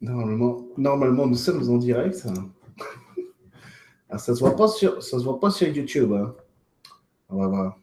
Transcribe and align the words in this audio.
Normalement, 0.00 0.66
normalement, 0.76 1.26
nous 1.26 1.34
sommes 1.36 1.68
en 1.70 1.76
direct. 1.78 2.26
Ah, 4.08 4.18
ça 4.18 4.34
se 4.34 4.40
voit 4.40 4.54
pas 4.56 4.68
sur, 4.68 5.02
ça 5.02 5.18
se 5.18 5.24
voit 5.24 5.40
pas 5.40 5.50
sur 5.50 5.68
YouTube. 5.68 6.12
hein. 6.12 6.34
On 7.28 7.38
va 7.38 7.48
voir. 7.48 7.78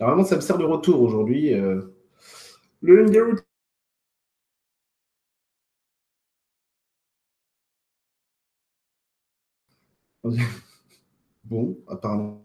Normalement, 0.00 0.24
ça 0.24 0.36
me 0.36 0.40
sert 0.42 0.58
de 0.58 0.64
retour 0.64 1.02
aujourd'hui. 1.02 1.54
euh. 1.54 1.82
Le. 2.82 3.06
Bon, 11.44 11.76
apparemment, 11.88 12.44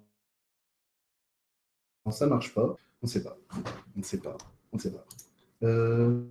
ça 2.12 2.28
marche 2.28 2.54
pas. 2.54 2.76
On 3.02 3.08
sait 3.08 3.24
pas. 3.24 3.38
On 3.96 4.00
ne 4.00 4.04
sait 4.04 4.20
pas. 4.20 4.38
On 4.72 4.78
ne 4.78 4.82
sait 4.82 4.92
pas. 4.92 5.06
Euh... 5.64 6.24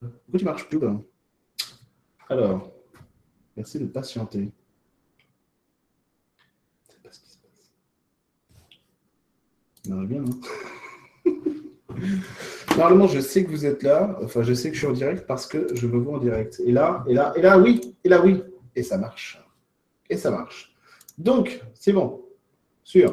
Pourquoi 0.00 0.38
tu 0.38 0.44
marches 0.44 0.68
plus 0.68 0.78
là 0.80 0.96
Alors, 2.30 2.70
merci 3.56 3.80
de 3.80 3.86
patienter. 3.86 4.52
Sais 6.88 6.98
pas 7.02 7.10
ce 7.10 7.18
qui 7.18 7.28
se 7.28 7.38
passe. 7.38 7.72
Ça 9.84 9.94
marche 9.96 10.06
bien, 10.06 10.22
hein 10.24 11.32
Normalement, 12.76 13.08
je 13.08 13.18
sais 13.18 13.42
que 13.42 13.50
vous 13.50 13.66
êtes 13.66 13.82
là. 13.82 14.16
Enfin, 14.22 14.44
je 14.44 14.54
sais 14.54 14.68
que 14.68 14.74
je 14.74 14.78
suis 14.78 14.86
en 14.86 14.92
direct 14.92 15.26
parce 15.26 15.48
que 15.48 15.74
je 15.74 15.88
me 15.88 15.98
vois 15.98 16.18
en 16.18 16.20
direct. 16.20 16.62
Et 16.64 16.70
là, 16.70 17.04
et 17.08 17.14
là, 17.14 17.32
et 17.34 17.42
là, 17.42 17.58
oui, 17.58 17.96
et 18.04 18.08
là, 18.08 18.22
oui. 18.22 18.44
Et 18.76 18.84
ça 18.84 18.96
marche. 18.96 19.44
Et 20.08 20.16
ça 20.16 20.30
marche. 20.30 20.72
Donc, 21.18 21.60
c'est 21.74 21.92
bon. 21.92 22.24
Sûr. 22.84 23.12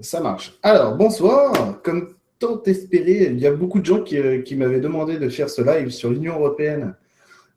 Ça 0.00 0.20
marche. 0.20 0.56
Alors, 0.62 0.96
bonsoir. 0.96 1.82
Comme 1.82 2.14
tant 2.38 2.62
espéré, 2.62 3.32
il 3.32 3.40
y 3.40 3.48
a 3.48 3.52
beaucoup 3.52 3.80
de 3.80 3.84
gens 3.84 4.04
qui, 4.04 4.16
euh, 4.16 4.42
qui 4.42 4.54
m'avaient 4.54 4.78
demandé 4.78 5.18
de 5.18 5.28
faire 5.28 5.50
ce 5.50 5.60
live 5.60 5.90
sur 5.90 6.10
l'Union 6.10 6.34
européenne 6.36 6.94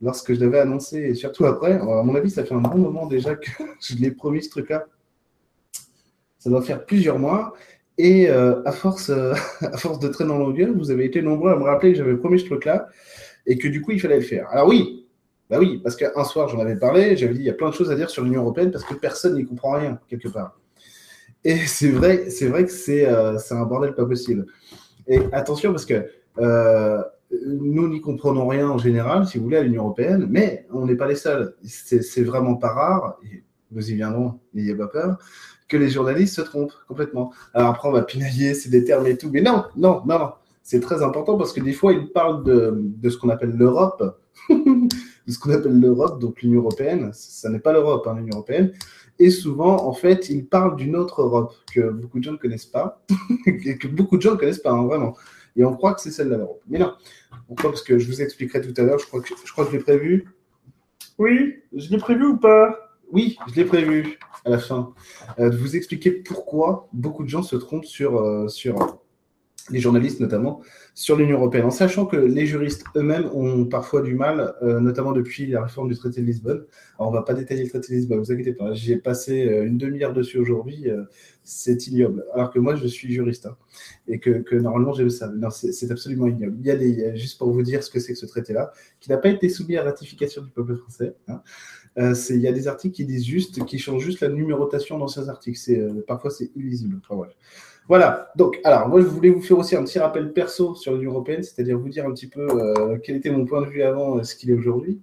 lorsque 0.02 0.34
je 0.34 0.40
l'avais 0.40 0.60
annoncé, 0.60 0.98
et 0.98 1.16
surtout 1.16 1.46
après. 1.46 1.74
Alors, 1.74 2.00
à 2.00 2.04
mon 2.04 2.16
avis, 2.16 2.30
ça 2.30 2.44
fait 2.44 2.54
un 2.54 2.62
bon 2.62 2.78
moment 2.78 3.06
déjà 3.06 3.36
que 3.36 3.50
je 3.82 3.96
l'ai 3.96 4.12
promis 4.12 4.44
ce 4.44 4.50
truc-là. 4.50 4.86
Ça 6.40 6.50
doit 6.50 6.62
faire 6.62 6.86
plusieurs 6.86 7.20
mois. 7.20 7.54
Et 7.98 8.30
euh, 8.30 8.64
à, 8.66 8.72
force, 8.72 9.10
euh, 9.10 9.34
à 9.62 9.78
force 9.78 10.00
de 10.00 10.08
traîner 10.08 10.32
en 10.32 10.40
longueur, 10.40 10.74
vous 10.74 10.92
avez 10.92 11.06
été 11.06 11.22
nombreux 11.22 11.52
à 11.52 11.56
me 11.56 11.64
rappeler 11.64 11.92
que 11.92 11.98
j'avais 11.98 12.16
promis 12.16 12.40
ce 12.40 12.46
truc-là 12.46 12.88
et 13.46 13.58
que 13.58 13.68
du 13.68 13.82
coup, 13.82 13.92
il 13.92 14.00
fallait 14.00 14.18
le 14.18 14.24
faire. 14.24 14.48
Alors 14.50 14.68
oui, 14.68 15.08
bah 15.50 15.58
oui, 15.60 15.80
parce 15.84 15.98
qu'un 15.98 16.24
soir, 16.24 16.48
j'en 16.48 16.60
avais 16.60 16.78
parlé, 16.78 17.18
j'avais 17.18 17.34
dit 17.34 17.42
il 17.42 17.46
y 17.46 17.50
a 17.50 17.54
plein 17.54 17.70
de 17.70 17.74
choses 17.74 17.92
à 17.92 17.96
dire 17.96 18.10
sur 18.10 18.24
l'Union 18.24 18.42
européenne 18.42 18.72
parce 18.72 18.86
que 18.86 18.94
personne 18.94 19.36
n'y 19.36 19.46
comprend 19.46 19.72
rien, 19.72 20.00
quelque 20.08 20.30
part. 20.30 20.58
Et 21.44 21.58
c'est 21.66 21.90
vrai, 21.90 22.30
c'est 22.30 22.48
vrai 22.48 22.66
que 22.66 22.72
c'est 22.72 23.06
euh, 23.06 23.38
un 23.50 23.66
bordel 23.66 23.94
pas 23.94 24.06
possible. 24.06 24.46
Et 25.08 25.20
attention, 25.34 25.72
parce 25.72 25.86
que 25.86 26.06
euh, 26.40 27.04
nous 27.46 27.88
n'y 27.88 28.02
comprenons 28.02 28.48
rien 28.48 28.70
en 28.70 28.78
général, 28.78 29.26
si 29.26 29.38
vous 29.38 29.46
voulez, 29.46 29.58
à 29.58 29.64
l'Union 29.64 29.84
européenne, 29.84 30.28
mais 30.30 30.66
on 30.72 30.86
n'est 30.86 30.96
pas 30.96 31.08
les 31.08 31.16
seuls. 31.16 31.56
C'est 31.64 32.24
vraiment 32.24 32.56
pas 32.56 32.70
rare, 32.70 33.18
et 33.24 33.44
nous 33.72 33.90
y 33.90 33.96
viendrons, 33.96 34.40
n'ayez 34.54 34.76
pas 34.76 34.88
peur, 34.88 35.18
que 35.68 35.78
les 35.78 35.90
journalistes 35.90 36.36
se 36.36 36.42
trompent 36.42 36.74
complètement. 36.88 37.32
Alors 37.54 37.70
après, 37.70 37.88
on 37.88 37.94
va 37.94 38.04
pinailler, 38.04 38.54
c'est 38.54 38.70
des 38.70 38.84
termes 38.84 39.08
et 39.08 39.18
tout, 39.18 39.30
mais 39.32 39.42
non, 39.42 39.64
non, 39.76 40.02
non, 40.06 40.20
non. 40.20 40.32
C'est 40.64 40.80
très 40.80 41.02
important 41.02 41.38
parce 41.38 41.54
que 41.54 41.62
des 41.62 41.74
fois, 41.74 41.94
ils 41.94 42.12
parlent 42.12 42.44
de, 42.44 42.74
de 42.76 43.10
ce 43.10 43.18
qu'on 43.18 43.30
appelle 43.30 43.56
l'Europe, 43.58 44.20
de 44.50 45.32
ce 45.32 45.40
qu'on 45.40 45.52
appelle 45.52 45.80
l'Europe, 45.80 46.22
donc 46.22 46.42
l'Union 46.42 46.60
européenne. 46.60 47.10
Ça 47.14 47.50
n'est 47.50 47.60
pas 47.60 47.74
l'Europe, 47.74 48.06
hein, 48.08 48.16
l'Union 48.16 48.36
européenne. 48.36 48.72
Et 49.18 49.30
souvent, 49.30 49.88
en 49.88 49.94
fait, 49.94 50.30
ils 50.30 50.46
parlent 50.46 50.76
d'une 50.76 50.96
autre 50.96 51.22
Europe 51.22 51.54
que 51.74 51.90
beaucoup 51.90 52.20
de 52.20 52.24
gens 52.24 52.32
ne 52.34 52.38
connaissent 52.38 52.66
pas, 52.66 53.04
et 53.46 53.78
que 53.78 53.88
beaucoup 53.88 54.18
de 54.18 54.22
gens 54.22 54.32
ne 54.32 54.38
connaissent 54.38 54.60
pas, 54.60 54.72
hein, 54.72 54.84
vraiment. 54.86 55.16
Et 55.56 55.64
on 55.64 55.76
croit 55.76 55.94
que 55.94 56.02
c'est 56.02 56.12
celle 56.12 56.30
de 56.30 56.36
l'Europe. 56.36 56.62
Mais 56.68 56.80
non. 56.80 56.94
Pourquoi 57.48 57.72
Parce 57.72 57.84
que 57.84 58.00
je 58.00 58.08
vous 58.08 58.22
expliquerai 58.22 58.62
tout 58.62 58.80
à 58.80 58.84
l'heure, 58.84 59.00
je 59.00 59.06
crois 59.06 59.22
que 59.22 59.28
je, 59.28 59.52
crois 59.52 59.66
que 59.66 59.72
je 59.72 59.78
l'ai 59.78 59.84
prévu. 59.84 60.28
Oui, 61.18 61.62
je 61.74 61.90
l'ai 61.90 61.98
prévu 61.98 62.26
ou 62.26 62.38
pas? 62.38 62.98
Oui, 63.12 63.38
je 63.50 63.56
l'ai 63.56 63.66
prévu 63.66 64.18
à 64.46 64.50
la 64.50 64.60
fin. 64.60 64.94
Euh, 65.40 65.50
de 65.50 65.58
vous 65.58 65.76
expliquer 65.76 66.12
pourquoi 66.12 66.88
beaucoup 66.94 67.24
de 67.24 67.30
gens 67.30 67.44
se 67.44 67.56
trompent 67.56 67.86
sur, 67.86 68.18
euh, 68.18 68.48
sur 68.48 69.02
les 69.70 69.80
journalistes 69.80 70.20
notamment, 70.20 70.62
sur 70.94 71.16
l'Union 71.16 71.38
européenne, 71.38 71.66
en 71.66 71.72
sachant 71.72 72.06
que 72.06 72.16
les 72.16 72.46
juristes 72.46 72.84
eux-mêmes 72.96 73.30
ont 73.34 73.66
parfois 73.66 74.02
du 74.02 74.16
mal, 74.16 74.56
euh, 74.62 74.80
notamment 74.80 75.12
depuis 75.12 75.46
la 75.48 75.64
réforme 75.64 75.90
du 75.90 75.96
traité 75.96 76.22
de 76.22 76.26
Lisbonne. 76.26 76.66
Alors, 76.98 77.10
on 77.10 77.12
ne 77.12 77.18
va 77.18 77.24
pas 77.24 77.34
détailler 77.34 77.64
le 77.64 77.70
traité 77.70 77.90
de 77.90 78.00
Lisbonne, 78.00 78.20
vous 78.20 78.32
inquiétez 78.32 78.54
pas. 78.54 78.74
J'ai 78.74 78.98
passé 78.98 79.48
euh, 79.48 79.66
une 79.66 79.78
demi-heure 79.78 80.14
dessus 80.14 80.40
aujourd'hui, 80.40 80.90
euh, 80.90 81.04
c'est 81.44 81.88
ignoble. 81.88 82.26
Alors 82.34 82.52
que 82.52 82.60
moi, 82.60 82.76
je 82.76 82.88
suis 82.88 83.12
juriste, 83.14 83.46
hein, 83.46 83.56
et 84.08 84.20
que, 84.20 84.56
normalement, 84.56 84.94
j'ai 84.94 85.04
le 85.04 85.10
savais. 85.10 85.38
Non, 85.38 85.50
c'est 85.50 85.92
absolument 85.92 86.28
ignoble. 86.28 86.58
Il 86.60 86.66
y 86.66 86.72
a 86.72 86.76
des, 86.76 87.16
juste 87.16 87.38
pour 87.38 87.52
vous 87.52 87.62
dire 87.62 87.84
ce 87.84 87.90
que 87.90 88.00
c'est 88.00 88.14
que 88.14 88.20
ce 88.20 88.26
traité-là, 88.26 88.72
qui 89.00 89.10
n'a 89.10 89.18
pas 89.18 89.30
été 89.30 89.48
soumis 89.50 89.78
à 89.78 89.84
ratification 89.84 90.42
du 90.42 90.50
peuple 90.50 90.76
français. 90.76 91.16
hein. 91.28 91.42
Il 91.98 92.38
y 92.38 92.48
a 92.48 92.54
des 92.54 92.68
articles 92.68 92.96
qui 92.96 93.06
disent 93.06 93.26
juste, 93.26 93.66
qui 93.66 93.78
changent 93.78 94.04
juste 94.04 94.22
la 94.22 94.30
numérotation 94.30 94.98
d'anciens 94.98 95.28
articles. 95.28 95.58
C'est, 95.58 95.82
parfois, 96.08 96.32
c'est 96.32 96.50
illisible. 96.56 97.00
Enfin, 97.04 97.16
bref. 97.16 97.34
Voilà, 97.88 98.32
donc, 98.38 98.60
alors, 98.64 98.88
moi, 98.88 99.02
je 99.02 99.06
voulais 99.08 99.30
vous 99.30 99.42
faire 99.42 99.58
aussi 99.60 99.76
un 99.76 99.84
petit 99.84 100.00
rappel 100.00 100.32
perso 100.32 100.76
sur 100.76 100.94
l'Union 100.96 101.12
européenne, 101.12 101.44
c'est-à-dire 101.44 101.78
vous 101.78 101.90
dire 101.90 102.06
un 102.06 102.14
petit 102.14 102.28
peu 102.28 102.48
euh, 102.50 102.98
quel 103.04 103.18
était 103.18 103.32
mon 103.32 103.46
point 103.46 103.62
de 103.62 103.68
vue 103.68 103.82
avant 103.84 104.20
et 104.20 104.24
ce 104.24 104.36
qu'il 104.36 104.50
est 104.50 104.54
aujourd'hui. 104.54 105.02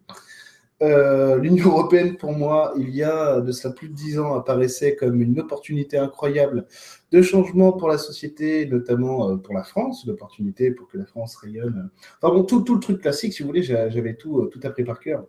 Euh, 0.80 1.36
L'Union 1.38 1.70
européenne, 1.70 2.16
pour 2.16 2.32
moi, 2.32 2.72
il 2.78 2.90
y 2.94 3.02
a 3.02 3.40
de 3.40 3.50
cela 3.52 3.74
plus 3.74 3.88
de 3.88 3.94
dix 3.94 4.18
ans, 4.18 4.34
apparaissait 4.34 4.94
comme 4.94 5.20
une 5.20 5.38
opportunité 5.40 5.98
incroyable 5.98 6.66
de 7.10 7.20
changement 7.20 7.72
pour 7.72 7.88
la 7.88 7.98
société, 7.98 8.64
notamment 8.66 9.28
euh, 9.32 9.36
pour 9.36 9.54
la 9.54 9.64
France, 9.64 10.04
une 10.04 10.12
opportunité 10.12 10.70
pour 10.70 10.88
que 10.88 10.96
la 10.96 11.04
France 11.04 11.36
rayonne. 11.36 11.90
Enfin 12.22 12.32
bon, 12.32 12.44
tout, 12.44 12.60
tout 12.60 12.74
le 12.74 12.80
truc 12.80 13.02
classique, 13.02 13.32
si 13.34 13.42
vous 13.42 13.48
voulez, 13.48 13.64
j'a- 13.64 13.88
j'avais 13.90 14.14
tout, 14.14 14.38
euh, 14.40 14.46
tout 14.46 14.60
appris 14.62 14.84
par 14.84 15.00
cœur. 15.00 15.24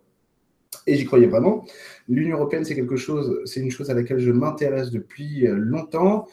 Et 0.86 0.94
j'y 0.94 1.04
croyais 1.04 1.26
vraiment. 1.26 1.64
L'Union 2.08 2.36
européenne, 2.36 2.64
c'est 2.64 2.76
quelque 2.76 2.96
chose, 2.96 3.40
c'est 3.44 3.60
une 3.60 3.72
chose 3.72 3.90
à 3.90 3.94
laquelle 3.94 4.20
je 4.20 4.30
m'intéresse 4.30 4.90
depuis 4.92 5.48
euh, 5.48 5.56
longtemps, 5.56 6.26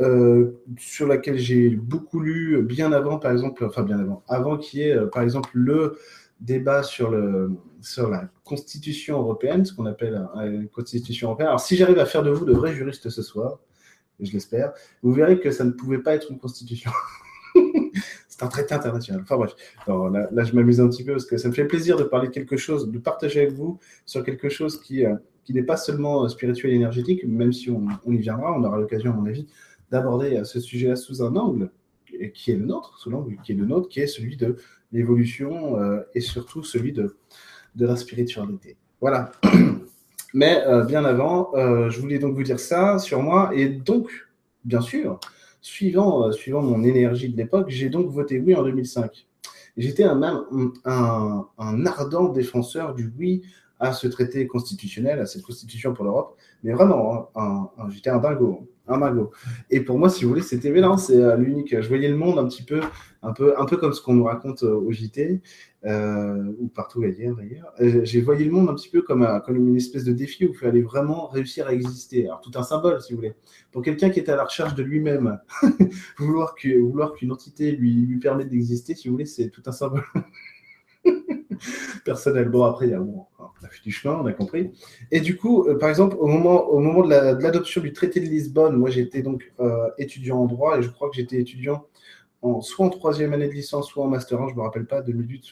euh, 0.00 0.52
sur 0.78 1.06
laquelle 1.06 1.38
j'ai 1.38 1.70
beaucoup 1.70 2.20
lu 2.20 2.62
bien 2.62 2.92
avant, 2.92 3.18
par 3.18 3.32
exemple, 3.32 3.64
enfin 3.64 3.82
bien 3.82 3.98
avant, 3.98 4.22
avant 4.28 4.56
qu'il 4.56 4.80
y 4.80 4.82
ait, 4.84 4.96
euh, 4.96 5.06
par 5.06 5.22
exemple, 5.22 5.50
le 5.52 5.98
débat 6.40 6.82
sur, 6.82 7.10
le, 7.10 7.52
sur 7.80 8.08
la 8.08 8.28
Constitution 8.42 9.20
européenne, 9.20 9.64
ce 9.64 9.72
qu'on 9.72 9.86
appelle 9.86 10.26
une 10.44 10.68
Constitution 10.68 11.28
européenne. 11.28 11.48
Alors, 11.48 11.60
si 11.60 11.76
j'arrive 11.76 11.98
à 11.98 12.06
faire 12.06 12.22
de 12.22 12.30
vous 12.30 12.44
de 12.44 12.52
vrais 12.52 12.74
juristes 12.74 13.08
ce 13.08 13.22
soir, 13.22 13.60
je 14.20 14.32
l'espère, 14.32 14.72
vous 15.02 15.12
verrez 15.12 15.40
que 15.40 15.50
ça 15.50 15.64
ne 15.64 15.70
pouvait 15.70 15.98
pas 15.98 16.14
être 16.14 16.30
une 16.30 16.38
Constitution. 16.38 16.90
C'est 18.28 18.42
un 18.42 18.48
traité 18.48 18.74
international. 18.74 19.22
Enfin 19.22 19.36
bref, 19.36 19.54
là, 19.86 20.44
je 20.44 20.54
m'amuse 20.54 20.80
un 20.80 20.88
petit 20.88 21.04
peu 21.04 21.12
parce 21.12 21.24
que 21.24 21.36
ça 21.36 21.48
me 21.48 21.54
fait 21.54 21.66
plaisir 21.66 21.96
de 21.96 22.02
parler 22.02 22.28
de 22.28 22.32
quelque 22.32 22.56
chose, 22.56 22.90
de 22.90 22.98
partager 22.98 23.42
avec 23.42 23.52
vous 23.52 23.78
sur 24.06 24.24
quelque 24.24 24.48
chose 24.48 24.80
qui, 24.80 25.06
euh, 25.06 25.14
qui 25.44 25.54
n'est 25.54 25.62
pas 25.62 25.76
seulement 25.76 26.28
spirituel 26.28 26.72
et 26.72 26.74
énergétique, 26.74 27.24
même 27.26 27.52
si 27.52 27.70
on 27.70 27.86
y 28.10 28.16
viendra, 28.16 28.52
on 28.52 28.64
aura 28.64 28.76
l'occasion, 28.76 29.12
à 29.12 29.14
mon 29.14 29.26
avis, 29.26 29.46
d'aborder 29.90 30.36
euh, 30.36 30.44
ce 30.44 30.60
sujet-là 30.60 30.96
sous 30.96 31.22
un 31.22 31.36
angle 31.36 31.70
qui 32.32 32.52
est 32.52 32.56
le 32.56 32.64
nôtre, 32.64 32.98
sous 32.98 33.10
l'angle 33.10 33.36
qui 33.42 33.52
est 33.52 33.56
le 33.56 33.66
nôtre, 33.66 33.88
qui 33.88 34.00
est 34.00 34.06
celui 34.06 34.36
de 34.36 34.56
l'évolution 34.92 35.78
euh, 35.80 36.00
et 36.14 36.20
surtout 36.20 36.62
celui 36.62 36.92
de, 36.92 37.16
de 37.74 37.86
la 37.86 37.96
spiritualité. 37.96 38.76
Voilà. 39.00 39.32
Mais 40.34 40.62
euh, 40.66 40.84
bien 40.84 41.04
avant, 41.04 41.52
je 41.54 42.00
voulais 42.00 42.18
donc 42.18 42.34
vous 42.34 42.42
dire 42.42 42.58
ça 42.58 42.98
sur 42.98 43.22
moi 43.22 43.50
et 43.54 43.68
donc, 43.68 44.10
bien 44.64 44.80
sûr, 44.80 45.20
suivant, 45.60 46.30
suivant 46.32 46.62
mon 46.62 46.82
énergie 46.82 47.28
de 47.28 47.36
l'époque, 47.36 47.66
j'ai 47.68 47.88
donc 47.88 48.08
voté 48.10 48.40
oui 48.40 48.54
en 48.54 48.64
2005. 48.64 49.26
J'étais 49.76 50.04
un, 50.04 50.22
un, 50.84 51.48
un, 51.58 51.86
ardent 51.86 52.28
défenseur 52.28 52.94
du 52.94 53.12
oui 53.16 53.42
à 53.80 53.92
ce 53.92 54.06
traité 54.06 54.46
constitutionnel, 54.46 55.20
à 55.20 55.26
cette 55.26 55.42
constitution 55.42 55.94
pour 55.94 56.04
l'Europe, 56.04 56.36
mais 56.62 56.72
vraiment, 56.72 57.30
hein, 57.34 57.68
j'étais 57.90 58.10
un 58.10 58.18
dingo, 58.18 58.68
un 58.86 58.98
dingo. 58.98 59.30
Et 59.70 59.80
pour 59.80 59.98
moi, 59.98 60.10
si 60.10 60.24
vous 60.24 60.30
voulez, 60.30 60.42
c'était 60.42 60.70
non, 60.70 60.96
c'est 60.96 61.16
euh, 61.16 61.36
l'unique. 61.36 61.80
Je 61.80 61.88
voyais 61.88 62.08
le 62.08 62.16
monde 62.16 62.38
un 62.38 62.46
petit 62.46 62.62
peu, 62.62 62.80
un 63.22 63.32
peu, 63.32 63.58
un 63.58 63.64
peu 63.64 63.76
comme 63.76 63.92
ce 63.92 64.02
qu'on 64.02 64.14
nous 64.14 64.24
raconte 64.24 64.62
euh, 64.62 64.74
au 64.74 64.92
JT 64.92 65.40
euh, 65.84 66.52
ou 66.58 66.68
partout 66.68 67.02
ailleurs 67.02 67.36
d'ailleurs. 67.36 67.72
J'ai 68.04 68.20
voyé 68.20 68.44
le 68.44 68.50
monde 68.50 68.68
un 68.68 68.74
petit 68.74 68.90
peu 68.90 69.02
comme, 69.02 69.22
un, 69.22 69.40
comme 69.40 69.56
une 69.56 69.76
espèce 69.76 70.04
de 70.04 70.12
défi 70.12 70.46
où 70.46 70.50
il 70.50 70.58
fallait 70.58 70.82
vraiment 70.82 71.28
réussir 71.28 71.66
à 71.66 71.72
exister. 71.72 72.26
Alors 72.26 72.40
tout 72.40 72.52
un 72.54 72.62
symbole, 72.62 73.00
si 73.00 73.12
vous 73.12 73.18
voulez, 73.18 73.34
pour 73.72 73.82
quelqu'un 73.82 74.10
qui 74.10 74.20
est 74.20 74.28
à 74.28 74.36
la 74.36 74.44
recherche 74.44 74.74
de 74.74 74.82
lui-même, 74.82 75.38
vouloir 76.18 76.54
que, 76.54 76.78
vouloir 76.78 77.14
qu'une 77.14 77.32
entité 77.32 77.72
lui, 77.72 77.94
lui 78.06 78.18
permette 78.18 78.48
d'exister, 78.48 78.94
si 78.94 79.08
vous 79.08 79.14
voulez, 79.14 79.26
c'est 79.26 79.48
tout 79.48 79.62
un 79.66 79.72
symbole. 79.72 80.04
personnel. 82.04 82.48
Bon, 82.48 82.64
après, 82.64 82.86
il 82.86 82.90
y 82.90 82.94
a, 82.94 83.00
bon, 83.00 83.26
on 83.64 83.66
a 83.66 83.70
fait 83.70 83.82
du 83.82 83.90
chemin, 83.92 84.18
on 84.22 84.26
a 84.26 84.32
compris. 84.32 84.70
Et 85.10 85.20
du 85.20 85.36
coup, 85.36 85.66
euh, 85.66 85.78
par 85.78 85.88
exemple, 85.88 86.16
au 86.20 86.26
moment, 86.26 86.66
au 86.68 86.80
moment 86.80 87.02
de 87.02 87.10
la- 87.10 87.34
de 87.34 87.42
l'adoption 87.42 87.80
du 87.80 87.92
traité 87.92 88.20
de 88.20 88.26
Lisbonne, 88.26 88.76
moi 88.76 88.90
j'étais 88.90 89.22
donc 89.22 89.52
euh, 89.60 89.88
étudiant 89.98 90.38
en 90.38 90.46
droit 90.46 90.78
et 90.78 90.82
je 90.82 90.88
crois 90.90 91.08
que 91.10 91.16
j'étais 91.16 91.38
étudiant 91.40 91.86
en, 92.42 92.60
soit 92.60 92.84
en 92.84 92.90
troisième 92.90 93.32
année 93.32 93.48
de 93.48 93.54
licence, 93.54 93.88
soit 93.88 94.04
en 94.04 94.08
master 94.08 94.38
1, 94.40 94.48
je 94.48 94.52
ne 94.52 94.58
me 94.58 94.62
rappelle 94.62 94.84
pas, 94.84 95.00
2008, 95.00 95.44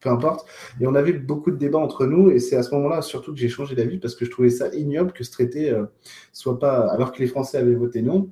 peu 0.00 0.08
importe. 0.10 0.44
Et 0.80 0.86
on 0.88 0.94
avait 0.96 1.12
beaucoup 1.12 1.52
de 1.52 1.56
débats 1.56 1.78
entre 1.78 2.04
nous 2.04 2.30
et 2.30 2.40
c'est 2.40 2.56
à 2.56 2.64
ce 2.64 2.74
moment-là 2.74 3.00
surtout 3.00 3.32
que 3.32 3.38
j'ai 3.38 3.48
changé 3.48 3.76
d'avis 3.76 3.98
parce 3.98 4.16
que 4.16 4.24
je 4.24 4.30
trouvais 4.30 4.50
ça 4.50 4.68
ignoble 4.74 5.12
que 5.12 5.22
ce 5.22 5.30
traité 5.30 5.70
euh, 5.70 5.84
soit 6.32 6.58
pas, 6.58 6.88
alors 6.90 7.12
que 7.12 7.20
les 7.20 7.28
Français 7.28 7.58
avaient 7.58 7.76
voté 7.76 8.02
non, 8.02 8.30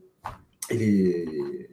et 0.71 0.77
les, 0.77 1.70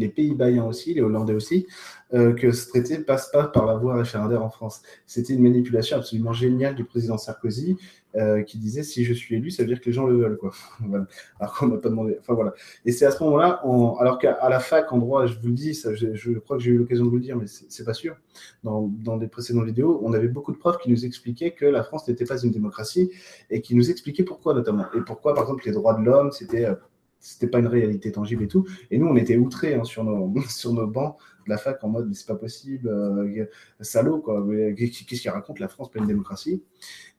les 0.00 0.08
Pays-Bas 0.08 0.50
aussi, 0.64 0.94
les 0.94 1.00
Hollandais 1.00 1.34
aussi, 1.34 1.66
euh, 2.12 2.32
que 2.32 2.50
ce 2.50 2.68
traité 2.68 2.98
ne 2.98 3.04
passe 3.04 3.30
pas 3.30 3.46
par 3.46 3.66
la 3.66 3.76
voie 3.76 3.94
référendaire 3.94 4.42
en 4.42 4.50
France. 4.50 4.82
C'était 5.06 5.32
une 5.32 5.42
manipulation 5.42 5.96
absolument 5.96 6.32
géniale 6.32 6.74
du 6.74 6.84
président 6.84 7.18
Sarkozy 7.18 7.76
euh, 8.16 8.42
qui 8.42 8.58
disait 8.58 8.82
si 8.82 9.04
je 9.04 9.14
suis 9.14 9.36
élu, 9.36 9.52
ça 9.52 9.62
veut 9.62 9.68
dire 9.68 9.80
que 9.80 9.86
les 9.86 9.92
gens 9.92 10.06
le 10.06 10.16
veulent. 10.16 10.36
Quoi. 10.36 10.50
Alors 11.38 11.54
qu'on 11.54 11.68
n'a 11.68 11.76
pas 11.76 11.88
demandé. 11.88 12.16
Enfin 12.18 12.34
voilà. 12.34 12.52
Et 12.84 12.90
c'est 12.90 13.06
à 13.06 13.12
ce 13.12 13.22
moment-là, 13.22 13.62
alors 14.00 14.18
qu'à 14.18 14.48
la 14.48 14.58
fac, 14.58 14.92
en 14.92 14.98
droit, 14.98 15.26
je 15.26 15.38
vous 15.38 15.46
le 15.46 15.52
dis, 15.52 15.72
je, 15.72 16.38
crois 16.40 16.56
que 16.56 16.62
j'ai 16.64 16.72
eu 16.72 16.78
l'occasion 16.78 17.04
de 17.04 17.10
vous 17.10 17.16
le 17.16 17.22
dire, 17.22 17.36
mais 17.36 17.46
c'est 17.46 17.84
pas 17.84 17.94
sûr. 17.94 18.16
Dans, 18.64 18.90
dans 19.04 19.16
des 19.16 19.28
précédentes 19.28 19.66
vidéos, 19.66 20.00
on 20.02 20.12
avait 20.12 20.28
beaucoup 20.28 20.50
de 20.50 20.58
profs 20.58 20.78
qui 20.78 20.90
nous 20.90 21.04
expliquaient 21.04 21.52
que 21.52 21.66
la 21.66 21.84
France 21.84 22.08
n'était 22.08 22.24
pas 22.24 22.42
une 22.42 22.50
démocratie 22.50 23.12
et 23.50 23.60
qui 23.60 23.76
nous 23.76 23.88
expliquaient 23.88 24.24
pourquoi 24.24 24.54
notamment. 24.54 24.86
Et 24.96 25.00
pourquoi, 25.00 25.32
par 25.34 25.44
exemple, 25.44 25.62
les 25.66 25.72
droits 25.72 25.94
de 25.94 26.02
l'homme, 26.02 26.32
c'était 26.32 26.64
euh, 26.64 26.74
c'était 27.20 27.46
pas 27.46 27.58
une 27.58 27.66
réalité 27.66 28.10
tangible 28.12 28.42
et 28.44 28.48
tout. 28.48 28.66
Et 28.90 28.98
nous, 28.98 29.06
on 29.06 29.16
était 29.16 29.36
outrés 29.36 29.74
hein, 29.74 29.84
sur, 29.84 30.04
nos, 30.04 30.26
bancs 30.86 31.16
de 31.46 31.50
la 31.50 31.58
fac 31.58 31.82
en 31.84 31.88
mode, 31.88 32.08
mais 32.08 32.14
c'est 32.14 32.26
pas 32.26 32.34
possible, 32.34 32.88
euh, 32.88 33.44
salaud, 33.80 34.18
quoi. 34.18 34.46
Qu'est-ce 34.76 35.20
qu'il 35.20 35.30
raconte 35.30 35.58
La 35.58 35.68
France, 35.68 35.90
pas 35.90 36.00
une 36.00 36.06
démocratie? 36.06 36.62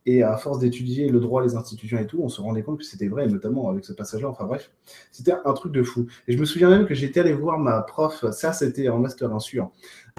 Et 0.07 0.23
à 0.23 0.35
force 0.37 0.57
d'étudier 0.57 1.09
le 1.09 1.19
droit, 1.19 1.43
les 1.43 1.55
institutions 1.55 1.99
et 1.99 2.07
tout, 2.07 2.21
on 2.23 2.29
se 2.29 2.41
rendait 2.41 2.63
compte 2.63 2.79
que 2.79 2.83
c'était 2.83 3.07
vrai, 3.07 3.27
notamment 3.27 3.69
avec 3.69 3.85
ce 3.85 3.93
passage-là. 3.93 4.29
Enfin 4.29 4.45
bref, 4.45 4.71
c'était 5.11 5.33
un 5.45 5.53
truc 5.53 5.71
de 5.71 5.83
fou. 5.83 6.07
Et 6.27 6.33
je 6.33 6.39
me 6.39 6.45
souviens 6.45 6.69
même 6.69 6.87
que 6.87 6.95
j'étais 6.95 7.19
allé 7.19 7.33
voir 7.33 7.59
ma 7.59 7.81
prof, 7.81 8.25
ça 8.31 8.51
c'était 8.51 8.89
en 8.89 8.97
master 8.97 9.31
insur 9.31 9.71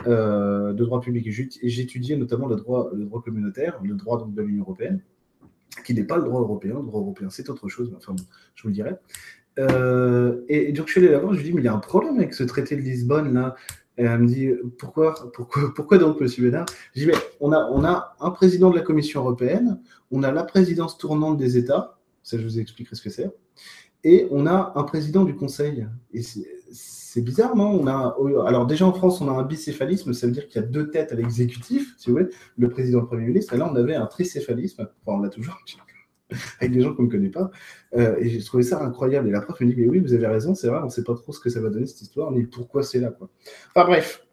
euh, 0.06 0.72
de 0.72 0.84
droit 0.84 1.00
public. 1.00 1.26
Et 1.26 1.68
j'étudiais 1.68 2.16
notamment 2.16 2.46
le 2.46 2.54
droit, 2.54 2.90
communautaire, 3.24 3.80
le 3.82 3.94
droit 3.94 4.24
de 4.24 4.42
l'Union 4.42 4.62
européenne, 4.62 5.02
qui 5.84 5.94
n'est 5.94 6.04
pas 6.04 6.16
le 6.16 6.24
droit 6.24 6.40
européen. 6.40 6.74
Le 6.76 6.86
droit 6.86 7.00
européen, 7.00 7.28
c'est 7.28 7.50
autre 7.50 7.68
chose, 7.68 7.90
mais 7.90 7.96
enfin 7.96 8.12
bon, 8.12 8.24
je 8.54 8.62
vous 8.62 8.68
le 8.68 8.74
dirai. 8.74 8.92
Euh, 9.58 10.42
et, 10.48 10.72
donc 10.72 10.86
je 10.86 10.92
suis 10.92 11.00
allé 11.00 11.10
la 11.12 11.18
voir, 11.18 11.34
je 11.34 11.38
lui 11.38 11.44
dis, 11.44 11.52
mais 11.52 11.60
il 11.60 11.64
y 11.64 11.68
a 11.68 11.74
un 11.74 11.78
problème 11.78 12.16
avec 12.16 12.34
ce 12.34 12.44
traité 12.44 12.76
de 12.76 12.80
Lisbonne 12.80 13.34
là. 13.34 13.54
Et 13.98 14.04
elle 14.04 14.20
me 14.20 14.26
dit, 14.26 14.50
pourquoi, 14.78 15.14
pourquoi, 15.34 15.72
pourquoi 15.74 15.98
donc, 15.98 16.18
monsieur 16.18 16.44
Bénard? 16.44 16.64
Je 16.94 17.00
dis, 17.00 17.06
mais 17.06 17.14
on 17.40 17.52
a, 17.52 17.68
on 17.70 17.84
a 17.84 18.16
un 18.20 18.30
président 18.30 18.70
de 18.70 18.76
la 18.76 18.80
Commission 18.80 19.20
européenne, 19.20 19.80
on 20.10 20.22
a 20.22 20.32
la 20.32 20.44
présidence 20.44 20.96
tournante 20.96 21.36
des 21.36 21.58
États, 21.58 21.98
ça 22.22 22.38
je 22.38 22.42
vous 22.42 22.58
expliquerai 22.58 22.96
ce 22.96 23.02
que 23.02 23.10
c'est, 23.10 23.30
et 24.02 24.26
on 24.30 24.46
a 24.46 24.72
un 24.76 24.82
président 24.84 25.24
du 25.24 25.36
Conseil. 25.36 25.86
Et 26.14 26.22
c'est 26.72 27.20
bizarre, 27.20 27.54
non? 27.54 27.68
On 27.68 27.86
a, 27.86 28.16
Alors 28.46 28.66
déjà 28.66 28.86
en 28.86 28.94
France, 28.94 29.20
on 29.20 29.28
a 29.28 29.32
un 29.32 29.42
bicéphalisme, 29.42 30.14
ça 30.14 30.26
veut 30.26 30.32
dire 30.32 30.48
qu'il 30.48 30.62
y 30.62 30.64
a 30.64 30.66
deux 30.66 30.90
têtes 30.90 31.12
à 31.12 31.14
l'exécutif, 31.14 31.94
si 31.98 32.08
vous 32.08 32.16
voulez, 32.16 32.30
le 32.56 32.70
président 32.70 33.00
et 33.00 33.02
le 33.02 33.08
Premier 33.08 33.26
ministre, 33.26 33.52
et 33.52 33.58
là 33.58 33.68
on 33.70 33.76
avait 33.76 33.94
un 33.94 34.06
tricéphalisme, 34.06 34.88
enfin 35.04 35.18
on 35.18 35.20
l'a 35.20 35.28
toujours, 35.28 35.58
avec 36.60 36.72
des 36.72 36.80
gens 36.80 36.94
qu'on 36.94 37.04
ne 37.04 37.10
connaît 37.10 37.28
pas. 37.28 37.50
Euh, 37.96 38.16
et 38.18 38.28
j'ai 38.28 38.42
trouvé 38.42 38.62
ça 38.62 38.82
incroyable. 38.82 39.28
Et 39.28 39.30
la 39.30 39.40
prof 39.40 39.60
me 39.60 39.66
dit, 39.66 39.74
mais 39.76 39.86
oui, 39.86 39.98
vous 39.98 40.12
avez 40.12 40.26
raison, 40.26 40.54
c'est 40.54 40.68
vrai, 40.68 40.78
on 40.82 40.86
ne 40.86 40.90
sait 40.90 41.04
pas 41.04 41.14
trop 41.14 41.32
ce 41.32 41.40
que 41.40 41.50
ça 41.50 41.60
va 41.60 41.70
donner 41.70 41.86
cette 41.86 42.02
histoire, 42.02 42.30
ni 42.32 42.44
pourquoi 42.44 42.82
c'est 42.82 43.00
là. 43.00 43.12
Enfin 43.74 43.86
bref. 43.86 44.24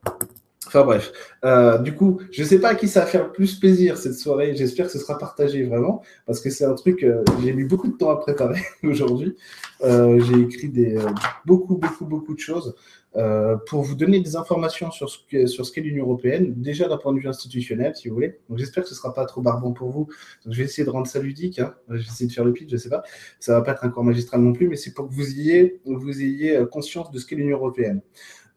Enfin 0.68 0.84
bref, 0.84 1.12
euh, 1.46 1.80
du 1.80 1.96
coup, 1.96 2.20
je 2.32 2.44
ne 2.44 2.48
sais 2.48 2.60
pas 2.60 2.70
à 2.70 2.76
qui 2.76 2.88
ça 2.88 3.00
va 3.00 3.06
faire 3.08 3.32
plus 3.32 3.56
plaisir 3.56 3.98
cette 3.98 4.14
soirée. 4.14 4.56
J'espère 4.56 4.86
que 4.86 4.92
ce 4.92 5.00
sera 5.00 5.18
partagé 5.18 5.64
vraiment, 5.64 6.04
parce 6.28 6.42
que 6.42 6.52
c'est 6.52 6.66
un 6.66 6.76
truc, 6.76 7.04
euh, 7.04 7.24
j'ai 7.42 7.54
mis 7.54 7.64
beaucoup 7.64 7.88
de 7.88 7.98
temps 7.98 8.12
à 8.12 8.18
préparer 8.18 8.62
aujourd'hui. 8.84 9.36
j'ai 9.82 10.40
écrit 10.42 10.70
des, 10.70 11.00
beaucoup, 11.46 11.78
beaucoup, 11.78 12.06
beaucoup 12.06 12.36
de 12.36 12.40
choses. 12.40 12.76
Euh, 13.16 13.58
pour 13.66 13.82
vous 13.82 13.96
donner 13.96 14.20
des 14.20 14.36
informations 14.36 14.92
sur 14.92 15.10
ce 15.10 15.72
qu'est 15.72 15.82
l'Union 15.82 16.06
européenne, 16.06 16.54
déjà 16.56 16.88
d'un 16.88 16.98
point 16.98 17.12
de 17.12 17.20
vue 17.20 17.28
institutionnel, 17.28 17.96
si 17.96 18.08
vous 18.08 18.14
voulez. 18.14 18.38
Donc 18.50 18.60
j'espère 18.60 18.84
que 18.84 18.90
ce 18.90 18.94
ne 18.94 18.98
sera 18.98 19.14
pas 19.14 19.26
trop 19.26 19.42
barbant 19.42 19.72
pour 19.72 19.90
vous. 19.90 20.08
Donc 20.46 20.54
je 20.54 20.58
vais 20.60 20.66
essayer 20.66 20.86
de 20.86 20.92
rendre 20.92 21.08
ça 21.08 21.20
ludique. 21.20 21.58
Hein. 21.60 21.74
Je 21.90 21.96
vais 21.96 22.02
essayer 22.02 22.28
de 22.28 22.34
faire 22.34 22.46
le 22.46 22.54
pitch, 22.54 22.70
je 22.70 22.76
ne 22.76 22.80
sais 22.80 22.90
pas. 22.90 23.02
Ça 23.40 23.54
ne 23.54 23.58
va 23.58 23.64
pas 23.64 23.72
être 23.72 23.84
un 23.84 23.90
cours 23.90 24.04
magistral 24.04 24.42
non 24.42 24.54
plus, 24.54 24.68
mais 24.68 24.76
c'est 24.76 24.94
pour 24.94 25.10
que 25.10 25.14
vous 25.14 25.32
ayez, 25.32 26.56
euh, 26.56 26.66
conscience 26.68 27.10
de 27.12 27.18
ce 27.18 27.26
qu'est 27.26 27.36
l'Union 27.36 27.58
européenne. 27.58 28.02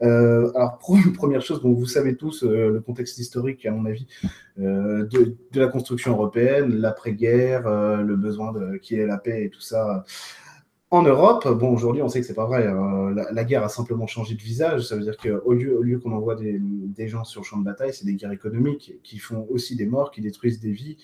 Euh, 0.02 0.50
alors, 0.55 0.78
première 1.14 1.40
chose, 1.40 1.62
bon, 1.62 1.72
vous 1.72 1.87
savez 1.87 2.16
tous 2.16 2.43
le 2.43 2.81
contexte 2.81 3.19
historique, 3.19 3.64
à 3.64 3.70
mon 3.70 3.87
avis, 3.87 4.06
de, 4.58 5.08
de, 5.52 5.60
la 5.60 5.69
construction 5.69 6.12
européenne, 6.12 6.75
l'après-guerre, 6.75 8.02
le 8.02 8.16
besoin 8.16 8.52
de 8.52 8.76
qui 8.76 8.96
est 8.96 9.06
la 9.06 9.16
paix 9.16 9.44
et 9.44 9.48
tout 9.48 9.60
ça 9.60 10.05
en 10.93 11.03
Europe, 11.03 11.49
bon, 11.49 11.73
aujourd'hui, 11.73 12.03
on 12.03 12.09
sait 12.11 12.21
que 12.21 12.27
c'est 12.27 12.35
pas 12.35 12.44
vrai. 12.44 12.67
Hein. 12.67 13.15
La, 13.33 13.44
guerre 13.44 13.65
a 13.65 13.71
simplement 13.71 14.06
changé 14.06 14.35
de 14.35 14.43
visage. 14.43 14.89
Ça 14.89 14.94
veut 14.94 15.03
dire 15.03 15.17
qu'au 15.17 15.55
lieu, 15.55 15.99
qu'on 15.99 16.12
envoie 16.12 16.35
des, 16.35 17.09
gens 17.09 17.25
sur 17.25 17.41
le 17.41 17.47
champ 17.47 17.56
de 17.56 17.65
bataille, 17.65 17.94
c'est 17.94 18.05
des 18.05 18.15
guerres 18.15 18.33
économiques 18.33 19.00
qui 19.03 19.17
font 19.19 19.47
aussi 19.49 19.75
des 19.75 19.87
morts, 19.87 20.11
qui 20.11 20.21
détruisent 20.21 20.61
des 20.61 20.71
vies. 20.71 20.99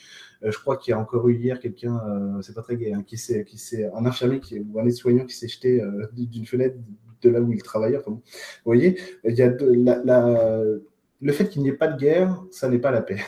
Euh, 0.45 0.53
je 0.53 0.59
crois 0.59 0.77
qu'il 0.77 0.91
y 0.91 0.95
a 0.95 0.99
encore 1.01 1.27
eu 1.31 1.37
hier 1.37 1.59
quelqu'un, 1.59 1.99
euh, 2.07 2.43
c'est 2.43 2.55
pas 2.55 2.61
très 2.61 2.77
gai, 2.77 2.93
hein, 2.93 3.03
qui 3.03 3.17
s'est, 3.17 3.47
qui 3.47 3.59
un 3.95 4.05
infirmier 4.05 4.41
qui, 4.41 4.61
ou 4.61 4.79
un 4.79 4.85
aide-soignant 4.85 5.25
qui 5.25 5.35
s'est 5.35 5.49
jeté 5.49 5.81
euh, 5.81 6.07
d'une 6.13 6.45
fenêtre 6.45 6.77
de 7.23 7.31
là 7.31 7.41
où 7.41 7.51
il 7.51 7.63
travaillait. 7.63 7.99
vous 8.07 8.23
voyez, 8.67 9.01
il 9.25 9.35
y 9.35 9.43
a 9.43 9.49
le 9.49 11.33
fait 11.33 11.49
qu'il 11.49 11.63
n'y 11.63 11.69
ait 11.71 11.73
pas 11.73 11.89
de 11.89 11.99
guerre, 11.99 12.45
ça 12.51 12.69
n'est 12.69 12.79
pas 12.79 12.91
la 12.91 13.01
paix. 13.01 13.21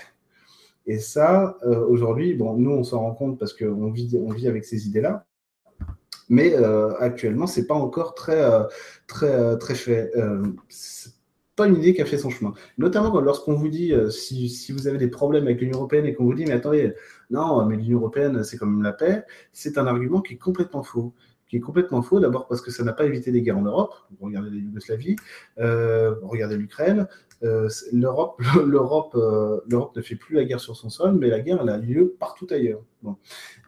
Et 0.86 0.98
ça, 0.98 1.56
aujourd'hui, 1.88 2.34
bon, 2.34 2.54
nous, 2.56 2.70
on 2.70 2.84
s'en 2.84 3.00
rend 3.00 3.14
compte 3.14 3.38
parce 3.38 3.54
qu'on 3.54 3.90
vit, 3.90 4.18
on 4.22 4.30
vit 4.30 4.46
avec 4.46 4.64
ces 4.64 4.86
idées-là 4.86 5.26
mais 6.30 6.54
euh, 6.54 6.96
actuellement, 6.98 7.46
c'est 7.46 7.66
pas 7.66 7.74
encore 7.74 8.14
très, 8.14 8.40
euh, 8.40 8.62
très, 9.06 9.30
euh, 9.30 9.56
très 9.56 9.74
fait. 9.74 10.10
une 11.58 11.76
idée 11.76 11.92
qui 11.92 12.00
a 12.00 12.06
fait 12.06 12.16
son 12.16 12.30
chemin. 12.30 12.54
Notamment 12.78 13.20
lorsqu'on 13.20 13.52
vous 13.52 13.68
dit, 13.68 13.92
si, 14.08 14.72
vous 14.72 14.86
avez 14.86 14.96
des 14.96 15.08
problèmes 15.08 15.44
avec 15.44 15.60
l'Union 15.60 15.76
européenne 15.76 16.06
et 16.06 16.14
qu'on 16.14 16.24
vous 16.24 16.32
dit, 16.32 16.46
mais 16.46 16.52
attendez, 16.52 16.94
non, 17.28 17.66
mais 17.66 17.76
l'Union 17.76 17.98
européenne, 17.98 18.42
c'est 18.44 18.56
quand 18.56 18.64
même 18.64 18.82
la 18.82 18.94
paix, 18.94 19.24
c'est 19.52 19.76
un 19.76 19.86
argument 19.86 20.22
qui 20.22 20.34
est 20.34 20.38
complètement 20.38 20.82
faux 20.82 21.12
qui 21.48 21.56
est 21.56 21.60
complètement 21.60 22.00
faux. 22.00 22.20
D'abord 22.20 22.46
parce 22.46 22.60
que 22.60 22.70
ça 22.70 22.84
n'a 22.84 22.92
pas 22.92 23.04
évité 23.04 23.32
des 23.32 23.42
guerres 23.42 23.58
en 23.58 23.62
Europe. 23.62 23.92
Regardez 24.20 24.50
la 24.50 24.56
Yougoslavie, 24.56 25.16
regardez 25.58 26.56
l'Ukraine. 26.56 27.08
Euh, 27.42 27.68
L'Europe, 27.92 28.40
l'Europe, 28.66 29.14
l'Europe 29.66 29.96
ne 29.96 30.02
fait 30.02 30.16
plus 30.16 30.36
la 30.36 30.44
guerre 30.44 30.60
sur 30.60 30.76
son 30.76 30.90
sol, 30.90 31.16
mais 31.18 31.28
la 31.28 31.40
guerre 31.40 31.60
elle 31.62 31.70
a 31.70 31.78
lieu 31.78 32.14
partout 32.18 32.46
ailleurs. 32.50 32.82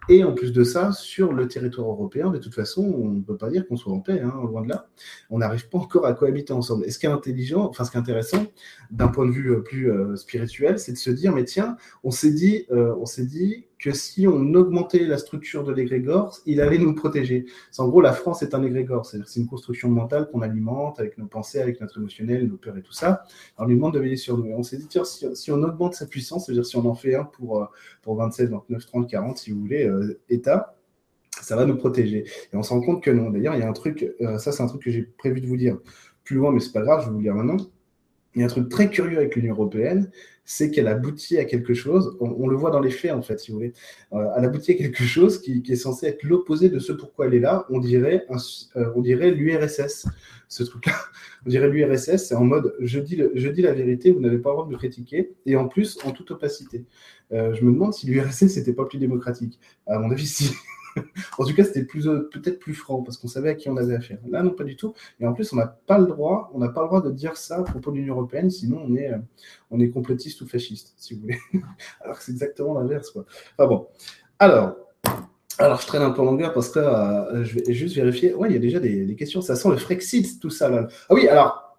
Et 0.09 0.25
en 0.25 0.33
plus 0.33 0.53
de 0.53 0.65
ça, 0.65 0.91
sur 0.93 1.33
le 1.33 1.47
territoire 1.47 1.89
européen, 1.89 2.31
de 2.31 2.39
toute 2.39 2.55
façon, 2.55 2.83
on 2.83 3.09
ne 3.09 3.23
peut 3.23 3.37
pas 3.37 3.51
dire 3.51 3.67
qu'on 3.69 3.77
soit 3.77 3.93
en 3.93 4.01
paix, 4.01 4.21
hein, 4.21 4.35
loin 4.49 4.63
de 4.63 4.69
là. 4.69 4.89
On 5.31 5.39
n'arrive 5.39 5.69
pas 5.69 5.79
encore 5.79 6.07
à 6.07 6.13
cohabiter 6.13 6.53
ensemble. 6.53 6.85
Et 6.87 6.91
ce 6.91 6.99
qui 6.99 7.07
est 7.07 7.11
intelligent, 7.11 7.69
enfin 7.69 7.85
ce 7.85 7.93
qui 7.93 7.97
est 7.97 8.01
intéressant, 8.01 8.45
d'un 8.91 9.09
point 9.09 9.27
de 9.27 9.31
vue 9.31 9.53
euh, 9.53 9.61
plus 9.61 9.91
euh, 9.91 10.17
spirituel, 10.17 10.81
c'est 10.81 10.93
de 10.93 10.99
se 10.99 11.11
dire, 11.11 11.33
mais 11.33 11.45
tiens, 11.45 11.77
on 12.03 12.11
s'est 12.11 12.33
dit, 12.33 12.67
euh, 12.73 12.95
on 12.99 13.07
s'est 13.07 13.27
dit 13.27 13.67
que 13.79 13.93
si 13.93 14.29
on 14.29 14.55
augmentait 14.55 15.05
la 15.07 15.19
structure 15.19 15.65
de 15.65 15.73
l'égrégore, 15.73 16.39
il 16.47 16.61
allait 16.61 16.79
nous 16.79 16.95
protéger. 16.95 17.47
En 17.79 17.89
gros, 17.89 18.01
la 18.01 18.13
France 18.13 18.43
est 18.43 18.55
un 18.55 18.63
égrégore, 18.63 19.07
c'est-à-dire 19.07 19.29
c'est 19.29 19.41
une 19.41 19.49
construction 19.49 19.89
mentale 19.89 20.29
qu'on 20.31 20.41
alimente 20.41 21.01
avec 21.01 21.19
nos 21.19 21.27
pensées, 21.27 21.61
avec 21.61 21.81
notre 21.81 21.99
émotionnel, 21.99 22.47
nos 22.47 22.57
peurs 22.57 22.77
et 22.77 22.83
tout 22.83 22.93
ça. 22.93 23.25
On 23.63 23.67
lui 23.67 23.77
demande 23.77 23.95
de 23.95 24.01
veiller 24.01 24.17
sur 24.17 24.37
nous. 24.37 24.53
On 24.53 24.65
s'est 24.65 24.77
dit, 24.77 24.89
tiens, 24.89 25.05
si, 25.05 25.53
on 25.53 25.63
augmente 25.63 25.95
sa 25.95 26.07
puissance, 26.07 26.47
c'est-à-dire 26.47 26.67
si 26.67 26.77
on 26.77 26.85
en 26.85 26.97
fait 26.97 27.15
un 27.15 27.23
pour, 27.23 27.69
pour 28.03 28.17
27, 28.17 28.51
29, 28.51 28.87
30, 28.87 29.09
40, 29.09 29.39
si 29.39 29.53
vous 29.53 29.61
voulez, 29.61 29.87
euh, 29.87 30.21
État, 30.29 30.75
ça 31.41 31.55
va 31.55 31.65
nous 31.65 31.77
protéger. 31.77 32.25
Et 32.53 32.57
on 32.57 32.65
se 32.65 32.71
rend 32.71 32.81
compte 32.81 33.05
que 33.05 33.11
non. 33.13 33.31
D'ailleurs, 33.31 33.55
il 33.55 33.61
y 33.61 33.63
a 33.63 33.69
un 33.69 33.73
truc, 33.73 34.17
euh, 34.21 34.39
ça 34.39 34.51
c'est 34.51 34.65
un 34.65 34.67
truc 34.67 34.83
que 34.83 34.91
j'ai 34.91 35.03
prévu 35.03 35.41
de 35.41 35.47
vous 35.47 35.57
dire 35.57 35.79
plus 36.25 36.37
loin, 36.37 36.51
mais 36.51 36.59
c'est 36.59 36.73
pas 36.73 36.83
grave, 36.83 37.03
je 37.03 37.07
vais 37.07 37.13
vous 37.13 37.19
le 37.19 37.23
dire 37.23 37.37
maintenant. 37.37 37.57
Il 38.35 38.41
y 38.41 38.43
a 38.43 38.47
un 38.47 38.49
truc 38.49 38.69
très 38.69 38.89
curieux 38.89 39.19
avec 39.19 39.37
l'Union 39.37 39.55
européenne, 39.55 40.11
c'est 40.45 40.71
qu'elle 40.71 40.89
aboutit 40.89 41.39
à 41.39 41.45
quelque 41.45 41.75
chose, 41.75 42.17
on, 42.21 42.49
le 42.49 42.57
voit 42.57 42.71
dans 42.71 42.81
les 42.81 42.91
faits 42.91 43.13
en 43.13 43.23
fait, 43.23 43.39
si 43.39 43.51
vous 43.51 43.59
voulez, 43.59 43.73
euh, 44.13 44.27
elle 44.37 44.45
aboutit 44.45 44.73
à 44.73 44.75
quelque 44.75 45.05
chose 45.05 45.41
qui, 45.41 45.63
est 45.69 45.77
censé 45.77 46.07
être 46.07 46.23
l'opposé 46.25 46.69
de 46.69 46.79
ce 46.79 46.93
pourquoi 46.93 47.27
elle 47.27 47.35
est 47.35 47.41
là, 47.41 47.67
on 47.71 47.79
dirait, 47.79 48.27
on 48.75 49.01
dirait 49.01 49.31
l'URSS, 49.31 50.07
ce 50.49 50.63
truc-là. 50.63 50.95
On 51.45 51.51
dirait 51.51 51.69
l'URSS, 51.69 52.29
c'est 52.29 52.35
en 52.35 52.45
mode 52.45 52.75
je 52.81 53.01
dis, 53.01 53.21
je 53.35 53.49
dis 53.49 53.63
la 53.63 53.73
vérité, 53.73 54.13
vous 54.13 54.21
n'avez 54.21 54.39
pas 54.39 54.51
le 54.51 54.55
droit 54.55 54.67
de 54.67 54.73
me 54.73 54.79
critiquer, 54.79 55.33
et 55.45 55.57
en 55.57 55.67
plus 55.67 55.99
en 56.05 56.13
toute 56.13 56.31
opacité. 56.31 56.85
Euh, 57.33 57.55
je 57.55 57.65
me 57.65 57.73
demande 57.73 57.95
si 57.95 58.07
l'URSS 58.07 58.57
n'était 58.57 58.73
pas 58.73 58.85
plus 58.85 58.99
démocratique. 58.99 59.59
À 59.87 59.99
mon 59.99 60.11
avis, 60.11 60.27
si. 60.27 60.53
en 61.39 61.45
tout 61.45 61.55
cas, 61.55 61.65
c'était 61.65 61.87
euh, 62.07 62.29
peut-être 62.33 62.59
plus 62.59 62.75
franc 62.75 63.03
parce 63.03 63.17
qu'on 63.17 63.29
savait 63.29 63.51
à 63.51 63.55
qui 63.55 63.69
on 63.69 63.77
avait 63.77 63.95
affaire. 63.95 64.19
Là, 64.29 64.43
non, 64.43 64.51
pas 64.51 64.65
du 64.65 64.77
tout. 64.77 64.95
Et 65.21 65.27
en 65.27 65.33
plus, 65.33 65.53
on 65.53 65.57
n'a 65.57 65.67
pas 65.67 65.99
le 65.99 66.07
droit, 66.07 66.51
on 66.55 66.59
n'a 66.59 66.69
pas 66.69 66.83
le 66.83 66.89
droit 66.89 67.03
de 67.03 67.11
dire 67.11 67.37
ça 67.37 67.59
à 67.59 67.63
propos 67.63 67.91
de 67.91 67.97
l'Union 67.97 68.15
européenne, 68.15 68.51
sinon 68.51 68.83
on 68.87 68.95
est, 68.97 69.13
euh, 69.13 69.19
on 69.71 69.81
est 69.81 69.91
complotiste 69.91 70.41
ou 70.41 70.47
fasciste, 70.47 70.95
si 70.97 71.15
vous 71.15 71.23
voulez. 71.23 71.39
Alors 72.01 72.19
que 72.19 72.25
c'est 72.25 72.33
exactement 72.33 72.75
l'inverse, 72.75 73.11
quoi. 73.11 73.25
Enfin 73.59 73.69
bon. 73.69 73.87
Alors, 74.39 74.77
alors, 75.59 75.81
je 75.81 75.87
traîne 75.87 76.03
un 76.03 76.11
peu 76.11 76.23
en 76.23 76.25
longueur 76.25 76.55
parce 76.55 76.71
que 76.71 76.81
je 77.45 77.55
vais 77.55 77.75
juste 77.75 77.95
vérifier. 77.95 78.35
Ouais, 78.35 78.49
il 78.49 78.55
y 78.55 78.57
a 78.57 78.59
déjà 78.61 78.81
des, 78.81 79.15
questions. 79.15 79.43
Ça 79.43 79.55
sent 79.55 79.69
le 79.69 79.77
Frexit, 79.77 80.41
tout 80.41 80.51
ça. 80.51 80.89
Ah 81.09 81.15
oui, 81.15 81.29
alors, 81.29 81.72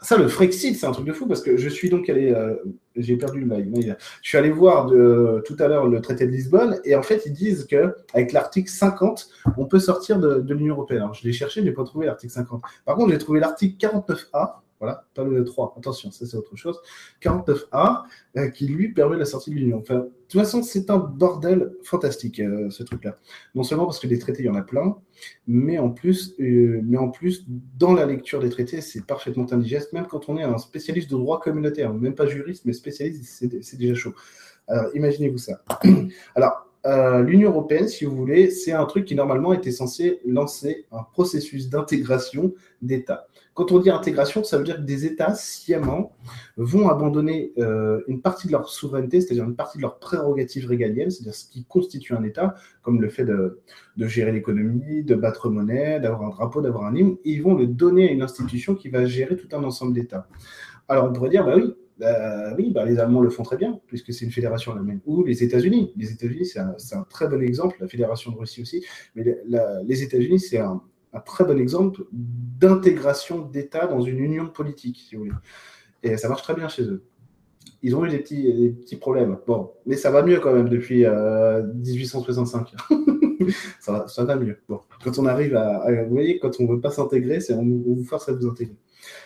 ça, 0.00 0.16
le 0.16 0.28
Frexit, 0.28 0.76
c'est 0.76 0.86
un 0.86 0.92
truc 0.92 1.06
de 1.06 1.12
fou 1.12 1.26
parce 1.26 1.42
que 1.42 1.56
je 1.56 1.68
suis 1.68 1.90
donc 1.90 2.08
allé, 2.08 2.30
euh, 2.32 2.54
j'ai 2.94 3.16
perdu 3.16 3.40
le 3.40 3.46
mail. 3.46 3.96
Je 4.22 4.28
suis 4.28 4.38
allé 4.38 4.50
voir 4.50 4.86
de, 4.86 5.42
tout 5.44 5.56
à 5.58 5.66
l'heure 5.66 5.88
le 5.88 6.00
traité 6.00 6.26
de 6.26 6.30
Lisbonne 6.30 6.80
et 6.84 6.94
en 6.94 7.02
fait, 7.02 7.24
ils 7.26 7.32
disent 7.32 7.66
qu'avec 7.66 8.32
l'article 8.32 8.70
50, 8.70 9.28
on 9.56 9.66
peut 9.66 9.80
sortir 9.80 10.20
de, 10.20 10.44
l'Union 10.52 10.74
européenne. 10.74 11.02
Alors, 11.02 11.14
je 11.14 11.24
l'ai 11.24 11.32
cherché, 11.32 11.60
je 11.60 11.66
n'ai 11.66 11.72
pas 11.72 11.84
trouvé 11.84 12.06
l'article 12.06 12.32
50. 12.32 12.62
Par 12.84 12.96
contre, 12.96 13.10
j'ai 13.10 13.18
trouvé 13.18 13.40
l'article 13.40 13.76
49A 13.84 14.60
Voilà, 14.78 15.04
pas 15.14 15.24
le 15.24 15.44
3. 15.44 15.74
Attention, 15.76 16.12
ça 16.12 16.26
c'est 16.26 16.36
autre 16.36 16.54
chose. 16.54 16.78
49A 17.20 18.02
euh, 18.36 18.48
qui 18.50 18.68
lui 18.68 18.92
permet 18.92 19.16
la 19.16 19.24
sortie 19.24 19.50
de 19.50 19.56
l'Union. 19.56 19.82
Toute 20.28 20.40
façon, 20.40 20.62
c'est 20.62 20.90
un 20.90 20.98
bordel 20.98 21.72
fantastique 21.82 22.40
euh, 22.40 22.68
ce 22.70 22.82
truc-là. 22.82 23.18
Non 23.54 23.62
seulement 23.62 23.86
parce 23.86 23.98
que 23.98 24.06
des 24.06 24.18
traités, 24.18 24.42
il 24.42 24.46
y 24.46 24.48
en 24.50 24.54
a 24.54 24.62
plein, 24.62 24.96
mais 25.46 25.78
en 25.78 25.90
plus, 25.90 26.34
euh, 26.38 26.80
mais 26.84 26.98
en 26.98 27.08
plus, 27.08 27.46
dans 27.78 27.94
la 27.94 28.04
lecture 28.04 28.40
des 28.40 28.50
traités, 28.50 28.80
c'est 28.80 29.06
parfaitement 29.06 29.50
indigeste. 29.52 29.92
Même 29.92 30.06
quand 30.06 30.28
on 30.28 30.36
est 30.36 30.42
un 30.42 30.58
spécialiste 30.58 31.10
de 31.10 31.16
droit 31.16 31.40
communautaire, 31.40 31.94
même 31.94 32.14
pas 32.14 32.26
juriste, 32.26 32.66
mais 32.66 32.74
spécialiste, 32.74 33.24
c'est 33.62 33.76
déjà 33.76 33.94
chaud. 33.94 34.14
Alors, 34.66 34.94
imaginez-vous 34.94 35.38
ça. 35.38 35.62
Alors, 36.34 36.67
euh, 36.88 37.22
l'Union 37.22 37.50
européenne, 37.50 37.86
si 37.86 38.04
vous 38.06 38.16
voulez, 38.16 38.50
c'est 38.50 38.72
un 38.72 38.86
truc 38.86 39.04
qui 39.04 39.14
normalement 39.14 39.52
était 39.52 39.72
censé 39.72 40.20
lancer 40.24 40.86
un 40.90 41.02
processus 41.02 41.68
d'intégration 41.68 42.54
d'États. 42.80 43.26
Quand 43.52 43.72
on 43.72 43.78
dit 43.78 43.90
intégration, 43.90 44.42
ça 44.42 44.56
veut 44.56 44.64
dire 44.64 44.76
que 44.76 44.82
des 44.82 45.04
États 45.04 45.34
sciemment 45.34 46.16
vont 46.56 46.88
abandonner 46.88 47.52
euh, 47.58 48.00
une 48.06 48.22
partie 48.22 48.46
de 48.46 48.52
leur 48.52 48.68
souveraineté, 48.68 49.20
c'est-à-dire 49.20 49.44
une 49.44 49.56
partie 49.56 49.78
de 49.78 49.82
leurs 49.82 49.98
prérogatives 49.98 50.66
régaliennes, 50.66 51.10
c'est-à-dire 51.10 51.34
ce 51.34 51.50
qui 51.50 51.64
constitue 51.64 52.14
un 52.14 52.22
État, 52.22 52.54
comme 52.82 53.02
le 53.02 53.10
fait 53.10 53.24
de, 53.24 53.60
gérer 53.98 54.32
l'économie, 54.32 55.02
de 55.02 55.14
battre 55.14 55.50
monnaie, 55.50 56.00
d'avoir 56.00 56.22
un 56.22 56.30
drapeau, 56.30 56.62
d'avoir 56.62 56.84
un 56.84 56.94
hymne, 56.94 57.16
et 57.24 57.32
ils 57.32 57.42
vont 57.42 57.54
le 57.54 57.66
donner 57.66 58.08
à 58.08 58.12
une 58.12 58.22
institution 58.22 58.74
qui 58.74 58.88
va 58.88 59.04
gérer 59.04 59.36
tout 59.36 59.48
un 59.54 59.62
ensemble 59.64 59.92
d'États. 59.92 60.26
Alors 60.86 61.06
on 61.06 61.12
pourrait 61.12 61.30
dire, 61.30 61.44
bah 61.44 61.54
oui, 61.56 61.74
bah, 61.98 62.54
oui, 62.56 62.70
bah, 62.70 62.84
les 62.84 62.98
Allemands 62.98 63.20
le 63.20 63.30
font 63.30 63.42
très 63.42 63.56
bien, 63.56 63.80
puisque 63.86 64.12
c'est 64.12 64.24
une 64.24 64.30
fédération 64.30 64.72
allemande. 64.72 65.00
Ou 65.06 65.24
les 65.24 65.42
États-Unis. 65.42 65.92
Les 65.96 66.12
États-Unis, 66.12 66.46
c'est 66.46 66.60
un, 66.60 67.02
très 67.10 67.28
bon 67.28 67.42
exemple, 67.42 67.76
la 67.80 67.88
fédération 67.88 68.30
de 68.30 68.36
Russie 68.36 68.62
aussi. 68.62 68.84
Mais 69.14 69.24
les 69.86 70.02
États-Unis, 70.02 70.38
c'est 70.38 70.58
un, 70.58 70.80
très 71.26 71.44
bon 71.44 71.58
exemple 71.58 72.04
d'intégration 72.12 73.40
d'États 73.40 73.86
dans 73.86 74.00
une 74.00 74.18
union 74.18 74.48
politique, 74.48 75.04
si 75.08 75.16
vous 75.16 75.24
voulez. 75.24 75.34
Et 76.04 76.16
ça 76.16 76.28
marche 76.28 76.42
très 76.42 76.54
bien 76.54 76.68
chez 76.68 76.84
eux. 76.84 77.02
Ils 77.82 77.94
ont 77.96 78.04
eu 78.04 78.08
des 78.08 78.18
petits, 78.18 78.96
problèmes. 78.96 79.38
Bon, 79.46 79.72
mais 79.86 79.96
ça 79.96 80.10
va 80.10 80.22
mieux 80.22 80.38
quand 80.38 80.52
même 80.52 80.68
depuis 80.68 81.04
euh, 81.04 81.62
1865. 81.74 82.74
ça, 83.80 84.06
ça, 84.06 84.24
va 84.24 84.36
mieux. 84.36 84.58
Bon, 84.68 84.80
quand 85.02 85.18
on 85.18 85.26
arrive 85.26 85.56
à, 85.56 85.84
vous 86.04 86.14
voyez, 86.14 86.38
quand 86.38 86.60
on 86.60 86.64
ne 86.64 86.68
veut 86.74 86.80
pas 86.80 86.90
s'intégrer, 86.90 87.38
on, 87.50 87.54
on 87.54 87.94
vous 87.94 88.04
force 88.04 88.28
à 88.28 88.32
vous 88.32 88.46
intégrer. 88.46 88.76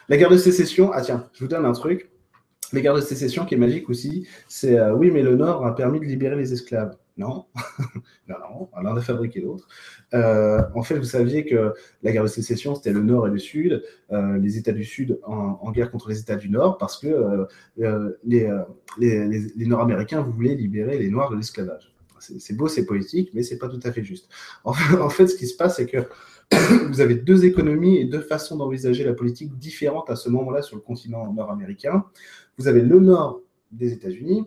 La 0.09 0.17
guerre 0.17 0.31
de 0.31 0.37
sécession, 0.37 0.91
ah 0.93 1.01
tiens, 1.01 1.29
je 1.33 1.45
vous 1.45 1.49
donne 1.49 1.65
un 1.65 1.73
truc. 1.73 2.12
La 2.73 2.81
guerre 2.81 2.95
de 2.95 3.01
sécession 3.01 3.45
qui 3.45 3.55
est 3.55 3.59
magique 3.59 3.91
aussi, 3.91 4.27
c'est 4.49 4.79
euh, 4.79 4.95
oui, 4.95 5.11
mais 5.11 5.23
le 5.23 5.37
Nord 5.37 5.67
a 5.67 5.75
permis 5.75 6.01
de 6.01 6.07
libérer 6.07 6.37
les 6.37 6.53
esclaves. 6.53 6.97
Non, 7.19 7.45
non, 8.29 8.37
non, 8.39 8.69
on 8.73 8.87
en 8.87 8.97
a 8.97 9.01
fabriqué 9.03 9.43
d'autres. 9.43 9.69
Euh, 10.15 10.63
en 10.75 10.83
fait, 10.83 10.97
vous 10.97 11.05
saviez 11.05 11.45
que 11.45 11.75
la 12.03 12.13
guerre 12.13 12.23
de 12.23 12.29
sécession, 12.29 12.75
c'était 12.75 12.93
le 12.93 13.03
Nord 13.03 13.27
et 13.29 13.31
le 13.31 13.39
Sud, 13.39 13.83
euh, 14.13 14.39
les 14.39 14.57
États 14.57 14.73
du 14.73 14.85
Sud 14.85 15.21
en, 15.25 15.71
guerre 15.73 15.91
contre 15.91 16.09
les 16.09 16.21
États 16.21 16.37
du 16.37 16.49
Nord, 16.49 16.79
parce 16.79 16.99
que 16.99 17.47
les, 17.77 18.51
les, 18.99 19.29
les, 19.29 19.41
les 19.55 19.67
Nord-Américains 19.67 20.23
voulaient 20.23 20.55
libérer 20.55 20.99
les 20.99 21.11
Noirs 21.11 21.31
de 21.31 21.37
l'esclavage. 21.37 21.93
C'est 22.19 22.57
beau, 22.57 22.69
c'est 22.69 22.87
poétique, 22.87 23.31
mais 23.35 23.43
c'est 23.43 23.59
pas 23.59 23.69
tout 23.69 23.81
à 23.83 23.93
fait 23.93 24.05
juste. 24.05 24.29
En 24.65 24.73
fait, 24.73 25.27
ce 25.27 25.37
qui 25.37 25.47
se 25.47 25.57
passe, 25.57 25.77
c'est 25.77 25.87
que 25.87 25.99
vous 26.89 27.01
avez 27.01 27.15
deux 27.15 27.45
économies 27.45 27.99
et 27.99 28.05
deux 28.05 28.21
façons 28.21 28.57
d'envisager 28.57 29.05
la 29.05 29.15
politique 29.15 29.57
différentes 29.59 30.11
à 30.11 30.17
ce 30.17 30.29
moment-là 30.29 30.63
sur 30.63 30.77
le 30.77 30.83
continent 30.83 31.33
nord-américain. 31.33 32.05
Vous 32.59 32.69
avez 32.69 32.83
le 32.83 33.01
nord 33.01 33.41
des 33.71 33.93
États-Unis, 33.93 34.45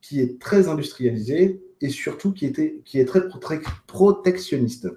qui 0.00 0.20
est 0.20 0.40
très 0.40 0.68
industrialisé 0.68 1.62
et 1.80 1.88
surtout 1.88 2.32
qui, 2.32 2.46
est 2.46 3.04
très 3.04 3.60
protectionniste. 3.86 4.88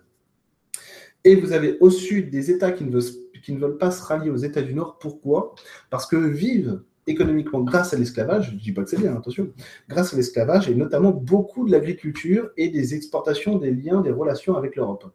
Et 1.24 1.35
vous 1.35 1.51
avez 1.51 1.77
au 1.79 1.89
sud 1.89 2.29
des 2.29 2.51
États 2.51 2.71
qui 2.71 2.83
ne, 2.83 3.57
veulent, 3.57 3.77
pas 3.77 3.91
se 3.91 4.03
rallier 4.03 4.29
aux 4.29 4.38
États 4.38 4.62
du 4.62 4.74
Nord. 4.74 5.00
Pourquoi? 5.00 5.55
Parce 5.89 6.05
que 6.05 6.15
vivent 6.15 6.81
économiquement 7.07 7.62
grâce 7.62 7.93
à 7.93 7.97
l'esclavage, 7.97 8.50
je 8.50 8.55
ne 8.55 8.59
dis 8.59 8.71
pas 8.71 8.83
que 8.83 8.89
c'est 8.89 9.00
bien, 9.00 9.15
attention, 9.15 9.51
grâce 9.88 10.13
à 10.13 10.17
l'esclavage 10.17 10.69
et 10.69 10.75
notamment 10.75 11.12
beaucoup 11.12 11.65
de 11.65 11.71
l'agriculture 11.71 12.50
et 12.57 12.69
des 12.69 12.95
exportations, 12.95 13.57
des 13.57 13.71
liens, 13.71 14.01
des 14.01 14.12
relations 14.12 14.55
avec 14.55 14.75
l'Europe. 14.75 15.05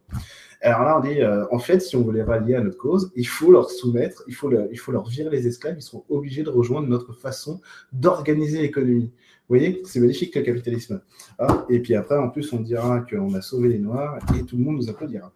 Alors 0.62 0.84
là, 0.84 0.98
on 0.98 1.00
dit, 1.00 1.20
euh, 1.20 1.46
en 1.50 1.58
fait, 1.58 1.80
si 1.80 1.96
on 1.96 2.02
veut 2.02 2.12
les 2.12 2.22
rallier 2.22 2.54
à 2.54 2.60
notre 2.60 2.76
cause, 2.76 3.10
il 3.16 3.26
faut 3.26 3.50
leur 3.50 3.70
soumettre, 3.70 4.24
il 4.28 4.34
faut, 4.34 4.50
il 4.70 4.78
faut 4.78 4.92
leur 4.92 5.08
virer 5.08 5.30
les 5.30 5.46
esclaves, 5.46 5.76
ils 5.78 5.82
seront 5.82 6.04
obligés 6.10 6.42
de 6.42 6.50
rejoindre 6.50 6.86
notre 6.86 7.14
façon 7.14 7.60
d'organiser 7.92 8.60
l'économie. 8.60 9.10
Vous 9.48 9.56
voyez, 9.56 9.82
c'est 9.84 10.00
magnifique 10.00 10.34
le 10.36 10.42
capitalisme. 10.42 11.02
Ah, 11.38 11.66
et 11.68 11.80
puis 11.80 11.94
après, 11.94 12.16
en 12.16 12.28
plus, 12.28 12.52
on 12.52 12.60
dira 12.60 13.00
qu'on 13.00 13.34
a 13.34 13.40
sauvé 13.40 13.70
les 13.70 13.78
Noirs 13.78 14.18
et 14.38 14.44
tout 14.44 14.56
le 14.56 14.62
monde 14.62 14.76
nous 14.76 14.90
applaudira 14.90 15.32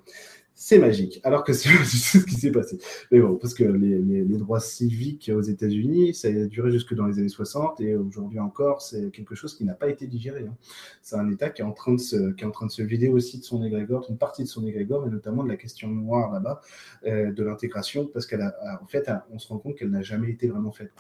c'est 0.65 0.79
magique. 0.79 1.21
Alors 1.25 1.45
que 1.45 1.53
c'est 1.53 1.69
ce 1.85 2.25
qui 2.25 2.37
s'est 2.37 2.51
passé. 2.51 2.79
Mais 3.11 3.21
bon, 3.21 3.37
parce 3.37 3.53
que 3.53 3.65
les, 3.65 4.25
droits 4.39 4.61
civiques 4.61 5.31
aux 5.35 5.43
États-Unis, 5.43 6.15
ça 6.15 6.29
a 6.29 6.47
duré 6.47 6.73
jusque 6.73 6.95
dans 6.95 7.05
les 7.05 7.19
années 7.19 7.29
60 7.29 7.83
et 7.83 7.95
aujourd'hui 7.95 8.39
encore, 8.39 8.81
c'est 8.81 9.11
quelque 9.11 9.35
chose 9.35 9.55
qui 9.55 9.67
n'a 9.67 9.75
pas 9.75 9.91
été 9.91 10.07
digéré. 10.07 10.47
Hein. 10.49 10.57
C'est 11.03 11.17
un 11.17 11.31
État 11.31 11.51
qui 11.51 11.61
est, 11.61 11.67
en 11.67 11.73
train 11.73 11.93
de 11.93 12.01
se, 12.01 12.83
vider 12.83 13.09
aussi 13.09 13.41
de 13.41 13.45
son 13.45 13.63
égrégore, 13.63 14.07
une 14.09 14.17
partie 14.17 14.45
de 14.45 14.49
son 14.49 14.67
égrégore, 14.67 15.07
et 15.07 15.11
notamment 15.11 15.45
de 15.45 15.51
la 15.51 15.57
question 15.57 15.89
noire 15.89 16.33
là-bas, 16.33 16.63
euh, 17.05 17.31
de 17.31 17.45
l'intégration, 17.45 18.07
parce 18.07 18.27
qu'elle 18.27 18.41
a, 18.41 18.55
en 18.83 18.87
fait, 18.87 19.11
on 19.31 19.39
se 19.39 19.49
rend 19.49 19.59
compte 19.59 19.77
qu'elle 19.77 19.91
n'a 19.91 20.01
jamais 20.01 20.31
été 20.31 20.49
vraiment 20.49 20.73
faite. 20.73 20.93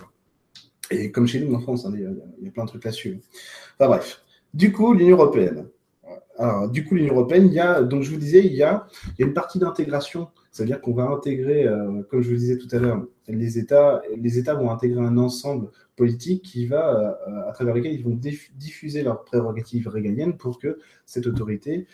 Et 0.91 1.11
comme 1.11 1.27
chez 1.27 1.41
nous 1.41 1.55
en 1.55 1.61
France, 1.61 1.87
hein, 1.87 1.93
il, 1.95 2.01
y 2.01 2.45
y 2.45 2.49
a 2.49 2.51
plein 2.51 2.65
de 2.65 2.69
trucs 2.69 2.85
là-dessus. 2.85 3.19
Enfin 3.79 3.89
bref. 3.89 4.23
Du 4.53 4.73
coup, 4.73 4.93
l'Union 4.93 5.17
européenne. 5.17 5.69
Alors, 6.39 6.69
du 6.69 6.85
coup, 6.85 6.95
l'Union 6.97 7.15
européenne, 7.15 7.47
il 7.47 7.53
y 7.53 7.61
a, 7.61 7.83
donc 7.83 8.03
je 8.03 8.11
vous 8.11 8.17
disais, 8.17 8.45
il 8.45 8.55
y 8.55 8.63
a, 8.63 8.87
une 9.19 9.33
partie 9.33 9.59
d'intégration, 9.59 10.29
c'est-à-dire 10.51 10.81
qu'on 10.81 10.93
va 10.93 11.05
intégrer, 11.05 11.67
euh, 11.67 12.03
comme 12.11 12.23
je 12.23 12.31
vous 12.31 12.37
disais 12.37 12.59
tout 12.59 12.69
à 12.73 12.79
l'heure, 12.79 13.05
les 13.29 13.59
États, 13.59 14.03
les 14.17 14.39
États 14.39 14.55
vont 14.55 14.71
intégrer 14.71 15.01
un 15.01 15.17
ensemble 15.17 15.71
politique 15.97 16.43
qui 16.43 16.67
va, 16.67 17.17
euh, 17.29 17.49
à 17.49 17.53
travers 17.53 17.75
lequel 17.75 17.93
ils 17.93 18.03
vont 18.03 18.19
diffuser 18.57 19.03
leurs 19.03 19.25
prérogatives 19.25 19.89
régaliennes 19.89 20.37
pour 20.37 20.59
que 20.59 20.79
cette 21.07 21.27
autorité, 21.27 21.87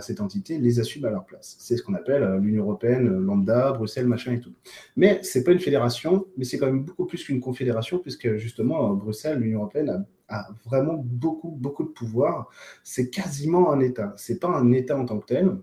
cette 0.00 0.20
entité, 0.20 0.58
les 0.58 0.80
assume 0.80 1.04
à 1.06 1.10
leur 1.10 1.24
place. 1.24 1.56
C'est 1.58 1.76
ce 1.76 1.82
qu'on 1.82 1.94
appelle 1.94 2.22
euh, 2.22 2.38
l'Union 2.38 2.64
européenne, 2.64 3.08
lambda, 3.08 3.72
Bruxelles, 3.72 4.06
machin 4.06 4.32
et 4.32 4.40
tout. 4.40 4.52
Mais 4.96 5.20
c'est 5.22 5.42
pas 5.42 5.52
une 5.52 5.60
fédération, 5.60 6.26
mais 6.36 6.44
c'est 6.44 6.58
quand 6.58 6.66
même 6.66 6.84
beaucoup 6.84 7.06
plus 7.06 7.24
qu'une 7.24 7.40
confédération, 7.40 7.98
puisque 7.98 8.36
justement, 8.36 8.92
Bruxelles, 8.92 9.38
l'Union 9.38 9.60
européenne 9.60 10.06
a 10.28 10.48
vraiment 10.64 10.94
beaucoup, 10.94 11.50
beaucoup 11.50 11.84
de 11.84 11.88
pouvoir. 11.88 12.50
C'est 12.82 13.10
quasiment 13.10 13.72
un 13.72 13.80
État. 13.80 14.12
C'est 14.16 14.38
pas 14.38 14.48
un 14.48 14.72
État 14.72 14.98
en 14.98 15.06
tant 15.06 15.18
que 15.18 15.26
tel, 15.26 15.56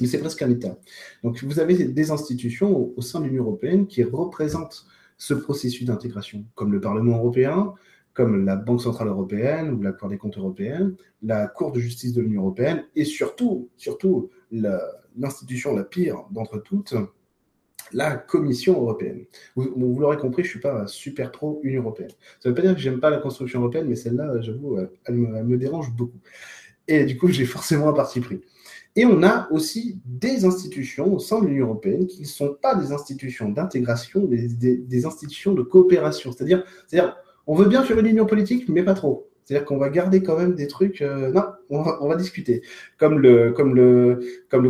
mais 0.00 0.06
c'est 0.06 0.18
presque 0.18 0.42
un 0.42 0.50
État. 0.50 0.76
Donc, 1.22 1.42
vous 1.42 1.58
avez 1.58 1.74
des 1.74 2.10
institutions 2.10 2.92
au 2.96 3.00
sein 3.00 3.20
de 3.20 3.26
l'Union 3.26 3.42
européenne 3.42 3.86
qui 3.86 4.04
représentent 4.04 4.86
ce 5.18 5.34
processus 5.34 5.86
d'intégration, 5.86 6.44
comme 6.54 6.72
le 6.72 6.80
Parlement 6.80 7.16
européen, 7.16 7.74
comme 8.16 8.46
la 8.46 8.56
Banque 8.56 8.80
centrale 8.80 9.08
européenne 9.08 9.70
ou 9.74 9.82
la 9.82 9.92
Cour 9.92 10.08
des 10.08 10.16
comptes 10.16 10.38
européenne, 10.38 10.96
la 11.22 11.46
Cour 11.46 11.70
de 11.70 11.78
justice 11.78 12.14
de 12.14 12.22
l'Union 12.22 12.42
européenne, 12.42 12.84
et 12.96 13.04
surtout, 13.04 13.68
surtout 13.76 14.30
l'institution 14.50 15.76
la, 15.76 15.84
pire 15.84 16.24
d'entre 16.30 16.56
toutes, 16.58 16.94
la 17.92 18.16
Commission 18.16 18.80
européenne. 18.80 19.26
Vous, 19.54 19.98
l'aurez 20.00 20.16
compris, 20.16 20.42
je 20.44 20.48
ne 20.48 20.50
suis 20.52 20.60
pas 20.60 20.86
super 20.86 21.30
pro 21.30 21.60
Union 21.62 21.82
européenne. 21.82 22.10
Ça 22.40 22.48
ne 22.48 22.50
veut 22.50 22.54
pas 22.54 22.62
dire 22.62 22.74
que 22.74 22.80
j'aime 22.80 23.00
pas 23.00 23.10
la 23.10 23.18
construction 23.18 23.60
européenne, 23.60 23.86
mais 23.86 23.96
celle-là, 23.96 24.40
j'avoue, 24.40 24.78
elle 25.04 25.14
me, 25.14 25.58
dérange 25.58 25.92
beaucoup. 25.94 26.18
Et 26.88 27.04
du 27.04 27.18
coup, 27.18 27.28
j'ai 27.28 27.44
forcément 27.44 27.88
un 27.88 27.92
parti 27.92 28.20
pris. 28.20 28.40
Et 28.98 29.04
on 29.04 29.22
a 29.24 29.46
aussi 29.50 30.00
des 30.06 30.46
institutions 30.46 31.12
au 31.12 31.18
sein 31.18 31.42
de 31.42 31.48
l'Union 31.48 31.66
européenne 31.66 32.06
qui 32.06 32.22
ne 32.22 32.26
sont 32.26 32.56
pas 32.62 32.74
des 32.74 32.92
institutions 32.92 33.50
d'intégration, 33.50 34.26
mais 34.26 34.48
des, 34.48 34.78
des, 34.78 35.04
institutions 35.04 35.52
de 35.52 35.60
coopération. 35.60 36.32
C'est-à-dire, 36.32 36.64
c'est-à-dire, 36.86 37.14
on 37.46 37.54
veut 37.54 37.66
bien 37.66 37.82
faire 37.82 37.98
une 37.98 38.06
union 38.06 38.26
politique, 38.26 38.68
mais 38.68 38.82
pas 38.82 38.94
trop. 38.94 39.28
C'est-à-dire 39.44 39.64
qu'on 39.64 39.78
va 39.78 39.90
garder 39.90 40.22
quand 40.22 40.36
même 40.36 40.54
des 40.54 40.66
trucs. 40.66 41.02
Euh, 41.02 41.30
non, 41.30 41.44
on 41.70 42.08
va, 42.08 42.16
discuter. 42.16 42.62
Comme 42.98 43.20
le, 43.20 43.52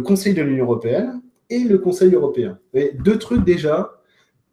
Conseil 0.04 0.35
de 0.35 0.42
l'Union 0.42 0.64
européenne, 0.64 1.23
et 1.49 1.61
le 1.61 1.78
Conseil 1.78 2.12
européen. 2.12 2.59
Et 2.75 2.92
deux 2.92 3.18
trucs 3.18 3.42
déjà, 3.45 3.92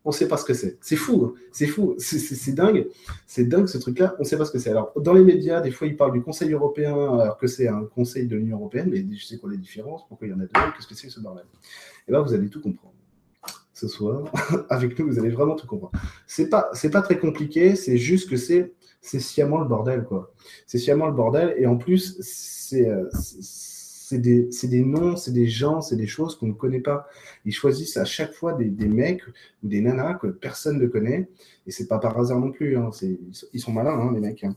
on 0.06 0.10
ne 0.10 0.14
sait 0.14 0.28
pas 0.28 0.38
ce 0.38 0.46
que 0.46 0.54
c'est. 0.54 0.78
C'est 0.82 0.96
fou, 0.96 1.26
hein. 1.26 1.34
c'est 1.52 1.68
fou, 1.68 1.96
c'est 1.98 2.54
dingue. 2.54 2.88
C'est 3.28 3.46
dingue 3.46 3.68
ce 3.68 3.78
truc-là, 3.78 4.16
on 4.18 4.24
ne 4.24 4.28
sait 4.28 4.38
pas 4.38 4.46
ce 4.46 4.52
que 4.52 4.60
c'est. 4.60 4.70
Alors, 4.70 4.94
dans 4.96 5.14
les 5.14 5.24
médias, 5.24 5.60
des 5.60 5.72
fois, 5.72 5.88
ils 5.88 5.98
parlent 5.98 6.14
du 6.14 6.22
Conseil 6.22 6.54
européen 6.54 6.94
alors 7.20 7.38
que 7.38 7.48
c'est 7.48 7.68
un 7.68 7.84
Conseil 7.94 8.28
de 8.28 8.38
l'Union 8.38 8.58
européenne, 8.58 8.90
mais 8.90 9.06
je 9.16 9.26
sais 9.26 9.38
quoi 9.38 9.50
les 9.52 9.58
différences, 9.58 10.08
pourquoi 10.08 10.28
il 10.28 10.32
y 10.32 10.34
en 10.34 10.40
a 10.40 10.44
deux, 10.44 10.72
qu'est-ce 10.76 10.88
que 10.88 10.96
c'est 10.96 11.10
ce 11.10 11.20
bordel? 11.20 11.46
Et 12.08 12.12
là, 12.12 12.22
vous 12.22 12.34
allez 12.34 12.50
tout 12.50 12.62
comprendre. 12.62 12.94
Ce 13.74 13.88
soir, 13.88 14.32
avec 14.70 14.98
nous, 15.00 15.08
vous 15.08 15.20
allez 15.20 15.30
vraiment 15.30 15.56
tout 15.56 15.68
comprendre. 15.68 15.94
C'est 16.28 16.50
pas, 16.50 16.70
c'est 16.74 16.92
pas 16.92 17.02
très 17.02 17.18
compliqué, 17.18 17.76
c'est 17.76 17.98
juste 17.98 18.30
que 18.30 18.38
c'est, 18.38 18.72
c'est 19.02 19.20
sciemment 19.20 19.58
le 19.58 19.68
bordel, 19.68 20.04
quoi. 20.04 20.32
C'est 20.68 20.78
sciemment 20.78 21.08
le 21.08 21.14
bordel, 21.14 21.56
et 21.58 21.66
en 21.66 21.78
plus, 21.78 22.18
c'est, 22.22 22.88
c'est 24.14 24.20
des, 24.20 24.50
des, 24.64 24.82
noms, 24.82 25.16
c'est 25.16 25.32
des 25.32 25.48
gens, 25.48 25.82
c'est 25.82 25.96
des 25.96 26.08
choses 26.08 26.36
qu'on 26.38 26.48
ne 26.48 26.54
connaît 26.54 26.82
pas. 26.82 27.08
Ils 27.46 27.54
choisissent 27.54 27.98
à 27.98 28.06
chaque 28.06 28.34
fois 28.34 28.54
des, 28.54 28.88
mecs 28.88 29.26
ou 29.28 29.68
des 29.68 29.82
nanas 29.82 30.16
que 30.16 30.28
personne 30.28 30.80
ne 30.80 30.88
connaît. 30.88 31.30
Et 31.66 31.72
c'est 31.72 31.88
pas 31.88 32.00
par 32.00 32.18
hasard 32.20 32.40
non 32.40 32.52
plus. 32.52 32.78
Hein. 32.78 32.90
Ils 33.54 33.60
sont 33.60 33.72
malins, 33.72 33.98
hein, 33.98 34.12
les 34.14 34.20
mecs. 34.20 34.44
Hein. 34.44 34.56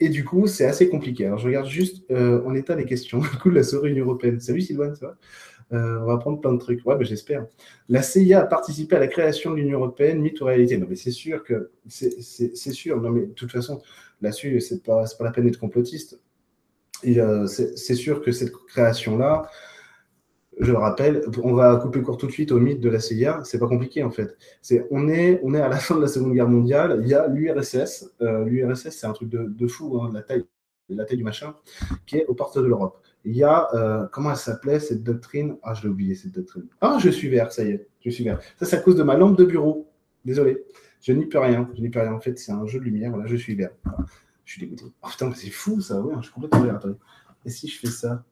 Et 0.00 0.08
du 0.08 0.24
coup, 0.24 0.46
c'est 0.46 0.66
assez 0.66 0.88
compliqué. 0.88 1.26
Alors, 1.26 1.38
je 1.38 1.46
regarde 1.46 1.66
juste 1.66 2.04
euh, 2.10 2.44
en 2.44 2.54
état 2.54 2.74
des 2.76 2.84
questions. 2.84 3.18
Du 3.32 3.38
coup, 3.38 3.50
la 3.50 3.62
Union 3.84 4.04
européenne. 4.04 4.38
Salut 4.38 4.60
Sylvain, 4.60 4.94
ça 4.94 5.06
va? 5.06 5.16
Euh, 5.74 6.00
on 6.00 6.06
va 6.06 6.14
apprendre 6.14 6.40
plein 6.40 6.52
de 6.52 6.58
trucs. 6.58 6.84
Ouais, 6.86 6.96
ben, 6.96 7.04
j'espère. 7.04 7.46
La 7.88 8.02
CIA 8.02 8.42
a 8.42 8.46
participé 8.46 8.96
à 8.96 9.00
la 9.00 9.08
création 9.08 9.50
de 9.50 9.56
l'Union 9.56 9.78
européenne, 9.80 10.20
mythe 10.20 10.40
ou 10.40 10.44
réalité? 10.44 10.76
Non, 10.78 10.86
mais 10.88 10.96
c'est 10.96 11.10
sûr 11.10 11.42
que 11.44 11.72
c'est 11.88 12.72
sûr. 12.72 13.00
Non, 13.00 13.10
mais 13.10 13.26
de 13.26 13.32
toute 13.32 13.50
façon, 13.50 13.82
là-dessus, 14.20 14.60
c'est 14.60 14.82
pas, 14.82 15.04
pas 15.18 15.24
la 15.24 15.30
peine 15.32 15.44
d'être 15.44 15.58
complotiste. 15.58 16.20
Euh, 17.06 17.46
c'est 17.46 17.94
sûr 17.94 18.22
que 18.22 18.32
cette 18.32 18.52
création-là, 18.52 19.50
je 20.60 20.70
le 20.70 20.78
rappelle, 20.78 21.24
on 21.42 21.52
va 21.54 21.76
couper 21.76 22.00
court 22.00 22.16
tout 22.16 22.26
de 22.26 22.32
suite 22.32 22.52
au 22.52 22.60
mythe 22.60 22.80
de 22.80 22.88
la 22.88 23.00
CIA. 23.00 23.40
C'est 23.44 23.58
pas 23.58 23.66
compliqué 23.66 24.02
en 24.04 24.10
fait. 24.10 24.36
C'est 24.62 24.86
on 24.90 25.08
est 25.08 25.40
on 25.42 25.52
est 25.54 25.60
à 25.60 25.68
la 25.68 25.76
fin 25.76 25.96
de 25.96 26.00
la 26.02 26.06
Seconde 26.06 26.32
Guerre 26.34 26.48
mondiale. 26.48 27.00
Il 27.02 27.08
y 27.08 27.14
a 27.14 27.26
l'URSS. 27.26 28.12
Euh, 28.22 28.44
L'URSS, 28.44 28.90
c'est 28.90 29.06
un 29.06 29.12
truc 29.12 29.28
de, 29.28 29.66
fou, 29.66 30.00
hein, 30.00 30.10
la 30.14 30.22
taille 30.22 30.44
la 30.90 31.04
taille 31.04 31.16
du 31.16 31.24
machin, 31.24 31.54
qui 32.06 32.18
est 32.18 32.26
aux 32.26 32.34
portes 32.34 32.58
de 32.58 32.66
l'Europe. 32.66 32.98
Il 33.24 33.36
y 33.36 33.42
a 33.42 33.68
euh, 33.74 34.06
comment 34.12 34.30
elle 34.30 34.36
s'appelait 34.36 34.80
cette 34.80 35.02
doctrine? 35.02 35.56
Ah, 35.62 35.74
je 35.74 35.82
l'ai 35.82 35.88
oublié 35.88 36.14
cette 36.14 36.32
doctrine. 36.32 36.66
Ah, 36.80 36.98
je 37.00 37.08
suis 37.08 37.28
vert, 37.28 37.52
ça 37.52 37.64
y 37.64 37.70
est, 37.70 37.88
je 38.00 38.10
suis 38.10 38.24
vert. 38.24 38.40
Ça, 38.58 38.66
c'est 38.66 38.76
à 38.76 38.80
cause 38.80 38.96
de 38.96 39.02
ma 39.02 39.16
lampe 39.16 39.38
de 39.38 39.44
bureau. 39.44 39.90
Désolé, 40.24 40.64
je 41.00 41.12
n'y 41.12 41.26
peux 41.26 41.38
rien. 41.38 41.70
Je 41.74 41.80
n'y 41.80 41.88
peux 41.88 42.00
rien. 42.00 42.12
En 42.12 42.20
fait, 42.20 42.38
c'est 42.38 42.52
un 42.52 42.66
jeu 42.66 42.78
de 42.78 42.84
lumière. 42.84 43.10
Voilà, 43.10 43.26
je 43.26 43.36
suis 43.36 43.54
vert. 43.54 43.70
Je 44.44 44.52
suis 44.52 44.60
dégoûté. 44.60 44.84
Oh 45.02 45.08
putain, 45.08 45.32
c'est 45.34 45.50
fou 45.50 45.80
ça. 45.80 46.00
Ouais, 46.00 46.14
je 46.18 46.24
suis 46.24 46.32
complètement 46.32 46.62
vert. 46.62 46.80
Et 47.44 47.50
si 47.50 47.68
je 47.68 47.78
fais 47.78 47.88
ça? 47.88 48.24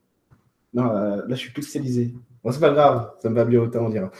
Non, 0.73 0.91
euh, 0.91 1.17
là, 1.27 1.35
je 1.35 1.35
suis 1.35 1.51
pixelisé. 1.51 2.13
Bon, 2.43 2.51
c'est 2.51 2.59
pas 2.59 2.71
grave, 2.71 3.11
ça 3.21 3.29
me 3.29 3.35
va 3.35 3.45
bien 3.45 3.61
autant, 3.61 3.85
on 3.85 3.89
dira. 3.89 4.11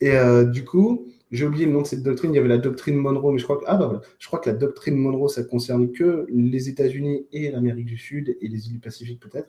Et 0.00 0.12
euh, 0.12 0.44
du 0.44 0.64
coup, 0.64 1.06
j'ai 1.32 1.44
oublié 1.44 1.66
le 1.66 1.72
nom 1.72 1.82
de 1.82 1.86
cette 1.86 2.02
doctrine. 2.02 2.32
Il 2.32 2.36
y 2.36 2.38
avait 2.38 2.48
la 2.48 2.58
doctrine 2.58 2.96
Monroe, 2.96 3.32
mais 3.32 3.38
je 3.38 3.44
crois 3.44 3.58
que, 3.58 3.64
ah, 3.66 3.76
bah, 3.76 4.00
je 4.18 4.26
crois 4.26 4.38
que 4.38 4.48
la 4.48 4.56
doctrine 4.56 4.96
Monroe, 4.96 5.28
ça 5.28 5.42
concerne 5.42 5.90
que 5.90 6.26
les 6.28 6.68
États-Unis 6.68 7.26
et 7.32 7.50
l'Amérique 7.50 7.86
du 7.86 7.96
Sud 7.96 8.36
et 8.40 8.48
les 8.48 8.66
îles 8.66 8.74
du 8.74 8.78
Pacifique, 8.78 9.18
peut-être. 9.18 9.48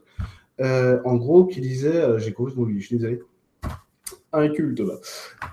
Euh, 0.61 1.01
en 1.03 1.15
gros, 1.15 1.45
qui 1.45 1.61
disait, 1.61 2.19
j'ai 2.19 2.33
complètement 2.33 2.63
oublié, 2.63 2.79
je 2.79 2.87
suis 2.87 2.97
désolé. 2.97 3.21
Un 4.31 4.49
culte. 4.49 4.81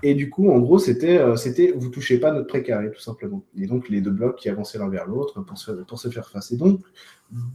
Et 0.01 0.13
du 0.13 0.29
coup, 0.29 0.49
en 0.49 0.59
gros, 0.59 0.77
c'était, 0.77 1.21
c'était 1.37 1.71
vous 1.71 1.89
touchez 1.89 2.19
pas 2.19 2.33
notre 2.33 2.47
précaré, 2.47 2.91
tout 2.91 2.99
simplement. 2.99 3.43
Et 3.57 3.65
donc, 3.65 3.87
les 3.87 4.01
deux 4.01 4.11
blocs 4.11 4.37
qui 4.37 4.49
avançaient 4.49 4.77
l'un 4.77 4.89
vers 4.89 5.07
l'autre 5.07 5.41
pour 5.41 5.57
se, 5.57 6.09
faire 6.09 6.29
face. 6.29 6.51
Et 6.51 6.57
donc, 6.57 6.81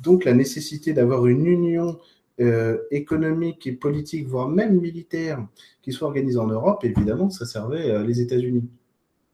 donc 0.02 0.24
la 0.24 0.32
nécessité 0.32 0.94
d'avoir 0.94 1.26
une 1.26 1.44
union 1.44 1.98
euh, 2.40 2.78
économique 2.92 3.66
et 3.66 3.72
politique, 3.72 4.28
voire 4.28 4.48
même 4.48 4.78
militaire, 4.78 5.44
qui 5.82 5.90
soit 5.90 6.06
organisé 6.06 6.38
en 6.38 6.46
Europe, 6.46 6.84
évidemment, 6.84 7.30
ça 7.30 7.46
servait 7.46 7.90
euh, 7.90 8.04
les 8.04 8.20
États-Unis. 8.20 8.68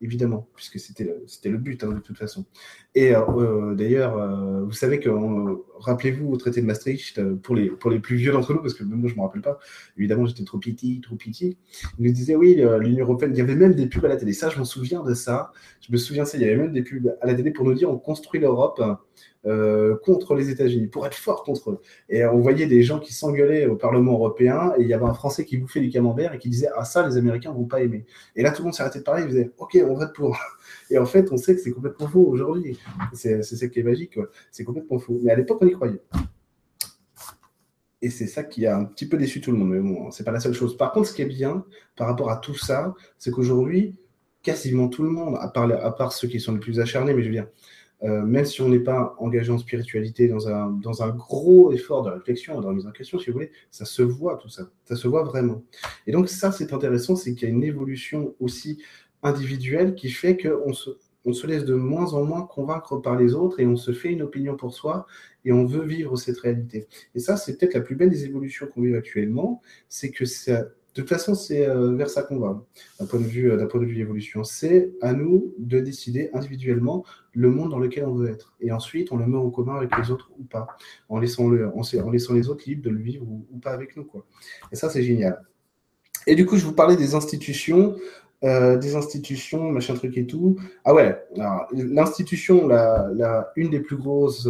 Évidemment, 0.01 0.49
puisque 0.55 0.81
c'était 0.81 1.15
c'était 1.27 1.51
le 1.51 1.59
but, 1.59 1.85
hein, 1.85 1.93
de 1.93 2.01
toute 2.01 2.17
façon. 2.17 2.47
Et 2.97 3.15
euh, 3.15 3.75
d'ailleurs, 3.75 4.17
vous 4.65 4.73
savez 4.73 5.01
que, 5.01 5.11
rappelez-vous 5.81 6.31
au 6.31 6.37
traité 6.37 6.61
de 6.61 6.67
Maastricht, 6.67 7.21
pour 7.43 7.57
les, 7.57 7.69
pour 7.69 7.91
les 7.91 7.99
plus 7.99 8.17
vieux 8.17 8.33
d'entre 8.33 8.55
nous, 8.55 8.61
parce 8.61 8.75
que 8.75 8.85
même 8.85 9.01
moi 9.01 9.09
je 9.09 9.15
ne 9.15 9.19
me 9.19 9.25
rappelle 9.25 9.43
pas, 9.43 9.59
évidemment 9.99 10.27
j'étais 10.27 10.45
trop 10.45 10.59
petit, 10.59 11.01
trop 11.01 11.17
petit, 11.17 11.59
il 11.99 12.07
nous 12.07 12.13
disait 12.13 12.37
oui, 12.37 12.63
l'Union 12.81 13.05
Européenne, 13.05 13.33
il 13.35 13.39
y 13.39 13.41
avait 13.41 13.57
même 13.57 13.75
des 13.75 13.87
pubs 13.87 14.05
à 14.05 14.09
la 14.09 14.17
télé. 14.17 14.33
Ça, 14.33 14.49
je 14.49 14.59
m'en 14.59 14.65
souviens 14.65 15.03
de 15.03 15.13
ça. 15.15 15.53
Je 15.81 15.93
me 15.93 15.97
souviens 15.97 16.25
ça, 16.25 16.39
il 16.39 16.43
y 16.43 16.45
avait 16.45 16.57
même 16.57 16.73
des 16.73 16.83
pubs 16.83 17.17
à 17.21 17.27
la 17.27 17.35
télé 17.35 17.51
pour 17.51 17.65
nous 17.65 17.75
dire 17.75 17.91
on 17.91 17.99
construit 17.99 18.41
l'Europe 18.41 18.81
euh, 19.47 19.97
contre 20.03 20.35
les 20.35 20.49
États-Unis, 20.49 20.87
pour 20.87 21.07
être 21.07 21.15
fort 21.15 21.45
contre 21.45 21.73
eux. 21.73 21.81
Et 22.09 22.25
on 22.25 22.39
voyait 22.39 22.67
des 22.67 22.83
gens 22.83 22.99
qui 22.99 23.13
s'engueulaient 23.13 23.67
au 23.67 23.77
Parlement 23.77 24.13
européen, 24.13 24.73
et 24.79 24.83
il 24.83 24.89
y 24.89 24.95
avait 24.95 25.05
un 25.05 25.13
Français 25.13 25.45
qui 25.45 25.59
bouffait 25.59 25.81
du 25.81 25.91
camembert 25.91 26.33
et 26.33 26.39
qui 26.39 26.49
disait 26.49 26.69
Ah, 26.75 26.87
ça, 26.87 27.07
les 27.07 27.19
Américains 27.19 27.53
vont 27.53 27.67
pas 27.67 27.83
aimer. 27.83 28.07
Et 28.37 28.43
là, 28.43 28.53
tout 28.53 28.63
le 28.63 28.69
monde 28.69 28.75
arrêté 28.79 29.01
de 29.01 29.05
parler, 29.05 29.25
il 29.25 29.29
disait 29.29 29.51
Ok, 29.59 29.79
on 29.87 29.95
vote 29.95 30.15
pour. 30.15 30.35
Et 30.91 30.97
en 30.97 31.05
fait, 31.05 31.31
on 31.31 31.37
sait 31.37 31.55
que 31.55 31.61
c'est 31.61 31.73
complètement 31.73 32.09
faux 32.09 32.25
aujourd'hui. 32.27 32.79
C'est 33.13 33.43
ce 33.43 33.65
qui 33.67 33.81
est 33.81 33.83
magique, 33.83 34.19
c'est 34.51 34.65
complètement 34.65 34.99
faux. 34.99 35.19
Mais 35.23 35.33
à 35.33 35.37
l'époque, 35.37 35.59
on 35.61 35.67
y 35.67 35.73
croyait. 35.73 36.03
Et 38.03 38.11
c'est 38.11 38.27
ça 38.27 38.45
qui 38.45 38.67
a 38.67 38.77
un 38.77 38.85
petit 38.85 39.09
peu 39.09 39.17
déçu 39.17 39.41
tout 39.41 39.51
le 39.51 39.57
monde. 39.57 39.71
Mais 39.71 39.81
bon, 39.81 40.11
c'est 40.11 40.25
pas 40.25 40.31
la 40.31 40.41
seule 40.41 40.53
chose. 40.53 40.77
Par 40.77 40.93
contre, 40.93 41.09
ce 41.09 41.15
qui 41.15 41.23
est 41.23 41.27
bien 41.27 41.65
par 41.97 42.07
rapport 42.07 42.31
à 42.31 42.37
tout 42.37 42.55
ça, 42.55 42.95
c'est 43.17 43.31
qu'aujourd'hui, 43.31 43.97
quasiment 44.43 44.89
tout 44.89 45.03
le 45.03 45.09
monde, 45.09 45.37
à 45.41 45.49
part, 45.49 45.71
à 45.71 45.97
part 45.97 46.13
ceux 46.13 46.29
qui 46.29 46.39
sont 46.39 46.53
les 46.53 46.61
plus 46.61 46.81
acharnés, 46.81 47.15
mais 47.15 47.23
je 47.23 47.29
veux 47.29 47.35
dire, 47.35 47.49
euh, 48.03 48.23
même 48.23 48.45
si 48.45 48.61
on 48.61 48.69
n'est 48.69 48.81
pas 48.81 49.15
engagé 49.19 49.51
en 49.51 49.57
spiritualité 49.57 50.29
dans 50.29 50.49
un, 50.49 50.71
dans 50.71 51.03
un 51.03 51.09
gros 51.09 51.73
effort 51.73 52.03
de 52.03 52.11
réflexion, 52.11 52.61
dans 52.61 52.69
la 52.69 52.75
mise 52.75 52.87
en 52.87 52.91
question, 52.91 53.19
si 53.19 53.29
vous 53.29 53.35
voulez, 53.35 53.51
ça 53.71 53.87
se 53.87 54.03
voit 54.03 54.37
tout 54.37 54.51
ça, 54.51 54.69
ça 54.85 54.97
se 54.97 55.09
voit 55.09 55.23
vraiment. 55.23 55.63
Et 56.07 56.13
donc 56.13 56.29
ça, 56.29 56.53
c'est 56.53 56.75
intéressant, 56.75 57.17
c'est 57.17 57.35
qu'il 57.35 57.49
y 57.49 57.51
a 57.51 57.55
une 57.55 57.65
évolution 57.65 58.35
aussi 58.41 58.83
individuelle 59.23 59.95
qui 59.95 60.11
fait 60.11 60.37
qu'on 60.37 60.75
se, 60.75 60.91
on 61.25 61.33
se 61.33 61.47
laisse 61.47 61.65
de 61.65 61.75
moins 61.75 62.13
en 62.15 62.25
moins 62.25 62.43
convaincre 62.43 62.99
par 62.99 63.17
les 63.17 63.35
autres 63.35 63.61
et 63.61 63.67
on 63.67 63.77
se 63.77 63.93
fait 63.93 64.11
une 64.11 64.23
opinion 64.23 64.57
pour 64.57 64.75
soi 64.75 65.07
et 65.45 65.53
on 65.53 65.65
veut 65.65 65.85
vivre 65.85 66.17
cette 66.17 66.39
réalité. 66.39 66.87
Et 67.15 67.19
ça, 67.19 67.37
c'est 67.37 67.59
peut-être 67.59 67.75
la 67.75 67.81
plus 67.81 67.97
belle 67.97 68.11
des 68.11 68.25
évolutions 68.25 68.67
qu'on 68.67 68.83
vit 68.83 68.95
actuellement, 68.95 69.63
c'est 69.89 70.11
que 70.11 70.25
ça 70.25 70.65
de 70.95 71.01
toute 71.01 71.09
façon, 71.09 71.35
c'est 71.35 71.69
euh, 71.69 71.93
vers 71.97 72.09
ça 72.09 72.23
qu'on 72.23 72.39
va, 72.39 72.65
d'un 73.01 73.07
point 73.07 73.19
de 73.19 73.25
vue, 73.25 73.51
euh, 73.51 73.57
d'un 73.57 73.67
point 73.67 73.81
de 73.81 73.85
vue 73.85 73.99
évolution. 73.99 74.45
C'est 74.45 74.93
à 75.01 75.13
nous 75.13 75.53
de 75.59 75.81
décider 75.81 76.31
individuellement 76.35 77.05
le 77.33 77.51
monde 77.51 77.71
dans 77.71 77.81
lequel 77.81 78.05
on 78.05 78.15
veut 78.15 78.31
être. 78.31 78.55
Et 78.61 78.71
ensuite, 78.71 79.11
on 79.11 79.17
le 79.17 79.27
met 79.27 79.37
en 79.37 79.51
commun 79.51 79.75
avec 79.75 79.91
les 79.99 80.13
autres 80.13 80.31
ou 80.39 80.45
pas, 80.45 80.69
en 81.09 81.19
laissant, 81.19 81.49
le, 81.49 81.69
en, 81.69 82.11
laissant 82.11 82.33
les 82.33 82.49
autres 82.49 82.65
libres 82.69 82.83
de 82.83 82.91
le 82.91 83.01
vivre 83.01 83.27
ou, 83.27 83.59
pas 83.59 83.73
avec 83.73 83.97
nous. 83.97 84.05
Quoi. 84.05 84.25
Et 84.71 84.77
ça, 84.77 84.89
c'est 84.89 85.03
génial. 85.03 85.43
Et 86.29 86.37
du 86.37 86.47
coup, 86.47 86.57
je 86.57 86.65
vous 86.65 86.75
parlais 86.75 86.97
des 86.97 87.17
institutions. 87.17 87.97
Euh, 88.45 88.77
des 88.77 88.95
institutions, 88.95 89.71
machin 89.71 89.95
truc 89.95 90.19
et 90.19 90.27
tout. 90.27 90.57
Ah 90.85 90.93
ouais, 90.93 91.19
l'institution, 91.73 92.69
la, 92.69 93.53
une 93.57 93.71
des 93.71 93.81
plus 93.81 93.97
grosses 93.97 94.49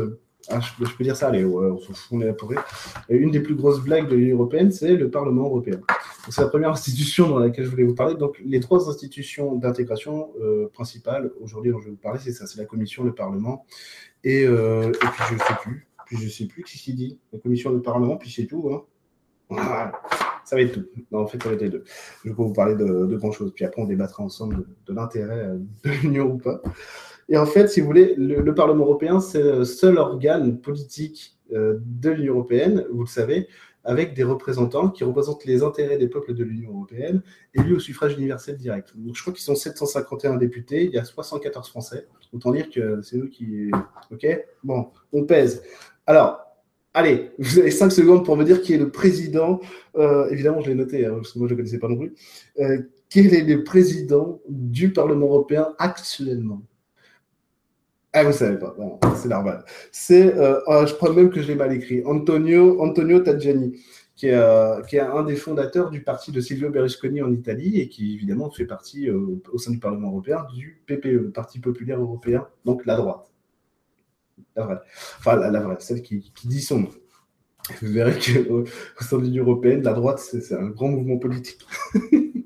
ah, 0.51 0.61
je, 0.61 0.97
peux 0.97 1.05
dire 1.05 1.17
ça, 1.17 1.29
allez, 1.29 1.45
on 1.45 2.21
est 2.21 2.27
là 2.27 2.35
pour 2.35 2.51
rire. 2.51 2.63
une 3.09 3.31
des 3.31 3.41
plus 3.41 3.55
grosses 3.55 3.81
blagues 3.81 4.09
de 4.09 4.15
l'Union 4.15 4.37
européenne, 4.37 4.71
c'est 4.71 4.95
le 4.95 5.11
Parlement 5.11 5.45
européen. 5.45 5.81
C'est 6.29 6.43
la 6.43 6.49
première 6.49 6.71
institution 6.71 7.29
dans 7.29 7.39
laquelle 7.39 7.65
je 7.65 7.71
voulais 7.71 7.85
vous 7.85 7.95
parler. 7.95 8.15
Donc, 8.15 8.41
les 8.45 8.61
trois 8.61 8.91
institutions 8.91 9.55
d'intégration 9.55 10.33
euh, 10.43 10.69
principales 10.73 11.31
aujourd'hui 11.41 11.73
dont 11.73 11.79
je 11.79 11.87
vais 11.87 11.91
vous 11.93 11.97
parler, 11.97 12.21
c'est 12.23 12.33
ça, 12.33 12.47
c'est 12.47 12.59
la 12.59 12.67
Commission, 12.67 13.05
le 13.05 13.15
Parlement, 13.15 13.65
et, 14.23 14.45
euh, 14.45 14.91
puis 14.91 15.23
je 15.31 15.35
ne 15.35 15.39
sais 15.39 15.55
plus, 15.63 15.89
puis 16.05 16.17
je 16.19 16.29
sais 16.29 16.47
plus 16.47 16.63
qui 16.63 16.77
s'y 16.77 16.93
dit. 16.93 17.19
La 17.33 17.39
Commission, 17.39 17.71
le 17.71 17.81
Parlement, 17.81 18.17
puis 18.17 18.31
c'est 18.31 18.47
tout. 18.47 18.71
Hein. 18.71 18.83
Voilà. 19.49 19.93
Ça 20.45 20.57
va 20.57 20.63
être 20.63 20.73
tout. 20.73 20.87
En 21.13 21.27
fait, 21.27 21.43
ça 21.43 21.49
va 21.49 21.55
être 21.55 21.63
les 21.63 21.71
deux. 21.71 21.85
Je 22.25 22.31
vais 22.31 22.35
vous 22.35 22.53
parler 22.53 22.75
de, 22.75 23.07
de 23.07 23.17
grand 23.17 23.33
chose. 23.33 23.53
Puis 23.55 23.65
après, 23.65 23.83
on 23.83 23.87
débattra 23.87 24.23
ensemble 24.23 24.57
de, 24.57 24.67
de 24.87 24.95
l'intérêt 24.95 25.47
euh, 25.47 25.59
de 25.85 25.91
l'Union 25.91 26.27
ou 26.27 26.39
pas. 26.39 26.61
Et 27.29 27.39
en 27.39 27.47
fait, 27.47 27.69
si 27.69 27.81
vous 27.81 27.87
voulez, 27.87 28.15
le, 28.17 28.55
Parlement 28.55 28.85
européen, 28.85 29.21
c'est 29.21 29.43
le 29.43 29.65
seul 29.65 29.99
organe 29.99 30.61
politique 30.61 31.39
euh, 31.53 31.79
de 31.81 32.11
l'Union 32.11 32.35
européenne, 32.35 32.85
vous 32.93 33.01
le 33.01 33.09
savez, 33.09 33.49
avec 33.85 34.15
des 34.15 34.25
représentants 34.25 34.89
qui 34.89 35.05
représentent 35.05 35.45
les 35.45 35.63
intérêts 35.63 35.99
des 35.99 36.09
peuples 36.09 36.35
de 36.35 36.45
l'Union 36.45 36.71
européenne, 36.73 37.23
élus 37.55 37.77
au 37.77 37.79
suffrage 37.79 38.15
universel 38.15 38.57
direct. 38.57 38.93
Donc, 38.97 39.15
je 39.15 39.21
crois 39.21 39.33
qu'ils 39.33 39.43
sont 39.43 39.55
751 39.55 40.37
députés, 40.37 40.85
il 40.85 40.93
y 40.93 40.99
a 40.99 41.05
74 41.05 41.69
Français. 41.69 42.07
Autant 42.33 42.51
dire 42.51 42.69
que 42.71 43.01
c'est 43.03 43.17
nous 43.17 43.29
qui. 43.29 43.71
Ok? 44.11 44.27
Bon, 44.63 44.91
on 45.13 45.25
pèse. 45.25 45.63
Alors, 46.07 46.44
allez, 46.95 47.33
vous 47.39 47.59
avez 47.59 47.71
5 47.71 47.91
secondes 47.91 48.25
pour 48.25 48.37
me 48.37 48.45
dire 48.45 48.63
qui 48.63 48.73
est 48.73 48.79
le 48.79 48.91
président. 48.91 49.61
Euh, 49.97 50.29
évidemment, 50.31 50.61
je 50.61 50.69
l'ai 50.69 50.75
noté, 50.77 51.05
hein, 51.05 51.15
parce 51.17 51.33
que 51.33 51.39
moi, 51.39 51.49
je 51.49 51.55
ne 51.55 51.59
connaissais 51.59 51.79
pas 51.79 51.89
non 51.89 51.99
plus. 51.99 52.15
Euh, 52.61 52.83
quel 53.11 53.35
est 53.35 53.43
le 53.43 53.63
président 53.65 54.41
du 54.49 54.93
Parlement 54.93 55.27
européen 55.27 55.75
actuellement? 55.79 56.63
Ah, 58.13 58.23
vous 58.23 58.33
savez 58.33 58.59
pas. 58.59 58.75
c'est 59.17 59.29
normal. 59.29 59.65
C'est, 59.91 60.35
euh, 60.37 60.87
je 60.87 60.95
crois 60.95 61.13
même 61.13 61.31
que 61.31 61.43
je 61.43 61.49
l'ai 61.49 61.57
mal 61.57 61.73
écrit. 61.73 62.03
Antonio, 62.07 62.81
Antonio 62.81 63.19
Tajani, 63.19 63.77
qui 64.15 64.29
est, 64.29 64.87
qui 64.87 64.97
est 64.97 65.01
un 65.01 65.25
des 65.25 65.35
fondateurs 65.35 65.91
du 65.91 66.03
parti 66.03 66.31
de 66.31 66.41
Silvio 66.41 66.71
Berlusconi 66.71 67.23
en 67.23 67.33
Italie 67.33 67.81
et 67.81 67.89
qui, 67.89 68.15
évidemment, 68.15 68.51
fait 68.51 68.67
partie 68.67 69.11
au 69.11 69.59
sein 69.59 69.73
du 69.73 69.81
Parlement 69.81 70.11
européen 70.11 70.47
du 70.55 70.81
PPE, 70.87 71.33
Parti 71.33 71.59
populaire 71.59 72.01
européen, 72.01 72.47
donc 72.65 72.87
la 72.87 72.95
droite. 72.95 73.34
La 74.57 74.65
vraie. 74.65 74.81
Enfin, 75.19 75.37
la, 75.37 75.61
vraie, 75.61 75.77
celle 75.81 76.03
qui, 76.03 76.33
dit 76.45 76.63
son. 76.63 76.89
Vous 77.81 77.93
verrez 77.93 78.19
qu'au 78.19 78.61
au 78.61 79.05
sein 79.05 79.19
de 79.19 79.25
l'Union 79.25 79.45
européenne, 79.45 79.83
la 79.83 79.95
droite, 79.95 80.19
c'est 80.19 80.55
un 80.55 80.69
grand 80.69 80.89
mouvement 80.89 81.19
politique. 81.19 81.67
il 82.13 82.45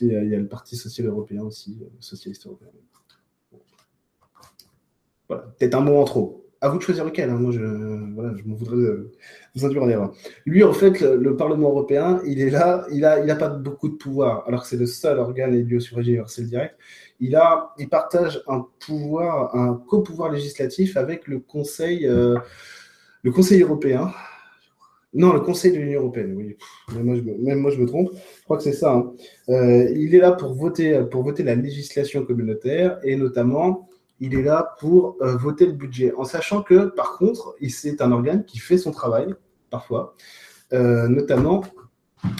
y, 0.00 0.16
a, 0.16 0.22
il 0.22 0.30
y 0.30 0.34
a 0.34 0.38
le 0.38 0.48
Parti 0.48 0.76
social 0.76 1.06
européen 1.06 1.42
aussi, 1.42 1.78
socialiste 2.00 2.46
européen 2.46 2.68
peut-être 5.28 5.74
un 5.74 5.80
mot 5.80 5.96
en 5.96 6.04
trop. 6.04 6.44
À 6.60 6.68
vous 6.68 6.78
de 6.78 6.82
choisir 6.82 7.04
lequel. 7.04 7.30
Hein. 7.30 7.36
Moi, 7.36 7.52
je, 7.52 7.60
voilà, 8.14 8.34
je 8.36 8.42
m'en 8.44 8.56
voudrais 8.56 8.76
de 8.76 9.12
vous 9.54 9.64
induire 9.64 9.82
en 9.82 9.88
erreur. 9.88 10.12
Lui, 10.44 10.64
en 10.64 10.72
fait, 10.72 11.00
le, 11.00 11.36
Parlement 11.36 11.68
européen, 11.68 12.20
il 12.26 12.40
est 12.40 12.50
là, 12.50 12.84
il 12.90 13.00
n'a 13.00 13.20
il 13.20 13.30
a 13.30 13.36
pas 13.36 13.48
beaucoup 13.48 13.88
de 13.88 13.94
pouvoir, 13.94 14.44
alors 14.48 14.62
que 14.62 14.68
c'est 14.68 14.76
le 14.76 14.86
seul 14.86 15.18
organe 15.18 15.54
élu 15.54 15.76
au 15.76 15.80
suffrage 15.80 16.08
universel 16.08 16.48
direct. 16.48 16.76
Il, 17.20 17.34
a, 17.34 17.74
il 17.78 17.88
partage 17.88 18.42
un 18.46 18.66
pouvoir, 18.86 19.54
un 19.56 19.74
co-pouvoir 19.74 20.30
législatif 20.30 20.96
avec 20.96 21.26
le 21.26 21.40
Conseil, 21.40 22.06
euh, 22.06 22.38
le 23.22 23.32
Conseil 23.32 23.62
européen. 23.62 24.12
Non, 25.14 25.32
le 25.32 25.40
Conseil 25.40 25.72
de 25.72 25.78
l'Union 25.78 26.00
européenne, 26.00 26.34
oui. 26.36 26.56
Même 26.94 27.58
moi, 27.58 27.70
je 27.70 27.80
me, 27.80 27.86
trompe. 27.86 28.10
Je 28.12 28.44
crois 28.44 28.58
que 28.58 28.62
c'est 28.62 28.72
ça. 28.72 28.92
Hein. 28.92 29.12
Euh, 29.48 29.90
il 29.96 30.14
est 30.14 30.20
là 30.20 30.32
pour 30.32 30.54
voter, 30.54 31.02
pour 31.10 31.22
voter 31.22 31.42
la 31.42 31.54
législation 31.54 32.24
communautaire 32.24 32.98
et 33.02 33.16
notamment 33.16 33.88
il 34.20 34.34
est 34.34 34.42
là 34.42 34.74
pour 34.78 35.16
euh, 35.22 35.36
voter 35.36 35.66
le 35.66 35.72
budget, 35.72 36.12
en 36.16 36.24
sachant 36.24 36.62
que, 36.62 36.86
par 36.86 37.16
contre, 37.18 37.56
c'est 37.68 38.02
un 38.02 38.12
organe 38.12 38.44
qui 38.44 38.58
fait 38.58 38.78
son 38.78 38.90
travail, 38.90 39.34
parfois, 39.70 40.14
notamment 40.72 41.62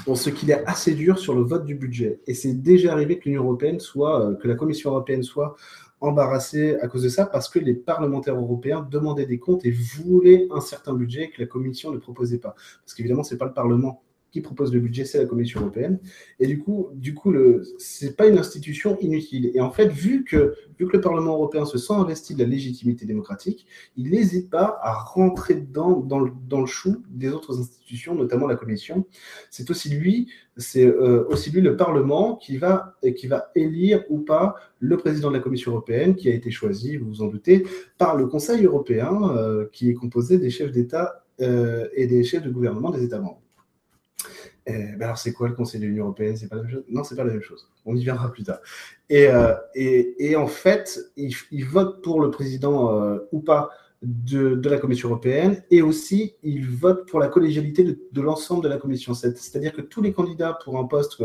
en 0.06 0.14
ce 0.14 0.30
qu'il 0.30 0.50
est 0.50 0.64
assez 0.66 0.94
dur 0.94 1.18
sur 1.18 1.34
le 1.34 1.42
vote 1.42 1.64
du 1.64 1.74
budget. 1.74 2.20
Et 2.26 2.34
c'est 2.34 2.54
déjà 2.54 2.92
arrivé 2.92 3.18
que 3.18 3.24
l'Union 3.28 3.44
européenne 3.44 3.80
soit, 3.80 4.20
euh, 4.20 4.34
que 4.34 4.48
la 4.48 4.54
Commission 4.54 4.90
européenne 4.90 5.22
soit 5.22 5.56
embarrassée 6.00 6.76
à 6.80 6.88
cause 6.88 7.02
de 7.02 7.08
ça, 7.08 7.26
parce 7.26 7.48
que 7.48 7.58
les 7.58 7.74
parlementaires 7.74 8.36
européens 8.36 8.86
demandaient 8.88 9.26
des 9.26 9.38
comptes 9.38 9.64
et 9.64 9.70
voulaient 9.70 10.46
un 10.50 10.60
certain 10.60 10.92
budget 10.92 11.30
que 11.30 11.40
la 11.40 11.46
Commission 11.46 11.90
ne 11.90 11.98
proposait 11.98 12.38
pas. 12.38 12.54
Parce 12.84 12.94
qu'évidemment, 12.94 13.24
ce 13.24 13.34
n'est 13.34 13.38
pas 13.38 13.46
le 13.46 13.52
Parlement 13.52 14.02
qui 14.30 14.40
propose 14.40 14.72
le 14.72 14.80
budget, 14.80 15.04
c'est 15.04 15.18
la 15.18 15.26
Commission 15.26 15.60
européenne. 15.60 15.98
Et 16.38 16.46
du 16.46 16.58
coup, 16.58 16.88
du 16.94 17.14
coup, 17.14 17.32
ce 17.78 18.04
n'est 18.04 18.12
pas 18.12 18.26
une 18.26 18.38
institution 18.38 18.98
inutile. 19.00 19.50
Et 19.54 19.60
en 19.60 19.70
fait, 19.70 19.88
vu 19.88 20.24
que, 20.24 20.54
vu 20.78 20.86
que 20.86 20.92
le 20.92 21.00
Parlement 21.00 21.34
européen 21.34 21.64
se 21.64 21.78
sent 21.78 21.94
investi 21.94 22.34
de 22.34 22.42
la 22.42 22.48
légitimité 22.48 23.06
démocratique, 23.06 23.66
il 23.96 24.10
n'hésite 24.10 24.50
pas 24.50 24.78
à 24.82 24.92
rentrer 24.92 25.54
dans, 25.54 25.96
dans, 26.00 26.20
le, 26.20 26.32
dans, 26.48 26.60
le, 26.60 26.66
chou 26.66 27.02
des 27.08 27.30
autres 27.30 27.58
institutions, 27.58 28.14
notamment 28.14 28.46
la 28.46 28.56
Commission. 28.56 29.06
C'est 29.50 29.70
aussi 29.70 29.88
lui, 29.88 30.28
c'est 30.56 30.86
euh, 30.86 31.24
aussi 31.28 31.50
lui 31.50 31.60
le 31.60 31.76
Parlement 31.76 32.36
qui 32.36 32.58
va, 32.58 32.96
qui 33.16 33.26
va 33.26 33.50
élire 33.54 34.04
ou 34.10 34.18
pas 34.18 34.54
le 34.80 34.96
président 34.96 35.28
de 35.28 35.36
la 35.36 35.40
Commission 35.40 35.72
européenne, 35.72 36.14
qui 36.14 36.28
a 36.28 36.34
été 36.34 36.50
choisi, 36.50 36.96
vous 36.96 37.08
vous 37.08 37.22
en 37.22 37.26
doutez, 37.26 37.64
par 37.96 38.16
le 38.16 38.26
Conseil 38.26 38.64
européen, 38.64 39.34
euh, 39.36 39.66
qui 39.72 39.88
est 39.88 39.94
composé 39.94 40.38
des 40.38 40.50
chefs 40.50 40.70
d'État 40.70 41.24
euh, 41.40 41.88
et 41.94 42.06
des 42.06 42.24
chefs 42.24 42.42
de 42.42 42.50
gouvernement 42.50 42.90
des 42.90 43.04
États 43.04 43.20
membres. 43.20 43.42
Ben 44.68 45.02
alors, 45.02 45.18
c'est 45.18 45.32
quoi 45.32 45.48
le 45.48 45.54
Conseil 45.54 45.80
de 45.80 45.86
l'Union 45.86 46.04
européenne? 46.04 46.36
C'est 46.36 46.48
pas 46.48 46.56
la 46.56 46.62
même 46.62 46.70
chose? 46.70 46.84
Non, 46.88 47.04
c'est 47.04 47.16
pas 47.16 47.24
la 47.24 47.32
même 47.32 47.42
chose. 47.42 47.68
On 47.86 47.96
y 47.96 48.02
viendra 48.02 48.30
plus 48.30 48.44
tard. 48.44 48.58
Et, 49.08 49.28
euh, 49.28 49.54
en 50.36 50.46
fait, 50.46 51.00
ils, 51.16 51.64
votent 51.64 52.02
pour 52.02 52.20
le 52.20 52.30
président 52.30 53.00
euh, 53.00 53.18
ou 53.32 53.40
pas 53.40 53.70
de, 54.02 54.60
la 54.68 54.78
Commission 54.78 55.08
européenne 55.08 55.64
et 55.70 55.82
aussi 55.82 56.36
ils 56.44 56.64
votent 56.64 57.08
pour 57.08 57.18
la 57.18 57.28
collégialité 57.28 57.82
de, 57.84 58.20
l'ensemble 58.20 58.62
de 58.62 58.68
la 58.68 58.76
Commission. 58.76 59.14
C'est-à-dire 59.14 59.72
que 59.72 59.80
tous 59.80 60.02
les 60.02 60.12
candidats 60.12 60.58
pour 60.62 60.78
un 60.78 60.84
poste, 60.84 61.22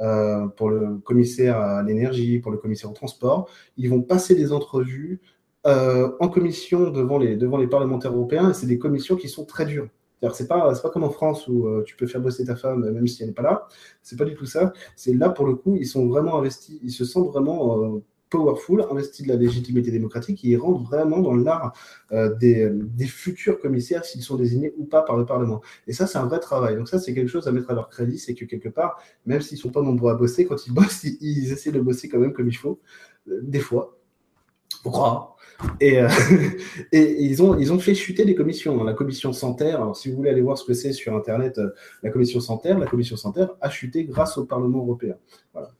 euh, 0.00 0.46
pour 0.48 0.70
le 0.70 0.98
commissaire 0.98 1.58
à 1.58 1.82
l'énergie, 1.82 2.38
pour 2.38 2.50
le 2.50 2.58
commissaire 2.58 2.90
au 2.90 2.94
transport, 2.94 3.50
ils 3.76 3.90
vont 3.90 4.02
passer 4.02 4.34
des 4.34 4.52
entrevues 4.52 5.20
en 5.64 6.28
commission 6.28 6.90
devant 6.90 7.18
les, 7.18 7.36
devant 7.36 7.58
les 7.58 7.66
parlementaires 7.66 8.14
européens 8.14 8.54
c'est 8.54 8.66
des 8.66 8.78
commissions 8.78 9.16
qui 9.16 9.28
sont 9.28 9.44
très 9.44 9.66
dures. 9.66 9.88
C'est 10.32 10.48
pas, 10.48 10.74
pas 10.74 10.90
comme 10.90 11.04
en 11.04 11.10
France 11.10 11.46
où 11.48 11.66
euh, 11.66 11.84
tu 11.86 11.96
peux 11.96 12.06
faire 12.06 12.20
bosser 12.20 12.44
ta 12.44 12.56
femme 12.56 12.90
même 12.90 13.06
si 13.06 13.22
elle 13.22 13.28
n'est 13.28 13.34
pas 13.34 13.42
là. 13.42 13.68
C'est 14.02 14.16
pas 14.16 14.24
du 14.24 14.34
tout 14.34 14.46
ça. 14.46 14.72
C'est 14.96 15.12
là 15.12 15.30
pour 15.30 15.46
le 15.46 15.54
coup, 15.54 15.76
ils 15.76 15.86
sont 15.86 16.06
vraiment 16.08 16.38
investis, 16.38 16.78
ils 16.82 16.90
se 16.90 17.04
sentent 17.04 17.28
vraiment 17.28 17.96
euh, 17.96 18.02
powerful, 18.30 18.84
investis 18.90 19.26
de 19.26 19.32
la 19.32 19.36
légitimité 19.36 19.90
démocratique, 19.90 20.44
et 20.44 20.48
ils 20.48 20.56
rentrent 20.56 20.82
vraiment 20.82 21.20
dans 21.20 21.34
l'art 21.34 21.72
euh, 22.12 22.34
des, 22.36 23.06
futurs 23.06 23.60
commissaires 23.60 24.04
s'ils 24.04 24.22
sont 24.22 24.36
désignés 24.36 24.74
ou 24.76 24.84
pas 24.84 25.02
par 25.02 25.16
le 25.16 25.26
Parlement. 25.26 25.60
Et 25.86 25.92
ça, 25.92 26.06
c'est 26.06 26.18
un 26.18 26.26
vrai 26.26 26.40
travail. 26.40 26.76
Donc 26.76 26.88
ça, 26.88 26.98
c'est 26.98 27.14
quelque 27.14 27.28
chose 27.28 27.48
à 27.48 27.52
mettre 27.52 27.70
à 27.70 27.74
leur 27.74 27.88
crédit, 27.88 28.18
c'est 28.18 28.34
que 28.34 28.44
quelque 28.44 28.68
part, 28.68 29.00
même 29.26 29.40
s'ils 29.40 29.58
sont 29.58 29.70
pas 29.70 29.82
nombreux 29.82 30.12
à 30.12 30.14
bosser, 30.14 30.46
quand 30.46 30.66
ils 30.66 30.72
bossent, 30.74 31.04
ils, 31.04 31.18
ils 31.20 31.52
essaient 31.52 31.72
de 31.72 31.80
bosser 31.80 32.08
quand 32.08 32.18
même 32.18 32.32
comme 32.32 32.48
il 32.48 32.56
faut, 32.56 32.80
euh, 33.28 33.40
des 33.42 33.60
fois. 33.60 33.98
Pourquoi 34.82 35.36
et, 35.80 35.98
euh, 35.98 36.08
et, 36.92 37.22
ils, 37.22 37.42
ont, 37.42 37.58
ils 37.58 37.72
ont 37.72 37.78
fait 37.78 37.94
chuter 37.94 38.24
des 38.24 38.34
commissions. 38.34 38.82
La 38.84 38.94
commission 38.94 39.32
Santerre, 39.32 39.94
si 39.94 40.10
vous 40.10 40.16
voulez 40.16 40.30
aller 40.30 40.40
voir 40.40 40.58
ce 40.58 40.64
que 40.64 40.74
c'est 40.74 40.92
sur 40.92 41.14
Internet, 41.14 41.58
euh, 41.58 41.70
la 42.02 42.10
commission 42.10 42.40
Santerre, 42.40 42.78
la 42.78 42.86
commission 42.86 43.16
Santerre 43.16 43.50
a 43.60 43.70
chuté 43.70 44.04
grâce 44.04 44.38
au 44.38 44.44
Parlement 44.44 44.78
européen. 44.78 45.16
Voilà. 45.52 45.70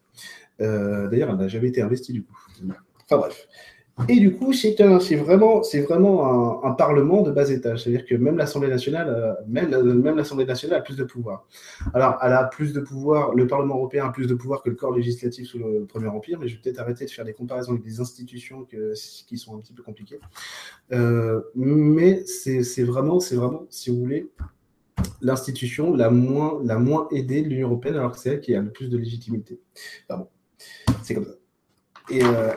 Euh, 0.60 1.08
D'ailleurs, 1.08 1.30
elle 1.30 1.36
n'a 1.36 1.48
jamais 1.48 1.68
été 1.68 1.80
investie 1.80 2.12
du 2.12 2.24
coup. 2.24 2.34
Enfin 3.04 3.18
bref. 3.18 3.48
Et 4.06 4.20
du 4.20 4.32
coup, 4.32 4.52
c'est 4.52 4.76
vraiment, 5.16 5.60
vraiment 5.60 6.64
un, 6.64 6.72
parlement 6.72 7.22
de 7.22 7.32
bas 7.32 7.50
étage. 7.50 7.82
C'est-à-dire 7.82 8.06
que 8.06 8.14
même 8.14 8.36
l'Assemblée 8.36 8.68
nationale, 8.68 9.08
euh, 9.08 9.32
même, 9.48 9.70
même 10.00 10.16
l'Assemblée 10.16 10.44
nationale 10.44 10.78
a 10.78 10.82
plus 10.82 10.96
de 10.96 11.04
pouvoir. 11.04 11.46
Alors, 11.94 12.16
elle 12.22 12.32
a 12.32 12.44
plus 12.44 12.72
de 12.72 12.80
pouvoir, 12.80 13.34
le 13.34 13.46
Parlement 13.46 13.76
européen 13.76 14.06
a 14.06 14.10
plus 14.10 14.26
de 14.26 14.34
pouvoir 14.34 14.62
que 14.62 14.70
le 14.70 14.76
corps 14.76 14.92
législatif 14.92 15.48
sous 15.48 15.58
le 15.58 15.84
Premier 15.86 16.08
Empire, 16.08 16.38
mais 16.38 16.46
je 16.46 16.54
vais 16.54 16.60
peut-être 16.62 16.78
arrêter 16.78 17.06
de 17.06 17.10
faire 17.10 17.24
des 17.24 17.32
comparaisons 17.32 17.72
avec 17.72 17.82
des 17.82 18.00
institutions 18.00 18.66
qui 18.66 19.38
sont 19.38 19.56
un 19.56 19.60
petit 19.60 19.72
peu 19.72 19.82
compliquées. 19.82 20.20
Euh, 20.92 21.40
mais 21.54 22.24
c'est 22.24 22.84
vraiment, 22.84 23.18
c'est 23.18 23.36
vraiment, 23.36 23.66
si 23.68 23.90
vous 23.90 23.98
voulez, 23.98 24.28
l'institution 25.20 25.94
la 25.94 26.10
moins, 26.10 26.60
la 26.64 26.78
moins 26.78 27.08
aidée 27.10 27.42
de 27.42 27.48
l'Union 27.48 27.68
européenne, 27.68 27.96
alors 27.96 28.12
que 28.12 28.18
c'est 28.18 28.30
elle 28.30 28.40
qui 28.40 28.54
a 28.54 28.62
le 28.62 28.70
plus 28.70 28.88
de 28.88 28.96
légitimité. 28.96 29.60
Enfin 30.08 30.20
bon, 30.20 30.28
c'est 31.02 31.14
comme 31.14 31.24
ça. 31.24 31.34
Et, 32.10 32.22
euh, 32.24 32.52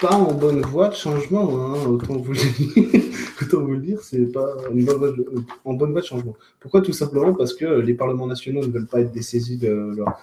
pas 0.00 0.14
en 0.14 0.32
bonne 0.34 0.62
voie 0.62 0.88
de 0.88 0.94
changement, 0.94 1.74
hein, 1.74 1.86
autant, 1.86 2.16
vous 2.16 2.32
le... 2.32 3.78
dire, 3.78 4.00
c'est 4.02 4.32
pas 4.32 4.48
une 4.72 4.84
bonne 4.84 4.96
voie 4.98 5.12
de... 5.12 5.26
en 5.64 5.74
bonne 5.74 5.92
voie 5.92 6.00
de 6.00 6.06
changement. 6.06 6.34
Pourquoi 6.60 6.82
Tout 6.82 6.92
simplement 6.92 7.34
parce 7.34 7.54
que 7.54 7.64
les 7.64 7.94
parlements 7.94 8.26
nationaux 8.26 8.62
ne 8.62 8.72
veulent 8.72 8.86
pas 8.86 9.00
être 9.00 9.12
dessaisis 9.12 9.58
de 9.58 9.92
leur, 9.96 10.18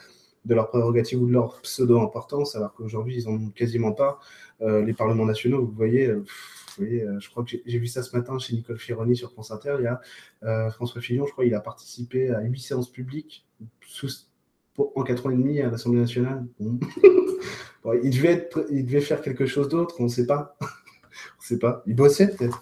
de 0.45 0.55
leur 0.55 0.69
prérogative 0.69 1.21
ou 1.21 1.27
de 1.27 1.33
leur 1.33 1.61
pseudo-importance, 1.61 2.55
alors 2.55 2.73
qu'aujourd'hui, 2.73 3.21
ils 3.21 3.29
n'en 3.29 3.35
ont 3.35 3.49
quasiment 3.49 3.93
pas. 3.93 4.19
Euh, 4.61 4.83
les 4.83 4.93
parlements 4.93 5.25
nationaux, 5.25 5.65
vous 5.65 5.71
voyez, 5.71 6.07
euh, 6.07 6.25
euh, 6.81 7.19
je 7.19 7.29
crois 7.29 7.43
que 7.43 7.57
j'ai 7.65 7.79
vu 7.79 7.87
ça 7.87 8.03
ce 8.03 8.15
matin 8.15 8.37
chez 8.39 8.53
Nicole 8.53 8.77
Fironi 8.77 9.15
sur 9.15 9.31
France 9.31 9.51
Inter, 9.51 9.75
il 9.79 9.83
y 9.83 9.87
a 9.87 10.01
euh, 10.43 10.69
François 10.71 11.01
Fillon, 11.01 11.25
je 11.25 11.31
crois, 11.31 11.45
il 11.45 11.53
a 11.53 11.59
participé 11.59 12.29
à 12.29 12.41
huit 12.41 12.59
séances 12.59 12.91
publiques 12.91 13.45
sous, 13.85 14.09
en 14.95 15.03
quatre 15.03 15.25
ans 15.25 15.29
et 15.29 15.35
demi 15.35 15.59
à 15.61 15.69
l'Assemblée 15.69 16.01
nationale. 16.01 16.45
Bon, 17.81 17.97
il, 18.03 18.09
devait 18.09 18.33
être, 18.33 18.65
il 18.69 18.85
devait 18.85 18.99
faire 18.99 19.21
quelque 19.21 19.45
chose 19.45 19.69
d'autre, 19.69 19.95
on 19.99 20.03
ne 20.03 20.09
sait 20.09 20.25
pas. 20.25 20.57
on 20.61 20.65
ne 20.65 21.45
sait 21.45 21.59
pas. 21.59 21.81
Il 21.87 21.95
bossait 21.95 22.27
peut-être. 22.27 22.61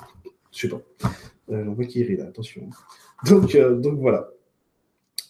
Je 0.52 0.68
ne 0.68 0.72
sais 0.72 0.78
pas. 0.78 1.10
Euh, 1.50 1.66
on 1.68 1.74
voit 1.74 1.86
qu'il 1.86 2.06
rit 2.06 2.18
là, 2.18 2.26
attention. 2.26 2.70
Donc, 3.26 3.56
euh, 3.56 3.76
donc 3.76 4.00
voilà. 4.00 4.30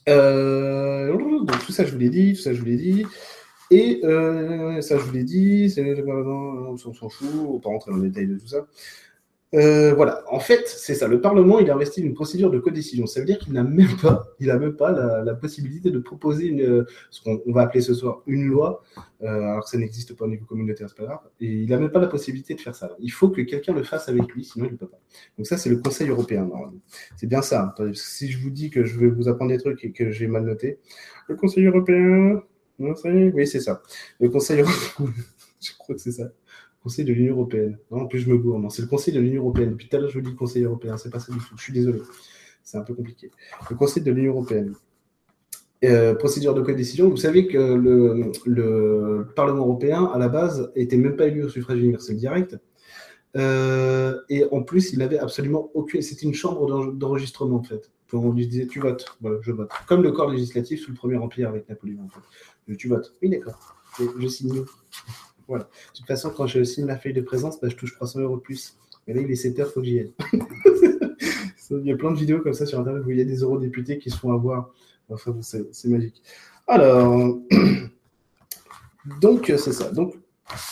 Euh, 0.10 1.16
donc 1.18 1.66
tout 1.66 1.72
ça, 1.72 1.86
je 1.86 1.92
vous 1.92 2.00
l'ai 2.00 2.10
dit, 2.10 2.34
tout 2.34 2.42
ça, 2.42 2.54
je 2.54 2.60
vous 2.60 2.66
l'ai 2.66 2.78
dit. 2.78 3.06
Et 3.70 4.02
euh, 4.06 4.82
ça, 4.82 4.98
je 4.98 5.04
vous 5.04 5.12
l'ai 5.12 5.24
dit, 5.24 5.74
on 5.78 6.78
s'en 6.78 7.10
fout, 7.10 7.28
on 7.48 7.54
va 7.54 7.60
pas 7.60 7.70
rentrer 7.70 7.92
dans 7.92 7.98
le 7.98 8.10
détail 8.10 8.28
de 8.28 8.38
tout 8.38 8.48
ça. 8.48 8.66
Euh, 9.56 9.94
voilà, 9.94 10.24
en 10.30 10.42
fait, 10.42 10.68
c'est 10.68 10.94
ça. 10.94 11.08
Le 11.08 11.22
Parlement, 11.22 11.60
il 11.60 11.70
a 11.72 11.76
investi 11.76 12.02
une 12.02 12.14
procédure 12.14 12.52
de 12.52 12.60
codécision. 12.60 13.08
Ça 13.08 13.22
veut 13.22 13.26
dire 13.26 13.40
qu'il 13.40 13.54
n'a 13.54 13.64
même 13.64 13.96
pas, 14.02 14.28
il 14.40 14.52
a 14.52 14.60
même 14.60 14.76
pas 14.76 14.92
la, 14.92 15.34
possibilité 15.36 15.90
de 15.90 16.00
proposer 16.00 16.48
une, 16.48 16.86
ce 17.12 17.22
qu'on 17.22 17.42
va 17.54 17.62
appeler 17.62 17.82
ce 17.82 17.94
soir 17.94 18.24
une 18.28 18.46
loi, 18.48 18.84
euh, 19.22 19.28
alors 19.28 19.64
que 19.64 19.70
ça 19.70 19.78
n'existe 19.78 20.16
pas 20.18 20.26
au 20.26 20.28
niveau 20.28 20.46
communautaire, 20.46 20.90
c'est 20.90 20.98
pas 20.98 21.06
grave. 21.06 21.20
Et 21.40 21.48
il 21.48 21.70
n'a 21.70 21.78
même 21.78 21.92
pas 21.92 22.00
la 22.00 22.08
possibilité 22.08 22.56
de 22.56 22.60
faire 22.60 22.76
ça. 22.76 22.96
Il 23.00 23.12
faut 23.12 23.30
que 23.30 23.42
quelqu'un 23.42 23.74
le 23.74 23.84
fasse 23.84 24.10
avec 24.10 24.28
lui, 24.34 24.44
sinon 24.44 24.66
il 24.66 24.74
ne 24.74 24.78
peut 24.78 24.88
pas. 24.88 25.00
Donc 25.38 25.48
ça, 25.48 25.58
c'est 25.58 25.70
le 25.70 25.78
Conseil 25.78 26.10
européen. 26.10 26.50
C'est 27.16 27.28
bien 27.28 27.42
ça. 27.42 27.74
Si 27.94 28.30
je 28.30 28.40
vous 28.40 28.50
dis 28.50 28.70
que 28.70 28.84
je 28.84 29.00
vais 29.00 29.08
vous 29.08 29.30
apprendre 29.30 29.52
des 29.52 29.60
trucs 29.60 29.84
et 29.86 29.92
que 29.92 30.12
j'ai 30.12 30.28
mal 30.28 30.44
noté, 30.44 30.80
le 31.30 31.36
Conseil 31.36 31.66
européen, 31.66 32.42
oui, 32.80 33.48
c'est 33.48 33.62
ça. 33.62 33.82
Le 34.20 34.30
Conseil 34.30 34.60
européen, 34.60 35.14
je 35.62 35.72
crois 35.78 35.96
que 35.96 36.02
c'est 36.02 36.12
ça. 36.12 36.32
Conseil 36.88 37.04
de 37.04 37.12
l'Union 37.12 37.34
européenne. 37.34 37.78
Non, 37.92 38.04
en 38.04 38.06
plus, 38.06 38.20
je 38.20 38.30
me 38.30 38.38
gourre. 38.38 38.60
Non, 38.60 38.70
c'est 38.70 38.82
le 38.82 38.88
Conseil 38.88 39.14
de 39.14 39.20
l'Union 39.20 39.42
européenne. 39.42 39.72
Depuis 39.72 39.90
tout 39.90 39.98
à 39.98 40.00
l'heure, 40.00 40.10
je 40.10 40.20
vous 40.20 40.26
dis 40.26 40.34
Conseil 40.36 40.64
européen. 40.64 40.96
C'est 40.96 41.10
pas 41.10 41.20
ça 41.20 41.34
du 41.34 41.38
tout. 41.40 41.58
Je 41.58 41.62
suis 41.62 41.74
désolé. 41.74 42.00
C'est 42.64 42.78
un 42.78 42.82
peu 42.82 42.94
compliqué. 42.94 43.30
Le 43.70 43.76
Conseil 43.76 44.04
de 44.04 44.12
l'Union 44.14 44.32
européenne. 44.32 44.74
Euh, 45.84 46.16
procédure 46.16 46.54
de 46.54 46.62
codécision. 46.62 47.10
Vous 47.10 47.18
savez 47.18 47.48
que 47.48 47.58
le, 47.58 48.32
le, 48.46 49.28
Parlement 49.36 49.64
européen, 49.66 50.06
à 50.06 50.18
la 50.18 50.30
base, 50.30 50.72
était 50.76 50.96
même 50.96 51.18
pas 51.18 51.28
élu 51.28 51.44
au 51.44 51.50
suffrage 51.50 51.78
universel 51.78 52.16
direct. 52.16 52.58
Euh, 53.36 54.18
et 54.30 54.46
en 54.54 54.64
plus, 54.64 54.94
il 54.94 55.00
n'avait 55.00 55.20
absolument 55.20 55.70
aucune. 55.74 56.02
C'était 56.02 56.26
une 56.26 56.34
chambre 56.34 56.94
d'enregistrement, 56.94 57.58
en 57.58 57.64
fait. 57.64 57.92
On 58.14 58.32
lui 58.32 58.48
disait 58.48 58.68
Tu 58.68 58.80
votes. 58.80 59.18
Voilà, 59.20 59.40
je 59.42 59.52
vote. 59.52 59.70
Comme 59.88 60.04
le 60.04 60.14
corps 60.14 60.30
législatif 60.30 60.80
sous 60.80 60.92
le 60.92 60.96
Premier 60.96 61.18
Empire 61.18 61.50
avec 61.50 61.68
Napoléon, 61.68 62.06
en 62.06 62.08
fait. 62.08 62.78
Tu 62.78 62.88
votes. 62.88 63.14
Oui, 63.22 63.30
d'accord. 63.30 63.76
Je 64.00 64.28
signe. 64.30 64.64
Voilà. 65.48 65.64
De 65.66 65.98
toute 65.98 66.08
façon, 66.08 66.32
quand 66.36 66.48
je 66.48 66.64
signe 66.64 66.86
la 66.86 66.98
feuille 66.98 67.14
de 67.14 67.22
présence, 67.22 67.60
bah, 67.60 67.70
je 67.70 67.76
touche 67.76 67.94
300 67.96 68.22
euros 68.22 68.38
de 68.38 68.42
plus. 68.42 68.78
Mais 69.08 69.14
là, 69.14 69.22
il 69.22 69.32
est 69.32 69.36
7 69.36 69.60
heures, 69.60 69.68
il 69.70 69.74
faut 69.74 69.80
que 69.82 69.86
j'y 69.86 70.00
aille. 70.00 70.14
il 71.72 71.86
y 71.86 71.92
a 71.92 71.98
plein 71.98 72.12
de 72.12 72.18
vidéos 72.18 72.42
comme 72.42 72.54
ça 72.54 72.66
sur 72.66 72.80
Internet 72.80 73.04
où 73.06 73.12
il 73.12 73.18
y 73.18 73.22
a 73.22 73.26
des 73.26 73.38
eurodéputés 73.38 73.98
qui 73.98 74.10
se 74.10 74.18
font 74.18 74.32
avoir. 74.32 74.74
Enfin, 75.10 75.36
c'est 75.42 75.86
magique. 75.86 76.22
Alors, 76.68 77.38
donc, 79.22 79.46
c'est 79.58 79.72
ça. 79.72 79.90
Donc, 79.92 80.16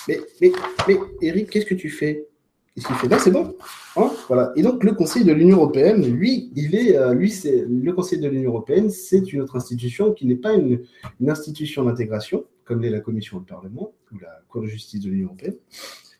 mais, 0.07 0.19
mais, 0.41 0.51
mais 0.87 0.97
Eric, 1.21 1.49
qu'est-ce 1.49 1.65
que 1.65 1.75
tu 1.75 1.89
fais? 1.89 2.27
Qu'est-ce 2.73 2.87
qu'il 2.87 2.95
fait? 2.97 3.07
Là, 3.07 3.19
c'est 3.19 3.31
bon. 3.31 3.55
Hein? 3.95 4.11
Voilà. 4.27 4.51
Et 4.57 4.61
donc, 4.61 4.83
le 4.83 4.93
Conseil 4.93 5.23
de 5.23 5.31
l'Union 5.31 5.57
européenne, 5.57 6.05
lui, 6.05 6.51
il 6.55 6.75
est, 6.75 6.97
euh, 6.97 7.13
lui, 7.13 7.31
c'est 7.31 7.65
le 7.67 7.93
Conseil 7.93 8.19
de 8.19 8.27
l'Union 8.27 8.51
européenne, 8.51 8.89
c'est 8.89 9.31
une 9.31 9.41
autre 9.41 9.55
institution 9.55 10.11
qui 10.11 10.25
n'est 10.25 10.35
pas 10.35 10.53
une 10.53 10.85
institution 11.27 11.85
d'intégration, 11.85 12.43
comme 12.65 12.81
l'est 12.81 12.89
la 12.89 12.99
Commission 12.99 13.37
et 13.37 13.39
le 13.41 13.45
Parlement, 13.45 13.93
ou 14.11 14.19
la 14.19 14.41
Cour 14.49 14.63
de 14.63 14.67
justice 14.67 15.01
de 15.01 15.09
l'Union 15.09 15.27
européenne. 15.27 15.55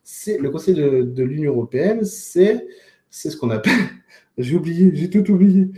C'est, 0.04 0.38
le 0.38 0.50
Conseil 0.52 0.76
de, 0.76 1.24
l'Union 1.24 1.52
européenne, 1.52 2.06
c'est, 2.06 2.68
ce 3.10 3.36
qu'on 3.36 3.50
appelle, 3.50 3.74
j'ai 4.38 4.56
oublié, 4.56 4.92
j'ai 4.94 5.10
tout 5.10 5.30
oublié. 5.32 5.70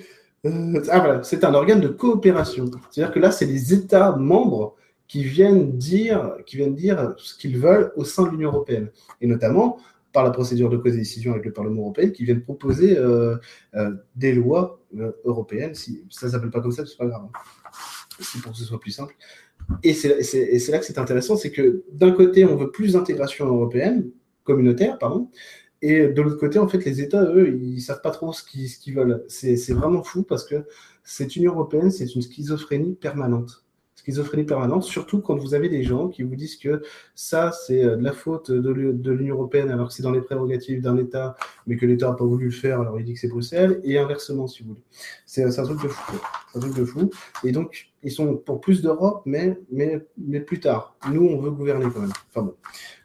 Euh, 0.45 0.81
ah 0.89 0.99
voilà, 0.99 1.23
c'est 1.23 1.43
un 1.43 1.53
organe 1.53 1.79
de 1.79 1.87
coopération. 1.87 2.69
C'est-à-dire 2.91 3.13
que 3.13 3.19
là, 3.19 3.31
c'est 3.31 3.45
les 3.45 3.73
États 3.73 4.15
membres 4.15 4.75
qui 5.07 5.23
viennent 5.23 5.77
dire, 5.77 6.33
qui 6.45 6.57
viennent 6.57 6.75
dire 6.75 7.13
ce 7.17 7.35
qu'ils 7.35 7.57
veulent 7.57 7.93
au 7.95 8.03
sein 8.03 8.23
de 8.23 8.29
l'Union 8.29 8.49
européenne. 8.49 8.89
Et 9.21 9.27
notamment, 9.27 9.77
par 10.11 10.23
la 10.23 10.31
procédure 10.31 10.69
de 10.69 10.77
cause-décision 10.77 11.31
avec 11.31 11.45
le 11.45 11.53
Parlement 11.53 11.83
européen, 11.83 12.09
qui 12.09 12.25
viennent 12.25 12.41
proposer 12.41 12.97
des 14.15 14.33
lois 14.33 14.81
européennes. 15.23 15.75
Si 15.75 16.03
ça 16.09 16.29
s'appelle 16.29 16.49
pas 16.49 16.59
comme 16.59 16.71
ça, 16.71 16.85
c'est 16.85 16.97
pas 16.97 17.05
grave. 17.05 17.27
Pour 18.41 18.51
que 18.51 18.57
ce 18.57 18.65
soit 18.65 18.79
plus 18.79 18.91
simple. 18.91 19.15
Et 19.83 19.93
c'est 19.93 20.09
là 20.71 20.79
que 20.79 20.85
c'est 20.85 20.97
intéressant, 20.97 21.35
c'est 21.35 21.51
que 21.51 21.83
d'un 21.91 22.11
côté, 22.11 22.45
on 22.45 22.55
veut 22.55 22.71
plus 22.71 22.93
d'intégration 22.93 23.45
européenne, 23.47 24.09
communautaire, 24.43 24.97
pardon, 24.97 25.29
et 25.81 26.07
de 26.07 26.21
l'autre 26.21 26.39
côté, 26.39 26.57
en 26.57 26.67
fait, 26.67 26.83
les 26.85 27.01
États, 27.01 27.23
eux, 27.23 27.59
ils 27.61 27.81
savent 27.81 28.01
pas 28.01 28.11
trop 28.11 28.33
ce 28.33 28.43
qu'ils 28.43 28.95
veulent. 28.95 29.23
C'est 29.27 29.73
vraiment 29.73 30.03
fou 30.03 30.23
parce 30.23 30.43
que 30.45 30.65
cette 31.03 31.35
Union 31.35 31.53
européenne, 31.53 31.91
c'est 31.91 32.15
une 32.15 32.21
schizophrénie 32.21 32.95
permanente 32.95 33.66
schizophrénie 34.07 34.45
permanente, 34.45 34.83
surtout 34.83 35.19
quand 35.19 35.35
vous 35.35 35.53
avez 35.53 35.67
des 35.67 35.83
gens 35.83 36.07
qui 36.07 36.23
vous 36.23 36.35
disent 36.35 36.55
que 36.55 36.81
ça, 37.13 37.51
c'est 37.51 37.83
euh, 37.83 37.97
de 37.97 38.03
la 38.03 38.13
faute 38.13 38.51
de 38.51 39.11
l'Union 39.11 39.35
européenne 39.35 39.69
alors 39.69 39.89
que 39.89 39.93
c'est 39.93 40.03
dans 40.03 40.11
les 40.11 40.21
prérogatives 40.21 40.81
d'un 40.81 40.97
État, 40.97 41.35
mais 41.65 41.75
que 41.75 41.85
l'État 41.85 42.07
n'a 42.07 42.13
pas 42.13 42.25
voulu 42.25 42.45
le 42.45 42.51
faire, 42.51 42.79
alors 42.79 42.99
il 42.99 43.05
dit 43.05 43.13
que 43.13 43.19
c'est 43.19 43.27
Bruxelles, 43.27 43.81
et 43.83 43.97
inversement, 43.97 44.47
si 44.47 44.63
vous 44.63 44.69
voulez. 44.69 44.81
C'est 45.25 45.43
un 45.43 45.63
truc 45.63 45.83
de 45.83 45.89
fou. 45.89 46.17
un 46.55 46.59
truc 46.59 46.75
de 46.75 46.85
fou. 46.85 47.09
Et 47.43 47.51
donc, 47.51 47.89
ils 48.03 48.11
sont 48.11 48.35
pour 48.37 48.61
plus 48.61 48.81
d'Europe, 48.81 49.23
mais, 49.25 49.59
mais, 49.71 50.05
mais 50.17 50.39
plus 50.39 50.59
tard. 50.59 50.95
Nous, 51.11 51.25
on 51.25 51.39
veut 51.39 51.51
gouverner 51.51 51.87
quand 51.93 52.01
même. 52.01 52.13
Enfin 52.29 52.43
bon. 52.43 52.55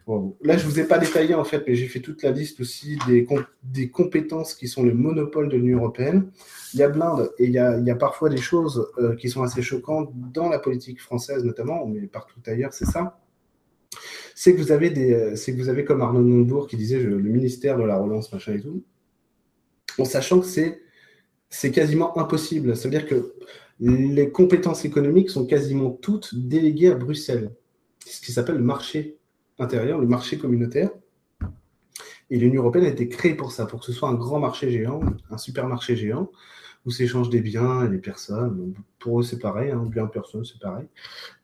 Là, 0.08 0.56
je 0.56 0.66
ne 0.66 0.70
vous 0.70 0.80
ai 0.80 0.84
pas 0.84 0.98
détaillé 0.98 1.34
en 1.34 1.44
fait, 1.44 1.62
mais 1.66 1.76
j'ai 1.76 1.86
fait 1.86 2.00
toute 2.00 2.22
la 2.22 2.32
liste 2.32 2.60
aussi 2.60 2.98
des, 3.06 3.26
des 3.62 3.88
compétences 3.88 4.54
qui 4.54 4.66
sont 4.66 4.82
le 4.82 4.94
monopole 4.94 5.48
de 5.48 5.56
l'Union 5.56 5.78
européenne. 5.78 6.30
Il 6.74 6.80
y 6.80 6.82
a 6.82 6.88
blinde 6.88 7.30
et 7.38 7.44
il 7.44 7.52
y 7.52 7.58
a, 7.58 7.94
parfois 7.94 8.28
des 8.28 8.38
choses 8.38 8.90
euh, 8.98 9.14
qui 9.14 9.28
sont 9.28 9.42
assez 9.42 9.62
choquantes 9.62 10.10
dans 10.14 10.48
la 10.48 10.58
politique 10.58 11.00
française 11.00 11.44
notamment, 11.44 11.86
mais 11.86 12.06
partout 12.08 12.40
ailleurs, 12.46 12.72
c'est 12.72 12.86
ça. 12.86 13.20
C'est 14.34 14.54
que 14.54 14.60
vous 14.60 14.72
avez 14.72 14.92
euh, 15.14 15.36
c'est 15.36 15.54
que 15.54 15.60
vous 15.60 15.68
avez 15.68 15.84
comme 15.84 16.02
Arnaud 16.02 16.22
Montebourg 16.22 16.66
qui 16.66 16.76
disait 16.76 16.98
le 16.98 17.18
ministère 17.18 17.78
de 17.78 17.84
la 17.84 17.96
relance 17.96 18.32
machin 18.32 18.54
et 18.54 18.60
tout, 18.60 18.82
en 19.98 20.04
sachant 20.04 20.40
que 20.40 20.46
c'est 20.46 20.80
c'est 21.48 21.70
quasiment 21.70 22.18
impossible. 22.18 22.74
Ça 22.74 22.88
veut 22.88 22.98
dire 22.98 23.06
que 23.06 23.34
les 23.78 24.30
compétences 24.30 24.84
économiques 24.84 25.30
sont 25.30 25.46
quasiment 25.46 25.90
toutes 25.90 26.34
déléguées 26.34 26.90
à 26.90 26.94
Bruxelles, 26.94 27.52
ce 28.06 28.20
qui 28.20 28.32
s'appelle 28.32 28.56
le 28.56 28.64
marché 28.64 29.18
intérieur, 29.58 29.98
le 30.00 30.06
marché 30.06 30.38
communautaire. 30.38 30.90
Et 32.30 32.38
l'Union 32.38 32.62
européenne 32.62 32.86
a 32.86 32.88
été 32.88 33.08
créée 33.08 33.34
pour 33.34 33.52
ça, 33.52 33.66
pour 33.66 33.80
que 33.80 33.86
ce 33.86 33.92
soit 33.92 34.08
un 34.08 34.14
grand 34.14 34.40
marché 34.40 34.70
géant, 34.70 35.02
un 35.30 35.38
supermarché 35.38 35.96
géant, 35.96 36.30
où 36.86 36.90
s'échangent 36.90 37.30
des 37.30 37.42
biens 37.42 37.84
et 37.86 37.88
des 37.88 37.98
personnes. 37.98 38.74
Pour 38.98 39.20
eux, 39.20 39.22
c'est 39.22 39.38
pareil, 39.38 39.70
hein, 39.70 39.84
bien 39.86 40.06
personne, 40.06 40.44
c'est 40.44 40.58
pareil. 40.58 40.86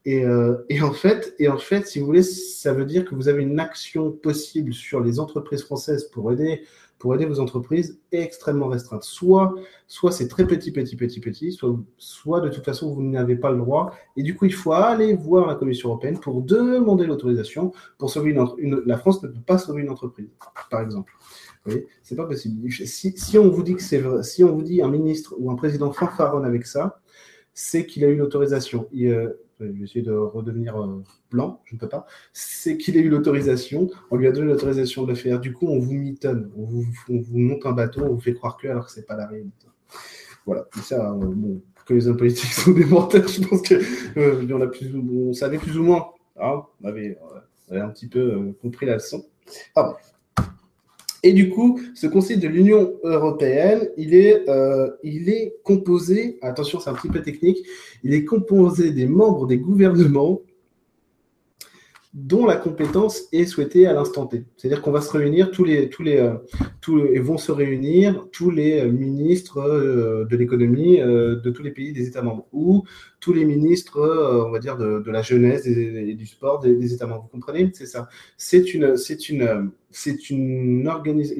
Et, 0.04 0.24
euh, 0.24 0.64
et, 0.68 0.80
en 0.80 0.92
et 1.38 1.48
en 1.48 1.58
fait, 1.58 1.86
si 1.86 2.00
vous 2.00 2.06
voulez, 2.06 2.22
ça 2.22 2.72
veut 2.72 2.86
dire 2.86 3.04
que 3.04 3.14
vous 3.14 3.28
avez 3.28 3.42
une 3.42 3.60
action 3.60 4.10
possible 4.10 4.72
sur 4.72 5.00
les 5.00 5.20
entreprises 5.20 5.62
françaises 5.62 6.04
pour 6.04 6.32
aider 6.32 6.62
pour 6.98 7.14
aider 7.14 7.26
vos 7.26 7.40
entreprises 7.40 8.00
est 8.12 8.22
extrêmement 8.22 8.68
restreinte. 8.68 9.04
Soit, 9.04 9.54
soit 9.86 10.10
c'est 10.10 10.28
très 10.28 10.46
petit, 10.46 10.72
petit, 10.72 10.96
petit, 10.96 11.20
petit, 11.20 11.52
soit, 11.52 11.76
soit 11.96 12.40
de 12.40 12.48
toute 12.48 12.64
façon 12.64 12.92
vous 12.92 13.02
n'avez 13.02 13.36
pas 13.36 13.50
le 13.50 13.58
droit. 13.58 13.94
Et 14.16 14.22
du 14.22 14.34
coup, 14.34 14.46
il 14.46 14.54
faut 14.54 14.72
aller 14.72 15.14
voir 15.14 15.46
la 15.46 15.54
Commission 15.54 15.90
européenne 15.90 16.18
pour 16.18 16.42
demander 16.42 17.06
l'autorisation 17.06 17.72
pour 17.98 18.10
sauver 18.10 18.36
une, 18.58 18.82
La 18.84 18.98
France 18.98 19.22
ne 19.22 19.28
peut 19.28 19.40
pas 19.46 19.58
sauver 19.58 19.82
une 19.82 19.90
entreprise, 19.90 20.28
par 20.70 20.80
exemple. 20.80 21.12
Vous 21.64 21.72
voyez, 21.72 21.86
c'est 22.02 22.16
pas 22.16 22.26
possible. 22.26 22.70
Si, 22.70 23.38
on 23.38 23.48
vous 23.48 23.62
dit 23.62 23.74
que 23.74 23.82
c'est 23.82 24.02
si 24.22 24.42
on 24.42 24.54
vous 24.54 24.62
dit 24.62 24.82
un 24.82 24.88
ministre 24.88 25.34
ou 25.38 25.50
un 25.50 25.54
président 25.54 25.92
fanfaronne 25.92 26.44
avec 26.44 26.66
ça, 26.66 27.00
c'est 27.54 27.86
qu'il 27.86 28.04
a 28.04 28.08
eu 28.08 28.16
l'autorisation. 28.16 28.88
Euh, 28.94 29.34
vais 29.64 29.84
essayer 29.84 30.02
de 30.02 30.12
redevenir 30.12 30.80
euh, 30.80 31.02
blanc, 31.30 31.60
je 31.64 31.74
ne 31.74 31.80
peux 31.80 31.88
pas, 31.88 32.06
c'est 32.32 32.76
qu'il 32.76 32.96
a 32.96 33.00
eu 33.00 33.08
l'autorisation, 33.08 33.90
on 34.10 34.16
lui 34.16 34.26
a 34.26 34.32
donné 34.32 34.48
l'autorisation 34.48 35.02
de 35.02 35.08
le 35.10 35.14
faire. 35.14 35.40
Du 35.40 35.52
coup, 35.52 35.66
on 35.68 35.78
vous 35.78 35.92
mitonne, 35.92 36.50
on 36.56 36.64
vous, 36.64 36.86
monte 37.08 37.66
un 37.66 37.72
bateau, 37.72 38.02
on 38.04 38.14
vous 38.14 38.20
fait 38.20 38.34
croire 38.34 38.56
que 38.56 38.68
alors 38.68 38.86
que 38.86 38.92
ce 38.92 39.00
n'est 39.00 39.06
pas 39.06 39.16
la 39.16 39.26
réalité. 39.26 39.66
Voilà, 40.46 40.66
ça, 40.82 41.12
euh, 41.12 41.16
bon, 41.16 41.60
que 41.86 41.94
les 41.94 42.08
hommes 42.08 42.16
politiques 42.16 42.52
sont 42.52 42.72
des 42.72 42.84
menteurs, 42.84 43.28
je 43.28 43.40
pense 43.42 43.62
qu'on 43.66 43.74
euh, 44.16 44.70
on 45.28 45.32
savait 45.32 45.58
plus 45.58 45.78
ou 45.78 45.82
moins, 45.82 46.08
hein, 46.40 46.62
on, 46.82 46.88
avait, 46.88 47.18
un 47.70 47.88
petit 47.88 48.08
peu 48.08 48.52
compris 48.62 48.86
la 48.86 48.94
leçon. 48.94 49.24
Ah 49.74 49.96
et 51.22 51.32
du 51.32 51.50
coup, 51.50 51.80
ce 51.94 52.06
Conseil 52.06 52.38
de 52.38 52.46
l'Union 52.46 52.94
européenne, 53.02 53.88
il 53.96 54.14
est, 54.14 54.48
euh, 54.48 54.90
il 55.02 55.28
est 55.28 55.56
composé, 55.64 56.38
attention, 56.42 56.78
c'est 56.78 56.90
un 56.90 56.94
petit 56.94 57.08
peu 57.08 57.22
technique, 57.22 57.58
il 58.04 58.14
est 58.14 58.24
composé 58.24 58.92
des 58.92 59.06
membres 59.06 59.46
des 59.46 59.58
gouvernements 59.58 60.40
dont 62.18 62.46
la 62.46 62.56
compétence 62.56 63.28
est 63.32 63.44
souhaitée 63.44 63.86
à 63.86 63.92
l'instant 63.92 64.26
T. 64.26 64.44
C'est-à-dire 64.56 64.82
qu'on 64.82 64.90
va 64.90 65.00
se 65.00 65.16
réunir, 65.16 65.52
tous 65.52 65.62
les, 65.64 65.88
euh, 66.18 67.20
vont 67.20 67.38
se 67.38 67.52
réunir 67.52 68.26
tous 68.32 68.50
les 68.50 68.80
euh, 68.80 68.90
ministres 68.90 69.58
euh, 69.58 70.24
de 70.24 70.36
l'économie 70.36 70.98
de 70.98 71.50
tous 71.50 71.62
les 71.62 71.70
pays 71.70 71.92
des 71.92 72.08
États 72.08 72.22
membres, 72.22 72.46
ou 72.52 72.82
tous 73.20 73.32
les 73.32 73.44
ministres, 73.44 74.00
on 74.46 74.50
va 74.50 74.58
dire, 74.58 74.76
de, 74.76 75.10
la 75.10 75.22
jeunesse 75.22 75.66
et, 75.66 76.14
du 76.14 76.26
sport 76.26 76.58
des, 76.58 76.92
États 76.92 77.06
membres. 77.06 77.22
Vous 77.22 77.28
comprenez? 77.28 77.70
C'est 77.72 77.86
ça. 77.86 78.08
C'est 78.36 78.74
une, 78.74 78.84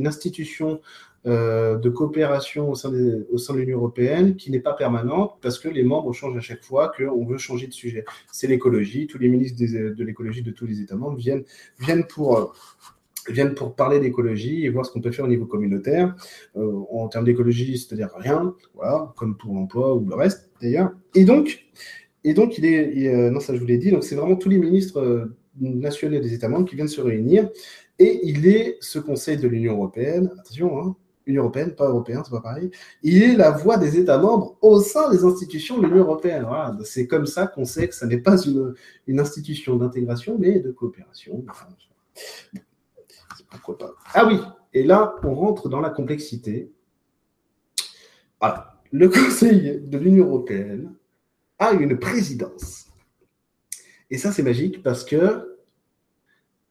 institution 0.07 0.81
de 1.25 1.89
coopération 1.89 2.71
au 2.71 2.75
sein, 2.75 2.93
au 3.31 3.39
sein 3.39 3.55
de 3.55 3.59
l'Union 3.59 3.79
européenne 3.79 4.37
qui 4.37 4.51
n'est 4.51 4.61
pas 4.61 4.73
permanente 4.73 5.39
parce 5.43 5.59
que 5.59 5.69
les 5.69 5.83
membres 5.83 6.13
changent 6.13 6.37
à 6.37 6.41
chaque 6.41 6.63
fois 6.63 6.93
qu'on 6.97 7.25
veut 7.27 7.39
changer 7.39 7.67
de 7.67 7.73
sujet. 7.73 8.05
C'est 8.33 8.47
l'écologie. 8.47 9.07
Tous 9.07 9.19
les 9.19 9.29
ministres 9.29 9.59
de 9.59 10.05
l'écologie 10.05 10.43
de 10.43 10.51
tous 10.51 10.67
les 10.67 10.81
États 10.81 10.97
membres 10.97 11.19
viennent, 11.19 11.45
viennent 11.81 12.07
pour 12.07 12.39
euh, 12.39 12.45
viennent 13.29 13.55
pour 13.55 13.75
parler 13.75 14.01
d'écologie 14.01 14.65
et 14.65 14.71
voir 14.71 14.87
ce 14.87 14.93
qu'on 14.93 15.01
peut 15.01 15.11
faire 15.11 15.25
au 15.25 15.29
niveau 15.29 15.47
communautaire. 15.47 16.15
Euh, 16.57 16.81
en 16.91 17.09
termes 17.09 17.25
d'écologie, 17.25 17.77
c'est-à-dire 17.79 18.11
rien, 18.17 18.55
voilà, 18.75 19.13
comme 19.17 19.37
pour 19.37 19.55
l'emploi 19.55 19.95
ou 19.95 20.07
le 20.07 20.15
reste 20.15 20.51
d'ailleurs. 20.63 20.93
Et 21.15 21.25
donc, 21.25 21.67
et 22.25 22.35
donc 22.35 22.59
il 22.59 22.65
est, 22.65 23.31
non 23.31 23.41
ça 23.41 23.55
je 23.55 23.61
vous 23.61 23.67
l'ai 23.67 23.79
dit, 23.79 23.91
donc 23.91 24.05
c'est 24.05 24.15
vraiment 24.15 24.37
tous 24.37 24.49
les 24.49 24.59
ministres 24.59 25.31
nationaux 25.61 26.21
des 26.21 26.33
États 26.33 26.49
membres 26.49 26.69
qui 26.69 26.77
viennent 26.77 26.89
se 26.89 27.01
réunir. 27.01 27.51
Et 27.99 28.21
il 28.23 28.47
est 28.47 28.77
ce 28.81 28.99
Conseil 28.99 29.37
de 29.37 29.49
l'Union 29.49 29.75
européenne, 29.75 30.31
attention, 30.39 30.79
hein, 30.81 30.97
Union 31.29 31.43
européenne, 31.43 31.75
pas 31.75 31.89
européen, 31.89 32.23
c'est 32.25 32.31
pas 32.31 32.41
pareil. 32.41 32.71
Il 33.03 33.23
est 33.23 33.37
la 33.37 33.51
voix 33.51 33.77
des 33.77 33.99
États 33.99 34.19
membres 34.19 34.57
au 34.63 34.81
sein 34.81 35.11
des 35.11 35.25
institutions 35.25 35.79
de 35.79 35.87
l'Union 35.87 36.01
européenne. 36.01 36.47
C'est 36.85 37.07
comme 37.07 37.27
ça 37.27 37.47
qu'on 37.47 37.65
sait 37.65 37.89
que 37.89 37.95
ce 37.95 38.05
n'est 38.07 38.19
pas 38.19 38.37
une, 38.43 39.21
institution 39.21 39.77
d'intégration, 39.77 40.37
mais 40.39 40.59
de 40.59 40.71
coopération. 40.73 41.45
pourquoi 43.51 43.79
pas. 43.79 43.95
Ah 44.15 44.27
oui, 44.27 44.41
et 44.73 44.83
là, 44.83 45.15
on 45.23 45.35
rentre 45.35 45.69
dans 45.69 45.81
la 45.81 45.91
complexité. 45.91 46.73
Le 48.91 49.09
Conseil 49.09 49.81
de 49.83 49.99
l'Union 49.99 50.27
européenne 50.27 50.95
a 51.59 51.73
une 51.73 51.99
présidence. 51.99 52.87
Et 54.11 54.17
ça, 54.17 54.33
c'est 54.33 54.43
magique 54.43 54.83
parce 54.83 55.05
que 55.05 55.58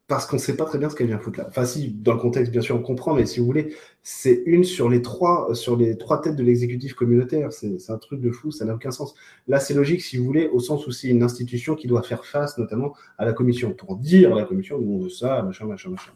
parce 0.07 0.25
qu'on 0.25 0.37
ne 0.37 0.41
sait 0.41 0.55
pas 0.55 0.63
très 0.63 0.77
bien 0.77 0.89
ce 0.89 0.95
qu'elle 0.95 1.07
vient 1.07 1.19
foutre 1.19 1.39
là. 1.39 1.45
Enfin, 1.49 1.65
si, 1.65 1.91
dans 1.91 2.13
le 2.13 2.19
contexte, 2.19 2.51
bien 2.51 2.61
sûr, 2.61 2.77
on 2.77 2.81
comprend, 2.81 3.13
mais 3.13 3.25
si 3.25 3.41
vous 3.41 3.45
voulez, 3.45 3.75
c'est 4.03 4.41
une 4.45 4.63
sur 4.63 4.89
les 4.89 5.01
trois, 5.01 5.53
sur 5.53 5.75
les 5.75 5.97
trois 5.97 6.21
têtes 6.21 6.37
de 6.37 6.43
l'exécutif 6.43 6.93
communautaire. 6.93 7.51
C'est 7.51 7.89
un 7.89 7.97
truc 7.97 8.21
de 8.21 8.31
fou, 8.31 8.51
ça 8.51 8.63
n'a 8.63 8.73
aucun 8.73 8.91
sens. 8.91 9.15
Là, 9.47 9.59
c'est 9.59 9.73
logique, 9.73 10.01
si 10.01 10.15
vous 10.17 10.23
voulez, 10.23 10.47
au 10.47 10.61
sens 10.61 10.87
où 10.87 10.91
c'est 10.91 11.09
une 11.09 11.23
institution 11.23 11.75
qui 11.75 11.87
doit 11.87 12.03
faire 12.03 12.25
face, 12.25 12.57
notamment, 12.57 12.93
à 13.17 13.25
la 13.25 13.33
commission, 13.33 13.73
pour 13.73 13.97
dire 13.97 14.33
à 14.33 14.39
la 14.39 14.45
commission, 14.45 14.79
nous, 14.79 14.93
on 14.93 14.99
veut 14.99 15.09
ça, 15.09 15.43
machin, 15.43 15.65
machin, 15.65 15.89
machin. 15.89 16.11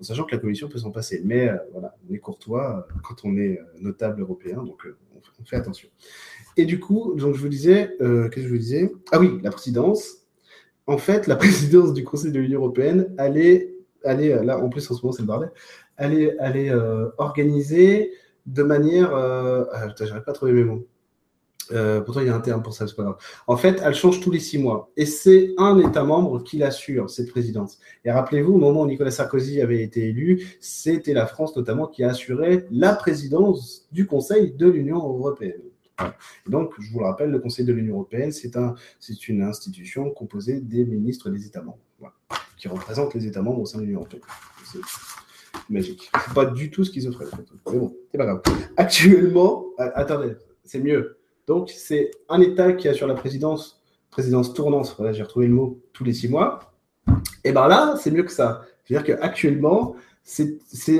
En 0.00 0.04
sachant 0.04 0.24
que 0.24 0.34
la 0.34 0.40
commission 0.40 0.68
peut 0.68 0.78
s'en 0.78 0.92
passer. 0.92 1.20
Mais 1.24 1.48
euh, 1.48 1.56
voilà, 1.72 1.96
on 2.08 2.14
est 2.14 2.18
courtois 2.18 2.86
euh, 2.88 3.00
quand 3.02 3.24
on 3.24 3.36
est 3.36 3.58
euh, 3.58 3.64
notable 3.80 4.22
européen, 4.22 4.62
donc 4.62 4.86
on, 5.40 5.44
fait 5.44 5.56
attention. 5.56 5.88
Et 6.56 6.66
du 6.66 6.78
coup, 6.78 7.14
donc 7.16 7.34
je 7.34 7.40
vous 7.40 7.48
disais, 7.48 7.90
qu'est-ce 7.98 8.28
que 8.28 8.42
je 8.42 8.48
vous 8.48 8.58
disais? 8.58 8.92
Ah 9.10 9.18
oui, 9.18 9.40
la 9.42 9.50
présidence 9.50 10.23
en 10.86 10.98
fait, 10.98 11.26
la 11.26 11.36
présidence 11.44 11.92
du 11.92 12.04
Conseil 12.04 12.32
de 12.32 12.40
l'Union 12.40 12.60
européenne 12.60 13.14
allait, 13.18 13.74
allait, 14.04 14.32
euh, 14.32 14.44
là 14.44 14.58
en 14.58 14.68
plus 14.68 14.90
en 14.90 14.94
ce 14.94 15.02
moment 15.02 15.12
c'est 15.12 15.22
le 15.22 15.26
bordel, 15.26 15.52
allait, 15.96 16.38
allait 16.38 16.70
euh, 16.70 17.08
organiser 17.18 18.12
de 18.46 18.62
manière, 18.62 19.14
euh, 19.14 19.64
ah, 19.72 19.88
j'arrive 19.98 20.22
pas 20.22 20.32
à 20.32 20.34
trouver 20.34 20.52
mes 20.52 20.64
mots. 20.64 20.86
Euh, 21.72 22.00
pourtant, 22.02 22.20
il 22.20 22.26
y 22.26 22.30
a 22.30 22.34
un 22.34 22.40
terme 22.40 22.62
pour 22.62 22.74
ça, 22.74 22.86
c'est 22.86 22.94
pas 22.94 23.04
grave. 23.04 23.16
En 23.46 23.56
fait, 23.56 23.80
elle 23.82 23.94
change 23.94 24.20
tous 24.20 24.30
les 24.30 24.40
six 24.40 24.58
mois. 24.58 24.90
Et 24.96 25.06
c'est 25.06 25.54
un 25.56 25.78
État 25.78 26.04
membre 26.04 26.42
qui 26.42 26.58
l'assure, 26.58 27.08
cette 27.08 27.30
présidence. 27.30 27.78
Et 28.04 28.10
rappelez-vous, 28.10 28.52
au 28.52 28.58
moment 28.58 28.82
où 28.82 28.86
Nicolas 28.86 29.10
Sarkozy 29.10 29.62
avait 29.62 29.82
été 29.82 30.08
élu, 30.08 30.58
c'était 30.60 31.14
la 31.14 31.26
France 31.26 31.56
notamment 31.56 31.86
qui 31.86 32.04
a 32.04 32.10
assuré 32.10 32.66
la 32.70 32.94
présidence 32.94 33.88
du 33.92 34.06
Conseil 34.06 34.52
de 34.52 34.68
l'Union 34.68 34.98
européenne 34.98 35.62
donc, 36.48 36.72
je 36.80 36.90
vous 36.90 37.00
le 37.00 37.06
rappelle, 37.06 37.30
le 37.30 37.38
Conseil 37.38 37.64
de 37.64 37.72
l'Union 37.72 37.94
européenne, 37.94 38.32
c'est 38.32 38.56
un, 38.56 38.74
une 39.28 39.42
institution 39.42 40.10
composée 40.10 40.60
des 40.60 40.84
ministres 40.84 41.30
des 41.30 41.46
États 41.46 41.62
membres, 41.62 41.78
qui 42.56 42.68
représentent 42.68 43.14
les 43.14 43.26
États 43.26 43.42
membres 43.42 43.60
au 43.60 43.66
sein 43.66 43.78
de 43.78 43.84
l'Union 43.84 44.00
européenne. 44.00 44.22
C'est 44.64 44.80
magique. 45.70 46.10
C'est 46.12 46.34
pas 46.34 46.46
du 46.46 46.70
tout 46.70 46.84
schizophrène. 46.84 47.28
En 47.32 47.36
fait. 47.36 47.46
Mais 47.72 47.78
bon, 47.78 47.96
c'est 48.10 48.18
pas 48.18 48.26
grave. 48.26 48.42
Actuellement, 48.76 49.66
attendez, 49.78 50.34
c'est 50.64 50.80
mieux. 50.80 51.18
Donc, 51.46 51.70
c'est 51.70 52.10
un 52.28 52.40
État 52.40 52.72
qui 52.72 52.88
assure 52.88 53.06
la 53.06 53.14
présidence, 53.14 53.82
présidence 54.10 54.54
tournante, 54.54 54.96
j'ai 55.12 55.22
retrouvé 55.22 55.46
le 55.46 55.54
mot, 55.54 55.80
tous 55.92 56.04
les 56.04 56.14
six 56.14 56.28
mois. 56.28 56.74
Et 57.44 57.52
bien 57.52 57.68
là, 57.68 57.96
c'est 58.00 58.10
mieux 58.10 58.22
que 58.22 58.32
ça. 58.32 58.62
C'est-à-dire 58.84 59.16
qu'actuellement, 59.16 59.96
c'est, 60.22 60.58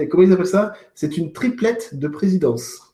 comment 0.09 0.23
ils 0.23 0.33
appellent 0.33 0.47
ça? 0.47 0.75
C'est 0.95 1.17
une 1.17 1.33
triplette 1.33 1.95
de 1.95 2.09
présidence. 2.09 2.94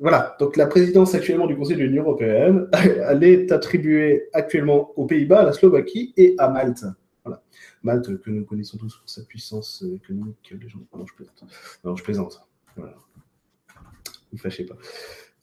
Voilà, 0.00 0.34
donc 0.40 0.56
la 0.56 0.66
présidence 0.66 1.14
actuellement 1.14 1.46
du 1.46 1.54
Conseil 1.54 1.76
de 1.76 1.82
l'Union 1.82 2.04
européenne, 2.04 2.68
elle 3.06 3.22
est 3.22 3.52
attribuée 3.52 4.30
actuellement 4.32 4.98
aux 4.98 5.04
Pays-Bas, 5.04 5.40
à 5.40 5.44
la 5.44 5.52
Slovaquie 5.52 6.14
et 6.16 6.34
à 6.38 6.48
Malte. 6.48 6.86
Voilà. 7.22 7.42
Malte, 7.82 8.18
que 8.22 8.30
nous 8.30 8.46
connaissons 8.46 8.78
tous 8.78 8.96
pour 8.96 9.08
sa 9.08 9.22
puissance 9.24 9.84
économique. 9.94 10.54
Les 10.58 10.68
gens... 10.70 10.78
Non, 10.96 11.04
je 11.06 11.14
plaisante. 11.14 11.44
Non, 11.84 11.96
je 11.96 12.02
plaisante. 12.02 12.40
Voilà. 12.76 12.94
Ne 14.32 14.38
fâchez 14.38 14.64
pas. 14.64 14.76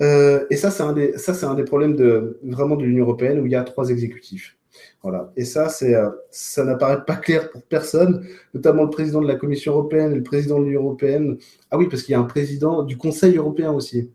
Euh, 0.02 0.48
et 0.50 0.56
ça, 0.56 0.72
c'est 0.72 0.82
un, 0.82 0.94
des, 0.94 1.20
ça, 1.20 1.36
c'est 1.36 1.46
un 1.46 1.54
des 1.54 1.64
problèmes 1.64 1.96
de, 1.96 2.40
vraiment 2.42 2.78
de 2.78 2.84
l'Union 2.84 3.04
européenne 3.04 3.40
où 3.40 3.46
il 3.46 3.52
y 3.52 3.56
a 3.56 3.64
trois 3.64 3.92
exécutifs. 3.92 4.58
Voilà. 5.04 5.32
Et 5.36 5.46
ça, 5.46 5.70
c'est, 5.70 5.94
euh, 5.94 6.10
ça 6.32 6.64
n'apparaît 6.64 7.06
pas 7.06 7.16
clair 7.16 7.52
pour 7.52 7.62
personne, 7.62 8.28
notamment 8.56 8.86
le 8.86 8.90
président 8.90 9.22
de 9.22 9.28
la 9.28 9.36
Commission 9.36 9.74
européenne 9.74 10.14
et 10.14 10.16
le 10.16 10.24
président 10.24 10.60
de 10.60 10.66
l'Union 10.66 10.82
européenne. 10.82 11.38
Ah 11.70 11.78
oui, 11.78 11.88
parce 11.90 12.02
qu'il 12.02 12.14
y 12.14 12.16
a 12.16 12.20
un 12.20 12.24
président 12.24 12.82
du 12.82 12.98
Conseil 12.98 13.38
européen 13.38 13.72
aussi. 13.72 14.12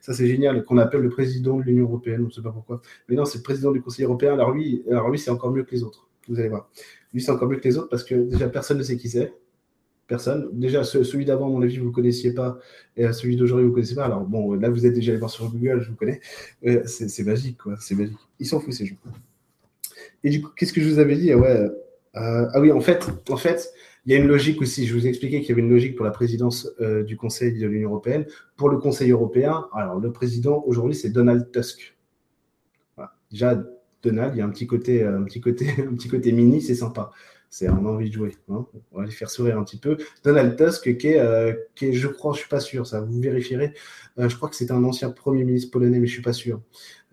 Ça, 0.00 0.14
c'est 0.14 0.26
génial, 0.26 0.64
qu'on 0.64 0.78
appelle 0.78 1.02
le 1.02 1.10
président 1.10 1.56
de 1.58 1.62
l'Union 1.62 1.84
européenne, 1.84 2.22
on 2.22 2.26
ne 2.26 2.30
sait 2.30 2.42
pas 2.42 2.52
pourquoi. 2.52 2.80
Mais 3.08 3.16
non, 3.16 3.24
c'est 3.24 3.38
le 3.38 3.42
président 3.42 3.72
du 3.72 3.80
Conseil 3.80 4.04
européen. 4.04 4.34
Alors 4.34 4.52
lui, 4.52 4.82
alors 4.90 5.10
lui 5.10 5.18
c'est 5.18 5.30
encore 5.30 5.52
mieux 5.52 5.64
que 5.64 5.72
les 5.72 5.82
autres. 5.82 6.06
Vous 6.28 6.38
allez 6.38 6.48
voir. 6.48 6.68
Lui, 7.12 7.22
c'est 7.22 7.30
encore 7.30 7.48
mieux 7.48 7.56
que 7.56 7.68
les 7.68 7.78
autres 7.78 7.88
parce 7.88 8.04
que 8.04 8.14
déjà, 8.14 8.48
personne 8.48 8.78
ne 8.78 8.82
sait 8.82 8.96
qui 8.96 9.08
c'est. 9.08 9.32
Personne. 10.08 10.48
Déjà, 10.52 10.84
celui 10.84 11.24
d'avant, 11.24 11.46
à 11.46 11.50
mon 11.50 11.62
avis, 11.62 11.78
vous 11.78 11.88
ne 11.88 11.92
connaissiez 11.92 12.32
pas. 12.32 12.58
Et 12.96 13.10
celui 13.12 13.36
d'aujourd'hui, 13.36 13.64
vous 13.64 13.70
ne 13.70 13.74
connaissez 13.74 13.94
pas. 13.94 14.04
Alors, 14.04 14.24
bon, 14.24 14.54
là, 14.54 14.68
vous 14.68 14.86
êtes 14.86 14.92
déjà 14.92 15.12
allé 15.12 15.18
voir 15.18 15.30
sur 15.30 15.50
Google, 15.50 15.80
je 15.80 15.90
vous 15.90 15.96
connais. 15.96 16.20
C'est 16.86 17.24
magique, 17.24 17.58
quoi. 17.58 17.74
C'est 17.80 17.94
magique. 17.94 18.18
Ils 18.38 18.46
s'en 18.46 18.60
foutent, 18.60 18.72
ces 18.72 18.86
gens. 18.86 18.96
Et 20.22 20.30
du 20.30 20.42
coup, 20.42 20.50
qu'est-ce 20.56 20.72
que 20.72 20.80
je 20.80 20.88
vous 20.88 20.98
avais 20.98 21.16
dit? 21.16 21.34
Ouais, 21.34 21.48
euh, 21.50 21.70
Ah 22.52 22.60
oui, 22.60 22.70
en 22.70 22.80
fait, 22.80 23.06
en 23.30 23.36
fait, 23.36 23.72
il 24.06 24.12
y 24.12 24.14
a 24.14 24.18
une 24.18 24.28
logique 24.28 24.62
aussi. 24.62 24.86
Je 24.86 24.94
vous 24.94 25.06
ai 25.06 25.08
expliqué 25.08 25.40
qu'il 25.40 25.50
y 25.50 25.52
avait 25.52 25.62
une 25.62 25.70
logique 25.70 25.96
pour 25.96 26.06
la 26.06 26.12
présidence 26.12 26.70
euh, 26.80 27.02
du 27.02 27.16
Conseil 27.16 27.58
de 27.58 27.66
l'Union 27.66 27.90
européenne. 27.90 28.26
Pour 28.56 28.68
le 28.68 28.78
Conseil 28.78 29.10
européen, 29.10 29.66
alors 29.74 30.00
le 30.00 30.12
président 30.12 30.62
aujourd'hui, 30.66 30.94
c'est 30.94 31.10
Donald 31.10 31.50
Tusk. 31.52 31.96
Déjà, 33.30 33.62
Donald, 34.02 34.34
il 34.34 34.38
y 34.38 34.40
a 34.40 34.46
un 34.46 34.50
petit 34.50 34.68
côté, 34.68 35.02
un 35.02 35.24
petit 35.24 35.40
côté, 35.40 35.68
un 35.78 35.94
petit 35.94 36.08
côté 36.08 36.32
mini, 36.32 36.62
c'est 36.62 36.76
sympa 36.76 37.10
c'est 37.56 37.68
on 37.68 37.86
a 37.86 37.90
envie 37.90 38.10
de 38.10 38.14
jouer. 38.14 38.36
Hein. 38.50 38.66
on 38.92 38.98
va 38.98 39.06
les 39.06 39.10
faire 39.10 39.30
sourire 39.30 39.58
un 39.58 39.64
petit 39.64 39.78
peu. 39.78 39.96
Donald 40.24 40.56
Tusk, 40.56 40.96
qui 40.98 41.08
est, 41.08 41.18
euh, 41.18 41.54
qui 41.74 41.94
je 41.94 42.08
crois, 42.08 42.34
je 42.34 42.40
suis 42.40 42.48
pas 42.48 42.60
sûr, 42.60 42.86
ça 42.86 43.00
vous 43.00 43.20
vérifierez. 43.20 43.72
Euh, 44.18 44.28
je 44.28 44.36
crois 44.36 44.48
que 44.48 44.56
c'est 44.56 44.70
un 44.70 44.84
ancien 44.84 45.10
premier 45.10 45.44
ministre 45.44 45.70
polonais, 45.70 45.98
mais 45.98 46.06
je 46.06 46.12
suis 46.12 46.22
pas 46.22 46.32
sûr 46.32 46.60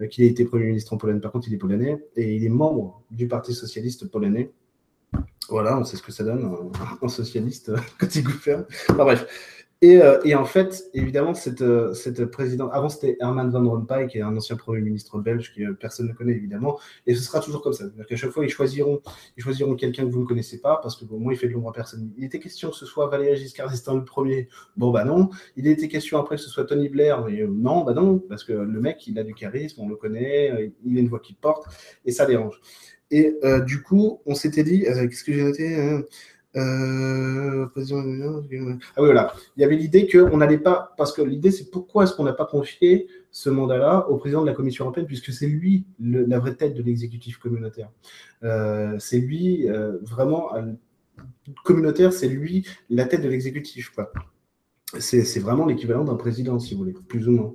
euh, 0.02 0.08
qu'il 0.08 0.24
ait 0.24 0.28
été 0.28 0.46
premier 0.46 0.66
ministre 0.66 0.94
en 0.94 0.98
Pologne. 0.98 1.20
Par 1.22 1.32
contre, 1.32 1.48
il 1.48 1.54
est 1.54 1.58
polonais 1.58 2.04
et 2.16 2.36
il 2.36 2.44
est 2.44 2.50
membre 2.50 3.04
du 3.12 3.28
Parti 3.28 3.54
socialiste 3.54 4.10
polonais. 4.10 4.52
Voilà, 5.50 5.78
on 5.78 5.84
sait 5.84 5.98
ce 5.98 6.04
que 6.04 6.12
ça 6.12 6.24
donne, 6.24 6.50
un, 7.02 7.08
socialiste 7.08 7.72
quand 8.00 8.16
il 8.16 8.24
gouverne. 8.24 8.66
Enfin, 8.90 9.04
bref, 9.04 9.28
euh, 9.84 10.22
et, 10.24 10.34
en 10.34 10.46
fait, 10.46 10.86
évidemment, 10.94 11.34
cette, 11.34 11.62
euh, 11.62 11.94
cette 11.94 12.26
présidente, 12.26 12.70
avant 12.74 12.88
c'était 12.88 13.18
Herman 13.20 13.50
Van 13.50 13.70
Rompuy, 13.70 14.08
qui 14.08 14.18
est 14.18 14.22
un 14.22 14.36
ancien 14.36 14.56
Premier 14.56 14.82
ministre 14.82 15.20
belge, 15.20 15.54
que 15.54 15.74
personne 15.74 16.08
ne 16.08 16.14
connaît 16.14 16.34
évidemment, 16.34 16.80
et 17.06 17.16
ce 17.16 17.22
sera 17.22 17.42
toujours 17.42 17.62
comme 17.62 17.74
ça. 17.74 17.86
C'est-à-dire 17.86 18.06
qu'à 18.06 18.16
chaque 18.16 18.32
fois, 18.32 18.46
ils 18.46 18.50
choisiront, 18.50 19.02
ils 19.36 19.44
choisiront 19.44 19.76
quelqu'un 19.76 20.06
que 20.06 20.12
vous 20.12 20.22
ne 20.22 20.26
connaissez 20.26 20.62
pas, 20.62 20.80
parce 20.82 20.96
que 20.96 21.04
au 21.06 21.18
moins, 21.18 21.34
il 21.34 21.38
fait 21.38 21.48
de 21.48 21.54
l'ombre 21.54 21.70
à 21.70 21.74
personne. 21.74 22.12
Il 22.18 22.24
était 22.24 22.40
question 22.40 22.70
que 22.70 22.78
ce 22.78 22.86
soit 22.86 23.08
Valéry 23.08 23.36
Giscard 23.36 23.70
d'Estaing 23.70 23.96
le 23.96 24.06
premier, 24.06 24.48
bon 24.78 24.92
bah 24.92 25.04
non. 25.04 25.30
Il 25.58 25.68
était 25.68 25.90
question 25.90 26.18
après 26.18 26.38
que 26.38 26.42
ce 26.42 26.50
soit 26.50 26.66
Tony 26.66 26.88
Blair, 26.88 27.26
euh, 27.28 27.48
non, 27.50 27.84
bah 27.84 27.94
non, 27.94 28.20
parce 28.20 28.46
que 28.46 28.54
le 28.54 28.80
mec, 28.80 29.06
il 29.08 29.20
a 29.20 29.24
du 29.24 29.34
charisme, 29.34 29.82
on 29.82 29.90
le 29.90 29.98
connaît, 29.98 30.72
il 30.86 30.98
a 30.98 31.02
une 31.02 31.10
voix 31.10 31.20
qui 31.20 31.34
porte, 31.34 31.66
et 32.06 32.12
ça 32.12 32.26
dérange. 32.26 32.62
Et 33.16 33.36
du 33.66 33.82
coup, 33.82 34.22
on 34.26 34.36
s'était 34.36 34.64
dit, 34.64 34.82
qu'est-ce 34.84 35.24
que 35.24 35.34
j'ai 35.34 35.44
noté 35.44 35.80
hein 35.80 36.04
euh, 36.56 37.66
ah 37.76 39.02
oui, 39.02 39.06
voilà. 39.06 39.34
Il 39.58 39.62
y 39.62 39.64
avait 39.64 39.76
l'idée 39.76 40.08
qu'on 40.08 40.38
n'allait 40.38 40.60
pas, 40.60 40.94
parce 40.98 41.12
que 41.12 41.22
l'idée 41.22 41.50
c'est 41.50 41.72
pourquoi 41.72 42.04
est-ce 42.04 42.14
qu'on 42.14 42.24
n'a 42.24 42.34
pas 42.34 42.46
confié 42.46 43.08
ce 43.32 43.50
mandat-là 43.50 44.08
au 44.10 44.18
président 44.18 44.42
de 44.42 44.48
la 44.48 44.54
Commission 44.54 44.86
européenne, 44.86 45.08
puisque 45.08 45.32
c'est 45.32 45.48
lui 45.48 45.86
la 46.00 46.38
vraie 46.38 46.56
tête 46.56 46.76
de 46.76 46.84
l'exécutif 46.84 47.40
communautaire. 47.40 47.90
Euh, 48.44 48.96
c'est 49.00 49.18
lui 49.18 49.68
euh, 49.68 49.98
vraiment 50.04 50.52
communautaire, 51.64 52.14
c'est 52.14 52.28
lui 52.28 52.68
la 52.90 53.06
tête 53.06 53.22
de 53.22 53.30
l'exécutif. 53.30 53.92
C'est 55.00 55.40
vraiment 55.40 55.66
l'équivalent 55.66 56.04
d'un 56.04 56.16
président, 56.16 56.60
si 56.60 56.76
vous 56.76 56.82
voulez, 56.82 56.94
plus 57.08 57.28
ou 57.28 57.32
moins. 57.32 57.54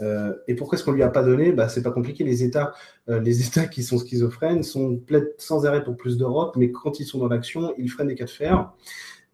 Euh, 0.00 0.34
et 0.46 0.54
pourquoi 0.54 0.76
est-ce 0.76 0.84
qu'on 0.84 0.92
lui 0.92 1.02
a 1.02 1.08
pas 1.08 1.22
donné? 1.22 1.52
Bah, 1.52 1.68
C'est 1.68 1.82
pas 1.82 1.90
compliqué. 1.90 2.24
Les 2.24 2.42
États, 2.42 2.72
euh, 3.08 3.20
les 3.20 3.46
États 3.46 3.66
qui 3.66 3.82
sont 3.82 3.98
schizophrènes 3.98 4.62
sont 4.62 5.00
sans 5.38 5.66
arrêt 5.66 5.84
pour 5.84 5.96
plus 5.96 6.16
d'Europe, 6.18 6.56
mais 6.56 6.70
quand 6.70 7.00
ils 7.00 7.06
sont 7.06 7.18
dans 7.18 7.28
l'action, 7.28 7.74
ils 7.78 7.90
freinent 7.90 8.08
des 8.08 8.14
cas 8.14 8.24
de 8.24 8.30
fer. 8.30 8.72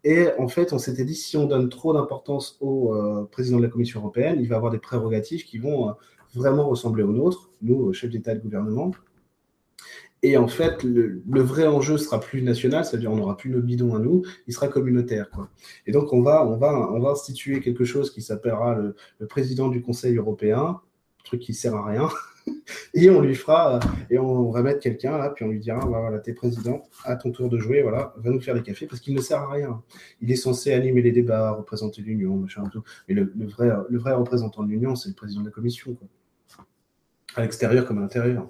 Et 0.03 0.27
en 0.37 0.47
fait, 0.47 0.73
on 0.73 0.79
s'était 0.79 1.05
dit 1.05 1.15
si 1.15 1.37
on 1.37 1.45
donne 1.45 1.69
trop 1.69 1.93
d'importance 1.93 2.57
au 2.59 2.93
euh, 2.93 3.27
président 3.31 3.57
de 3.57 3.63
la 3.63 3.69
Commission 3.69 4.01
européenne, 4.01 4.37
il 4.39 4.49
va 4.49 4.57
avoir 4.57 4.71
des 4.71 4.79
prérogatives 4.79 5.45
qui 5.45 5.57
vont 5.57 5.93
vraiment 6.33 6.67
ressembler 6.67 7.03
aux 7.03 7.13
nôtres, 7.13 7.49
nous, 7.61 7.93
chefs 7.93 8.09
d'État 8.09 8.33
et 8.33 8.35
de 8.35 8.41
gouvernement. 8.41 8.91
Et 10.25 10.37
en 10.37 10.47
fait, 10.47 10.83
le, 10.83 11.21
vrai 11.41 11.67
enjeu 11.67 11.97
sera 11.97 12.21
plus 12.21 12.41
national, 12.41 12.85
c'est-à-dire 12.85 13.11
on 13.11 13.17
n'aura 13.17 13.35
plus 13.35 13.49
nos 13.49 13.61
bidons 13.61 13.93
à 13.93 13.99
nous, 13.99 14.23
il 14.47 14.53
sera 14.53 14.69
communautaire. 14.69 15.29
Quoi. 15.29 15.49
Et 15.85 15.91
donc 15.91 16.13
on 16.13 16.21
va, 16.21 16.47
on, 16.47 16.55
va, 16.55 16.91
on 16.93 16.99
va 16.99 17.09
instituer 17.09 17.59
quelque 17.59 17.83
chose 17.83 18.09
qui 18.09 18.21
s'appellera 18.21 18.75
le, 18.75 19.27
président 19.27 19.67
du 19.67 19.81
Conseil 19.81 20.15
européen, 20.15 20.79
truc 21.25 21.41
qui 21.41 21.53
sert 21.53 21.75
à 21.75 21.85
rien, 21.85 22.07
et 22.93 23.09
on 23.09 23.19
lui 23.19 23.35
fera, 23.35 23.81
et 24.09 24.17
on 24.17 24.49
va 24.49 24.61
mettre 24.61 24.79
quelqu'un 24.79 25.17
là, 25.17 25.29
puis 25.29 25.43
on 25.43 25.49
lui 25.49 25.59
dira, 25.59 25.85
voilà, 25.85 26.19
t'es 26.19 26.33
président, 26.33 26.83
à 27.03 27.17
ton 27.17 27.31
tour 27.31 27.49
de 27.49 27.57
jouer, 27.57 27.81
voilà, 27.81 28.13
va 28.17 28.29
nous 28.31 28.39
faire 28.39 28.55
des 28.55 28.63
cafés, 28.63 28.87
parce 28.87 29.01
qu'il 29.01 29.13
ne 29.13 29.21
sert 29.21 29.41
à 29.41 29.51
rien. 29.51 29.83
Il 30.21 30.31
est 30.31 30.37
censé 30.37 30.71
animer 30.71 31.01
les 31.01 31.11
débats, 31.11 31.51
représenter 31.51 32.01
l'Union, 32.01 32.37
machin, 32.37 32.63
tout. 32.71 32.83
Mais 33.09 33.13
le, 33.13 33.29
vrai, 33.39 33.71
le 33.89 33.99
vrai 33.99 34.13
représentant 34.13 34.63
de 34.63 34.69
l'Union, 34.69 34.95
c'est 34.95 35.09
le 35.09 35.15
président 35.15 35.41
de 35.41 35.47
la 35.47 35.51
Commission. 35.51 35.97
À 37.35 37.41
l'extérieur 37.41 37.85
comme 37.85 37.97
à 37.97 38.01
l'intérieur. 38.01 38.47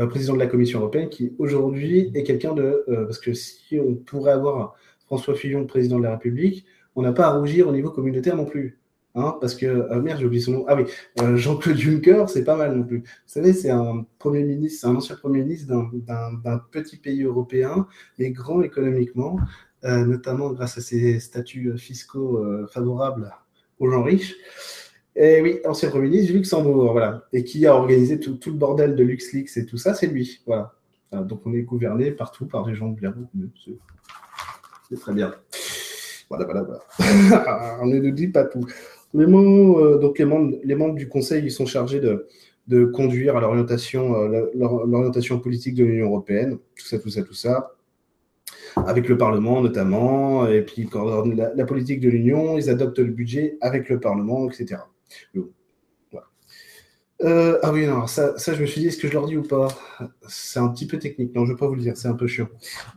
Euh, 0.00 0.06
président 0.06 0.34
de 0.34 0.38
la 0.38 0.46
Commission 0.46 0.80
européenne 0.80 1.08
qui 1.08 1.32
aujourd'hui 1.38 2.10
est 2.14 2.22
quelqu'un 2.22 2.54
de... 2.54 2.84
Euh, 2.88 3.04
parce 3.04 3.18
que 3.18 3.32
si 3.34 3.78
on 3.78 3.94
pourrait 3.94 4.32
avoir 4.32 4.74
François 5.06 5.34
Fillon 5.34 5.66
président 5.66 5.98
de 5.98 6.04
la 6.04 6.12
République, 6.12 6.64
on 6.96 7.02
n'a 7.02 7.12
pas 7.12 7.26
à 7.26 7.38
rougir 7.38 7.68
au 7.68 7.72
niveau 7.72 7.90
communautaire 7.90 8.36
non 8.36 8.44
plus. 8.44 8.78
Hein, 9.14 9.36
parce 9.42 9.54
que, 9.54 9.66
euh, 9.66 10.00
merde, 10.00 10.20
j'ai 10.20 10.26
oublié 10.26 10.42
son 10.42 10.52
nom. 10.52 10.64
Ah 10.68 10.74
oui, 10.74 10.84
Jean-Claude 11.36 11.76
Juncker, 11.76 12.24
c'est 12.28 12.44
pas 12.44 12.56
mal 12.56 12.74
non 12.74 12.84
plus. 12.84 13.00
Vous 13.00 13.04
savez, 13.26 13.52
c'est 13.52 13.70
un 13.70 14.06
premier 14.18 14.42
ministre, 14.42 14.88
un 14.88 14.96
ancien 14.96 15.16
premier 15.16 15.42
ministre 15.42 15.68
d'un 15.68 16.58
petit 16.70 16.96
pays 16.96 17.22
européen, 17.22 17.86
mais 18.18 18.30
grand 18.30 18.62
économiquement, 18.62 19.38
notamment 19.82 20.50
grâce 20.52 20.78
à 20.78 20.80
ses 20.80 21.20
statuts 21.20 21.76
fiscaux 21.76 22.42
favorables 22.72 23.34
aux 23.78 23.90
gens 23.90 24.02
riches. 24.02 24.34
Et 25.14 25.36
eh 25.38 25.42
oui, 25.42 25.60
ancien 25.66 25.90
Premier 25.90 26.08
ministre 26.08 26.32
du 26.32 26.38
Luxembourg, 26.38 26.92
voilà. 26.92 27.26
Et 27.34 27.44
qui 27.44 27.66
a 27.66 27.74
organisé 27.74 28.18
tout, 28.18 28.38
le 28.46 28.52
bordel 28.52 28.96
de 28.96 29.04
LuxLeaks 29.04 29.56
et 29.58 29.66
tout 29.66 29.76
ça, 29.76 29.92
c'est 29.92 30.06
lui. 30.06 30.40
Voilà. 30.46 30.72
Donc 31.12 31.42
on 31.44 31.52
est 31.52 31.62
gouverné 31.62 32.10
partout 32.12 32.46
par 32.46 32.64
des 32.64 32.74
gens 32.74 32.88
bien. 32.88 33.14
C'est 34.88 34.98
très 34.98 35.12
bien. 35.12 35.34
Voilà, 36.30 36.46
voilà, 36.46 36.62
voilà. 36.62 37.78
on 37.82 37.86
ne 37.86 37.98
nous 37.98 38.10
dit 38.10 38.28
pas 38.28 38.44
tout. 38.44 38.66
Les, 39.12 39.26
mots, 39.26 39.78
euh, 39.78 39.98
donc 39.98 40.18
les 40.18 40.24
membres, 40.24 40.56
membres 40.64 40.94
du 40.94 41.06
Conseil, 41.08 41.44
ils 41.44 41.50
sont 41.50 41.66
chargés 41.66 42.00
de, 42.00 42.26
de 42.68 42.86
conduire 42.86 43.36
à 43.36 43.40
l'orientation, 43.42 44.14
euh, 44.14 44.46
l'orientation 44.54 45.38
politique 45.38 45.74
de 45.74 45.84
l'Union 45.84 46.06
européenne, 46.06 46.56
tout 46.74 46.86
ça, 46.86 46.98
tout 46.98 47.10
ça, 47.10 47.22
tout 47.22 47.34
ça, 47.34 47.74
avec 48.76 49.10
le 49.10 49.18
Parlement 49.18 49.60
notamment, 49.60 50.46
et 50.46 50.62
puis 50.62 50.86
quand 50.86 51.26
la, 51.26 51.52
la 51.54 51.64
politique 51.66 52.00
de 52.00 52.08
l'Union, 52.08 52.56
ils 52.56 52.70
adoptent 52.70 53.00
le 53.00 53.12
budget 53.12 53.58
avec 53.60 53.90
le 53.90 54.00
Parlement, 54.00 54.48
etc. 54.48 54.78
Euh, 57.24 57.58
ah 57.62 57.72
oui, 57.72 57.86
non, 57.86 58.06
ça, 58.06 58.34
je 58.36 58.60
me 58.60 58.66
suis 58.66 58.80
dit, 58.80 58.88
est-ce 58.88 58.98
que 58.98 59.06
je 59.06 59.12
leur 59.12 59.26
dis 59.26 59.36
ou 59.36 59.42
pas? 59.42 59.68
C'est 60.28 60.58
un 60.58 60.68
petit 60.68 60.86
peu 60.86 60.98
technique. 60.98 61.34
Non, 61.34 61.44
je 61.44 61.50
ne 61.50 61.54
vais 61.54 61.58
pas 61.58 61.68
vous 61.68 61.76
le 61.76 61.80
dire, 61.80 61.96
c'est 61.96 62.08
un 62.08 62.14
peu 62.14 62.26
chiant. 62.26 62.48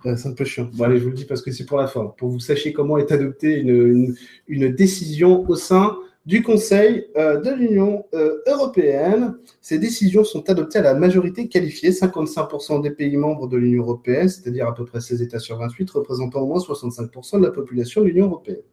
Euh, 0.06 0.16
c'est 0.18 0.30
un 0.30 0.34
peu 0.34 0.46
chiant. 0.46 0.70
Bon, 0.74 0.86
allez, 0.86 0.98
je 0.98 1.04
vous 1.04 1.10
le 1.10 1.16
dis 1.16 1.26
parce 1.26 1.42
que 1.42 1.52
c'est 1.52 1.66
pour 1.66 1.78
la 1.78 1.88
fin. 1.88 2.06
Pour 2.18 2.30
que 2.30 2.34
vous 2.34 2.40
sachiez 2.40 2.74
comment 2.74 2.98
est 2.98 3.12
adoptée 3.12 3.60
une, 3.60 4.16
une, 4.48 4.74
décision 4.74 5.48
au 5.48 5.56
sein 5.56 5.96
du 6.26 6.42
Conseil 6.42 7.06
euh, 7.18 7.40
de 7.40 7.52
l'Union 7.52 8.06
européenne. 8.48 9.36
Ces 9.62 9.78
décisions 9.78 10.24
sont 10.24 10.50
adoptées 10.50 10.80
à 10.80 10.82
la 10.82 10.96
majorité 10.96 11.48
qualifiée, 11.48 11.92
55% 11.92 12.82
des 12.82 12.92
pays 12.92 13.18
membres 13.18 13.48
de 13.48 13.58
l'Union 13.58 13.84
européenne, 13.84 14.28
c'est-à-dire 14.28 14.68
à 14.68 14.74
peu 14.74 14.86
près 14.86 15.02
16 15.02 15.22
États 15.22 15.40
sur 15.40 15.60
28, 15.60 15.88
représentant 15.92 16.42
au 16.42 16.48
moins 16.48 16.60
65% 16.60 17.40
de 17.40 17.46
la 17.46 17.52
population 17.52 18.02
de 18.02 18.08
l'Union 18.08 18.26
européenne. 18.26 18.64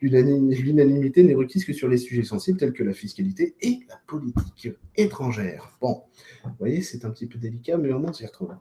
L'unanimité 0.00 1.24
n'est 1.24 1.34
requise 1.34 1.64
que 1.64 1.72
sur 1.72 1.88
les 1.88 1.96
sujets 1.96 2.22
sensibles 2.22 2.58
tels 2.58 2.72
que 2.72 2.84
la 2.84 2.92
fiscalité 2.92 3.54
et 3.60 3.80
la 3.88 4.00
politique 4.06 4.68
étrangère. 4.96 5.76
Bon, 5.80 6.02
vous 6.44 6.50
voyez, 6.58 6.82
c'est 6.82 7.04
un 7.04 7.10
petit 7.10 7.26
peu 7.26 7.38
délicat, 7.38 7.78
mais 7.78 7.92
au 7.92 7.98
moins, 7.98 8.10
on 8.10 8.12
s'y 8.12 8.26
retrouve. 8.26 8.54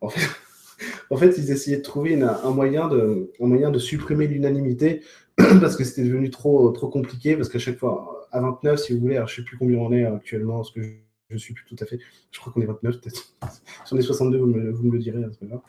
En 0.00 0.08
fait, 0.08 1.34
ils 1.38 1.50
essayaient 1.50 1.76
de 1.76 1.82
trouver 1.82 2.20
un, 2.20 2.50
moyen 2.50 2.88
de, 2.88 3.78
supprimer 3.78 4.26
l'unanimité 4.26 5.02
parce 5.36 5.76
que 5.76 5.84
c'était 5.84 6.04
devenu 6.04 6.30
trop, 6.30 6.72
compliqué. 6.72 7.36
Parce 7.36 7.48
qu'à 7.48 7.60
chaque 7.60 7.78
fois, 7.78 8.28
à 8.32 8.40
29, 8.40 8.80
si 8.80 8.94
vous 8.94 9.00
voulez, 9.00 9.16
je 9.16 9.22
ne 9.22 9.26
sais 9.28 9.42
plus 9.42 9.56
combien 9.56 9.78
on 9.78 9.92
est 9.92 10.04
actuellement, 10.04 10.56
parce 10.56 10.72
que 10.72 10.82
je, 10.82 11.34
ne 11.34 11.38
suis 11.38 11.54
plus 11.54 11.64
tout 11.66 11.76
à 11.80 11.86
fait. 11.86 12.00
Je 12.32 12.40
crois 12.40 12.52
qu'on 12.52 12.62
est 12.62 12.66
29, 12.66 13.00
peut-être. 13.00 13.34
Si 13.84 13.92
on 13.92 13.96
est 13.96 14.02
62, 14.02 14.38
vous 14.38 14.46
me, 14.46 14.92
le 14.92 14.98
direz, 14.98 15.22
hein. 15.22 15.62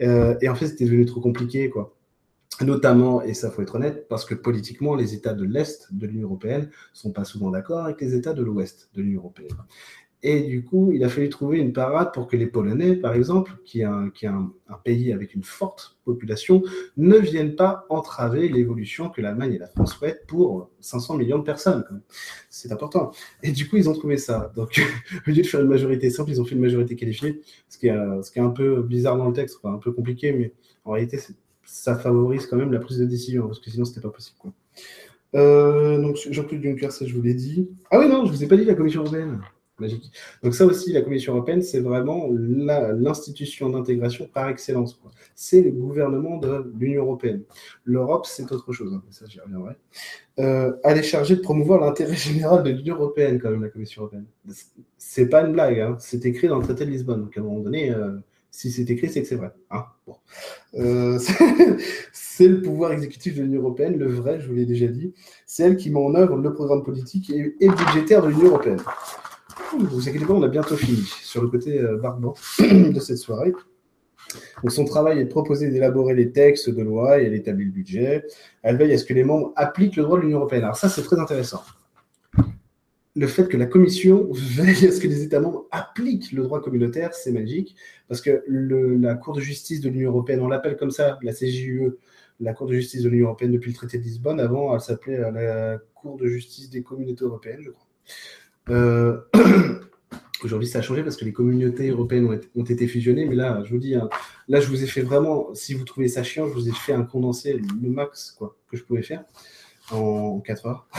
Euh, 0.00 0.36
et 0.40 0.48
en 0.48 0.54
fait, 0.54 0.68
c'était 0.68 0.84
devenu 0.84 1.06
trop 1.06 1.20
compliqué, 1.20 1.70
quoi. 1.70 1.94
Notamment, 2.60 3.20
et 3.22 3.34
ça 3.34 3.50
faut 3.50 3.62
être 3.62 3.74
honnête, 3.74 4.06
parce 4.08 4.24
que 4.24 4.34
politiquement, 4.34 4.94
les 4.94 5.14
États 5.14 5.34
de 5.34 5.44
l'Est 5.44 5.92
de 5.92 6.06
l'Union 6.06 6.28
européenne 6.28 6.62
ne 6.62 6.96
sont 6.96 7.12
pas 7.12 7.24
souvent 7.24 7.50
d'accord 7.50 7.80
avec 7.80 8.00
les 8.00 8.14
États 8.14 8.32
de 8.32 8.42
l'Ouest 8.42 8.90
de 8.94 9.02
l'Union 9.02 9.20
européenne. 9.20 9.56
Et 10.26 10.40
du 10.40 10.64
coup, 10.64 10.90
il 10.90 11.04
a 11.04 11.10
fallu 11.10 11.28
trouver 11.28 11.58
une 11.58 11.74
parade 11.74 12.10
pour 12.14 12.26
que 12.26 12.34
les 12.34 12.46
Polonais, 12.46 12.96
par 12.96 13.12
exemple, 13.12 13.52
qui 13.66 13.82
est 13.82 13.84
un, 13.84 14.10
pays 14.82 15.12
avec 15.12 15.34
une 15.34 15.42
forte 15.42 15.98
population, 16.06 16.62
ne 16.96 17.18
viennent 17.18 17.56
pas 17.56 17.84
entraver 17.90 18.48
l'évolution 18.48 19.10
que 19.10 19.20
l'Allemagne 19.20 19.52
et 19.52 19.58
la 19.58 19.66
France 19.66 19.96
souhaitent 19.96 20.26
pour 20.26 20.70
500 20.80 21.18
millions 21.18 21.38
de 21.38 21.44
personnes. 21.44 21.84
C'est 22.48 22.72
important. 22.72 23.10
Et 23.42 23.52
du 23.52 23.68
coup, 23.68 23.76
ils 23.76 23.86
ont 23.90 23.92
trouvé 23.92 24.16
ça. 24.16 24.50
Donc, 24.56 24.80
au 25.26 25.30
lieu 25.30 25.42
de 25.42 25.46
faire 25.46 25.60
une 25.60 25.68
majorité 25.68 26.08
simple, 26.08 26.30
ils 26.30 26.40
ont 26.40 26.46
fait 26.46 26.54
une 26.54 26.62
majorité 26.62 26.96
qualifiée, 26.96 27.42
ce 27.68 27.76
qui 27.76 27.88
est, 27.88 28.40
un 28.40 28.50
peu 28.50 28.80
bizarre 28.80 29.18
dans 29.18 29.28
le 29.28 29.34
texte, 29.34 29.58
un 29.64 29.76
peu 29.76 29.92
compliqué, 29.92 30.32
mais 30.32 30.54
en 30.86 30.92
réalité, 30.92 31.18
ça 31.66 31.96
favorise 31.96 32.46
quand 32.46 32.56
même 32.56 32.72
la 32.72 32.80
prise 32.80 32.98
de 32.98 33.04
décision, 33.04 33.46
parce 33.46 33.60
que 33.60 33.70
sinon, 33.70 33.84
c'était 33.84 34.00
pas 34.00 34.10
possible. 34.10 34.38
Quoi. 34.38 34.52
Euh, 35.34 36.00
donc, 36.00 36.16
Jean-Claude 36.30 36.62
Juncker, 36.62 36.92
ça, 36.92 37.06
je 37.06 37.14
vous 37.14 37.22
l'ai 37.22 37.34
dit. 37.34 37.68
Ah 37.90 37.98
oui, 37.98 38.08
non, 38.08 38.24
je 38.24 38.32
vous 38.32 38.44
ai 38.44 38.46
pas 38.46 38.56
dit 38.56 38.64
la 38.64 38.74
Commission 38.74 39.02
européenne. 39.02 39.40
Magique. 39.80 40.12
Donc 40.44 40.54
ça 40.54 40.66
aussi, 40.66 40.92
la 40.92 41.02
Commission 41.02 41.34
européenne, 41.34 41.60
c'est 41.60 41.80
vraiment 41.80 42.28
l'institution 42.30 43.70
d'intégration 43.70 44.28
par 44.32 44.48
excellence. 44.48 45.00
C'est 45.34 45.62
le 45.62 45.72
gouvernement 45.72 46.38
de 46.38 46.72
l'Union 46.78 47.02
européenne. 47.02 47.42
L'Europe, 47.84 48.24
c'est 48.26 48.52
autre 48.52 48.72
chose. 48.72 48.94
Hein, 48.94 49.02
ça, 49.10 49.26
j'y 49.26 49.40
reviendrai. 49.40 49.74
Euh, 50.38 50.74
elle 50.84 50.98
est 50.98 51.02
chargée 51.02 51.34
de 51.34 51.40
promouvoir 51.40 51.80
l'intérêt 51.80 52.14
général 52.14 52.62
de 52.62 52.70
l'Union 52.70 52.94
européenne, 52.94 53.40
quand 53.40 53.50
même, 53.50 53.62
la 53.62 53.68
Commission 53.68 54.02
européenne. 54.02 54.26
C'est 54.96 55.28
pas 55.28 55.42
une 55.42 55.52
blague. 55.52 55.80
Hein. 55.80 55.96
C'est 55.98 56.24
écrit 56.24 56.46
dans 56.46 56.58
le 56.58 56.64
traité 56.64 56.84
de 56.84 56.90
Lisbonne. 56.90 57.22
Donc 57.22 57.36
à 57.36 57.40
un 57.40 57.44
moment 57.44 57.58
donné, 57.58 57.90
euh, 57.90 58.12
si 58.54 58.70
c'est 58.70 58.88
écrit, 58.88 59.08
c'est 59.08 59.22
que 59.22 59.26
c'est 59.26 59.34
vrai. 59.34 59.50
Hein. 59.72 59.84
euh, 60.74 61.18
c'est 62.12 62.46
le 62.46 62.62
pouvoir 62.62 62.92
exécutif 62.92 63.34
de 63.34 63.42
l'Union 63.42 63.60
européenne, 63.60 63.98
le 63.98 64.06
vrai, 64.06 64.38
je 64.38 64.46
vous 64.46 64.54
l'ai 64.54 64.64
déjà 64.64 64.86
dit. 64.86 65.12
C'est 65.44 65.64
elle 65.64 65.76
qui 65.76 65.90
met 65.90 65.98
en 65.98 66.14
œuvre 66.14 66.36
le 66.36 66.54
programme 66.54 66.84
politique 66.84 67.30
et, 67.30 67.56
et 67.58 67.68
budgétaire 67.68 68.22
de 68.22 68.28
l'Union 68.28 68.46
européenne. 68.46 68.80
Vous 69.76 70.08
inquiétez 70.08 70.24
pas, 70.24 70.34
on 70.34 70.42
a 70.44 70.48
bientôt 70.48 70.76
fini 70.76 71.02
sur 71.02 71.42
le 71.42 71.48
côté 71.48 71.80
euh, 71.80 71.96
barbant 71.96 72.34
de 72.60 73.00
cette 73.00 73.18
soirée. 73.18 73.52
Donc 74.62 74.70
son 74.70 74.84
travail 74.84 75.18
est 75.18 75.24
de 75.24 75.30
proposer 75.30 75.70
d'élaborer 75.70 76.14
les 76.14 76.30
textes 76.30 76.70
de 76.70 76.82
loi 76.82 77.20
et 77.20 77.24
elle 77.24 77.34
établit 77.34 77.64
le 77.64 77.72
budget. 77.72 78.24
Elle 78.62 78.76
veille 78.76 78.92
à 78.92 78.98
ce 78.98 79.04
que 79.04 79.14
les 79.14 79.24
membres 79.24 79.52
appliquent 79.56 79.96
le 79.96 80.04
droit 80.04 80.16
de 80.16 80.22
l'Union 80.22 80.38
européenne. 80.38 80.62
Alors 80.62 80.76
ça, 80.76 80.88
c'est 80.88 81.02
très 81.02 81.18
intéressant. 81.18 81.62
Le 83.16 83.28
fait 83.28 83.46
que 83.46 83.56
la 83.56 83.66
Commission 83.66 84.28
veille 84.32 84.88
à 84.88 84.90
ce 84.90 85.00
que 85.00 85.06
les 85.06 85.22
États 85.22 85.38
membres 85.38 85.66
appliquent 85.70 86.32
le 86.32 86.42
droit 86.42 86.60
communautaire, 86.60 87.14
c'est 87.14 87.30
magique, 87.30 87.76
parce 88.08 88.20
que 88.20 88.42
la 88.48 89.14
Cour 89.14 89.34
de 89.34 89.40
justice 89.40 89.80
de 89.80 89.88
l'Union 89.88 90.10
européenne, 90.10 90.40
on 90.40 90.48
l'appelle 90.48 90.76
comme 90.76 90.90
ça, 90.90 91.18
la 91.22 91.32
CJUE, 91.32 91.92
la 92.40 92.54
Cour 92.54 92.66
de 92.66 92.74
justice 92.74 93.02
de 93.02 93.08
l'Union 93.08 93.26
européenne 93.26 93.52
depuis 93.52 93.70
le 93.70 93.76
traité 93.76 93.98
de 93.98 94.02
Lisbonne. 94.02 94.40
Avant, 94.40 94.74
elle 94.74 94.80
s'appelait 94.80 95.18
la 95.18 95.78
Cour 95.94 96.16
de 96.16 96.26
justice 96.26 96.70
des 96.70 96.82
communautés 96.82 97.24
européennes, 97.24 97.60
je 97.62 97.70
crois. 97.70 97.86
Euh, 98.70 99.20
aujourd'hui, 100.42 100.66
ça 100.66 100.80
a 100.80 100.82
changé 100.82 101.04
parce 101.04 101.16
que 101.16 101.24
les 101.24 101.32
communautés 101.32 101.90
européennes 101.90 102.40
ont 102.56 102.64
été, 102.64 102.88
fusionnées. 102.88 103.26
Mais 103.26 103.36
là, 103.36 103.62
je 103.64 103.70
vous 103.70 103.78
dis, 103.78 103.94
hein, 103.94 104.08
là, 104.48 104.58
je 104.58 104.68
vous 104.68 104.82
ai 104.82 104.88
fait 104.88 105.02
vraiment, 105.02 105.54
si 105.54 105.74
vous 105.74 105.84
trouvez 105.84 106.08
ça 106.08 106.24
chiant, 106.24 106.48
je 106.48 106.52
vous 106.52 106.68
ai 106.68 106.72
fait 106.72 106.92
un 106.92 107.04
condensé, 107.04 107.52
le 107.52 107.90
max 107.90 108.32
quoi, 108.32 108.56
que 108.68 108.76
je 108.76 108.82
pouvais 108.82 109.02
faire 109.02 109.24
en 109.90 110.40
4 110.40 110.66
heures. 110.66 110.88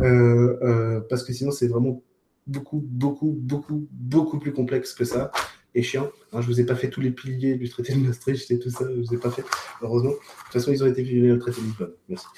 Euh, 0.00 0.58
euh, 0.62 1.00
parce 1.08 1.22
que 1.24 1.32
sinon, 1.32 1.50
c'est 1.50 1.68
vraiment 1.68 2.02
beaucoup, 2.46 2.82
beaucoup, 2.84 3.32
beaucoup, 3.32 3.86
beaucoup 3.90 4.38
plus 4.38 4.52
complexe 4.52 4.92
que 4.92 5.04
ça 5.04 5.30
et 5.74 5.82
chiant. 5.82 6.10
Hein, 6.32 6.40
je 6.40 6.46
vous 6.46 6.60
ai 6.60 6.66
pas 6.66 6.74
fait 6.74 6.90
tous 6.90 7.00
les 7.00 7.10
piliers 7.10 7.54
du 7.56 7.68
traité 7.68 7.94
de 7.94 8.00
Maastricht 8.00 8.50
et 8.50 8.58
tout 8.58 8.70
ça, 8.70 8.86
je 8.90 9.00
vous 9.00 9.14
ai 9.14 9.18
pas 9.18 9.30
fait, 9.30 9.44
heureusement. 9.82 10.10
De 10.10 10.16
toute 10.16 10.52
façon, 10.52 10.72
ils 10.72 10.82
ont 10.82 10.86
été 10.86 11.04
fusionnés 11.04 11.32
au 11.32 11.38
traité 11.38 11.60
de 11.60 11.66
Lisbonne. 11.66 11.92
Merci. 12.08 12.26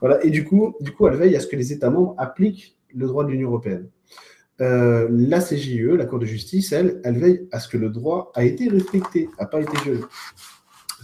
Voilà. 0.00 0.22
Et 0.22 0.30
du 0.30 0.44
coup, 0.44 0.74
du 0.80 0.90
coup, 0.92 1.06
elle 1.08 1.16
veille 1.16 1.34
à 1.34 1.40
ce 1.40 1.46
que 1.46 1.56
les 1.56 1.72
États 1.72 1.88
membres 1.88 2.14
appliquent 2.18 2.76
le 2.92 3.06
droit 3.06 3.24
de 3.24 3.30
l'Union 3.30 3.48
européenne. 3.48 3.88
Euh, 4.60 5.08
la 5.10 5.40
CJE, 5.40 5.96
la 5.96 6.04
Cour 6.04 6.18
de 6.18 6.26
justice, 6.26 6.72
elle, 6.72 7.00
elle 7.04 7.18
veille 7.18 7.48
à 7.52 7.58
ce 7.58 7.68
que 7.68 7.78
le 7.78 7.88
droit 7.88 8.30
a 8.34 8.44
été 8.44 8.68
respecté, 8.68 9.28
n'a 9.40 9.46
pas 9.46 9.60
été 9.60 9.72
violé. 9.82 10.00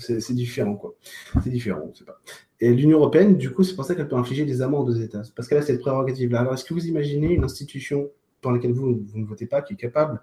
C'est 0.00 0.34
différent, 0.34 0.74
quoi. 0.74 0.94
C'est 1.42 1.50
différent, 1.50 1.92
pas. 2.06 2.20
Et 2.60 2.72
l'Union 2.72 2.98
européenne, 2.98 3.36
du 3.36 3.50
coup, 3.52 3.62
c'est 3.62 3.74
pour 3.74 3.84
ça 3.84 3.94
qu'elle 3.94 4.08
peut 4.08 4.16
infliger 4.16 4.44
des 4.44 4.62
amendes 4.62 4.88
aux 4.88 4.94
États. 4.94 5.22
Parce 5.34 5.48
qu'elle 5.48 5.58
a 5.58 5.62
cette 5.62 5.80
prérogative-là. 5.80 6.40
Alors, 6.40 6.54
est-ce 6.54 6.64
que 6.64 6.74
vous 6.74 6.86
imaginez 6.86 7.34
une 7.34 7.44
institution 7.44 8.10
pour 8.40 8.52
laquelle 8.52 8.72
vous, 8.72 9.02
vous, 9.06 9.18
ne 9.18 9.26
votez 9.26 9.46
pas, 9.46 9.62
qui 9.62 9.74
est 9.74 9.76
capable, 9.76 10.20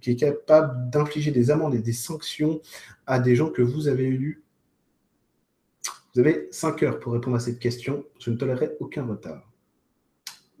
qui 0.00 0.12
est 0.12 0.16
capable 0.16 0.90
d'infliger 0.90 1.30
des 1.30 1.50
amendes 1.50 1.74
et 1.74 1.80
des 1.80 1.92
sanctions 1.92 2.60
à 3.06 3.18
des 3.18 3.34
gens 3.34 3.50
que 3.50 3.62
vous 3.62 3.88
avez 3.88 4.04
élus? 4.04 4.42
Vous 6.14 6.20
avez 6.20 6.48
5 6.50 6.82
heures 6.84 7.00
pour 7.00 7.12
répondre 7.12 7.36
à 7.36 7.40
cette 7.40 7.58
question. 7.58 8.04
Je 8.20 8.30
ne 8.30 8.36
tolérerai 8.36 8.76
aucun 8.78 9.04
retard. 9.04 9.50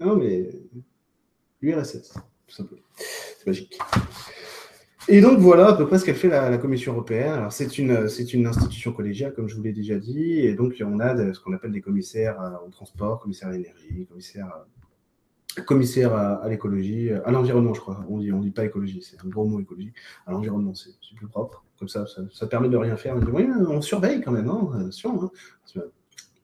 Non, 0.00 0.16
mais 0.16 0.50
l'URSS, 1.62 2.14
tout 2.46 2.54
simplement. 2.54 2.82
C'est 2.96 3.46
magique. 3.46 3.78
Et 5.08 5.20
donc 5.20 5.38
voilà 5.38 5.68
à 5.68 5.74
peu 5.74 5.86
près 5.86 5.98
ce 5.98 6.04
qu'elle 6.04 6.14
fait 6.14 6.28
la, 6.28 6.56
Commission 6.58 6.92
européenne. 6.92 7.32
Alors 7.32 7.52
c'est 7.52 7.78
une, 7.78 8.08
c'est 8.08 8.32
une 8.32 8.46
institution 8.46 8.92
collégiale, 8.92 9.34
comme 9.34 9.48
je 9.48 9.56
vous 9.56 9.62
l'ai 9.62 9.72
déjà 9.72 9.96
dit, 9.96 10.40
et 10.40 10.54
donc 10.54 10.82
on 10.84 10.98
a 11.00 11.34
ce 11.34 11.40
qu'on 11.40 11.52
appelle 11.52 11.72
des 11.72 11.82
commissaires 11.82 12.38
au 12.66 12.70
transport, 12.70 13.20
commissaires 13.20 13.48
à 13.48 13.52
l'énergie, 13.52 14.06
commissaires 14.06 14.64
commissaire 15.62 16.14
à, 16.14 16.48
l'écologie, 16.48 17.10
à 17.10 17.30
l'environnement, 17.30 17.74
je 17.74 17.80
crois. 17.80 18.04
On 18.08 18.18
dit, 18.18 18.32
on 18.32 18.40
dit 18.40 18.50
pas 18.50 18.64
écologie, 18.64 19.02
c'est 19.02 19.24
un 19.24 19.28
gros 19.28 19.44
mot 19.44 19.60
écologie. 19.60 19.92
À 20.26 20.32
l'environnement, 20.32 20.74
c'est 20.74 20.90
plus 21.16 21.28
propre. 21.28 21.64
Comme 21.78 21.88
ça, 21.88 22.04
ça, 22.32 22.46
permet 22.46 22.68
de 22.68 22.76
rien 22.76 22.96
faire. 22.96 23.16
On 23.16 23.20
dit, 23.20 23.30
oui, 23.30 23.48
on 23.68 23.80
surveille 23.80 24.20
quand 24.20 24.32
même, 24.32 24.48
hein, 24.48 24.70
attention. 24.80 25.24
Hein. 25.24 25.80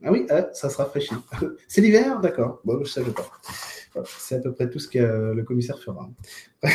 Ah 0.02 0.12
oui, 0.12 0.26
ça 0.52 0.70
se 0.70 0.76
rafraîchit. 0.76 1.14
c'est 1.68 1.80
l'hiver, 1.80 2.20
d'accord. 2.20 2.61
Bon, 2.64 2.82
je 2.82 2.90
savais 2.90 3.11
pas. 3.11 3.28
C'est 4.05 4.36
à 4.36 4.38
peu 4.41 4.53
près 4.53 4.70
tout 4.70 4.78
ce 4.78 4.88
que 4.88 5.32
le 5.32 5.43
commissaire 5.43 5.78
fera. 5.78 6.09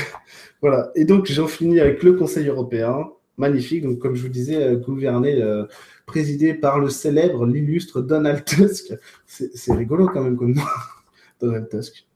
voilà. 0.61 0.91
Et 0.95 1.05
donc, 1.05 1.28
j'en 1.28 1.47
finis 1.47 1.80
avec 1.80 2.03
le 2.03 2.13
Conseil 2.13 2.47
européen. 2.47 3.09
Magnifique. 3.38 3.84
Donc, 3.84 3.99
comme 3.99 4.16
je 4.16 4.22
vous 4.22 4.30
disais, 4.30 4.63
euh, 4.63 4.76
gouverné, 4.78 5.41
euh, 5.41 5.66
présidé 6.05 6.53
par 6.53 6.80
le 6.80 6.89
célèbre, 6.89 7.45
l'illustre 7.45 8.01
Donald 8.01 8.45
Tusk. 8.45 8.93
C'est 9.26 9.74
rigolo 9.74 10.07
quand 10.07 10.24
même 10.24 10.38
comme 10.38 10.53
nom. 10.53 10.63
Donald 11.41 11.68
Tusk 11.70 12.07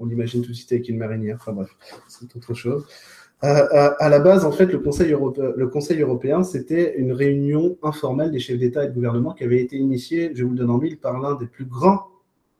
on 0.00 0.08
imagine 0.08 0.42
tout 0.42 0.50
de 0.50 0.56
suite 0.56 0.72
avec 0.72 0.88
une 0.88 0.98
marinière. 0.98 1.36
Enfin 1.40 1.52
bref, 1.52 1.70
c'est 2.08 2.34
autre 2.36 2.54
chose. 2.54 2.86
Euh, 3.42 3.90
à 3.98 4.08
la 4.08 4.20
base, 4.20 4.44
en 4.44 4.52
fait, 4.52 4.66
le 4.66 4.78
Conseil, 4.78 5.10
le 5.10 5.66
Conseil 5.66 6.00
européen, 6.00 6.42
c'était 6.42 6.96
une 6.96 7.12
réunion 7.12 7.76
informelle 7.82 8.30
des 8.30 8.38
chefs 8.38 8.58
d'État 8.58 8.84
et 8.84 8.88
de 8.88 8.94
gouvernement 8.94 9.34
qui 9.34 9.44
avait 9.44 9.60
été 9.60 9.76
initiée, 9.76 10.30
je 10.34 10.44
vous 10.44 10.50
le 10.50 10.56
donne 10.56 10.70
en 10.70 10.78
mille, 10.78 10.98
par 10.98 11.20
l'un 11.20 11.34
des 11.34 11.46
plus 11.46 11.66
grands 11.66 12.08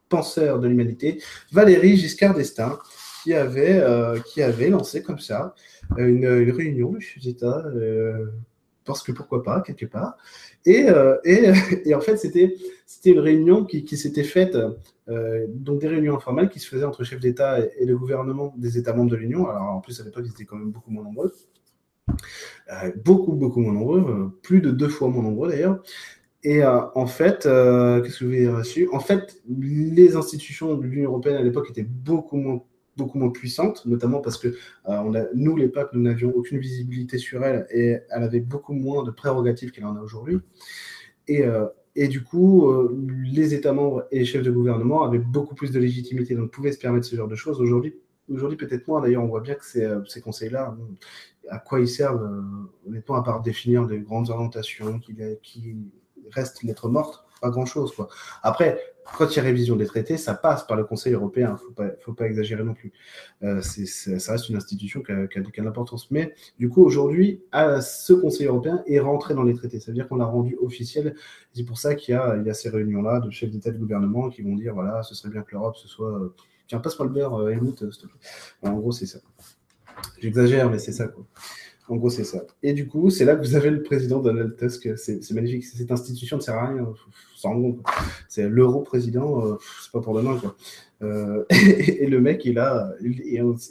penseurs 0.09 0.61
de 0.61 0.69
l'humanité, 0.69 1.23
Valéry 1.53 1.97
Giscard 1.97 2.35
d'Estaing, 2.35 2.79
qui 3.23 3.35
avait, 3.35 3.81
euh, 3.81 4.19
qui 4.21 4.43
avait 4.43 4.69
lancé 4.69 5.03
comme 5.03 5.19
ça 5.19 5.55
une, 5.97 6.27
réunion 6.27 6.93
de 6.93 7.01
chefs 7.01 7.23
d'État 7.23 7.65
parce 8.85 9.03
que 9.03 9.13
pourquoi 9.13 9.43
pas, 9.43 9.61
quelque 9.61 9.87
part. 9.87 10.17
Et, 10.65 10.89
euh, 10.89 11.17
et, 11.25 11.53
et 11.85 11.95
en 11.95 12.01
fait, 12.01 12.17
c'était 12.17 12.57
une 13.05 13.19
réunion 13.19 13.65
qui, 13.65 13.85
qui 13.85 13.97
s'était 13.97 14.25
faite, 14.25 14.57
euh, 15.09 15.47
donc 15.49 15.81
des 15.81 15.89
réunions 15.89 16.17
informelles 16.17 16.49
qui 16.49 16.61
se 16.61 16.69
faisaient 16.69 16.85
entre 16.85 17.05
chefs 17.05 17.21
d'État 17.21 17.61
et, 17.61 17.85
le 17.85 17.97
gouvernement 17.97 18.55
des 18.57 18.79
États 18.79 18.93
membres 18.93 19.11
de 19.11 19.17
l'Union. 19.17 19.49
Alors 19.49 19.63
en 19.63 19.81
plus, 19.81 20.01
à 20.01 20.05
l'époque, 20.05 20.25
ils 20.27 20.31
étaient 20.31 20.45
quand 20.45 20.57
même 20.57 20.71
beaucoup 20.71 20.91
moins 20.91 21.05
nombreux. 21.05 21.33
Euh, 22.71 22.93
beaucoup, 23.05 23.33
beaucoup 23.33 23.61
moins 23.61 23.73
nombreux, 23.73 24.39
plus 24.43 24.61
de 24.61 24.71
deux 24.71 24.89
fois 24.89 25.09
moins 25.09 25.23
nombreux 25.23 25.49
d'ailleurs. 25.49 25.83
Et 26.45 26.63
en 26.65 27.07
fait, 27.07 27.45
qu'est-ce 27.45 28.19
que 28.19 28.25
vous 28.25 28.33
avez 28.33 28.49
reçu 28.51 28.89
En 28.93 29.01
fait, 29.01 29.43
les 29.49 30.15
institutions 30.15 30.75
de 30.75 30.83
l'Union 30.83 31.11
européenne 31.11 31.37
à 31.37 31.43
l'époque 31.43 31.71
étaient 31.71 31.83
beaucoup 31.89 32.37
moins 32.37 32.63
beaucoup 32.97 33.19
moins 33.19 33.31
puissante, 33.31 33.85
notamment 33.87 34.21
parce 34.21 34.39
que 34.39 34.49
euh, 34.89 35.25
nous, 35.35 35.57
les 35.57 35.71
nous 35.93 36.01
n'avions 36.01 36.31
aucune 36.35 36.59
visibilité 36.59 37.19
sur 37.19 37.45
elle 37.45 37.67
et 37.71 37.99
elle 38.11 38.23
avait 38.23 38.41
beaucoup 38.41 38.73
moins 38.73 39.03
de 39.05 39.11
prérogatives 39.11 39.71
qu'elle 39.71 39.87
en 39.87 39.97
a 39.97 40.01
aujourd'hui. 40.01 40.39
Et, 41.29 41.43
euh, 41.45 41.67
du 41.97 42.23
coup, 42.23 42.69
euh, 42.71 42.97
les 43.25 43.55
États 43.55 43.73
membres 43.73 44.07
et 44.11 44.21
les 44.21 44.25
chefs 44.25 44.43
de 44.43 44.51
gouvernement 44.51 45.05
avaient 45.05 45.19
beaucoup 45.19 45.55
plus 45.55 45.71
de 45.71 45.79
légitimité, 45.79 46.35
donc 46.35 46.51
pouvaient 46.51 46.73
se 46.73 46.79
permettre 46.79 47.07
ce 47.07 47.15
genre 47.15 47.29
de 47.29 47.37
choses. 47.37 47.61
Aujourd'hui, 47.61 47.95
aujourd'hui 48.29 48.57
peut-être 48.57 48.89
moins. 48.89 49.01
D'ailleurs, 49.01 49.23
on 49.23 49.29
voit 49.29 49.41
bien 49.41 49.55
que 49.55 49.65
ces, 49.65 50.21
conseils-là, 50.21 50.77
à 51.49 51.59
quoi 51.59 51.81
ils 51.81 51.89
servent, 51.89 52.29
honnêtement, 52.87 53.15
à 53.15 53.23
part 53.23 53.43
définir 53.43 53.87
des 53.87 54.01
grandes 54.01 54.31
orientations 54.31 54.99
qui 54.99 55.77
restent 56.31 56.63
lettres 56.63 56.89
mortes, 56.89 57.25
pas 57.41 57.51
grand-chose. 57.51 57.93
Après, 58.43 58.81
quand 59.19 59.31
il 59.31 59.37
y 59.37 59.41
a 59.41 59.43
révision 59.43 59.77
des 59.77 59.87
traités, 59.87 60.17
ça 60.17 60.35
passe 60.35 60.67
par 60.67 60.77
le 60.77 60.85
Conseil 60.85 61.13
européen. 61.13 61.57
Il 61.79 61.85
ne 61.85 61.91
faut 62.01 62.13
pas, 62.13 62.27
exagérer 62.27 62.65
non 62.65 62.75
plus. 62.75 62.93
Euh, 63.43 63.61
ça 63.61 64.33
reste 64.33 64.49
une 64.49 64.57
institution 64.57 65.03
qui 65.03 65.13
a, 65.13 65.27
qui 65.27 65.39
a, 65.39 65.43
de 65.43 65.51
l'importance. 65.63 66.11
Mais 66.11 66.35
du 66.59 66.69
coup, 66.69 66.83
aujourd'hui, 66.83 67.43
ce 67.53 68.13
Conseil 68.13 68.47
européen 68.47 68.83
est 68.87 68.99
rentré 68.99 69.35
dans 69.35 69.43
les 69.43 69.55
traités. 69.55 69.79
Ça 69.81 69.91
veut 69.91 69.95
dire 69.95 70.09
qu'on 70.09 70.17
l'a 70.17 70.25
rendu 70.25 70.57
officiel. 70.61 71.15
C'est 71.53 71.65
pour 71.65 71.79
ça 71.79 71.95
qu'il 71.95 72.15
y 72.15 72.17
a, 72.17 72.37
y 72.39 72.51
a 72.51 72.55
ces 72.55 72.71
réunions-là 72.71 73.21
de 73.21 73.31
chefs 73.31 73.51
d'État 73.51 73.71
et 73.71 73.73
de 73.73 73.79
gouvernement 73.79 74.31
qui 74.31 74.43
vont 74.43 74.55
dire 74.55 74.75
voilà, 74.75 75.03
ce 75.03 75.15
serait 75.15 75.31
bien 75.31 75.43
que 75.43 75.53
l'Europe 75.53 75.77
ce 75.77 75.89
soit. 75.89 76.19
Euh, 76.19 76.35
tiens, 76.67 76.81
passe-moi 76.81 77.07
le 77.09 77.13
beurre, 77.13 77.35
euh, 77.35 77.51
Helmut, 77.51 77.79
s'il 77.93 78.03
te 78.03 78.07
plaît. 78.07 78.71
en 78.71 78.73
gros, 78.75 78.93
c'est 78.93 79.07
ça. 79.07 79.19
J'exagère, 80.19 80.71
mais 80.71 80.79
c'est 80.79 80.93
ça. 80.93 81.09
Quoi. 81.09 81.27
En 81.89 81.97
gros, 81.97 82.09
c'est 82.09 82.25
ça. 82.25 82.43
Et 82.63 82.73
du 82.73 82.89
coup, 82.89 83.11
c'est 83.11 83.27
là 83.27 83.37
que 83.37 83.43
vous 83.43 83.57
avez 83.57 83.71
le 83.71 83.83
président 83.83 84.21
Donald 84.21 84.57
Tusk. 84.57 84.97
C'est 84.97 85.31
magnifique. 85.33 85.65
Cette 85.65 85.91
institution 85.91 86.39
ne 86.39 86.43
sert 86.43 86.55
à 86.55 86.69
rien. 86.69 86.95
C'est 88.29 88.49
l'euro-président, 88.49 89.47
euh, 89.47 89.59
c'est 89.83 89.93
pas 89.93 90.01
pour 90.01 90.15
demain. 90.15 90.41
Euh, 91.03 91.45
et, 91.51 92.07
le 92.07 92.21
mec, 92.21 92.45
il 92.47 92.59
a, 92.59 92.95
il, 93.03 93.21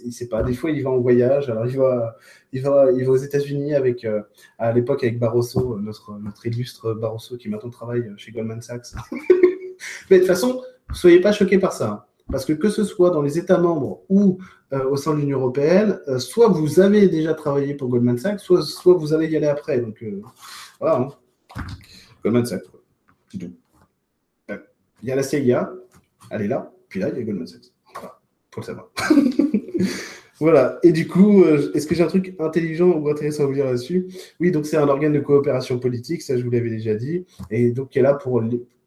il, 0.05 0.13
sait 0.13 0.27
pas. 0.27 0.43
Des 0.43 0.53
fois, 0.53 0.69
il 0.69 0.83
va 0.83 0.91
en 0.91 0.99
voyage. 0.99 1.49
Alors, 1.49 1.65
il 1.65 1.77
va, 1.77 2.15
il 2.51 2.61
va, 2.61 2.91
il 2.91 3.03
va 3.03 3.11
aux 3.11 3.17
États-Unis 3.17 3.73
avec, 3.73 4.05
euh, 4.05 4.21
à 4.59 4.71
l'époque, 4.71 5.03
avec 5.03 5.17
Barroso, 5.17 5.79
notre, 5.79 6.19
notre 6.19 6.45
illustre 6.45 6.93
Barroso, 6.93 7.37
qui 7.37 7.49
maintenant 7.49 7.71
travaille 7.71 8.11
chez 8.17 8.31
Goldman 8.31 8.61
Sachs. 8.61 8.93
Mais 10.09 10.17
de 10.17 10.21
toute 10.21 10.27
façon, 10.27 10.61
soyez 10.93 11.19
pas 11.19 11.31
choqués 11.31 11.57
par 11.57 11.73
ça. 11.73 12.07
Parce 12.31 12.45
que 12.45 12.53
que 12.53 12.69
ce 12.69 12.83
soit 12.83 13.09
dans 13.09 13.21
les 13.21 13.37
États 13.37 13.57
membres 13.57 14.01
ou 14.09 14.39
euh, 14.71 14.89
au 14.89 14.97
sein 14.97 15.13
de 15.13 15.19
l'Union 15.19 15.39
européenne, 15.39 15.99
euh, 16.07 16.19
soit 16.19 16.47
vous 16.47 16.79
avez 16.79 17.07
déjà 17.07 17.33
travaillé 17.33 17.75
pour 17.75 17.89
Goldman 17.89 18.17
Sachs, 18.17 18.39
soit, 18.39 18.93
vous 18.93 19.13
allez 19.13 19.27
y 19.27 19.37
aller 19.37 19.47
après. 19.47 19.79
Donc 19.79 20.01
euh, 20.03 20.21
voilà. 20.79 20.97
Hein. 20.99 21.63
Goldman 22.23 22.45
Sachs, 22.45 22.63
c'est 23.29 23.37
tout. 23.37 23.53
Il 24.49 25.09
y 25.09 25.11
a 25.11 25.17
la 25.17 25.23
CIA, 25.23 25.69
elle 26.29 26.43
est 26.43 26.47
là, 26.47 26.71
puis 26.87 27.01
là, 27.01 27.09
il 27.09 27.17
y 27.17 27.21
a 27.21 27.23
Goldman 27.23 27.45
Sachs. 27.45 27.73
Voilà, 27.93 28.19
faut 28.51 28.61
le 28.61 28.65
savoir. 28.65 28.89
Voilà. 30.39 30.79
Et 30.83 30.91
du 30.91 31.07
coup, 31.07 31.45
est-ce 31.45 31.85
que 31.85 31.95
j'ai 31.95 32.03
un 32.03 32.07
truc 32.07 32.35
intelligent 32.39 32.89
ou 32.89 33.07
intéressant 33.09 33.43
à 33.43 33.45
vous 33.45 33.53
dire 33.53 33.65
là-dessus? 33.65 34.07
Oui, 34.39 34.51
donc 34.51 34.65
c'est 34.65 34.77
un 34.77 34.87
organe 34.87 35.13
de 35.13 35.19
coopération 35.19 35.79
politique, 35.79 36.21
ça 36.21 36.37
je 36.37 36.43
vous 36.43 36.49
l'avais 36.49 36.69
déjà 36.69 36.95
dit, 36.95 37.25
et 37.51 37.71
donc 37.71 37.89
qui 37.89 37.99
est 37.99 38.01
là 38.01 38.15
pour 38.15 38.41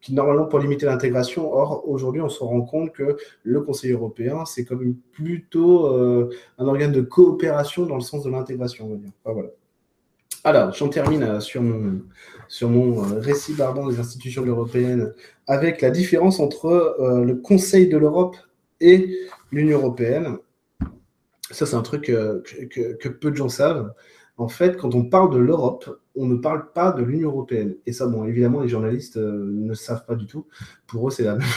normalement 0.09 0.45
pour 0.45 0.59
limiter 0.59 0.85
l'intégration. 0.85 1.51
Or, 1.53 1.87
aujourd'hui, 1.87 2.21
on 2.21 2.29
se 2.29 2.43
rend 2.43 2.61
compte 2.61 2.91
que 2.93 3.17
le 3.43 3.61
Conseil 3.61 3.91
européen, 3.91 4.45
c'est 4.45 4.65
comme 4.65 4.95
plutôt 5.11 5.87
euh, 5.87 6.29
un 6.57 6.67
organe 6.67 6.91
de 6.91 7.01
coopération 7.01 7.85
dans 7.85 7.95
le 7.95 8.01
sens 8.01 8.23
de 8.23 8.29
l'intégration, 8.29 8.85
on 8.85 8.89
va 8.89 8.95
dire. 8.95 9.11
voilà. 9.25 9.49
Alors, 10.43 10.73
j'en 10.73 10.87
termine 10.87 11.23
euh, 11.23 11.39
sur 11.39 11.61
mon, 11.61 12.01
sur 12.47 12.69
mon 12.69 13.03
euh, 13.03 13.19
récit 13.19 13.53
barbant 13.53 13.87
des 13.87 13.99
institutions 13.99 14.45
européennes 14.45 15.13
avec 15.47 15.81
la 15.81 15.89
différence 15.89 16.39
entre 16.39 16.97
le 16.99 17.35
Conseil 17.35 17.87
de 17.87 17.97
l'Europe 17.97 18.35
et 18.81 19.17
l'Union 19.51 19.79
européenne. 19.79 20.37
Ça, 21.51 21.65
c'est 21.65 21.75
un 21.75 21.81
truc 21.81 22.05
que, 22.05 22.43
que, 22.67 23.07
peu 23.09 23.31
de 23.31 23.35
gens 23.35 23.49
savent 23.49 23.93
en 24.37 24.47
fait, 24.47 24.77
quand 24.77 24.93
on 24.93 25.03
parle 25.03 25.33
de 25.33 25.39
l'Europe, 25.39 25.99
on 26.15 26.27
ne 26.27 26.35
parle 26.35 26.71
pas 26.71 26.91
de 26.91 27.03
l'Union 27.03 27.29
européenne. 27.29 27.75
Et 27.87 27.91
ça, 27.91 28.05
bon, 28.05 28.23
évidemment, 28.25 28.61
les 28.61 28.67
journalistes 28.67 29.17
euh, 29.17 29.49
ne 29.51 29.73
savent 29.73 30.05
pas 30.05 30.15
du 30.15 30.27
tout. 30.27 30.45
Pour 30.85 31.07
eux, 31.07 31.11
c'est 31.11 31.23
la 31.23 31.35
même. 31.35 31.47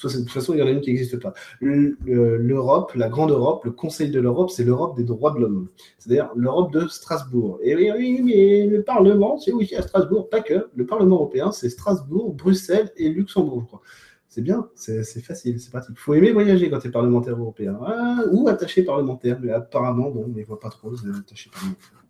De 0.00 0.08
toute 0.08 0.30
façon, 0.30 0.54
il 0.54 0.60
y 0.60 0.62
en 0.62 0.66
a 0.66 0.70
une 0.70 0.80
qui 0.80 0.90
n'existe 0.90 1.18
pas. 1.18 1.32
L'Europe, 1.60 2.92
la 2.94 3.08
grande 3.08 3.32
Europe, 3.32 3.64
le 3.64 3.72
Conseil 3.72 4.10
de 4.10 4.20
l'Europe, 4.20 4.48
c'est 4.48 4.62
l'Europe 4.62 4.96
des 4.96 5.02
droits 5.02 5.32
de 5.32 5.40
l'homme. 5.40 5.70
C'est-à-dire 5.98 6.30
l'Europe 6.36 6.72
de 6.72 6.86
Strasbourg. 6.86 7.58
Et 7.64 7.74
oui, 7.74 7.90
oui, 7.96 8.22
mais 8.22 8.68
le 8.68 8.84
Parlement, 8.84 9.38
c'est 9.38 9.50
aussi 9.50 9.74
à 9.74 9.82
Strasbourg, 9.82 10.28
pas 10.28 10.40
que. 10.40 10.68
Le 10.72 10.86
Parlement 10.86 11.16
européen, 11.16 11.50
c'est 11.50 11.68
Strasbourg, 11.68 12.32
Bruxelles 12.32 12.92
et 12.96 13.08
Luxembourg, 13.08 13.62
je 13.62 13.66
crois. 13.66 13.82
C'est 14.38 14.42
bien, 14.44 14.68
c'est 14.76 15.20
facile, 15.20 15.58
c'est 15.58 15.70
pratique. 15.70 15.96
Il 15.96 15.98
faut 15.98 16.14
aimer 16.14 16.30
voyager 16.30 16.70
quand 16.70 16.78
tu 16.78 16.86
es 16.86 16.90
parlementaire 16.92 17.36
européen. 17.36 17.76
Ah, 17.84 18.22
ou 18.30 18.46
attaché 18.46 18.84
parlementaire, 18.84 19.40
mais 19.42 19.50
apparemment, 19.50 20.12
bon, 20.12 20.26
on 20.26 20.28
ne 20.28 20.44
voit 20.44 20.60
pas 20.60 20.68
trop, 20.68 20.92
attaché 20.94 21.50
parlementaire 21.50 22.04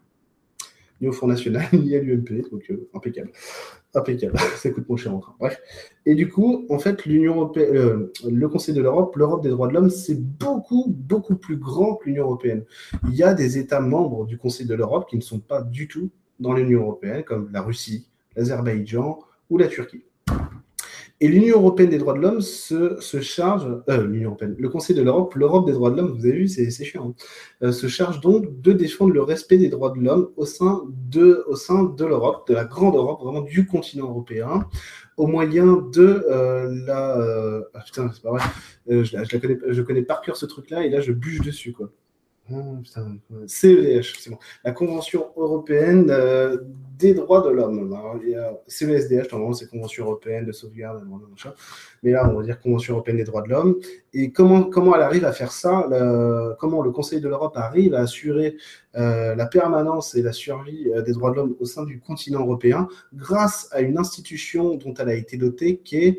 ni 1.01 1.09
au 1.09 1.13
Front 1.13 1.27
National, 1.29 1.67
ni 1.73 1.97
à 1.97 2.03
l'UMP. 2.03 2.51
Donc, 2.51 2.71
euh, 2.71 2.91
impeccable. 2.93 3.31
Impeccable. 3.95 4.39
Ça 4.57 4.69
coûte 4.69 4.87
mon 4.91 4.99
cher 4.99 5.15
en 5.15 5.21
train. 5.21 5.35
Bref. 5.41 5.59
Et 6.05 6.15
du 6.15 6.29
coup, 6.29 6.67
en 6.69 6.79
fait, 6.79 7.07
l'Union 7.07 7.37
européenne, 7.37 7.75
euh, 7.75 8.13
le 8.29 8.49
Conseil 8.51 8.75
de 8.75 8.83
l'Europe, 8.83 9.17
l'Europe 9.17 9.43
des 9.43 9.49
droits 9.49 9.69
de 9.69 9.73
l'homme, 9.73 9.89
c'est 9.89 10.21
beaucoup, 10.21 10.85
beaucoup 10.89 11.37
plus 11.37 11.57
grand 11.57 11.95
que 11.95 12.11
l'Union 12.11 12.25
européenne. 12.25 12.67
Il 13.05 13.15
y 13.15 13.23
a 13.23 13.33
des 13.33 13.57
États 13.57 13.81
membres 13.81 14.27
du 14.27 14.37
Conseil 14.37 14.67
de 14.67 14.75
l'Europe 14.75 15.09
qui 15.09 15.17
ne 15.17 15.23
sont 15.23 15.41
pas 15.41 15.63
du 15.63 15.89
tout 15.89 16.11
dans 16.41 16.53
l'Union 16.53 16.83
européenne, 16.83 17.25
comme 17.25 17.49
la 17.53 17.63
Russie, 17.63 18.07
l'Azerbaïdjan 18.37 19.19
ou 19.49 19.57
la 19.57 19.69
Turquie. 19.69 20.03
Et 21.21 21.27
l'Union 21.27 21.59
européenne 21.59 21.91
des 21.91 21.99
droits 21.99 22.15
de 22.15 22.21
l'homme 22.21 22.41
se, 22.41 23.01
se, 23.01 23.21
charge, 23.21 23.67
euh, 23.89 24.07
l'Union 24.07 24.29
européenne, 24.29 24.55
le 24.57 24.69
Conseil 24.69 24.95
de 24.95 25.03
l'Europe, 25.03 25.35
l'Europe 25.35 25.67
des 25.67 25.73
droits 25.73 25.91
de 25.91 25.97
l'homme, 25.97 26.17
vous 26.17 26.25
avez 26.25 26.37
vu, 26.37 26.49
c'est 26.49 26.71
chiant, 26.71 27.09
hein, 27.09 27.67
euh, 27.67 27.73
se 27.73 27.89
charge 27.89 28.21
donc 28.21 28.61
de 28.61 28.73
défendre 28.73 29.13
le 29.13 29.23
respect 29.23 29.59
des 29.59 29.69
droits 29.69 29.91
de 29.91 29.99
l'homme 29.99 30.31
au 30.37 30.47
sein 30.47 30.85
de, 31.11 31.45
au 31.49 31.57
sein 31.57 31.83
de 31.83 32.05
l'Europe, 32.05 32.47
de 32.49 32.55
la 32.55 32.65
grande 32.65 32.95
Europe, 32.95 33.21
vraiment 33.21 33.41
du 33.41 33.67
continent 33.67 34.09
européen, 34.09 34.69
au 35.17 35.27
moyen 35.27 35.79
de 35.93 36.25
euh, 36.31 36.73
la. 36.87 37.65
Ah 37.75 37.81
putain, 37.85 38.09
c'est 38.15 38.23
pas 38.23 38.31
vrai, 38.31 38.43
je, 38.87 39.03
je, 39.03 39.17
la 39.17 39.41
connais, 39.41 39.59
je 39.67 39.83
connais 39.83 40.03
par 40.03 40.21
cœur 40.21 40.37
ce 40.37 40.47
truc-là 40.47 40.87
et 40.87 40.89
là 40.89 41.01
je 41.01 41.13
bûche 41.13 41.41
dessus, 41.41 41.73
quoi. 41.73 41.91
CEDH, 43.47 44.15
c'est 44.19 44.31
bon. 44.31 44.39
La 44.65 44.73
Convention 44.73 45.27
européenne 45.37 46.11
des 46.99 47.15
droits 47.15 47.43
de 47.43 47.51
l'homme. 47.51 47.97
CESDH, 48.67 49.31
normalement, 49.33 49.55
c'est 49.55 49.69
Convention 49.69 50.05
européenne 50.05 50.45
de 50.45 50.53
sauvegarde, 50.53 51.07
mais 52.03 52.13
là, 52.13 52.29
on 52.29 52.37
va 52.39 52.43
dire 52.43 52.61
Convention 52.61 52.95
européenne 52.95 53.17
des 53.17 53.25
droits 53.25 53.43
de 53.43 53.49
l'homme. 53.49 53.77
Et 54.13 54.33
comment, 54.33 54.65
comment 54.65 54.95
elle 54.95 55.03
arrive 55.03 55.25
à 55.25 55.33
faire 55.33 55.53
ça 55.53 55.89
Comment 56.59 56.83
le 56.83 56.91
Conseil 56.91 57.21
de 57.21 57.29
l'Europe 57.29 57.57
arrive 57.57 57.95
à 57.95 58.01
assurer 58.01 58.57
euh, 58.97 59.35
la 59.35 59.47
permanence 59.47 60.15
et 60.15 60.23
la 60.23 60.33
survie 60.33 60.91
euh, 60.91 61.03
des 61.03 61.13
droits 61.13 61.31
de 61.31 61.37
l'homme 61.37 61.55
au 61.61 61.67
sein 61.67 61.85
du 61.85 62.01
continent 62.01 62.41
européen 62.41 62.89
grâce 63.15 63.69
à 63.71 63.81
une 63.81 63.99
institution 63.99 64.75
dont 64.75 64.95
elle 64.95 65.11
a 65.11 65.15
été 65.15 65.37
dotée 65.37 65.79
qui 65.79 65.97
est, 65.99 66.19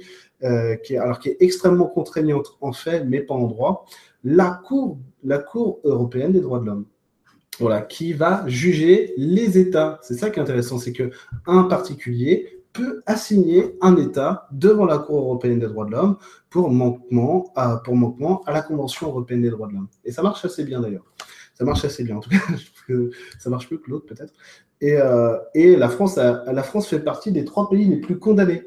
qui 0.84 0.93
est, 0.93 0.97
alors, 0.97 1.19
qui 1.19 1.30
est 1.30 1.38
extrêmement 1.41 1.88
contraignante 1.88 2.57
en 2.61 2.71
fait, 2.71 3.03
mais 3.03 3.19
pas 3.19 3.34
en 3.34 3.47
droit 3.47 3.86
la 4.23 4.61
Cour, 4.65 4.97
la 5.23 5.39
Cour 5.39 5.80
européenne 5.84 6.34
des 6.34 6.41
droits 6.41 6.59
de 6.59 6.65
l'homme. 6.65 6.86
Voilà, 7.60 7.82
qui 7.82 8.14
va 8.14 8.43
juger 8.47 9.14
les 9.18 9.57
États. 9.57 9.99
C'est 10.01 10.16
ça 10.16 10.30
qui 10.30 10.39
est 10.39 10.41
intéressant, 10.41 10.78
c'est 10.78 10.93
que 10.93 11.12
un 11.45 11.64
particulier 11.64 12.62
peut 12.74 13.01
assigner 13.05 13.76
un 13.82 13.97
État 13.97 14.47
devant 14.51 14.86
la 14.86 14.99
Cour 14.99 15.20
européenne 15.20 15.60
des 15.60 15.68
droits 15.68 15.86
de 15.86 15.91
l'homme 15.91 16.18
pour 16.49 16.70
manquement 16.70 17.51
à, 17.55 17.78
pour 17.78 17.95
manquement 17.95 18.41
à 18.45 18.53
la 18.53 18.62
Convention 18.62 19.07
européenne 19.07 19.41
des 19.41 19.49
droits 19.49 19.68
de 19.68 19.74
l'homme. 19.74 19.89
Et 20.05 20.12
ça 20.12 20.22
marche 20.22 20.45
assez 20.45 20.64
bien 20.64 20.80
d'ailleurs. 20.80 21.05
Ça 21.55 21.66
marche 21.66 21.84
assez 21.84 22.03
bien. 22.03 22.18
En 22.18 22.20
tout 22.22 22.30
cas, 22.30 22.38
ça 23.39 23.49
marche 23.49 23.70
mieux 23.72 23.78
que 23.78 23.89
l'autre 23.89 24.05
peut-être. 24.05 24.34
Et, 24.82 24.95
euh, 24.95 25.38
et 25.53 25.76
la, 25.76 25.89
France 25.89 26.18
fait 26.88 26.99
partie 26.99 27.32
des 27.32 27.43
trois 27.43 27.70
pays 27.70 27.86
les 27.86 27.97
plus 27.97 28.18
condamnés 28.18 28.64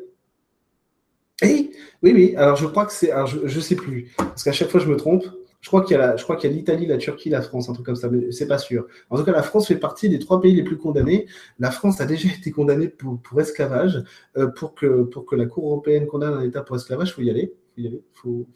oui, 2.03 2.12
oui. 2.14 2.34
Alors, 2.36 2.57
je 2.57 2.66
crois 2.66 2.86
que 2.86 2.93
c'est. 2.93 3.12
Je 3.26 3.57
ne 3.57 3.61
sais 3.61 3.76
plus. 3.76 4.12
Parce 4.16 4.43
qu'à 4.43 4.53
chaque 4.53 4.68
fois, 4.68 4.80
je 4.80 4.88
me 4.88 4.97
trompe. 4.97 5.24
Je 5.62 5.68
crois 5.68 5.84
qu'il 5.84 5.96
y 5.96 5.96
a 6.00 6.16
l'Italie, 6.48 6.86
la 6.86 6.98
Turquie, 6.98 7.30
la 7.30 7.40
France, 7.40 7.68
un 7.68 7.72
truc 7.72 7.86
comme 7.86 7.96
ça, 7.96 8.10
mais 8.10 8.32
c'est 8.32 8.48
pas 8.48 8.58
sûr. 8.58 8.86
En 9.10 9.16
tout 9.16 9.22
cas, 9.22 9.30
la 9.30 9.44
France 9.44 9.68
fait 9.68 9.76
partie 9.76 10.08
des 10.08 10.18
trois 10.18 10.40
pays 10.40 10.54
les 10.54 10.64
plus 10.64 10.76
condamnés. 10.76 11.26
La 11.60 11.70
France 11.70 12.00
a 12.00 12.04
déjà 12.04 12.28
été 12.38 12.50
condamnée 12.50 12.88
pour, 12.88 13.40
esclavage. 13.40 14.02
Euh, 14.36 14.48
pour, 14.48 14.74
que, 14.74 15.04
pour 15.04 15.24
que 15.24 15.36
la 15.36 15.46
Cour 15.46 15.66
européenne 15.66 16.06
condamne 16.06 16.34
un 16.34 16.42
État 16.42 16.62
pour 16.62 16.74
esclavage, 16.74 17.10
il 17.10 17.12
faut 17.12 17.22
y 17.22 17.30
aller. 17.30 17.54
Il 17.76 18.00
faut, 18.12 18.48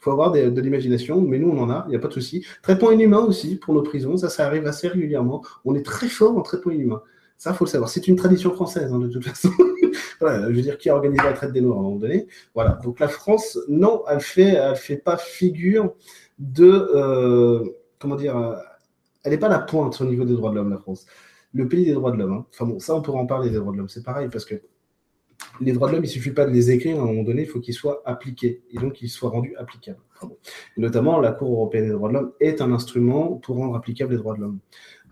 faut 0.00 0.10
avoir 0.10 0.32
de 0.32 0.60
l'imagination, 0.60 1.20
mais 1.20 1.38
nous, 1.38 1.50
on 1.50 1.58
en 1.60 1.70
a, 1.70 1.84
il 1.86 1.90
n'y 1.90 1.96
a 1.96 1.98
pas 1.98 2.08
de 2.08 2.14
souci. 2.14 2.46
Traitement 2.62 2.90
inhumain 2.90 3.20
aussi 3.20 3.56
pour 3.56 3.74
nos 3.74 3.82
prisons, 3.82 4.16
ça, 4.16 4.30
ça 4.30 4.46
arrive 4.46 4.66
assez 4.66 4.88
régulièrement. 4.88 5.44
On 5.66 5.74
est 5.74 5.84
très 5.84 6.08
fort 6.08 6.36
en 6.36 6.42
traitement 6.42 6.72
inhumain. 6.72 7.02
Ça, 7.36 7.52
faut 7.52 7.66
le 7.66 7.70
savoir. 7.70 7.90
C'est 7.90 8.08
une 8.08 8.16
tradition 8.16 8.52
française, 8.54 8.90
hein, 8.92 8.98
de 8.98 9.08
toute 9.08 9.24
façon. 9.24 9.50
voilà, 10.20 10.50
je 10.50 10.56
veux 10.56 10.62
dire, 10.62 10.78
qui 10.78 10.88
a 10.88 10.94
organisé 10.94 11.22
la 11.22 11.34
traite 11.34 11.52
des 11.52 11.60
Noirs 11.60 11.76
à 11.76 11.80
un 11.80 11.84
moment 11.84 11.96
donné? 11.96 12.26
Voilà. 12.54 12.80
Donc 12.82 12.98
la 13.00 13.08
France, 13.08 13.58
non, 13.68 14.02
elle 14.10 14.20
fait, 14.20 14.54
elle 14.54 14.76
fait 14.76 14.96
pas 14.96 15.18
figure 15.18 15.94
de, 16.38 16.88
euh, 16.94 17.64
comment 17.98 18.16
dire, 18.16 18.36
euh, 18.36 18.56
elle 19.24 19.32
n'est 19.32 19.38
pas 19.38 19.48
la 19.48 19.58
pointe 19.58 20.00
au 20.00 20.04
niveau 20.04 20.24
des 20.24 20.34
droits 20.34 20.50
de 20.50 20.56
l'homme, 20.56 20.70
la 20.70 20.78
France. 20.78 21.06
Le 21.52 21.68
pays 21.68 21.84
des 21.84 21.92
droits 21.92 22.12
de 22.12 22.16
l'homme. 22.16 22.32
Hein. 22.32 22.46
Enfin 22.52 22.66
bon, 22.66 22.78
ça, 22.78 22.94
on 22.94 23.02
pourra 23.02 23.18
en 23.18 23.26
parler 23.26 23.50
des 23.50 23.56
droits 23.56 23.72
de 23.72 23.78
l'homme. 23.78 23.88
C'est 23.88 24.04
pareil 24.04 24.28
parce 24.30 24.44
que 24.44 24.60
les 25.60 25.72
droits 25.72 25.88
de 25.88 25.94
l'homme, 25.94 26.04
il 26.04 26.08
suffit 26.08 26.30
pas 26.30 26.44
de 26.44 26.50
les 26.50 26.70
écrire, 26.70 26.98
à 26.98 27.02
un 27.02 27.06
moment 27.06 27.22
donné, 27.22 27.42
il 27.42 27.48
faut 27.48 27.60
qu'ils 27.60 27.74
soient 27.74 28.02
appliqués, 28.04 28.62
et 28.70 28.78
donc 28.78 28.94
qu'ils 28.94 29.10
soient 29.10 29.30
rendus 29.30 29.54
applicables. 29.56 30.00
notamment, 30.76 31.20
la 31.20 31.32
Cour 31.32 31.52
européenne 31.52 31.86
des 31.86 31.92
droits 31.92 32.08
de 32.08 32.14
l'homme 32.14 32.32
est 32.40 32.60
un 32.60 32.72
instrument 32.72 33.34
pour 33.36 33.56
rendre 33.56 33.76
applicables 33.76 34.12
les 34.12 34.18
droits 34.18 34.34
de 34.34 34.40
l'homme. 34.40 34.58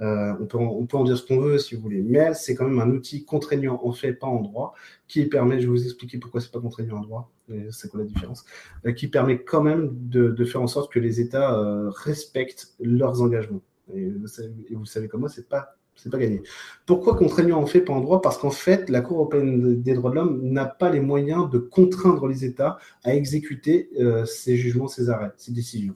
Euh, 0.00 0.34
on, 0.40 0.46
peut 0.46 0.58
en, 0.58 0.64
on, 0.64 0.86
peut 0.86 0.96
en, 0.96 1.04
dire 1.04 1.16
ce 1.16 1.26
qu'on 1.26 1.40
veut 1.40 1.58
si 1.58 1.74
vous 1.74 1.80
voulez, 1.80 2.02
mais 2.02 2.34
c'est 2.34 2.54
quand 2.54 2.68
même 2.68 2.80
un 2.80 2.90
outil 2.90 3.24
contraignant 3.24 3.80
en 3.82 3.92
fait, 3.92 4.12
pas 4.12 4.26
en 4.26 4.40
droit, 4.40 4.74
qui 5.08 5.24
permet, 5.26 5.60
je 5.60 5.66
vais 5.66 5.72
vous 5.72 5.84
expliquer 5.84 6.18
pourquoi 6.18 6.40
c'est 6.40 6.52
pas 6.52 6.60
contraignant 6.60 6.98
en 6.98 7.02
droit, 7.02 7.32
c'est 7.70 7.90
quoi 7.90 8.00
la 8.00 8.06
différence, 8.06 8.44
euh, 8.86 8.92
qui 8.92 9.08
permet 9.08 9.42
quand 9.42 9.62
même 9.62 9.90
de, 9.92 10.44
faire 10.44 10.62
en 10.62 10.66
sorte 10.66 10.92
que 10.92 10.98
les 10.98 11.20
États 11.20 11.58
euh, 11.58 11.90
respectent 11.90 12.74
leurs 12.80 13.22
engagements. 13.22 13.62
Et 13.94 14.10
vous 14.10 14.26
savez, 14.26 14.52
et 14.68 14.74
vous 14.74 14.86
savez 14.86 15.08
comme 15.08 15.20
moi, 15.20 15.28
c'est 15.28 15.48
pas 15.48 15.76
c'est 15.96 16.10
pas 16.10 16.18
gagné. 16.18 16.42
Pourquoi 16.84 17.16
contraignant 17.16 17.58
en 17.58 17.66
fait 17.66 17.80
pas 17.80 17.94
en 17.94 18.00
droit? 18.00 18.20
Parce 18.20 18.36
qu'en 18.36 18.50
fait, 18.50 18.90
la 18.90 19.00
Cour 19.00 19.18
européenne 19.18 19.80
des 19.80 19.94
droits 19.94 20.10
de 20.10 20.16
l'homme 20.16 20.42
n'a 20.42 20.66
pas 20.66 20.90
les 20.90 21.00
moyens 21.00 21.48
de 21.48 21.58
contraindre 21.58 22.26
les 22.26 22.44
États 22.44 22.78
à 23.02 23.14
exécuter 23.14 23.88
euh, 23.98 24.26
ces 24.26 24.56
jugements, 24.56 24.88
ces 24.88 25.08
arrêts, 25.08 25.32
ces 25.38 25.52
décisions. 25.52 25.94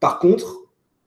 Par 0.00 0.18
contre, 0.18 0.58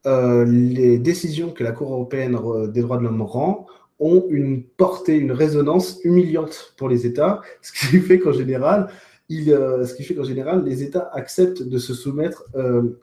euh, 0.07 0.43
les 0.45 0.97
décisions 0.97 1.51
que 1.51 1.63
la 1.63 1.71
Cour 1.71 1.91
européenne 1.93 2.39
des 2.71 2.81
droits 2.81 2.97
de 2.97 3.03
l'homme 3.03 3.21
rend 3.21 3.67
ont 3.99 4.25
une 4.29 4.63
portée, 4.63 5.17
une 5.17 5.31
résonance 5.31 5.99
humiliante 6.03 6.73
pour 6.77 6.89
les 6.89 7.05
États, 7.05 7.41
ce 7.61 7.71
qui 7.71 7.99
fait 7.99 8.19
qu'en 8.19 8.33
général, 8.33 8.89
Il, 9.27 9.45
ce 9.45 9.93
qui 9.95 10.03
fait 10.03 10.13
qu'en 10.13 10.23
général, 10.23 10.63
les 10.63 10.83
États 10.83 11.09
acceptent 11.11 11.63
de 11.63 11.77
se 11.79 11.95
soumettre 11.95 12.45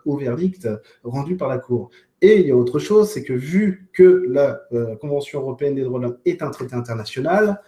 au 0.05 0.16
verdict 0.16 0.68
rendu 1.03 1.36
par 1.36 1.49
la 1.49 1.59
Cour. 1.59 1.90
Et 2.20 2.38
il 2.40 2.47
y 2.47 2.53
a 2.53 2.57
autre 2.57 2.78
chose, 2.78 3.11
c'est 3.11 3.24
que 3.24 3.32
vu 3.32 3.88
que 3.93 4.24
la 4.28 4.61
Convention 5.01 5.40
européenne 5.40 5.74
des 5.74 5.82
droits 5.82 5.99
de 5.99 6.05
l'homme 6.05 6.18
est 6.24 6.40
un 6.43 6.51
traité 6.51 6.76
international, 6.76 7.61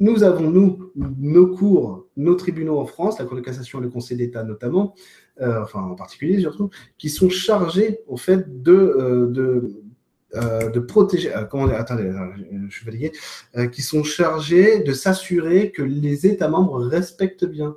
nous 0.00 0.24
avons, 0.24 0.50
nous, 0.50 0.90
nos 0.96 1.46
cours, 1.46 2.06
nos 2.16 2.34
tribunaux 2.34 2.78
en 2.78 2.86
France, 2.86 3.18
la 3.18 3.26
Cour 3.26 3.36
de 3.36 3.42
cassation 3.42 3.78
et 3.80 3.82
le 3.82 3.90
Conseil 3.90 4.16
d'État 4.16 4.42
notamment, 4.42 4.94
euh, 5.42 5.62
enfin 5.62 5.82
en 5.82 5.94
particulier 5.94 6.40
surtout, 6.40 6.70
qui 6.96 7.10
sont 7.10 7.28
chargés 7.28 8.00
au 8.08 8.16
fait 8.16 8.62
de, 8.62 8.72
euh, 8.72 9.26
de, 9.26 9.82
euh, 10.34 10.70
de 10.70 10.80
protéger, 10.80 11.32
comment 11.50 11.66
attendez, 11.66 12.10
je 12.68 12.74
suis 12.74 12.84
fatigué, 12.84 13.12
qui 13.72 13.82
sont 13.82 14.04
chargés 14.04 14.80
de 14.80 14.92
s'assurer 14.92 15.70
que 15.70 15.82
les 15.82 16.26
États 16.26 16.48
membres 16.48 16.86
respectent 16.86 17.44
bien 17.44 17.74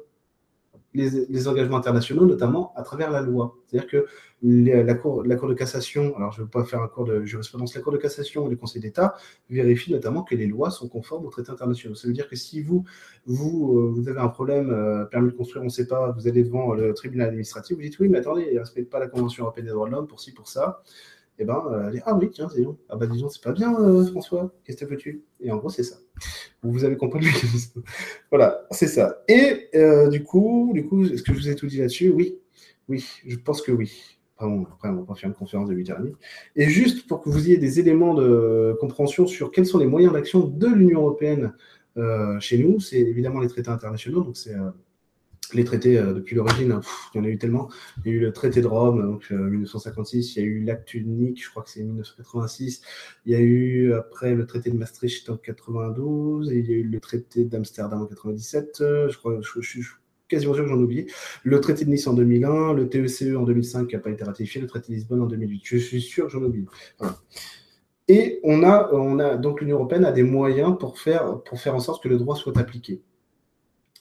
les, 0.93 1.47
engagements 1.47 1.77
internationaux, 1.77 2.25
notamment 2.25 2.71
à 2.75 2.83
travers 2.83 3.11
la 3.11 3.21
loi. 3.21 3.55
C'est-à-dire 3.65 3.89
que 3.89 4.05
la, 4.43 4.93
cour, 4.93 5.23
de 5.23 5.53
cassation, 5.53 6.15
alors 6.17 6.31
je 6.31 6.41
ne 6.41 6.45
vais 6.45 6.51
pas 6.51 6.63
faire 6.63 6.81
un 6.81 6.87
cours 6.87 7.05
de 7.05 7.23
jurisprudence, 7.25 7.75
la 7.75 7.81
Cour 7.81 7.93
de 7.93 7.97
cassation 7.97 8.47
et 8.47 8.49
le 8.49 8.55
Conseil 8.55 8.81
d'État 8.81 9.15
vérifient 9.49 9.93
notamment 9.93 10.23
que 10.23 10.35
les 10.35 10.47
lois 10.47 10.69
sont 10.69 10.87
conformes 10.87 11.25
aux 11.25 11.29
traités 11.29 11.51
internationaux. 11.51 11.95
Ça 11.95 12.07
veut 12.07 12.13
dire 12.13 12.27
que 12.27 12.35
si 12.35 12.61
vous, 12.61 12.83
vous, 13.25 13.79
euh, 13.79 13.91
vous 13.93 14.07
avez 14.09 14.19
un 14.19 14.27
problème, 14.27 14.69
euh, 14.69 15.05
permis 15.05 15.31
de 15.31 15.35
construire, 15.35 15.63
on 15.63 15.67
ne 15.67 15.71
sait 15.71 15.87
pas, 15.87 16.11
vous 16.11 16.27
allez 16.27 16.43
devant 16.43 16.73
le 16.73 16.93
tribunal 16.93 17.29
administratif, 17.29 17.75
vous 17.75 17.81
dites 17.81 17.97
oui, 17.99 18.09
mais 18.09 18.19
attendez, 18.19 18.47
il 18.49 18.55
ne 18.55 18.59
respecte 18.59 18.91
pas 18.91 18.99
la 18.99 19.07
Convention 19.07 19.45
européenne 19.45 19.65
des 19.65 19.71
droits 19.71 19.87
de 19.87 19.93
l'homme 19.93 20.07
pour 20.07 20.19
ci, 20.19 20.31
pour 20.33 20.47
ça 20.47 20.83
et 21.39 21.41
eh 21.41 21.45
ben, 21.45 21.63
euh, 21.71 21.87
elle 21.87 21.93
dit 21.93 22.01
Ah 22.05 22.15
oui, 22.15 22.29
tiens, 22.29 22.47
bon. 22.59 22.77
Ah 22.89 22.95
bah 22.95 23.07
disons, 23.07 23.27
c'est 23.27 23.41
pas 23.41 23.53
bien, 23.53 23.73
euh, 23.79 24.05
François, 24.05 24.53
qu'est-ce 24.63 24.85
que 24.85 24.93
tu 24.93 25.23
Et 25.39 25.51
en 25.51 25.57
gros, 25.57 25.69
c'est 25.69 25.81
ça. 25.81 25.97
Vous 26.61 26.83
avez 26.83 26.95
compris 26.95 27.21
le 27.21 27.25
mécanisme. 27.25 27.81
voilà, 28.29 28.67
c'est 28.69 28.87
ça. 28.87 29.23
Et 29.27 29.67
euh, 29.73 30.09
du 30.09 30.23
coup, 30.23 30.69
du 30.75 30.85
coup, 30.85 31.03
est-ce 31.05 31.23
que 31.23 31.33
je 31.33 31.39
vous 31.39 31.49
ai 31.49 31.55
tout 31.55 31.65
dit 31.65 31.79
là-dessus? 31.79 32.11
Oui, 32.11 32.37
oui, 32.87 33.03
je 33.25 33.35
pense 33.35 33.63
que 33.63 33.71
oui. 33.71 34.19
Pardon, 34.37 34.67
après, 34.71 34.89
on 34.89 35.01
va 35.01 35.15
faire 35.15 35.27
une 35.27 35.35
conférence 35.35 35.69
de 35.69 35.75
8h30. 35.75 36.13
Et 36.55 36.69
juste 36.69 37.07
pour 37.07 37.21
que 37.21 37.31
vous 37.31 37.47
ayez 37.47 37.57
des 37.57 37.79
éléments 37.79 38.13
de 38.13 38.77
compréhension 38.79 39.25
sur 39.25 39.51
quels 39.51 39.65
sont 39.65 39.79
les 39.79 39.87
moyens 39.87 40.13
d'action 40.13 40.41
de 40.41 40.67
l'Union 40.67 40.99
européenne 40.99 41.53
chez 42.39 42.57
nous, 42.57 42.79
c'est 42.79 42.99
évidemment 42.99 43.39
les 43.39 43.47
traités 43.47 43.69
internationaux, 43.69 44.23
donc 44.23 44.35
c'est 44.35 44.55
les 45.55 45.63
traités 45.63 45.97
euh, 45.97 46.13
depuis 46.13 46.35
l'origine, 46.35 46.79
il 47.13 47.17
y 47.17 47.21
en 47.21 47.23
a 47.23 47.27
eu 47.27 47.37
tellement. 47.37 47.69
Il 48.05 48.11
y 48.11 48.15
a 48.15 48.17
eu 48.17 48.19
le 48.19 48.31
traité 48.31 48.61
de 48.61 48.67
Rome, 48.67 49.01
donc 49.01 49.29
1956, 49.31 50.37
euh, 50.37 50.41
il 50.41 50.43
y 50.43 50.45
a 50.45 50.49
eu 50.49 50.63
l'acte 50.63 50.93
unique, 50.93 51.43
je 51.43 51.49
crois 51.49 51.63
que 51.63 51.69
c'est 51.69 51.83
1986. 51.83 52.81
Il 53.25 53.31
y 53.31 53.35
a 53.35 53.39
eu 53.39 53.93
après 53.93 54.33
le 54.35 54.45
traité 54.45 54.69
de 54.71 54.77
Maastricht 54.77 55.29
en 55.29 55.37
92, 55.37 56.51
et 56.51 56.57
il 56.57 56.69
y 56.69 56.73
a 56.73 56.77
eu 56.77 56.83
le 56.83 56.99
traité 56.99 57.45
d'Amsterdam 57.45 58.01
en 58.01 58.05
97. 58.05 58.81
Euh, 58.81 59.09
je 59.09 59.17
crois, 59.17 59.39
je, 59.41 59.61
suis 59.61 59.83
quasiment 60.27 60.53
sûr 60.53 60.63
que 60.63 60.69
j'en 60.69 60.79
ai 60.79 60.83
oublié. 60.83 61.07
Le 61.43 61.59
traité 61.61 61.85
de 61.85 61.89
Nice 61.89 62.07
en 62.07 62.13
2001, 62.13 62.73
le 62.73 62.89
TECE 62.89 63.23
e 63.23 63.37
en 63.37 63.43
2005 63.43 63.87
qui 63.87 63.95
n'a 63.95 64.01
pas 64.01 64.09
été 64.09 64.23
ratifié, 64.23 64.61
le 64.61 64.67
traité 64.67 64.91
de 64.91 64.97
Lisbonne 64.97 65.21
en 65.21 65.27
2008. 65.27 65.61
Je 65.63 65.77
suis 65.77 66.01
sûr 66.01 66.25
que 66.25 66.31
j'en 66.31 66.43
oublie. 66.43 66.65
Et 68.07 68.39
on 68.43 68.63
a, 68.63 68.89
on 68.91 69.19
a 69.19 69.37
donc 69.37 69.61
l'Union 69.61 69.77
européenne 69.77 70.05
a 70.05 70.11
des 70.11 70.23
moyens 70.23 70.77
pour 70.77 70.99
faire, 70.99 71.41
pour 71.43 71.59
faire 71.59 71.75
en 71.75 71.79
sorte 71.79 72.03
que 72.03 72.09
le 72.09 72.17
droit 72.17 72.35
soit 72.35 72.57
appliqué. 72.57 73.01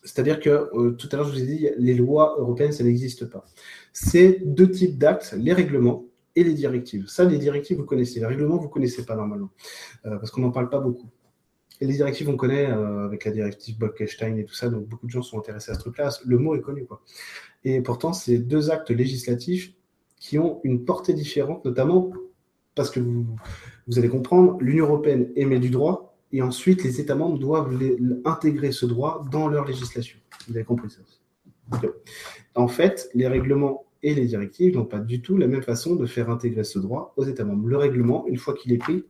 C'est-à-dire 0.05 0.41
que 0.41 0.69
euh, 0.75 0.93
tout 0.93 1.09
à 1.13 1.17
l'heure, 1.17 1.27
je 1.27 1.33
vous 1.33 1.43
ai 1.43 1.47
dit, 1.47 1.69
les 1.79 1.95
lois 1.95 2.37
européennes, 2.39 2.73
ça 2.73 2.85
n'existe 2.85 3.27
pas. 3.27 3.45
C'est 3.93 4.41
deux 4.45 4.71
types 4.71 4.99
d'actes, 4.99 5.35
les 5.39 5.53
règlements 5.53 6.05
et 6.35 6.45
les 6.45 6.55
directives. 6.55 7.07
Ça, 7.07 7.25
les 7.25 7.39
directives, 7.39 7.79
vous 7.79 7.85
connaissez. 7.85 8.21
Les 8.21 8.27
règlements, 8.27 8.57
vous 8.57 8.67
ne 8.67 8.73
connaissez 8.73 9.05
pas 9.05 9.15
normalement, 9.15 9.51
euh, 10.07 10.17
parce 10.17 10.31
qu'on 10.31 10.41
n'en 10.41 10.51
parle 10.51 10.71
pas 10.71 10.81
beaucoup. 10.81 11.09
Et 11.81 11.87
les 11.87 11.95
directives, 11.95 12.29
on 12.29 12.37
connaît 12.37 12.71
euh, 12.71 13.05
avec 13.05 13.25
la 13.25 13.33
directive 13.33 13.79
Bolkestein 13.79 14.37
et 14.37 14.45
tout 14.45 14.55
ça, 14.55 14.69
donc 14.69 14.87
beaucoup 14.87 15.07
de 15.07 15.11
gens 15.11 15.23
sont 15.23 15.39
intéressés 15.39 15.73
à 15.73 15.75
ce 15.75 15.81
truc-là. 15.81 16.11
Le 16.25 16.39
mot 16.39 16.55
est 16.55 16.61
connu, 16.61 16.85
quoi. 16.85 17.03
Et 17.65 17.81
pourtant, 17.81 18.13
c'est 18.13 18.39
deux 18.39 18.71
actes 18.71 18.91
législatifs 18.91 19.73
qui 20.17 20.39
ont 20.39 20.61
une 20.65 20.85
portée 20.85 21.13
différente, 21.13 21.65
notamment 21.65 22.13
parce 22.75 22.91
que 22.91 23.01
vous, 23.01 23.27
vous 23.87 23.99
allez 23.99 24.09
comprendre, 24.09 24.57
l'Union 24.61 24.87
européenne 24.87 25.31
émet 25.37 25.59
du 25.59 25.71
droit, 25.71 26.12
et 26.33 26.43
ensuite 26.43 26.83
les 26.83 27.01
États 27.01 27.15
membres 27.15 27.39
doivent 27.39 27.79
intégrer 28.25 28.73
ce 28.73 28.87
droit 28.87 29.25
dans 29.31 29.49
leur 29.49 29.67
législation. 29.67 30.19
Vous 30.49 30.55
avez 30.55 30.65
compris 30.65 30.89
ça 30.91 31.01
En 32.55 32.69
fait, 32.69 33.09
les 33.15 33.29
règlements 33.29 33.85
et 34.03 34.15
les 34.15 34.27
directives 34.27 34.75
n'ont 34.75 34.85
pas 34.85 34.99
du 34.99 35.23
tout 35.23 35.37
la 35.37 35.47
même 35.47 35.63
façon 35.63 35.95
de 35.95 36.07
faire 36.07 36.31
intégrer 36.31 36.65
ce 36.65 36.79
droit 36.79 37.13
aux 37.17 37.25
États 37.25 37.45
membres. 37.45 37.69
Le 37.69 37.77
règlement, 37.77 38.27
une 38.27 38.39
fois 38.39 38.55
qu'il 38.55 38.73
est 38.73 38.79
pris, 38.79 39.05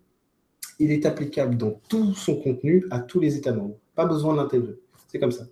il 0.78 0.90
est 0.90 1.06
applicable 1.06 1.56
dans 1.56 1.80
tout 1.88 2.12
son 2.14 2.36
contenu 2.36 2.84
à 2.90 3.00
tous 3.00 3.20
les 3.20 3.36
États 3.36 3.52
membres. 3.52 3.78
Pas 3.94 4.04
besoin 4.04 4.34
de 4.34 4.38
l'intégrer. 4.38 4.74
C'est 5.08 5.18
comme 5.18 5.32
ça. 5.32 5.46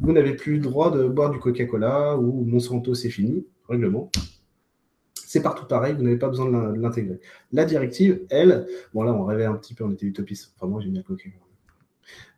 Vous 0.00 0.12
n'avez 0.12 0.34
plus 0.34 0.54
le 0.54 0.60
droit 0.60 0.90
de 0.90 1.08
boire 1.08 1.30
du 1.30 1.38
Coca-Cola 1.38 2.16
ou 2.16 2.44
Monsanto, 2.44 2.94
c'est 2.94 3.10
fini. 3.10 3.46
Règlement. 3.68 4.10
C'est 5.32 5.40
partout 5.40 5.64
pareil, 5.64 5.94
vous 5.94 6.02
n'avez 6.02 6.18
pas 6.18 6.28
besoin 6.28 6.44
de 6.50 6.78
l'intégrer. 6.78 7.18
La 7.52 7.64
directive, 7.64 8.20
elle, 8.28 8.66
bon 8.92 9.02
là 9.02 9.14
on 9.14 9.24
rêvait 9.24 9.46
un 9.46 9.54
petit 9.54 9.72
peu, 9.72 9.82
on 9.82 9.90
était 9.90 10.04
utopiste. 10.04 10.52
Enfin 10.54 10.66
moi 10.70 10.82
j'ai 10.82 10.90
bien 10.90 11.00
coquille. 11.00 11.32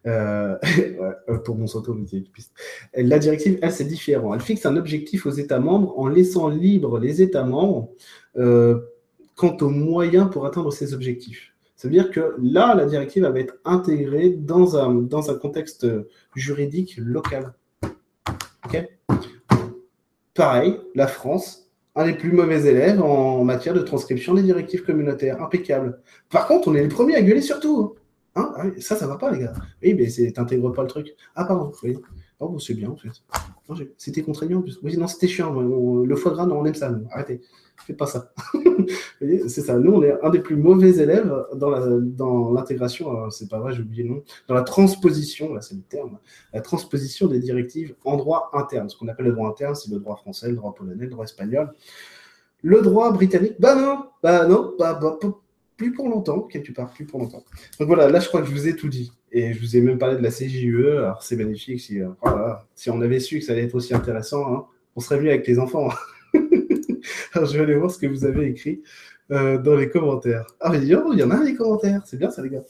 Euh, 0.07 0.57
pour 1.45 1.57
mon 1.57 1.65
on 1.75 2.03
était 2.05 2.19
utopiste. 2.19 2.53
La 2.97 3.19
directive, 3.19 3.59
elle, 3.63 3.73
c'est 3.73 3.85
différent. 3.85 4.33
Elle 4.33 4.41
fixe 4.41 4.65
un 4.65 4.77
objectif 4.77 5.27
aux 5.27 5.33
États 5.33 5.59
membres 5.59 5.99
en 5.99 6.07
laissant 6.07 6.47
libre 6.49 7.01
les 7.01 7.21
États 7.21 7.43
membres 7.43 7.91
euh, 8.37 8.79
quant 9.35 9.57
aux 9.61 9.71
moyens 9.71 10.31
pour 10.31 10.47
atteindre 10.47 10.73
ces 10.73 10.95
objectifs. 10.95 11.53
Ça 11.75 11.89
veut 11.89 11.95
dire 11.95 12.13
que 12.13 12.37
là, 12.41 12.77
la 12.77 12.87
directive 12.87 13.25
va 13.25 13.41
être 13.41 13.57
intégrée 13.65 14.31
dans 14.31 14.77
un, 14.77 14.95
dans 14.95 15.33
un 15.33 15.35
contexte 15.35 15.85
juridique 16.37 16.95
local. 16.97 17.55
Ok? 18.67 18.89
Pareil, 20.35 20.79
la 20.95 21.09
France, 21.09 21.64
un 21.97 22.07
des 22.07 22.15
plus 22.15 22.33
mauvais 22.33 22.67
élèves 22.67 23.01
en 23.01 23.45
matière 23.45 23.75
de 23.75 23.81
transcription 23.81 24.35
des 24.35 24.43
directives 24.43 24.85
communautaires. 24.85 25.43
Impeccable. 25.43 26.01
Par 26.31 26.47
contre, 26.47 26.69
on 26.69 26.75
est 26.75 26.83
les 26.83 26.89
premiers 26.89 27.17
à 27.17 27.23
gueuler 27.23 27.43
sur 27.43 27.61
tout. 27.61 27.95
Hein 28.37 28.53
ah 28.57 28.65
ça, 28.81 28.97
ça 28.97 29.07
va 29.07 29.17
pas, 29.17 29.31
les 29.31 29.41
gars. 29.41 29.53
Oui, 29.83 29.95
mais 29.95 30.33
t'intègres 30.33 30.73
pas 30.73 30.83
le 30.83 30.89
truc. 30.89 31.15
Ah, 31.37 31.45
pardon. 31.45 31.73
Oui. 31.83 31.97
Oh, 32.53 32.59
c'est 32.59 32.75
bien, 32.75 32.91
en 32.91 32.97
fait. 32.97 33.11
C'était 33.97 34.23
contraignant, 34.23 34.59
en 34.59 34.63
plus. 34.63 34.79
Oui, 34.83 34.97
non, 34.97 35.07
c'était 35.07 35.29
chiant. 35.29 35.53
Le 35.53 36.17
foie 36.17 36.33
gras, 36.33 36.47
non, 36.47 36.61
on 36.61 36.65
aime 36.65 36.75
ça. 36.75 36.95
Arrêtez. 37.11 37.41
Faites 37.87 37.97
pas 37.97 38.07
ça. 38.07 38.33
c'est 39.21 39.61
ça. 39.61 39.79
Nous, 39.79 39.93
on 39.93 40.03
est 40.03 40.15
un 40.23 40.31
des 40.31 40.41
plus 40.41 40.57
mauvais 40.57 40.97
élèves 40.99 41.35
dans 41.55 42.53
l'intégration. 42.53 43.13
Dans 43.13 43.31
c'est 43.31 43.49
pas 43.49 43.59
vrai, 43.59 43.73
j'ai 43.73 43.83
oublié 43.83 44.05
le 44.05 44.11
nom. 44.11 44.23
Dans 44.49 44.55
la 44.55 44.63
transposition, 44.63 45.53
là, 45.53 45.61
c'est 45.61 45.75
le 45.75 45.83
terme. 45.83 46.19
La 46.53 46.61
transposition 46.61 47.27
des 47.27 47.39
directives 47.39 47.95
en 48.05 48.17
droit 48.17 48.51
interne. 48.55 48.89
Ce 48.89 48.97
qu'on 48.97 49.09
appelle 49.09 49.27
le 49.27 49.33
droit 49.33 49.49
interne, 49.49 49.75
c'est 49.75 49.91
le 49.91 49.99
droit 49.99 50.17
français, 50.17 50.49
le 50.49 50.57
droit 50.57 50.75
polonais, 50.75 51.05
le 51.05 51.11
droit 51.11 51.25
espagnol. 51.25 51.73
Le 52.63 52.81
droit 52.81 53.13
britannique, 53.13 53.57
bah 53.59 53.75
non, 53.75 54.07
bah 54.23 54.47
non, 54.47 54.75
bah, 54.79 54.99
bah 55.01 55.19
plus 55.77 55.93
pour 55.93 56.09
longtemps, 56.09 56.43
quelque 56.43 56.73
part, 56.73 56.91
plus 56.91 57.05
pour 57.05 57.21
longtemps. 57.21 57.45
Donc 57.79 57.89
voilà, 57.89 58.09
là, 58.09 58.21
je 58.21 58.29
crois 58.29 58.41
que 58.41 58.47
je 58.47 58.53
vous 58.53 58.69
ai 58.69 58.77
tout 58.77 58.89
dit. 58.89 59.13
Et 59.33 59.53
je 59.53 59.61
vous 59.61 59.77
ai 59.77 59.81
même 59.81 59.99
parlé 59.99 60.17
de 60.17 60.23
la 60.23 60.31
CJUE. 60.31 60.99
Alors, 60.99 61.23
c'est 61.23 61.37
magnifique. 61.37 61.81
Si, 61.81 62.01
euh, 62.01 62.09
si 62.75 62.91
on 62.91 63.01
avait 63.01 63.21
su 63.21 63.41
que 63.41 63.45
ça 63.45 63.53
allait 63.53 63.65
être 63.65 63.75
aussi 63.75 63.95
intéressant, 63.95 64.55
hein, 64.55 64.65
on 64.95 65.01
serait 65.01 65.19
venu 65.19 65.31
avec 65.31 65.47
les 65.47 65.59
enfants. 65.59 65.89
alors, 67.33 67.49
je 67.49 67.57
vais 67.57 67.65
aller 67.65 67.75
voir 67.75 67.91
ce 67.91 67.99
que 67.99 68.07
vous 68.07 68.25
avez 68.25 68.47
écrit 68.47 68.83
euh, 69.33 69.59
dans 69.59 69.75
les 69.75 69.89
commentaires. 69.89 70.47
Ah, 70.61 70.71
mais 70.71 70.79
il 70.79 70.89
y 70.89 70.95
en 70.95 71.31
a 71.31 71.43
les 71.43 71.55
commentaires. 71.55 72.03
C'est 72.07 72.19
bien 72.19 72.31
ça, 72.31 72.43
les 72.43 72.51
gars. 72.51 72.63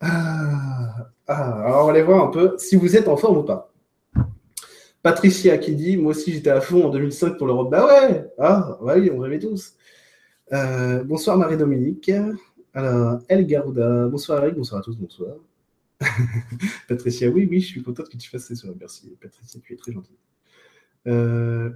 Ah, 0.00 1.10
ah, 1.28 1.62
alors, 1.64 1.82
on 1.82 1.86
va 1.86 1.92
aller 1.92 2.02
voir 2.02 2.24
un 2.24 2.30
peu 2.30 2.56
si 2.58 2.76
vous 2.76 2.96
êtes 2.96 3.06
en 3.06 3.16
forme 3.16 3.38
ou 3.38 3.42
pas. 3.44 3.72
Patricia 5.02 5.58
qui 5.58 5.76
dit 5.76 5.96
Moi 5.96 6.10
aussi, 6.10 6.32
j'étais 6.32 6.50
à 6.50 6.60
fond 6.60 6.86
en 6.86 6.88
2005 6.88 7.36
pour 7.36 7.46
l'Europe. 7.46 7.70
Bah 7.70 7.86
ouais, 7.86 8.26
ah, 8.38 8.78
oui, 8.80 9.10
on 9.14 9.18
rêvait 9.18 9.38
tous. 9.38 9.74
Euh, 10.52 11.02
bonsoir 11.04 11.38
Marie-Dominique. 11.38 12.10
Alors, 12.74 13.20
El 13.28 13.46
Garuda. 13.46 14.08
Bonsoir 14.08 14.44
Eric, 14.44 14.56
bonsoir 14.56 14.80
à 14.80 14.84
tous, 14.84 14.96
bonsoir. 14.96 15.36
Patricia, 16.88 17.28
oui, 17.28 17.48
oui, 17.50 17.60
je 17.60 17.68
suis 17.68 17.82
contente 17.82 18.08
que 18.10 18.16
tu 18.16 18.28
fasses 18.28 18.46
ces 18.46 18.56
soirées. 18.56 18.76
Merci, 18.78 19.16
Patricia, 19.20 19.60
tu 19.64 19.72
es 19.72 19.76
très 19.76 19.92
gentille. 19.92 20.16
Euh... 21.06 21.70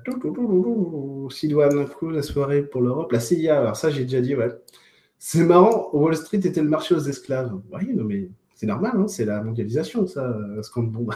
Sidoine, 1.30 1.86
la 2.02 2.22
soirée 2.22 2.62
pour 2.62 2.82
l'Europe. 2.82 3.12
La 3.12 3.20
CIA, 3.20 3.58
alors 3.58 3.76
ça, 3.76 3.90
j'ai 3.90 4.02
déjà 4.02 4.20
dit, 4.20 4.34
ouais. 4.34 4.50
C'est 5.18 5.44
marrant, 5.44 5.90
Wall 5.92 6.16
Street 6.16 6.40
était 6.44 6.62
le 6.62 6.68
marché 6.68 6.94
aux 6.94 7.00
esclaves. 7.00 7.58
Oui, 7.72 7.94
non, 7.94 8.04
mais 8.04 8.28
c'est 8.54 8.66
normal, 8.66 8.92
hein, 8.96 9.08
c'est 9.08 9.24
la 9.24 9.42
mondialisation, 9.42 10.06
ça, 10.06 10.38
ce 10.62 10.70
qu'on 10.70 10.84
bombe. 10.84 11.14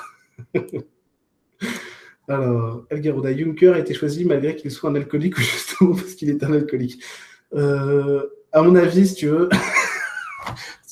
alors, 2.28 2.86
El 2.90 3.00
Garuda, 3.00 3.36
Juncker 3.36 3.74
a 3.74 3.78
été 3.78 3.94
choisi 3.94 4.24
malgré 4.24 4.56
qu'il 4.56 4.70
soit 4.70 4.90
un 4.90 4.94
alcoolique 4.96 5.38
ou 5.38 5.40
justement 5.42 5.94
parce 5.94 6.14
qu'il 6.14 6.30
est 6.30 6.42
un 6.42 6.52
alcoolique. 6.52 7.02
Euh, 7.54 8.26
à 8.52 8.62
mon 8.62 8.74
avis, 8.76 9.08
si 9.08 9.14
tu 9.14 9.28
veux. 9.28 9.48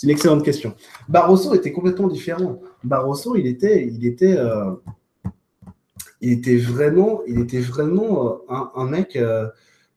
C'est 0.01 0.07
une 0.07 0.13
excellente 0.13 0.43
question. 0.43 0.75
Barroso 1.11 1.55
était 1.55 1.73
complètement 1.73 2.09
différent. 2.09 2.59
Barroso, 2.85 3.37
il 3.37 3.47
était, 3.47 3.87
il 3.87 4.07
était, 4.07 4.35
euh, 4.35 4.71
il 6.23 6.33
était 6.33 6.57
vraiment, 6.57 7.21
il 7.27 7.39
était 7.41 7.61
vraiment 7.61 8.41
euh, 8.51 8.55
un, 8.77 8.87
mec 8.87 9.17
euh, 9.17 9.47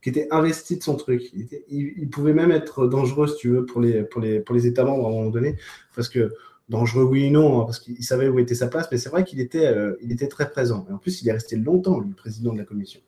qui 0.02 0.10
était 0.10 0.28
investi 0.30 0.76
de 0.76 0.82
son 0.82 0.96
truc. 0.96 1.22
Il, 1.70 2.10
pouvait 2.10 2.34
même 2.34 2.50
être 2.50 2.86
dangereux, 2.86 3.28
si 3.28 3.36
tu 3.36 3.48
veux, 3.48 3.64
pour 3.64 3.80
les, 3.80 4.02
pour 4.02 4.20
les, 4.20 4.40
pour 4.40 4.54
les 4.54 4.66
États 4.66 4.84
membres 4.84 5.06
à 5.06 5.08
un 5.08 5.12
moment 5.12 5.30
donné, 5.30 5.56
parce 5.96 6.10
que 6.10 6.34
dangereux 6.68 7.04
oui 7.04 7.24
et 7.24 7.30
non, 7.30 7.62
hein, 7.62 7.64
parce 7.64 7.78
qu'il 7.78 8.04
savait 8.04 8.28
où 8.28 8.38
était 8.38 8.54
sa 8.54 8.66
place, 8.66 8.88
mais 8.92 8.98
c'est 8.98 9.08
vrai 9.08 9.24
qu'il 9.24 9.40
était, 9.40 9.74
il 10.02 10.12
était 10.12 10.28
très 10.28 10.50
présent. 10.50 10.86
Et 10.90 10.92
en 10.92 10.98
plus, 10.98 11.22
il 11.22 11.28
est 11.30 11.32
resté 11.32 11.56
longtemps, 11.56 11.98
lui, 11.98 12.12
président 12.12 12.52
de 12.52 12.58
la 12.58 12.64
commission. 12.64 13.00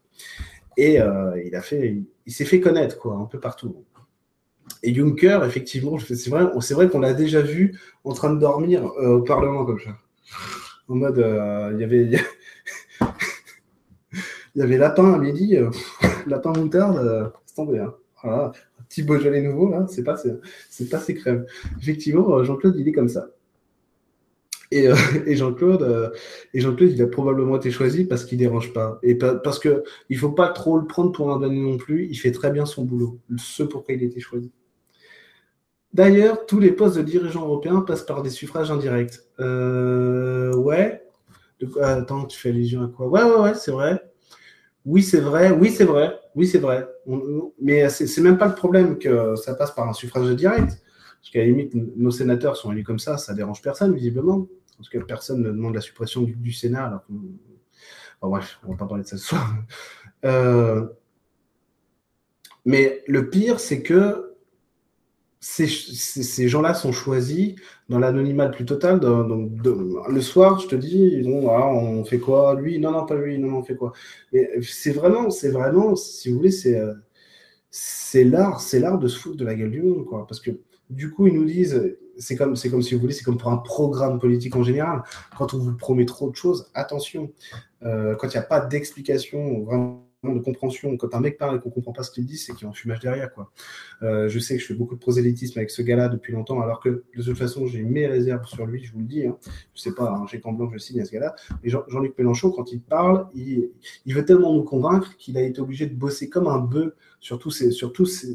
Et 0.77 1.01
euh, 1.01 1.41
il 1.45 1.55
a 1.55 1.63
fait, 1.63 2.03
il, 2.27 2.33
s'est 2.33 2.45
fait 2.45 2.61
connaître, 2.61 2.99
quoi, 2.99 3.17
un 3.17 3.25
peu 3.25 3.41
partout. 3.41 3.85
Et 4.83 4.95
Juncker, 4.95 5.41
effectivement, 5.45 5.99
c'est 5.99 6.75
vrai, 6.75 6.89
qu'on 6.89 7.01
l'a 7.01 7.15
déjà 7.15 7.41
vu 7.41 7.79
en 8.05 8.13
train 8.13 8.33
de 8.33 8.39
dormir 8.39 8.85
euh, 8.99 9.17
au 9.17 9.23
Parlement 9.23 9.65
comme 9.65 9.81
ça. 9.81 9.97
En 10.89 10.97
mode, 10.97 11.19
il 11.75 11.81
y 11.81 11.85
avait, 11.85 12.05
il 14.55 14.61
y 14.61 14.63
avait 14.63 14.77
lapin 14.77 15.15
à 15.15 15.19
midi, 15.19 15.57
lapin 16.27 16.53
moutarde, 16.53 17.33
c'est 17.47 17.55
tombé. 17.55 17.79
Hein. 17.79 17.95
Voilà, 18.23 18.53
un 18.81 18.83
petit 18.89 19.03
Beaujolais 19.03 19.43
nouveau 19.43 19.71
là, 19.71 19.87
pas, 20.05 20.17
c'est 20.71 20.89
pas 20.89 20.99
ses 20.99 21.15
crèmes. 21.15 21.47
Effectivement, 21.81 22.43
Jean-Claude, 22.45 22.77
il 22.77 22.89
est 22.89 22.93
comme 22.93 23.09
ça. 23.09 23.29
Et, 24.71 24.89
euh, 24.89 24.95
et 25.27 25.37
Jean-Claude, 25.37 25.83
euh, 25.83 26.11
Jean-Claude, 26.55 26.93
il 26.93 27.03
a 27.03 27.07
probablement 27.07 27.57
été 27.57 27.71
choisi 27.71 28.05
parce 28.05 28.25
qu'il 28.25 28.39
dérange 28.39 28.73
pas, 28.73 28.99
et 29.03 29.15
parce 29.17 29.59
que 29.59 29.85
il 30.09 30.19
faut 30.19 30.33
pas 30.33 30.49
trop 30.49 30.79
le 30.79 30.87
prendre 30.87 31.13
pour 31.13 31.33
un 31.33 31.39
dernier 31.39 31.61
non 31.61 31.77
plus. 31.77 32.07
Il 32.07 32.17
fait 32.17 32.33
très 32.33 32.51
bien 32.51 32.67
son 32.67 32.85
boulot, 32.85 33.19
ce 33.39 33.63
pourquoi 33.63 33.95
il 33.95 34.03
a 34.03 34.07
été 34.07 34.21
choisi. 34.21 34.51
D'ailleurs, 35.93 36.45
tous 36.45 36.61
les 36.61 36.73
postes 36.73 36.97
de 36.99 37.03
dirigeants 37.03 37.45
européens 37.45 37.81
passent 37.81 38.05
par 38.05 38.23
des 38.23 38.31
suffrages 38.31 38.71
indirects. 38.71 39.19
Euh, 39.41 40.55
ouais. 40.55 41.03
attends, 41.81 42.27
tu 42.27 42.39
fais 42.39 42.51
allusion 42.51 42.83
à 42.83 42.89
quoi? 42.89 43.09
Ouais, 43.09 43.23
ouais, 43.23 43.41
ouais, 43.41 43.55
c'est 43.55 43.71
vrai. 43.71 44.03
Oui, 44.85 45.03
c'est 45.03 45.21
vrai. 45.21 45.53
Oui, 45.53 45.71
c'est 45.71 45.85
vrai. 45.85 46.19
Oui, 46.35 46.47
c'est 46.47 46.59
vrai. 46.59 46.87
mais 47.61 47.89
c'est 47.89 48.21
même 48.21 48.37
pas 48.37 48.47
le 48.47 48.55
problème 48.55 48.99
que 48.99 49.37
ça 49.37 49.55
passe 49.55 49.71
par 49.75 49.89
un 49.89 49.95
suffrage 49.95 50.29
direct. 50.37 50.83
Parce 51.27 51.33
qu'à 51.33 51.41
la 51.41 51.47
limite, 51.47 51.75
nos 51.75 52.13
sénateurs 52.13 52.57
sont 52.57 52.71
élus 52.71 52.85
comme 52.85 53.01
ça, 53.01 53.19
ça 53.19 53.35
dérange 53.35 53.61
personne, 53.61 53.93
visiblement. 53.93 54.47
Parce 54.77 54.89
que 54.89 54.99
personne 54.99 55.43
ne 55.43 55.51
demande 55.51 55.75
la 55.75 55.81
suppression 55.81 56.23
du, 56.23 56.53
Sénat. 56.53 57.03
Alors 58.23 58.31
bref, 58.31 58.61
on 58.63 58.69
ne 58.69 58.73
va 58.75 58.79
pas 58.79 58.87
parler 58.87 59.03
de 59.03 59.09
ça 59.09 59.17
ce 59.17 59.27
soir. 59.27 59.55
Euh, 60.25 60.87
mais 62.65 63.05
le 63.07 63.29
pire, 63.29 63.61
c'est 63.61 63.83
que 63.83 64.35
ces, 65.39 66.49
gens-là 66.49 66.75
sont 66.75 66.91
choisis 66.91 67.55
dans 67.89 67.99
l'anonymat 67.99 68.47
le 68.47 68.51
plus 68.51 68.65
total. 68.65 68.99
le 68.99 70.21
soir, 70.21 70.59
je 70.59 70.67
te 70.67 70.75
dis, 70.75 71.23
on 71.27 72.05
fait 72.05 72.19
quoi 72.19 72.55
Lui? 72.55 72.79
Non, 72.81 72.93
non, 72.93 73.05
pas 73.05 73.15
lui. 73.15 73.39
Non, 73.39 73.51
non, 73.51 73.59
on 73.59 73.63
fait 73.63 73.77
quoi? 73.77 73.93
Mais 74.33 74.51
c'est 74.63 74.93
vraiment, 74.93 75.31
c'est 75.31 75.51
vraiment, 75.51 75.95
si 75.97 76.31
vous 76.31 76.39
voulez, 76.39 76.51
c'est 76.51 76.79
euh, 76.81 76.95
l'art, 78.25 78.61
c'est 78.61 78.81
l'art 78.81 78.99
de 78.99 79.07
se 79.07 79.19
foutre 79.19 79.37
de 79.37 79.45
la 79.45 79.55
gueule 79.55 79.71
du 79.71 79.83
monde, 79.83 80.07
quoi. 80.07 80.27
Parce 80.27 80.41
que 80.41 80.51
du 80.91 81.11
coup, 81.11 81.27
ils 81.27 81.35
nous 81.35 81.45
disent, 81.45 81.97
c'est 82.19 82.37
comme, 82.37 82.57
c'est 82.57 82.71
comme 82.71 82.83
si 82.83 82.95
vous 82.95 83.01
voulez, 83.01 83.13
c'est 83.13 83.25
comme 83.25 83.39
pour 83.39 83.51
un 83.51 83.59
programme 83.59 84.19
politique 84.19 84.57
en 84.57 84.63
général. 84.63 85.03
Quand 85.37 85.55
on 85.55 85.59
vous 85.59 85.77
promet 85.77 86.07
trop 86.07 86.31
de 86.31 86.37
choses, 86.37 86.71
attention. 86.75 87.33
Euh, 87.83 88.15
quand 88.17 88.29
il 88.29 88.37
n'y 88.37 88.43
a 88.43 88.43
pas 88.43 88.61
d'explication, 88.61 89.63
vraiment 89.65 90.07
de 90.25 90.41
compréhension, 90.41 90.97
quand 90.97 91.15
un 91.15 91.21
mec 91.21 91.39
parle 91.39 91.57
et 91.57 91.61
qu'on 91.61 91.69
ne 91.69 91.75
comprend 91.75 91.93
pas 91.93 92.03
ce 92.03 92.11
qu'il 92.11 92.27
dit, 92.27 92.37
c'est 92.37 92.53
qu'il 92.53 92.63
y 92.63 92.67
a 92.67 92.71
un 92.71 92.73
fumage 92.73 93.01
derrière. 93.01 93.33
Quoi. 93.33 93.53
Euh, 94.03 94.29
je 94.29 94.39
sais 94.39 94.57
que 94.57 94.63
je 94.63 94.67
fais 94.67 94.75
beaucoup 94.75 94.95
de 94.95 95.01
prosélytisme 95.01 95.59
avec 95.59 95.71
ce 95.71 95.83
gars-là 95.83 96.09
depuis 96.09 96.33
longtemps, 96.33 96.61
alors 96.61 96.81
que 96.81 97.05
de 97.17 97.23
toute 97.23 97.37
façon, 97.37 97.67
j'ai 97.67 97.83
mes 97.83 98.07
réserves 98.07 98.47
sur 98.47 98.67
lui, 98.67 98.83
je 98.85 98.93
vous 98.93 99.01
le 99.01 99.07
dis. 99.07 99.27
Hein. 99.27 99.37
Je 99.75 99.81
sais 99.81 99.95
pas, 99.95 100.25
j'ai 100.31 100.41
quand 100.41 100.53
blanc, 100.53 100.71
je 100.73 100.79
signe 100.79 101.01
à 101.01 101.05
ce 101.05 101.13
gars-là. 101.13 101.37
Mais 101.63 101.71
Jean-Luc 101.71 102.17
Mélenchon, 102.19 102.51
quand 102.51 102.73
il 102.73 102.81
parle, 102.81 103.29
il, 103.35 103.71
veut 104.07 104.25
tellement 104.25 104.55
nous 104.55 104.65
convaincre 104.65 105.17
qu'il 105.17 105.37
a 105.39 105.43
été 105.43 105.61
obligé 105.61 105.87
de 105.87 105.95
bosser 105.95 106.29
comme 106.29 106.49
un 106.49 106.59
bœuf 106.59 106.93
sur 107.21 107.39
tous 107.39 107.51
ces, 107.51 107.71
sur 107.71 107.93
tous 107.93 108.07
ces 108.07 108.35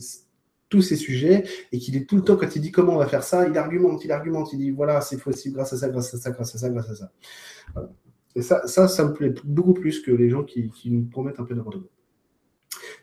tous 0.72 0.82
ces 0.82 0.96
sujets 0.96 1.44
et 1.72 1.78
qu'il 1.78 1.96
est 1.96 2.10
tout 2.10 2.16
le 2.16 2.24
temps, 2.24 2.38
quand 2.38 2.56
il 2.56 2.62
dit 2.62 2.72
comment 2.72 2.96
on 2.96 2.98
va 2.98 3.06
faire 3.06 3.24
ça, 3.24 3.48
il 3.48 3.56
argumente, 3.58 4.04
il 4.04 4.12
argumente, 4.12 4.52
il 4.54 4.58
dit 4.58 4.72
voilà, 4.72 5.02
c'est 5.02 5.22
possible 5.22 5.56
grâce 5.56 5.74
à 5.74 5.78
ça, 5.78 5.90
grâce 5.90 6.12
à 6.16 6.18
ça, 6.18 6.32
grâce 6.32 6.56
à 6.56 6.58
ça, 6.58 6.70
grâce 6.70 6.90
à 6.90 6.96
ça. 6.96 7.12
Et 8.36 8.42
ça, 8.42 8.66
ça, 8.66 8.88
ça 8.88 9.06
me 9.06 9.14
plaît 9.14 9.34
beaucoup 9.44 9.74
plus 9.74 10.00
que 10.00 10.10
les 10.10 10.30
gens 10.30 10.44
qui, 10.44 10.70
qui 10.70 10.90
nous 10.90 11.04
promettent 11.04 11.40
un 11.40 11.44
peu 11.44 11.56
quoi. 11.56 11.74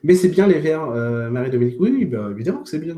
Mais 0.02 0.14
c'est 0.14 0.30
bien 0.30 0.46
les 0.46 0.58
verts, 0.58 0.88
euh, 0.90 1.28
Marie-Dominique. 1.30 1.76
Oui, 1.78 1.90
oui 1.92 2.04
bah, 2.06 2.30
évidemment 2.32 2.62
que 2.62 2.70
c'est 2.70 2.78
bien. 2.78 2.96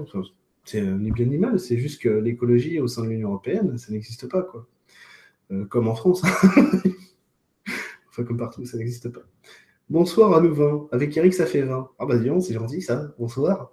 C'est 0.64 0.82
ni 0.82 1.10
bien 1.10 1.26
ni 1.26 1.36
mal, 1.36 1.58
c'est 1.58 1.78
juste 1.78 2.00
que 2.00 2.08
l'écologie 2.08 2.78
au 2.78 2.86
sein 2.86 3.02
de 3.02 3.08
l'Union 3.08 3.30
européenne, 3.30 3.76
ça 3.76 3.92
n'existe 3.92 4.28
pas, 4.28 4.42
quoi. 4.42 4.68
Euh, 5.50 5.64
comme 5.64 5.88
en 5.88 5.96
France. 5.96 6.22
enfin, 8.08 8.24
comme 8.24 8.36
partout, 8.36 8.64
ça 8.64 8.78
n'existe 8.78 9.08
pas. 9.08 9.22
Bonsoir 9.88 10.32
à 10.34 10.40
nous 10.40 10.54
20. 10.54 10.88
Avec 10.92 11.16
Eric, 11.16 11.34
ça 11.34 11.46
fait 11.46 11.62
20. 11.62 11.90
Ah 11.98 12.06
bah 12.06 12.16
dis 12.16 12.30
c'est 12.40 12.54
gentil 12.54 12.80
ça. 12.80 13.12
Bonsoir. 13.18 13.72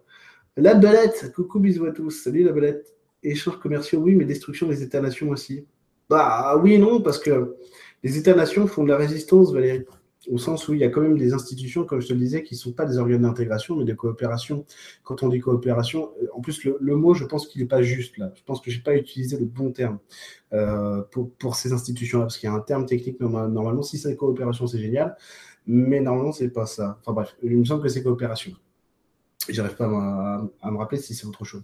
La 0.60 0.74
belette, 0.74 1.32
coucou, 1.36 1.60
bisous 1.60 1.86
à 1.86 1.92
tous. 1.92 2.10
Salut 2.10 2.44
la 2.44 2.52
belette. 2.52 2.96
Échanges 3.22 3.60
commerciaux, 3.60 4.00
oui, 4.00 4.16
mais 4.16 4.26
destruction 4.26 4.68
des 4.68 4.82
États-nations 4.82 5.30
aussi. 5.30 5.68
Bah 6.10 6.60
oui 6.60 6.74
et 6.74 6.78
non, 6.80 7.00
parce 7.00 7.20
que 7.20 7.58
les 8.02 8.18
États-nations 8.18 8.66
font 8.66 8.84
de 8.84 8.90
la 8.90 8.98
résistance, 8.98 9.54
Valérie. 9.54 9.86
Au 10.32 10.40
sens 10.40 10.68
où 10.68 10.74
il 10.74 10.80
y 10.80 10.84
a 10.84 10.90
quand 10.90 11.02
même 11.02 11.20
des 11.20 11.34
institutions, 11.34 11.86
comme 11.86 12.02
je 12.02 12.08
te 12.08 12.14
le 12.14 12.20
disais, 12.20 12.42
qui 12.42 12.56
ne 12.56 12.58
sont 12.58 12.72
pas 12.72 12.86
des 12.86 12.98
organes 12.98 13.22
d'intégration, 13.22 13.76
mais 13.76 13.86
de 13.86 13.94
coopération. 13.94 14.66
Quand 15.04 15.22
on 15.22 15.30
dit 15.30 15.40
coopération, 15.40 16.10
euh, 16.24 16.28
en 16.34 16.42
plus, 16.42 16.64
le, 16.64 16.96
mot, 16.96 17.14
je 17.14 17.26
pense 17.26 17.46
qu'il 17.46 17.62
n'est 17.62 17.68
pas 17.68 17.84
juste 17.84 18.18
là. 18.18 18.32
Je 18.36 18.42
pense 18.44 18.60
que 18.60 18.72
je 18.72 18.78
n'ai 18.78 18.84
pas 18.84 18.96
utilisé 18.96 19.38
le 19.38 19.46
bon 19.46 19.72
terme 19.72 20.00
euh, 20.54 21.04
pour, 21.12 21.30
pour, 21.34 21.56
ces 21.56 21.72
institutions-là, 21.72 22.26
parce 22.26 22.40
qu'il 22.40 22.50
y 22.50 22.52
a 22.52 22.56
un 22.56 22.62
terme 22.62 22.88
technique, 22.88 23.20
normalement, 23.20 23.84
si 23.84 24.00
c'est 24.00 24.16
coopération, 24.16 24.66
c'est 24.66 24.80
génial, 24.80 25.16
mais 25.68 26.02
normalement, 26.02 26.32
ce 26.32 26.46
n'est 26.46 26.50
pas 26.50 26.66
ça. 26.66 26.98
Enfin 27.02 27.14
bref, 27.14 27.38
il 27.44 27.56
me 27.56 27.64
semble 27.64 27.84
que 27.84 27.90
c'est 27.90 28.02
coopération 28.02 28.54
j'arrive 29.54 29.76
pas 29.76 29.86
à, 29.86 30.72
me 30.72 30.78
rappeler 30.78 31.00
si 31.00 31.14
c'est 31.14 31.26
autre 31.26 31.46
chose, 31.46 31.64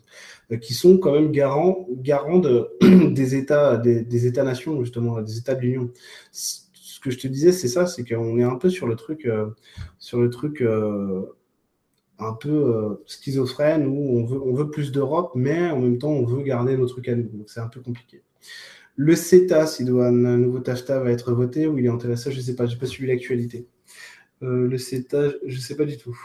euh, 0.51 0.57
qui 0.57 0.73
sont 0.73 0.97
quand 0.97 1.13
même 1.13 1.31
garants, 1.31 1.88
garants 1.91 2.39
de, 2.39 2.69
des 3.11 3.36
États, 3.36 3.77
des, 3.77 4.27
États-nations, 4.27 4.84
justement, 4.84 5.21
des 5.21 5.38
États 5.38 5.55
de 5.55 5.61
l'Union. 5.61 5.89
Ce 6.31 6.99
que 6.99 7.11
je 7.11 7.17
te 7.17 7.27
disais, 7.27 7.51
c'est 7.51 7.67
ça, 7.67 7.86
c'est 7.86 8.07
qu'on 8.07 8.38
est 8.39 8.43
un 8.43 8.55
peu 8.55 8.69
sur 8.69 8.88
le 8.88 8.95
truc, 8.95 9.25
euh, 9.25 9.47
sur 9.99 10.21
le 10.21 10.29
truc 10.29 10.61
euh, 10.61 11.23
un 12.19 12.34
peu 12.34 13.01
schizophrène 13.05 13.86
où 13.88 14.19
on 14.19 14.25
veut, 14.25 14.41
on 14.41 14.53
veut 14.53 14.69
plus 14.69 14.91
d'Europe, 14.91 15.31
mais 15.36 15.69
en 15.69 15.79
même 15.79 15.97
temps, 15.97 16.11
on 16.11 16.25
veut 16.25 16.43
garder 16.43 16.77
nos 16.77 16.86
trucs 16.86 17.09
à 17.09 17.15
nous. 17.15 17.29
Donc 17.29 17.49
c'est 17.49 17.59
un 17.59 17.67
peu 17.67 17.81
compliqué. 17.81 18.21
Le 18.95 19.15
CETA, 19.15 19.65
si 19.65 19.84
un 19.84 20.11
nouveau 20.11 20.59
TAFTA 20.59 20.99
va 20.99 21.11
être 21.11 21.34
voté 21.34 21.67
ou 21.67 21.77
il 21.79 21.86
est 21.86 21.89
intéressant, 21.89 22.29
je 22.29 22.38
ne 22.38 22.41
sais 22.41 22.55
pas, 22.55 22.67
je 22.67 22.73
n'ai 22.73 22.79
pas 22.79 22.86
suivi 22.86 23.09
l'actualité. 23.11 23.67
le 24.41 24.77
CETA, 24.77 25.31
je 25.45 25.55
ne 25.55 25.61
sais 25.61 25.75
pas 25.75 25.86
du 25.86 25.97
tout. 25.97 26.17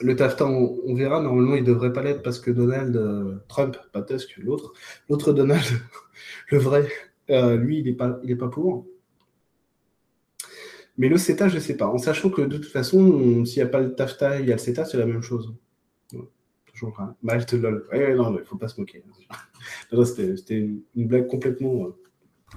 Le 0.00 0.16
TAFTA, 0.16 0.46
on, 0.46 0.94
verra. 0.94 1.20
Normalement, 1.20 1.54
il 1.54 1.62
ne 1.62 1.66
devrait 1.66 1.92
pas 1.92 2.02
l'être 2.02 2.22
parce 2.22 2.40
que 2.40 2.50
Donald 2.50 2.96
euh, 2.96 3.36
Trump, 3.48 3.76
pas 3.92 4.02
Tusk, 4.02 4.36
l'autre, 4.38 4.72
l'autre 5.08 5.32
Donald, 5.32 5.64
le 6.50 6.58
vrai, 6.58 6.88
euh, 7.30 7.56
lui, 7.56 7.78
il 7.78 7.84
n'est 7.84 7.92
pas, 7.92 8.18
il 8.24 8.36
pas 8.36 8.48
pour. 8.48 8.86
Mais 10.98 11.08
le 11.08 11.16
CETA, 11.16 11.48
je 11.48 11.56
ne 11.56 11.60
sais 11.60 11.76
pas. 11.76 11.86
En 11.86 11.98
sachant 11.98 12.30
que 12.30 12.42
de 12.42 12.58
toute 12.58 12.70
façon, 12.70 13.44
s'il 13.44 13.62
n'y 13.62 13.68
a 13.68 13.70
pas 13.70 13.80
le 13.80 13.94
TAFTA, 13.94 14.40
il 14.40 14.48
y 14.48 14.52
a 14.52 14.56
le 14.56 14.60
CETA, 14.60 14.84
c'est 14.84 14.98
la 14.98 15.06
même 15.06 15.22
chose. 15.22 15.54
toujours 16.66 16.98
hein. 17.00 17.14
Malte 17.22 17.52
lol. 17.52 17.86
non, 17.92 18.30
il 18.30 18.40
ne 18.40 18.44
faut 18.44 18.56
pas 18.56 18.68
se 18.68 18.80
moquer. 18.80 19.02
C'était 20.04 20.68
une 20.94 21.06
blague 21.06 21.28
complètement, 21.28 21.86
euh, 21.86 21.96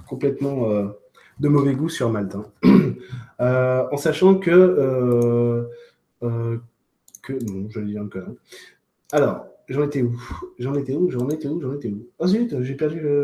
complètement 0.06 0.68
de 1.38 1.48
mauvais 1.48 1.74
goût 1.74 1.88
sur 1.88 2.10
Malte. 2.10 2.34
Hein. 2.34 2.96
en 3.90 3.96
sachant 3.96 4.38
que 4.38 5.66
non, 7.32 7.68
je 7.68 7.80
dis 7.80 7.98
encore. 7.98 8.28
Alors, 9.12 9.46
j'en 9.68 9.84
étais 9.84 10.02
où? 10.02 10.20
J'en 10.58 10.74
étais 10.74 10.94
où? 10.94 11.10
J'en 11.10 11.28
étais 11.28 11.48
où? 11.48 11.60
J'en 11.60 11.74
étais 11.74 11.88
où? 11.88 12.08
Oh 12.18 12.26
zut, 12.26 12.62
j'ai 12.62 12.74
perdu 12.74 13.00
le. 13.00 13.22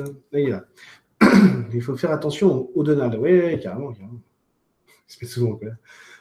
Il 1.73 1.83
faut 1.83 1.97
faire 1.97 2.13
attention 2.13 2.71
au 2.75 2.83
Donald. 2.83 3.17
Oui, 3.21 3.59
carrément, 3.61 3.93
carrément. 3.93 4.21
Je 5.21 5.27
souvent 5.27 5.59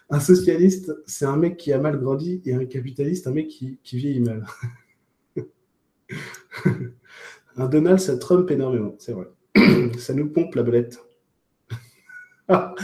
Un 0.10 0.20
socialiste, 0.20 0.92
c'est 1.06 1.26
un 1.26 1.38
mec 1.38 1.58
qui 1.58 1.72
a 1.74 1.80
mal 1.80 2.00
grandi, 2.00 2.42
et 2.46 2.54
un 2.54 2.66
capitaliste, 2.66 3.28
un 3.28 3.32
mec 3.32 3.48
qui, 3.48 3.80
qui 3.84 3.98
vieillit 3.98 4.22
mal. 4.22 4.46
un 7.56 7.68
Donald, 7.68 8.00
ça 8.00 8.18
trompe 8.18 8.52
énormément, 8.52 8.96
c'est 9.00 9.14
vrai. 9.14 9.28
ça 9.98 10.14
nous 10.14 10.30
pompe 10.30 10.56
la 10.56 10.64
belette. 10.64 11.00
ça 12.50 12.76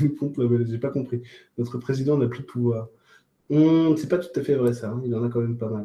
nous 0.00 0.14
pompe 0.14 0.36
la 0.38 0.46
belette, 0.46 0.68
j'ai 0.68 0.78
pas 0.78 0.90
compris. 0.90 1.22
Notre 1.56 1.78
président 1.78 2.18
n'a 2.18 2.28
plus 2.28 2.40
de 2.40 2.46
pouvoir. 2.46 2.88
Hmm, 3.50 3.94
c'est 3.96 4.08
pas 4.08 4.18
tout 4.18 4.38
à 4.38 4.42
fait 4.42 4.54
vrai 4.54 4.72
ça, 4.72 4.90
hein. 4.90 5.02
il 5.04 5.14
en 5.14 5.22
a 5.24 5.28
quand 5.28 5.40
même 5.40 5.58
pas 5.58 5.68
mal. 5.68 5.84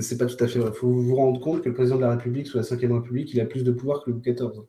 C'est 0.00 0.18
pas 0.18 0.26
tout 0.26 0.42
à 0.42 0.46
fait 0.46 0.58
vrai. 0.58 0.70
Il 0.72 0.76
faut 0.76 0.88
vous 0.88 1.14
rendre 1.16 1.40
compte 1.40 1.62
que 1.62 1.68
le 1.68 1.74
président 1.74 1.96
de 1.96 2.02
la 2.02 2.10
République, 2.10 2.46
sous 2.46 2.58
la 2.58 2.62
Ve 2.62 2.92
République, 2.92 3.32
il 3.32 3.40
a 3.40 3.46
plus 3.46 3.64
de 3.64 3.72
pouvoir 3.72 4.02
que 4.02 4.10
Louis 4.10 4.20
XIV. 4.20 4.62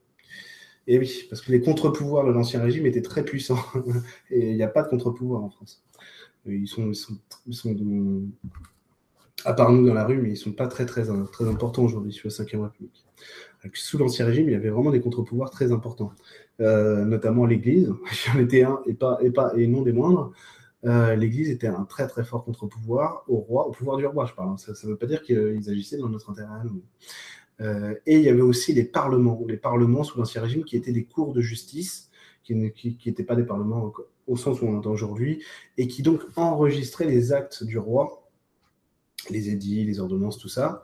Et 0.87 0.97
oui, 0.97 1.25
parce 1.29 1.41
que 1.41 1.51
les 1.51 1.61
contre-pouvoirs 1.61 2.25
de 2.25 2.31
l'Ancien 2.31 2.61
Régime 2.61 2.85
étaient 2.85 3.01
très 3.01 3.23
puissants. 3.23 3.59
Et 4.31 4.51
il 4.51 4.55
n'y 4.55 4.63
a 4.63 4.67
pas 4.67 4.83
de 4.83 4.89
contre-pouvoir 4.89 5.43
en 5.43 5.49
France. 5.49 5.83
Ils 6.45 6.67
sont, 6.67 6.91
ils 7.45 7.53
sont, 7.53 7.75
à 9.45 9.53
part 9.53 9.71
nous 9.71 9.85
dans 9.85 9.93
la 9.93 10.05
rue, 10.05 10.17
mais 10.17 10.29
ils 10.29 10.33
ne 10.33 10.37
sont 10.37 10.53
pas 10.53 10.67
très, 10.67 10.85
très, 10.85 11.03
très 11.31 11.47
importants 11.47 11.83
aujourd'hui 11.83 12.11
sous 12.11 12.27
la 12.27 12.33
Ve 12.33 12.63
République. 12.63 13.05
Sous 13.73 13.99
l'Ancien 13.99 14.25
Régime, 14.25 14.49
il 14.49 14.53
y 14.53 14.55
avait 14.55 14.69
vraiment 14.69 14.89
des 14.89 15.01
contre-pouvoirs 15.01 15.51
très 15.51 15.71
importants, 15.71 16.13
euh, 16.61 17.05
notamment 17.05 17.45
l'Église, 17.45 17.93
qui 18.11 18.29
en 18.31 18.39
était 18.39 18.63
un 18.63 18.79
et, 18.87 18.95
pas, 18.95 19.19
et, 19.21 19.29
pas, 19.29 19.53
et 19.55 19.67
non 19.67 19.83
des 19.83 19.93
moindres. 19.93 20.31
Euh, 20.86 21.15
l'Église 21.15 21.49
était 21.49 21.67
un 21.67 21.86
très 21.86 22.07
très 22.07 22.23
fort 22.23 22.43
contre-pouvoir 22.43 23.23
au 23.27 23.38
roi, 23.38 23.67
au 23.67 23.71
pouvoir 23.71 23.97
du 23.97 24.05
roi, 24.05 24.25
je 24.25 24.34
parle. 24.34 24.49
Hein. 24.49 24.57
Ça 24.57 24.71
ne 24.84 24.91
veut 24.91 24.97
pas 24.97 25.05
dire 25.05 25.21
qu'ils 25.21 25.69
agissaient 25.69 25.97
dans 25.97 26.09
notre 26.09 26.32
intérêt. 26.32 26.47
Euh, 27.61 27.93
et 28.07 28.17
il 28.17 28.23
y 28.23 28.29
avait 28.29 28.41
aussi 28.41 28.73
les 28.73 28.84
parlements, 28.84 29.39
les 29.47 29.57
parlements 29.57 30.03
sous 30.03 30.17
l'Ancien 30.17 30.41
Régime 30.41 30.63
qui 30.63 30.75
étaient 30.75 30.91
des 30.91 31.03
cours 31.03 31.34
de 31.34 31.41
justice, 31.41 32.09
qui 32.43 32.55
n'étaient 32.55 33.23
pas 33.23 33.36
des 33.36 33.43
parlements 33.43 33.93
au 34.27 34.36
sens 34.36 34.61
où 34.61 34.65
on 34.65 34.77
entend 34.77 34.91
aujourd'hui, 34.91 35.43
et 35.77 35.88
qui 35.88 36.01
donc 36.01 36.21
enregistraient 36.36 37.05
les 37.05 37.32
actes 37.32 37.63
du 37.63 37.77
roi, 37.77 38.27
les 39.29 39.49
édits, 39.49 39.86
les 39.86 39.99
ordonnances, 39.99 40.39
tout 40.39 40.47
ça, 40.47 40.84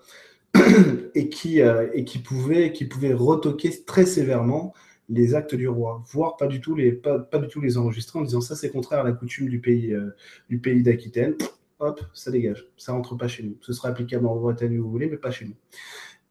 et 1.16 1.30
qui, 1.30 1.62
euh, 1.62 2.04
qui 2.04 2.20
pouvaient 2.20 3.14
retoquer 3.14 3.84
très 3.86 4.06
sévèrement 4.06 4.74
les 5.10 5.36
actes 5.36 5.56
du 5.56 5.68
roi, 5.68 6.04
voire 6.12 6.38
pas 6.38 6.48
du 6.48 6.60
tout 6.60 6.76
les, 6.76 6.92
pas, 6.92 7.20
pas 7.20 7.40
du 7.40 7.48
tout 7.48 7.62
les 7.62 7.78
enregistrer 7.78 8.20
en 8.20 8.24
disant 8.24 8.42
ça 8.42 8.56
c'est 8.56 8.70
contraire 8.70 9.02
à 9.02 9.04
la 9.04 9.14
coutume 9.14 9.48
du 9.48 9.60
pays, 9.60 9.94
euh, 9.94 10.16
du 10.50 10.60
pays 10.60 10.84
d'Aquitaine. 10.84 11.36
Hop, 11.80 12.02
ça 12.14 12.32
dégage, 12.32 12.68
ça 12.76 12.94
rentre 12.94 13.16
pas 13.16 13.28
chez 13.28 13.44
nous. 13.44 13.56
Ce 13.62 13.72
sera 13.72 13.90
applicable 13.90 14.26
en 14.26 14.36
Bretagne 14.36 14.80
où 14.80 14.84
vous 14.84 14.90
voulez, 14.90 15.08
mais 15.08 15.18
pas 15.18 15.30
chez 15.30 15.46
nous. 15.46 15.54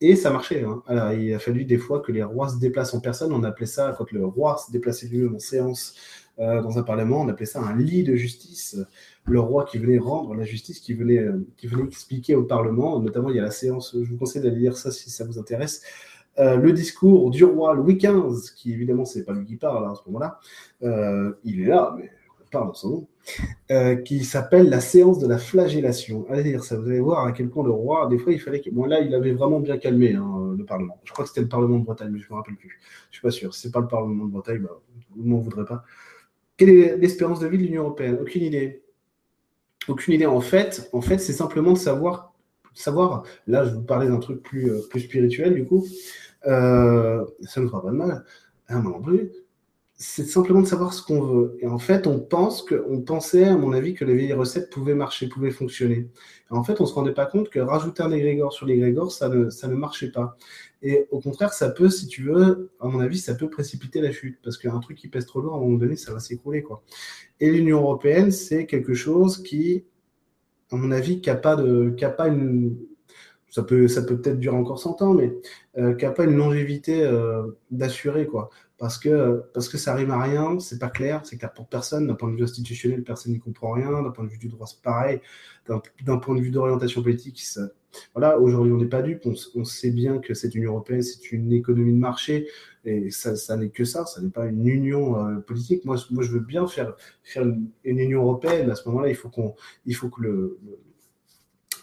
Et 0.00 0.16
ça 0.16 0.30
marchait. 0.30 0.62
Hein. 0.64 0.82
Alors, 0.86 1.12
il 1.12 1.32
a 1.32 1.38
fallu 1.38 1.64
des 1.64 1.78
fois 1.78 2.00
que 2.00 2.12
les 2.12 2.22
rois 2.22 2.48
se 2.48 2.58
déplacent 2.58 2.94
en 2.94 3.00
personne. 3.00 3.32
On 3.32 3.44
appelait 3.44 3.66
ça, 3.66 3.94
quand 3.96 4.10
le 4.12 4.26
roi 4.26 4.58
se 4.58 4.70
déplaçait 4.70 5.06
lui-même 5.06 5.36
en 5.36 5.38
séance 5.38 5.94
euh, 6.38 6.60
dans 6.60 6.78
un 6.78 6.82
parlement, 6.82 7.22
on 7.22 7.28
appelait 7.28 7.46
ça 7.46 7.62
un 7.62 7.76
lit 7.76 8.04
de 8.04 8.14
justice. 8.14 8.76
Le 9.24 9.40
roi 9.40 9.64
qui 9.64 9.78
venait 9.78 9.98
rendre 9.98 10.34
la 10.34 10.44
justice, 10.44 10.80
qui 10.80 10.92
venait, 10.92 11.18
euh, 11.18 11.46
qui 11.56 11.66
venait 11.66 11.84
expliquer 11.84 12.34
au 12.34 12.44
parlement, 12.44 13.00
notamment 13.00 13.30
il 13.30 13.36
y 13.36 13.38
a 13.38 13.42
la 13.42 13.50
séance, 13.50 13.96
je 13.98 14.10
vous 14.10 14.18
conseille 14.18 14.42
d'aller 14.42 14.56
lire 14.56 14.76
ça 14.76 14.90
si 14.90 15.08
ça 15.08 15.24
vous 15.24 15.38
intéresse, 15.38 15.82
euh, 16.38 16.56
le 16.56 16.72
discours 16.72 17.30
du 17.30 17.44
roi 17.44 17.74
Louis 17.74 17.96
XV, 17.96 18.54
qui 18.54 18.72
évidemment, 18.72 19.04
c'est 19.04 19.24
pas 19.24 19.32
lui 19.32 19.46
qui 19.46 19.56
parle 19.56 19.86
hein, 19.86 19.92
à 19.92 19.94
ce 19.94 20.02
moment-là, 20.06 20.38
euh, 20.82 21.32
il 21.44 21.62
est 21.62 21.66
là, 21.66 21.94
mais 21.96 22.10
il 22.44 22.50
parle 22.50 22.66
dans 22.68 22.74
son 22.74 22.90
nom, 22.90 23.08
euh, 23.70 23.96
qui 23.96 24.24
s'appelle 24.24 24.68
la 24.68 24.80
séance 24.80 25.18
de 25.18 25.26
la 25.26 25.38
flagellation. 25.38 26.26
Allez 26.30 26.42
lire 26.42 26.62
ça, 26.62 26.76
vous 26.76 26.88
allez 26.88 27.00
voir 27.00 27.26
à 27.26 27.32
quel 27.32 27.48
point 27.48 27.64
le 27.64 27.70
roi, 27.70 28.06
des 28.08 28.18
fois, 28.18 28.32
il 28.32 28.40
fallait 28.40 28.60
que. 28.60 28.70
Bon, 28.70 28.84
là, 28.84 29.00
il 29.00 29.14
avait 29.14 29.32
vraiment 29.32 29.60
bien 29.60 29.78
calmé 29.78 30.14
hein, 30.14 30.54
le 30.56 30.64
Parlement. 30.64 31.00
Je 31.04 31.12
crois 31.12 31.24
que 31.24 31.30
c'était 31.30 31.40
le 31.42 31.48
Parlement 31.48 31.78
de 31.78 31.84
Bretagne, 31.84 32.10
mais 32.12 32.18
je 32.18 32.26
ne 32.26 32.30
me 32.30 32.36
rappelle 32.36 32.56
plus. 32.56 32.78
Je 33.10 33.16
suis 33.16 33.22
pas 33.22 33.30
sûr. 33.30 33.54
Si 33.54 33.62
ce 33.62 33.68
n'est 33.68 33.72
pas 33.72 33.80
le 33.80 33.88
Parlement 33.88 34.24
de 34.26 34.30
Bretagne, 34.30 34.58
bah, 34.58 34.80
vous 35.16 35.24
m'en 35.24 35.38
voudrez 35.38 35.64
pas. 35.64 35.84
Quelle 36.56 36.70
est 36.70 36.96
l'espérance 36.96 37.40
de 37.40 37.46
vie 37.46 37.58
de 37.58 37.64
l'Union 37.64 37.82
européenne? 37.82 38.18
Aucune 38.20 38.42
idée. 38.42 38.82
Aucune 39.88 40.14
idée. 40.14 40.26
En 40.26 40.40
fait, 40.40 40.88
en 40.92 41.00
fait 41.00 41.18
c'est 41.18 41.32
simplement 41.32 41.72
de 41.72 41.78
savoir, 41.78 42.34
savoir. 42.78 43.24
Là, 43.46 43.64
je 43.64 43.74
vous 43.74 43.82
parlais 43.82 44.08
d'un 44.08 44.18
truc 44.18 44.42
plus, 44.42 44.70
plus 44.88 45.00
spirituel, 45.00 45.54
du 45.54 45.64
coup. 45.64 45.86
Euh, 46.46 47.24
ça 47.42 47.60
ne 47.60 47.66
fera 47.66 47.82
pas 47.82 47.90
de 47.90 47.96
mal, 47.96 48.24
à 48.68 48.76
un 48.76 48.82
moment 48.82 49.00
donné. 49.00 49.30
C'est 49.98 50.26
simplement 50.26 50.60
de 50.60 50.66
savoir 50.66 50.92
ce 50.92 51.02
qu'on 51.02 51.22
veut. 51.22 51.56
Et 51.60 51.66
en 51.66 51.78
fait, 51.78 52.06
on 52.06 52.20
pense 52.20 52.62
que, 52.62 52.84
on 52.90 53.00
pensait, 53.00 53.44
à 53.44 53.56
mon 53.56 53.72
avis, 53.72 53.94
que 53.94 54.04
les 54.04 54.14
vieilles 54.14 54.34
recettes 54.34 54.68
pouvaient 54.68 54.94
marcher, 54.94 55.26
pouvaient 55.26 55.50
fonctionner. 55.50 56.10
En 56.50 56.62
fait, 56.62 56.82
on 56.82 56.86
se 56.86 56.92
rendait 56.92 57.14
pas 57.14 57.24
compte 57.24 57.48
que 57.48 57.58
rajouter 57.60 58.02
un 58.02 58.12
égrégore 58.12 58.52
sur 58.52 58.66
l'égrégore, 58.66 59.10
ça 59.10 59.30
ne, 59.30 59.48
ça 59.48 59.68
ne 59.68 59.74
marchait 59.74 60.10
pas. 60.10 60.36
Et 60.82 61.06
au 61.10 61.20
contraire, 61.20 61.54
ça 61.54 61.70
peut, 61.70 61.88
si 61.88 62.06
tu 62.08 62.24
veux, 62.24 62.70
à 62.78 62.88
mon 62.88 63.00
avis, 63.00 63.18
ça 63.18 63.34
peut 63.34 63.48
précipiter 63.48 64.02
la 64.02 64.12
chute. 64.12 64.38
Parce 64.44 64.58
qu'un 64.58 64.78
truc 64.80 64.98
qui 64.98 65.08
pèse 65.08 65.24
trop 65.24 65.40
lourd, 65.40 65.54
à 65.54 65.56
un 65.56 65.60
moment 65.60 65.78
donné, 65.78 65.96
ça 65.96 66.12
va 66.12 66.20
s'écrouler. 66.20 66.62
Et 67.40 67.50
l'Union 67.50 67.80
européenne, 67.80 68.32
c'est 68.32 68.66
quelque 68.66 68.92
chose 68.92 69.42
qui, 69.42 69.86
à 70.72 70.76
mon 70.76 70.90
avis, 70.90 71.16
n'a 71.16 71.20
qui 71.20 71.30
a 71.30 72.10
pas 72.10 72.28
une, 72.28 72.76
ça 73.50 73.62
peut 73.62 73.88
ça 73.88 74.02
peut 74.02 74.20
peut-être 74.20 74.38
durer 74.38 74.56
encore 74.56 74.78
100 74.78 75.02
ans, 75.02 75.14
mais 75.14 75.32
euh, 75.78 75.94
qui 75.94 76.04
n'a 76.04 76.10
pas 76.10 76.24
une 76.24 76.36
longévité 76.36 77.02
euh, 77.04 77.42
d'assurer, 77.70 78.26
quoi. 78.26 78.50
Parce 78.78 78.98
que, 78.98 79.42
parce 79.54 79.68
que 79.70 79.78
ça 79.78 79.94
rime 79.94 80.10
à 80.10 80.22
rien, 80.22 80.58
c'est 80.58 80.78
pas 80.78 80.90
clair, 80.90 81.22
c'est 81.24 81.38
clair 81.38 81.52
pour 81.54 81.66
personne. 81.66 82.06
D'un 82.06 82.14
point 82.14 82.30
de 82.30 82.36
vue 82.36 82.42
institutionnel, 82.42 83.02
personne 83.02 83.32
n'y 83.32 83.38
comprend 83.38 83.72
rien. 83.72 84.02
D'un 84.02 84.10
point 84.10 84.24
de 84.24 84.28
vue 84.28 84.38
du 84.38 84.48
droit, 84.48 84.66
c'est 84.66 84.82
pareil. 84.82 85.20
D'un 86.04 86.18
point 86.18 86.34
de 86.34 86.40
vue 86.42 86.50
d'orientation 86.50 87.02
politique, 87.02 87.40
ça, 87.40 87.62
voilà, 88.14 88.38
aujourd'hui, 88.38 88.72
on 88.72 88.78
n'est 88.78 88.86
pas 88.86 89.02
dupe. 89.02 89.26
On, 89.54 89.64
sait 89.64 89.90
bien 89.90 90.18
que 90.18 90.34
cette 90.34 90.54
Union 90.54 90.72
européenne, 90.72 91.02
c'est 91.02 91.32
une 91.32 91.52
économie 91.52 91.92
de 91.92 91.98
marché. 91.98 92.48
Et 92.84 93.10
ça, 93.10 93.56
n'est 93.56 93.70
que 93.70 93.84
ça, 93.84 94.06
ça 94.06 94.20
n'est 94.20 94.30
pas 94.30 94.46
une 94.46 94.66
union 94.66 95.18
euh, 95.18 95.36
politique. 95.40 95.84
Moi, 95.84 95.96
moi, 96.10 96.22
je 96.22 96.30
veux 96.30 96.40
bien 96.40 96.66
faire, 96.66 96.94
faire 97.24 97.44
une, 97.44 97.70
union 97.84 98.22
européenne. 98.22 98.70
À 98.70 98.74
ce 98.76 98.88
moment-là, 98.88 99.08
il 99.08 99.16
faut, 99.16 99.28
qu'on, 99.28 99.54
il 99.86 99.94
faut 99.94 100.08
que 100.08 100.22
le 100.22 100.58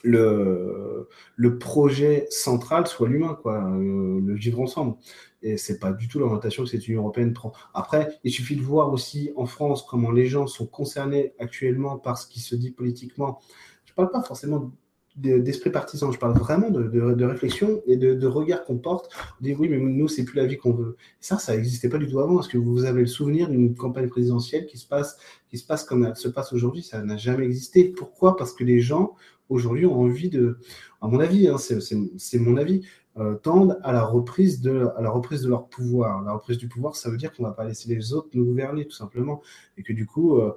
le, 0.04 1.08
le 1.36 1.58
projet 1.58 2.28
central 2.30 2.88
soit 2.88 3.08
l'humain, 3.08 3.40
quoi, 3.42 3.64
euh, 3.64 4.20
le, 4.22 4.34
vivre 4.36 4.60
ensemble. 4.60 4.98
Et 5.42 5.58
c'est 5.58 5.80
pas 5.80 5.92
du 5.92 6.08
tout 6.08 6.20
l'orientation 6.20 6.64
que 6.64 6.70
cette 6.70 6.88
Union 6.88 7.02
européenne 7.02 7.34
prend. 7.34 7.54
Après, 7.74 8.20
il 8.24 8.32
suffit 8.32 8.56
de 8.56 8.62
voir 8.62 8.92
aussi 8.92 9.32
en 9.36 9.46
France 9.46 9.84
comment 9.84 10.12
les 10.12 10.26
gens 10.26 10.46
sont 10.46 10.68
concernés 10.68 11.34
actuellement 11.40 11.98
par 11.98 12.18
ce 12.18 12.28
qui 12.28 12.40
se 12.40 12.56
dit 12.56 12.72
politiquement. 12.72 13.40
Je 13.86 13.94
parle 13.94 14.12
pas 14.12 14.24
forcément 14.24 14.72
d'esprit 15.16 15.70
partisan, 15.70 16.12
je 16.12 16.18
parle 16.18 16.38
vraiment 16.38 16.72
de, 16.72 16.84
de, 16.88 17.26
réflexion 17.26 17.82
et 17.86 17.98
de, 17.98 18.16
de 18.16 18.28
regard 18.28 18.64
qu'on 18.64 18.78
porte. 18.78 19.12
On 19.40 19.44
dit 19.44 19.54
oui, 19.54 19.70
mais 19.70 19.78
nous, 19.78 20.08
c'est 20.08 20.24
plus 20.24 20.38
la 20.38 20.46
vie 20.46 20.58
qu'on 20.58 20.74
veut. 20.74 20.98
ça, 21.20 21.38
ça 21.38 21.56
n'existait 21.56 21.90
pas 21.90 22.00
du 22.00 22.08
tout 22.08 22.20
avant. 22.20 22.40
Est-ce 22.40 22.50
que 22.50 22.58
vous 22.58 22.86
avez 22.86 23.02
le 23.02 23.08
souvenir 23.08 23.50
d'une 23.50 23.76
campagne 23.76 24.10
présidentielle 24.10 24.66
qui 24.66 24.78
se 24.78 24.88
passe, 24.88 25.18
qui 25.50 25.58
se 25.58 25.66
passe 25.66 25.84
comme 25.84 26.04
elle 26.06 26.16
se 26.16 26.28
passe 26.28 26.52
aujourd'hui? 26.52 26.82
Ça 26.82 27.02
n'a 27.04 27.18
jamais 27.18 27.46
existé. 27.46 27.86
Pourquoi? 27.86 28.36
Parce 28.36 28.54
que 28.54 28.64
les 28.64 28.80
gens 28.80 29.16
aujourd'hui 29.50 29.86
ont 29.86 30.00
envie 30.00 30.30
de, 30.30 30.58
à 31.02 31.08
mon 31.08 31.20
avis, 31.20 31.48
hein, 31.48 31.58
c'est 31.58 32.40
mon 32.40 32.58
avis, 32.58 32.82
euh, 33.18 33.36
tendent 33.36 33.80
à 33.84 33.94
la, 33.94 34.04
reprise 34.04 34.60
de, 34.62 34.88
la 35.00 35.10
reprise 35.12 35.44
de 35.44 35.50
leur 35.50 35.68
pouvoir. 35.68 36.24
La 36.24 36.34
reprise 36.34 36.58
du 36.58 36.68
pouvoir, 36.68 36.96
ça 36.96 37.12
veut 37.12 37.18
dire 37.18 37.32
qu'on 37.32 37.44
ne 37.44 37.50
va 37.50 37.54
pas 37.54 37.66
laisser 37.66 37.94
les 37.94 38.12
autres 38.14 38.30
nous 38.34 38.44
gouverner, 38.44 38.86
tout 38.86 38.96
simplement. 38.96 39.42
Et 39.78 39.84
que 39.84 39.94
du 39.94 40.08
coup, 40.08 40.38
euh, 40.38 40.56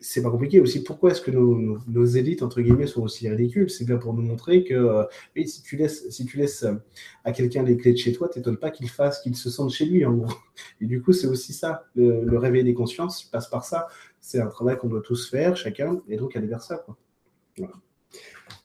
c'est 0.00 0.20
pas 0.20 0.30
compliqué 0.30 0.60
aussi. 0.60 0.82
Pourquoi 0.82 1.12
est-ce 1.12 1.20
que 1.20 1.30
nos, 1.30 1.78
nos, 1.86 2.04
élites, 2.04 2.42
entre 2.42 2.60
guillemets, 2.60 2.88
sont 2.88 3.02
aussi 3.02 3.28
ridicules? 3.28 3.70
C'est 3.70 3.84
bien 3.84 3.98
pour 3.98 4.14
nous 4.14 4.22
montrer 4.22 4.64
que 4.64 4.74
euh, 4.74 5.04
oui, 5.36 5.46
si 5.46 5.62
tu 5.62 5.76
laisses, 5.76 6.10
si 6.10 6.26
tu 6.26 6.38
laisses 6.38 6.66
à 7.22 7.30
quelqu'un 7.30 7.62
les 7.62 7.76
clés 7.76 7.92
de 7.92 7.98
chez 7.98 8.12
toi, 8.12 8.28
t'étonnes 8.28 8.58
pas 8.58 8.72
qu'il 8.72 8.88
fasse, 8.88 9.20
qu'il 9.20 9.36
se 9.36 9.48
sente 9.48 9.70
chez 9.70 9.84
lui, 9.84 10.04
en 10.04 10.14
gros. 10.14 10.34
Et 10.80 10.86
du 10.86 11.00
coup, 11.00 11.12
c'est 11.12 11.28
aussi 11.28 11.52
ça. 11.52 11.84
Le, 11.94 12.36
réveil 12.36 12.64
des 12.64 12.74
consciences 12.74 13.22
passe 13.22 13.48
par 13.48 13.64
ça. 13.64 13.86
C'est 14.20 14.40
un 14.40 14.48
travail 14.48 14.76
qu'on 14.76 14.88
doit 14.88 15.02
tous 15.02 15.30
faire, 15.30 15.56
chacun, 15.56 16.00
et 16.08 16.16
donc 16.16 16.34
aller 16.34 16.48
vers 16.48 16.62
ça. 16.62 16.78
Quoi. 16.78 16.96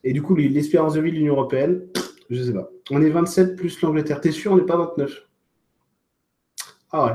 Et 0.04 0.14
du 0.14 0.24
coup, 0.24 0.36
l'espérance 0.36 0.96
de 0.96 1.02
vie 1.02 1.12
de 1.12 1.18
l'Union 1.18 1.34
européenne, 1.34 1.82
je 2.30 2.42
sais 2.42 2.54
pas. 2.54 2.72
On 2.90 3.02
est 3.02 3.10
27 3.10 3.56
plus 3.56 3.82
l'Angleterre. 3.82 4.22
T'es 4.22 4.32
sûr, 4.32 4.52
on 4.52 4.58
n'est 4.58 4.66
pas 4.66 4.78
29 4.78 5.28
Ah 6.92 7.06
ouais. 7.06 7.12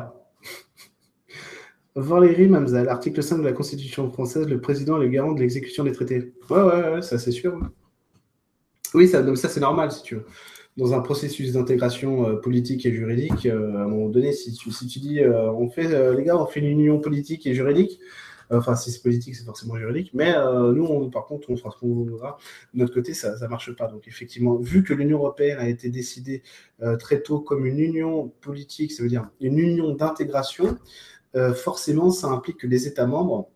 Valérie 1.94 2.48
Mamzal, 2.48 2.88
article 2.88 3.22
5 3.22 3.38
de 3.38 3.42
la 3.42 3.52
Constitution 3.52 4.10
française, 4.10 4.48
le 4.48 4.60
président 4.60 5.00
est 5.00 5.04
le 5.04 5.10
garant 5.10 5.32
de 5.32 5.40
l'exécution 5.40 5.84
des 5.84 5.92
traités. 5.92 6.32
Ouais, 6.48 6.62
ouais, 6.62 6.92
ouais, 6.94 7.02
ça 7.02 7.18
c'est 7.18 7.32
sûr. 7.32 7.60
Oui, 8.94 9.08
ça, 9.08 9.36
ça 9.36 9.48
c'est 9.48 9.60
normal 9.60 9.92
si 9.92 10.02
tu 10.02 10.14
veux. 10.16 10.26
Dans 10.78 10.94
un 10.94 11.00
processus 11.00 11.52
d'intégration 11.52 12.26
euh, 12.26 12.36
politique 12.36 12.86
et 12.86 12.92
juridique, 12.92 13.44
euh, 13.44 13.76
à 13.76 13.82
un 13.82 13.88
moment 13.88 14.08
donné, 14.08 14.32
si 14.32 14.54
tu, 14.54 14.70
dis, 15.00 15.20
euh, 15.20 15.52
on 15.52 15.68
fait, 15.68 16.14
les 16.16 16.24
gars, 16.24 16.38
on 16.38 16.46
fait 16.46 16.60
une 16.60 16.66
union 16.66 16.98
politique 16.98 17.46
et 17.46 17.54
juridique, 17.54 18.00
Enfin, 18.52 18.76
si 18.76 18.90
c'est 18.90 19.02
politique, 19.02 19.34
c'est 19.34 19.44
forcément 19.44 19.76
juridique. 19.76 20.10
Mais 20.12 20.34
euh, 20.36 20.72
nous, 20.72 21.10
par 21.10 21.26
contre, 21.26 21.48
on 21.50 21.56
fera 21.56 21.70
ce 21.70 21.78
qu'on 21.78 21.88
voudra. 21.88 22.38
De 22.74 22.80
notre 22.80 22.92
côté, 22.92 23.14
ça 23.14 23.34
ne 23.40 23.46
marche 23.46 23.74
pas. 23.74 23.86
Donc, 23.88 24.06
effectivement, 24.06 24.56
vu 24.56 24.82
que 24.82 24.92
l'Union 24.92 25.18
européenne 25.18 25.58
a 25.58 25.68
été 25.68 25.88
décidée 25.88 26.42
euh, 26.82 26.96
très 26.96 27.22
tôt 27.22 27.40
comme 27.40 27.64
une 27.64 27.78
union 27.78 28.28
politique, 28.40 28.92
ça 28.92 29.02
veut 29.02 29.08
dire 29.08 29.30
une 29.40 29.58
union 29.58 29.94
d'intégration, 29.94 30.76
euh, 31.34 31.54
forcément, 31.54 32.10
ça 32.10 32.28
implique 32.28 32.58
que 32.58 32.66
les 32.66 32.86
États 32.86 33.06
membres 33.06 33.48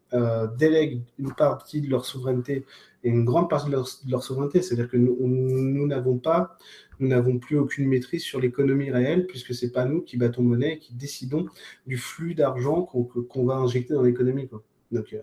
délèguent 0.57 1.03
une 1.19 1.33
partie 1.33 1.83
de 1.83 1.91
leur 1.91 2.07
souveraineté 2.07 2.65
et 3.03 3.09
une 3.11 3.25
grande 3.25 3.51
partie 3.51 3.69
de 3.69 3.77
leur, 4.09 4.23
souveraineté. 4.23 4.63
C'est-à-dire 4.63 4.89
que 4.89 4.97
nous 4.97 5.87
n'avons 5.87 6.17
pas, 6.17 6.57
nous 7.01 7.09
n'avons 7.09 7.39
plus 7.39 7.59
aucune 7.59 7.87
maîtrise 7.87 8.23
sur 8.23 8.41
l'économie 8.41 8.91
réelle, 8.91 9.27
puisque 9.27 9.53
c'est 9.53 9.73
pas 9.73 9.85
nous 9.85 10.01
qui 10.01 10.17
battons 10.17 10.43
monnaie, 10.43 10.79
qui 10.79 10.95
décidons 10.95 11.47
du 11.87 11.99
flux 11.99 12.35
d'argent 12.35 12.83
qu'on 12.83 13.45
va 13.45 13.57
injecter 13.57 13.93
dans 13.93 14.03
l'économie. 14.03 14.49
Donc, 14.93 15.17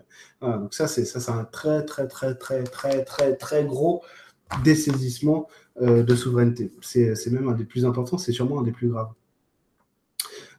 euh, 0.43 0.68
ça, 0.72 0.88
c'est 0.88 1.30
un 1.30 1.45
très, 1.45 1.84
très, 1.86 2.07
très, 2.07 2.36
très, 2.36 2.64
très, 2.64 3.03
très, 3.03 3.36
très 3.36 3.66
gros 3.66 4.03
dessaisissement 4.64 5.47
euh, 5.82 6.03
de 6.03 6.16
souveraineté. 6.16 6.72
C'est 6.82 7.32
même 7.32 7.47
un 7.47 7.53
des 7.53 7.66
plus 7.66 7.86
importants, 7.86 8.18
c'est 8.18 8.32
sûrement 8.32 8.59
un 8.59 8.64
des 8.64 8.72
plus 8.72 8.89
graves. 8.89 9.11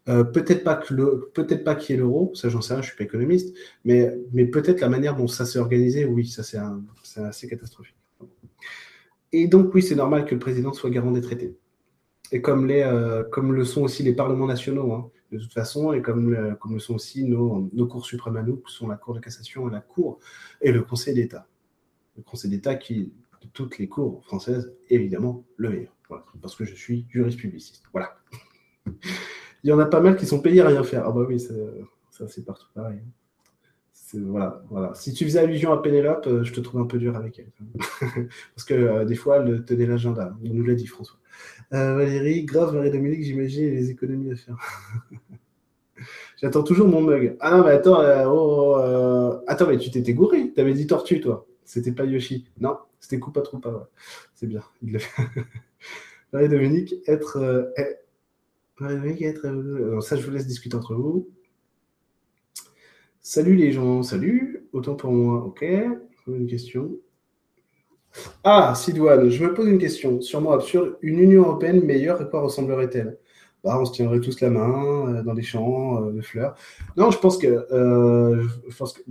Euh, 0.07 0.23
peut-être 0.23 0.65
pas 0.65 0.75
peut-être 0.77 1.79
qu'il 1.79 1.95
y 1.95 1.99
ait 1.99 2.03
l'euro, 2.03 2.31
ça 2.35 2.51
j'en 2.51 2.61
sais 2.61 2.75
rien, 2.75 2.83
je 2.83 2.89
suis 2.89 2.97
pas 2.97 3.05
économiste, 3.05 3.57
mais, 3.87 4.15
mais 4.35 4.45
peut-être 4.45 4.81
la 4.81 4.91
manière 4.91 5.17
dont 5.17 5.29
ça 5.29 5.47
s'est 5.47 5.59
organisé, 5.59 6.05
oui, 6.05 6.27
ça 6.27 6.43
c'est 6.43 6.59
assez 7.21 7.49
catastrophique. 7.49 7.97
Et 9.33 9.47
donc 9.49 9.75
oui, 9.75 9.83
c'est 9.83 9.95
normal 9.95 10.27
que 10.27 10.35
le 10.35 10.41
président 10.41 10.75
soit 10.75 10.91
garant 10.91 11.11
des 11.11 11.23
traités. 11.23 11.57
Et 12.33 12.43
comme, 12.43 12.67
les, 12.67 12.87
comme 13.31 13.53
le 13.55 13.65
sont 13.65 13.83
aussi 13.83 14.03
les 14.03 14.13
parlements 14.13 14.47
nationaux. 14.47 14.93
Hein 14.93 15.11
de 15.35 15.43
toute 15.43 15.53
façon, 15.53 15.93
et 15.93 16.01
comme 16.01 16.31
le, 16.31 16.55
comme 16.55 16.75
le 16.75 16.79
sont 16.79 16.95
aussi 16.95 17.25
nos, 17.25 17.69
nos, 17.73 17.87
cours 17.87 18.07
suprêmes 18.07 18.37
à 18.37 18.43
nous, 18.43 18.57
qui 18.57 18.73
sont 18.73 18.89
la 18.89 18.97
Cour 18.97 19.15
de 19.15 19.21
cassation 19.21 19.69
et 19.69 19.73
la 19.73 19.81
Cour 19.81 20.21
et 20.61 20.71
le 20.71 20.83
Conseil 20.83 21.15
d'État. 21.15 21.47
Le 22.17 22.23
Conseil 22.23 22.51
d'État 22.51 22.77
qui, 22.77 23.13
de 23.43 23.49
toutes 23.53 23.79
les 23.79 23.89
cours 23.89 24.25
françaises, 24.25 24.73
évidemment 24.89 25.45
le 25.57 25.71
meilleur. 25.71 25.97
Voilà, 26.09 26.25
parce 26.41 26.55
que 26.55 26.65
je 26.65 26.75
suis 26.75 27.07
juriste 27.09 27.39
publiciste. 27.39 27.83
Voilà. 27.93 28.17
Il 29.65 29.71
y 29.71 29.73
en 29.73 29.79
a 29.79 29.87
pas 29.87 30.01
mal 30.01 30.17
qui 30.17 30.27
sont 30.27 30.41
payés 30.41 30.61
à 30.61 30.69
rien 30.69 30.85
faire. 30.85 31.05
Ah 31.07 31.11
bah 31.11 31.25
oui, 31.27 31.41
ça, 31.41 32.29
c'est 32.29 32.45
partout 32.45 32.67
pareil. 32.75 33.01
Voilà, 34.13 34.63
voilà. 34.69 34.95
Si 34.95 35.13
tu 35.13 35.25
faisais 35.25 35.41
allusion 35.41 35.73
à 35.73 35.83
Pénélope, 35.83 36.27
euh, 36.29 36.45
je 36.45 36.53
te 36.53 36.61
trouve 36.61 36.81
un 36.81 36.87
peu 36.87 36.99
dur 36.99 37.17
avec 37.17 37.41
elle. 37.41 37.51
Parce 38.55 38.65
que 38.65 38.75
euh, 38.75 39.05
des 39.05 39.17
fois, 39.17 39.39
elle 39.39 39.65
tenait 39.65 39.87
l'agenda. 39.87 40.37
On 40.45 40.55
nous 40.55 40.65
l'a 40.65 40.75
dit, 40.75 40.87
François. 40.87 41.19
Euh, 41.73 41.97
Valérie, 41.97 42.45
grave, 42.45 42.75
Marie-Dominique, 42.75 43.23
j'imagine, 43.23 43.71
les 43.71 43.91
économies 43.91 44.33
à 44.33 44.37
faire. 44.37 44.57
J'attends 46.41 46.63
toujours 46.63 46.89
mon 46.89 47.01
mug. 47.01 47.37
Ah 47.41 47.57
non, 47.57 47.65
mais 47.65 47.71
attends, 47.71 48.03
oh, 48.27 49.41
attends, 49.47 49.67
mais 49.69 49.79
tu 49.79 49.91
t'étais 49.91 50.15
gouré. 50.15 50.53
Tu 50.55 50.61
avais 50.61 50.75
dit 50.75 50.87
tortue, 50.87 51.21
toi. 51.21 51.47
C'était 51.65 51.93
pas 51.93 52.05
Yoshi. 52.05 52.47
Non, 52.61 52.77
c'était 53.01 53.19
Coupa 53.19 53.41
Troupa. 53.41 53.71
Ouais. 53.71 53.85
C'est 54.35 54.47
bien. 54.47 54.63
Marie-Dominique, 56.33 56.97
être. 57.07 57.73
Marie-Dominique, 58.79 59.23
être. 59.23 60.01
ça, 60.03 60.17
je 60.17 60.25
vous 60.25 60.33
laisse 60.33 60.47
discuter 60.47 60.77
entre 60.77 60.95
vous. 60.95 61.29
Salut 63.21 63.57
les 63.57 63.73
gens, 63.73 64.03
salut. 64.03 64.69
Autant 64.73 64.97
pour 64.97 65.11
moi, 65.11 65.43
ok. 65.45 65.65
Une 66.27 66.47
question. 66.47 66.99
Ah, 68.45 68.75
Sidouane, 68.77 69.29
je 69.29 69.45
me 69.45 69.55
pose 69.55 69.69
une 69.69 69.79
question, 69.79 70.21
sûrement 70.21 70.53
absurde. 70.53 70.97
Une 71.03 71.19
Union 71.19 71.43
européenne 71.43 71.85
meilleure, 71.85 72.21
à 72.21 72.25
quoi 72.25 72.43
ressemblerait-elle? 72.43 73.19
Bah, 73.65 73.79
On 73.81 73.85
se 73.87 73.93
tiendrait 73.93 74.21
tous 74.21 74.41
la 74.41 74.51
main 74.51 75.09
euh, 75.09 75.23
dans 75.23 75.33
des 75.33 75.43
champs 75.43 76.03
euh, 76.03 76.13
de 76.13 76.21
fleurs. 76.21 76.55
Non, 76.97 77.11
je 77.11 77.19
pense 77.19 77.39
que, 77.39 77.67
euh, 77.73 78.45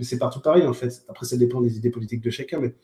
c'est 0.00 0.18
partout 0.18 0.40
pareil 0.40 0.64
en 0.66 0.72
fait. 0.72 1.04
Après, 1.08 1.26
ça 1.26 1.36
dépend 1.36 1.60
des 1.60 1.76
idées 1.76 1.90
politiques 1.90 2.22
de 2.22 2.30
chacun, 2.30 2.60
mais 2.60 2.74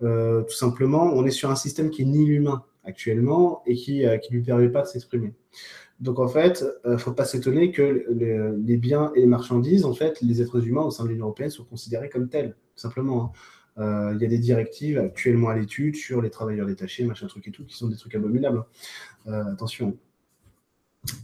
tout 0.00 0.54
simplement, 0.54 1.12
on 1.14 1.26
est 1.26 1.30
sur 1.30 1.50
un 1.50 1.56
système 1.56 1.90
qui 1.90 2.06
nie 2.06 2.24
l'humain 2.24 2.64
actuellement 2.84 3.62
et 3.66 3.74
qui 3.74 4.04
ne 4.04 4.30
lui 4.30 4.42
permet 4.42 4.68
pas 4.70 4.82
de 4.82 4.86
s'exprimer. 4.86 5.34
Donc 6.00 6.20
en 6.20 6.28
fait, 6.28 6.64
il 6.84 6.92
ne 6.92 6.96
faut 6.96 7.12
pas 7.12 7.24
s'étonner 7.24 7.72
que 7.72 8.06
les 8.10 8.76
biens 8.76 9.10
et 9.16 9.20
les 9.20 9.26
marchandises, 9.26 9.84
en 9.84 9.92
fait, 9.92 10.20
les 10.22 10.40
êtres 10.40 10.64
humains 10.66 10.84
au 10.84 10.90
sein 10.90 11.04
de 11.04 11.08
l'Union 11.08 11.24
européenne 11.24 11.50
sont 11.50 11.64
considérés 11.64 12.08
comme 12.08 12.28
tels, 12.28 12.50
tout 12.50 12.80
simplement. 12.80 13.24
Hein. 13.24 13.32
Euh, 13.78 14.12
il 14.14 14.20
y 14.20 14.24
a 14.24 14.28
des 14.28 14.38
directives 14.38 14.98
actuellement 14.98 15.50
à 15.50 15.56
l'étude 15.56 15.96
sur 15.96 16.20
les 16.20 16.30
travailleurs 16.30 16.66
détachés, 16.66 17.04
machin 17.04 17.26
truc 17.26 17.46
et 17.48 17.50
tout, 17.50 17.64
qui 17.64 17.76
sont 17.76 17.88
des 17.88 17.96
trucs 17.96 18.14
abominables. 18.14 18.58
Hein. 18.58 19.32
Euh, 19.32 19.52
attention. 19.52 19.96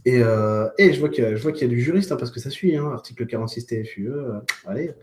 Et, 0.05 0.19
je 0.19 0.99
vois 0.99 1.09
qu'il 1.09 1.23
y, 1.23 1.63
a 1.63 1.67
du 1.67 1.81
juriste, 1.81 2.11
hein, 2.11 2.15
parce 2.15 2.31
que 2.31 2.39
ça 2.39 2.49
suit, 2.49 2.75
article 2.75 3.25
46 3.27 3.65
TFUE. 3.65 4.09
allez. 4.65 4.93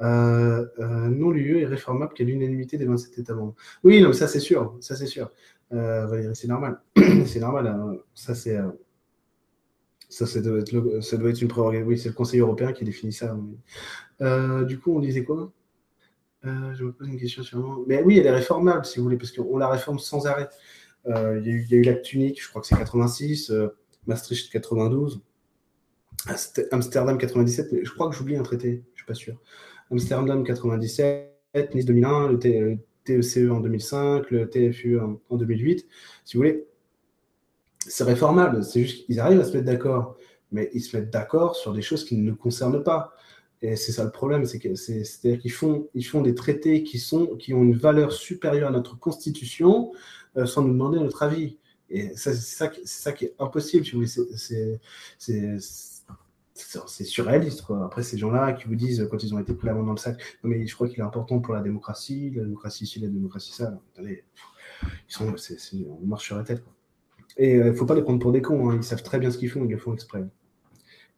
non, 0.00 1.30
l'UE 1.30 1.60
est 1.60 1.66
réformable 1.66 2.14
qu'à 2.14 2.24
l'unanimité 2.24 2.78
des 2.78 2.86
27 2.86 3.18
États 3.18 3.34
membres. 3.34 3.54
Oui, 3.84 4.00
non, 4.00 4.12
ça 4.12 4.26
c'est 4.26 4.40
sûr, 4.40 4.76
ça 4.80 4.96
c'est 4.96 5.06
sûr. 5.06 5.30
Valérie, 5.70 6.34
c'est 6.34 6.48
normal. 6.48 6.80
c'est 7.26 7.40
normal. 7.40 7.98
Ça 8.14 8.34
c'est 8.34 8.58
ça, 10.08 10.40
doit, 10.40 10.58
être 10.58 11.00
ça 11.00 11.16
doit 11.16 11.30
être 11.30 11.42
une 11.42 11.48
prérogative. 11.48 11.86
Oui, 11.86 11.98
c'est 11.98 12.08
le 12.08 12.14
Conseil 12.14 12.40
européen 12.40 12.72
qui 12.72 12.84
définit 12.84 13.12
ça. 13.12 13.36
Euh, 14.20 14.64
du 14.64 14.78
coup, 14.78 14.96
on 14.96 15.00
disait 15.00 15.24
quoi? 15.24 15.52
Euh, 16.46 16.74
Je 16.74 16.84
me 16.84 16.92
pose 16.92 17.08
une 17.08 17.18
question 17.18 17.42
sûrement. 17.42 17.78
Mais 17.86 18.02
oui, 18.02 18.18
elle 18.18 18.26
est 18.26 18.30
réformable, 18.30 18.84
si 18.84 18.98
vous 18.98 19.04
voulez, 19.04 19.16
parce 19.16 19.32
qu'on 19.32 19.58
la 19.58 19.68
réforme 19.68 19.98
sans 19.98 20.26
arrêt. 20.26 20.48
Euh, 21.06 21.40
il 21.44 21.46
y, 21.70 21.74
a 21.74 21.76
eu 21.76 21.82
l'acte 21.82 22.12
unique, 22.12 22.42
je 22.42 22.48
crois 22.48 22.62
que 22.62 22.66
c'est 22.66 22.76
86, 22.76 23.52
Maastricht 24.06 24.50
92, 24.50 25.22
Amsterdam 26.72 27.18
97, 27.18 27.72
mais 27.72 27.84
je 27.84 27.92
crois 27.92 28.08
que 28.08 28.16
j'oublie 28.16 28.36
un 28.36 28.42
traité, 28.42 28.82
je 28.94 29.00
suis 29.00 29.06
pas 29.06 29.14
sûr. 29.14 29.36
Amsterdam 29.90 30.42
97, 30.44 31.74
Nice 31.74 31.84
2001, 31.84 32.32
le, 32.32 32.78
TECE 33.04 33.38
e 33.38 33.52
en 33.52 33.60
2005, 33.60 34.30
le 34.30 34.48
TFU 34.48 34.98
en, 34.98 35.20
en 35.28 35.36
2008. 35.36 35.86
Si 36.24 36.36
vous 36.36 36.40
voulez, 36.40 36.66
c'est 37.86 38.04
réformable. 38.04 38.64
C'est 38.64 38.82
juste 38.82 39.06
qu'ils 39.06 39.20
arrivent 39.20 39.40
à 39.40 39.44
se 39.44 39.52
mettre 39.52 39.66
d'accord, 39.66 40.16
mais 40.52 40.70
ils 40.72 40.80
se 40.80 40.96
mettent 40.96 41.10
d'accord 41.10 41.56
sur 41.56 41.72
des 41.72 41.82
choses 41.82 42.04
qui 42.04 42.16
ne 42.16 42.22
nous 42.22 42.36
concernent 42.36 42.82
pas. 42.82 43.13
Et 43.64 43.76
c'est 43.76 43.92
ça 43.92 44.04
le 44.04 44.10
problème, 44.10 44.44
c'est 44.44 44.58
qu'ils 44.58 45.50
font, 45.50 46.20
des 46.22 46.34
traités 46.34 46.82
qui 46.82 47.54
ont 47.54 47.62
une 47.62 47.74
valeur 47.74 48.12
supérieure 48.12 48.68
à 48.68 48.72
notre 48.72 48.98
constitution, 48.98 49.90
euh, 50.36 50.44
sans 50.44 50.60
nous 50.60 50.72
demander 50.72 50.98
notre 50.98 51.22
avis. 51.22 51.56
Et 51.88 52.14
ça, 52.14 52.34
c'est 52.34 52.68
ça, 52.84 53.12
qui 53.12 53.24
est 53.24 53.34
impossible. 53.38 53.86
C'est 55.16 57.04
surréaliste. 57.04 57.64
Après, 57.82 58.02
ces 58.02 58.18
gens-là 58.18 58.52
qui 58.52 58.66
vous 58.66 58.74
disent, 58.74 59.08
quand 59.10 59.22
ils 59.22 59.34
ont 59.34 59.38
été 59.38 59.54
pris 59.54 59.68
main 59.68 59.82
dans 59.82 59.92
le 59.92 59.96
sac, 59.96 60.20
mais 60.42 60.66
je 60.66 60.74
crois 60.74 60.86
qu'il 60.86 60.98
est 60.98 61.02
important 61.02 61.40
pour 61.40 61.54
la 61.54 61.62
démocratie, 61.62 62.32
la 62.36 62.42
démocratie 62.42 62.84
ici, 62.84 63.00
la 63.00 63.08
démocratie 63.08 63.52
ça. 63.52 63.80
Ils 63.98 64.20
sont, 65.08 65.34
on 65.88 66.06
marche 66.06 66.26
sur 66.26 66.36
la 66.36 66.42
tête. 66.42 66.62
Et 67.38 67.54
il 67.54 67.60
euh, 67.60 67.64
ne 67.70 67.72
faut 67.72 67.86
pas 67.86 67.94
les 67.94 68.02
prendre 68.02 68.18
pour 68.18 68.30
des 68.30 68.42
cons, 68.42 68.68
hein. 68.68 68.76
ils 68.76 68.84
savent 68.84 69.02
très 69.02 69.18
bien 69.18 69.30
ce 69.30 69.38
qu'ils 69.38 69.48
font, 69.48 69.64
ils 69.64 69.70
le 69.70 69.78
font 69.78 69.94
exprès. 69.94 70.22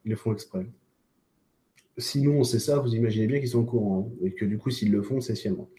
Ils 0.05 0.11
le 0.11 0.17
font 0.17 0.33
exprès. 0.33 0.65
Sinon, 1.99 2.45
c'est 2.45 2.59
ça, 2.59 2.79
vous 2.79 2.95
imaginez 2.95 3.27
bien 3.27 3.39
qu'ils 3.39 3.49
sont 3.49 3.61
au 3.61 3.65
courant, 3.65 4.11
hein, 4.11 4.27
et 4.27 4.33
que 4.33 4.45
du 4.45 4.59
coup, 4.59 4.71
s'ils 4.71 4.93
le 4.93 5.03
font, 5.03 5.21
c'est 5.21 5.35
sciemment. 5.35 5.71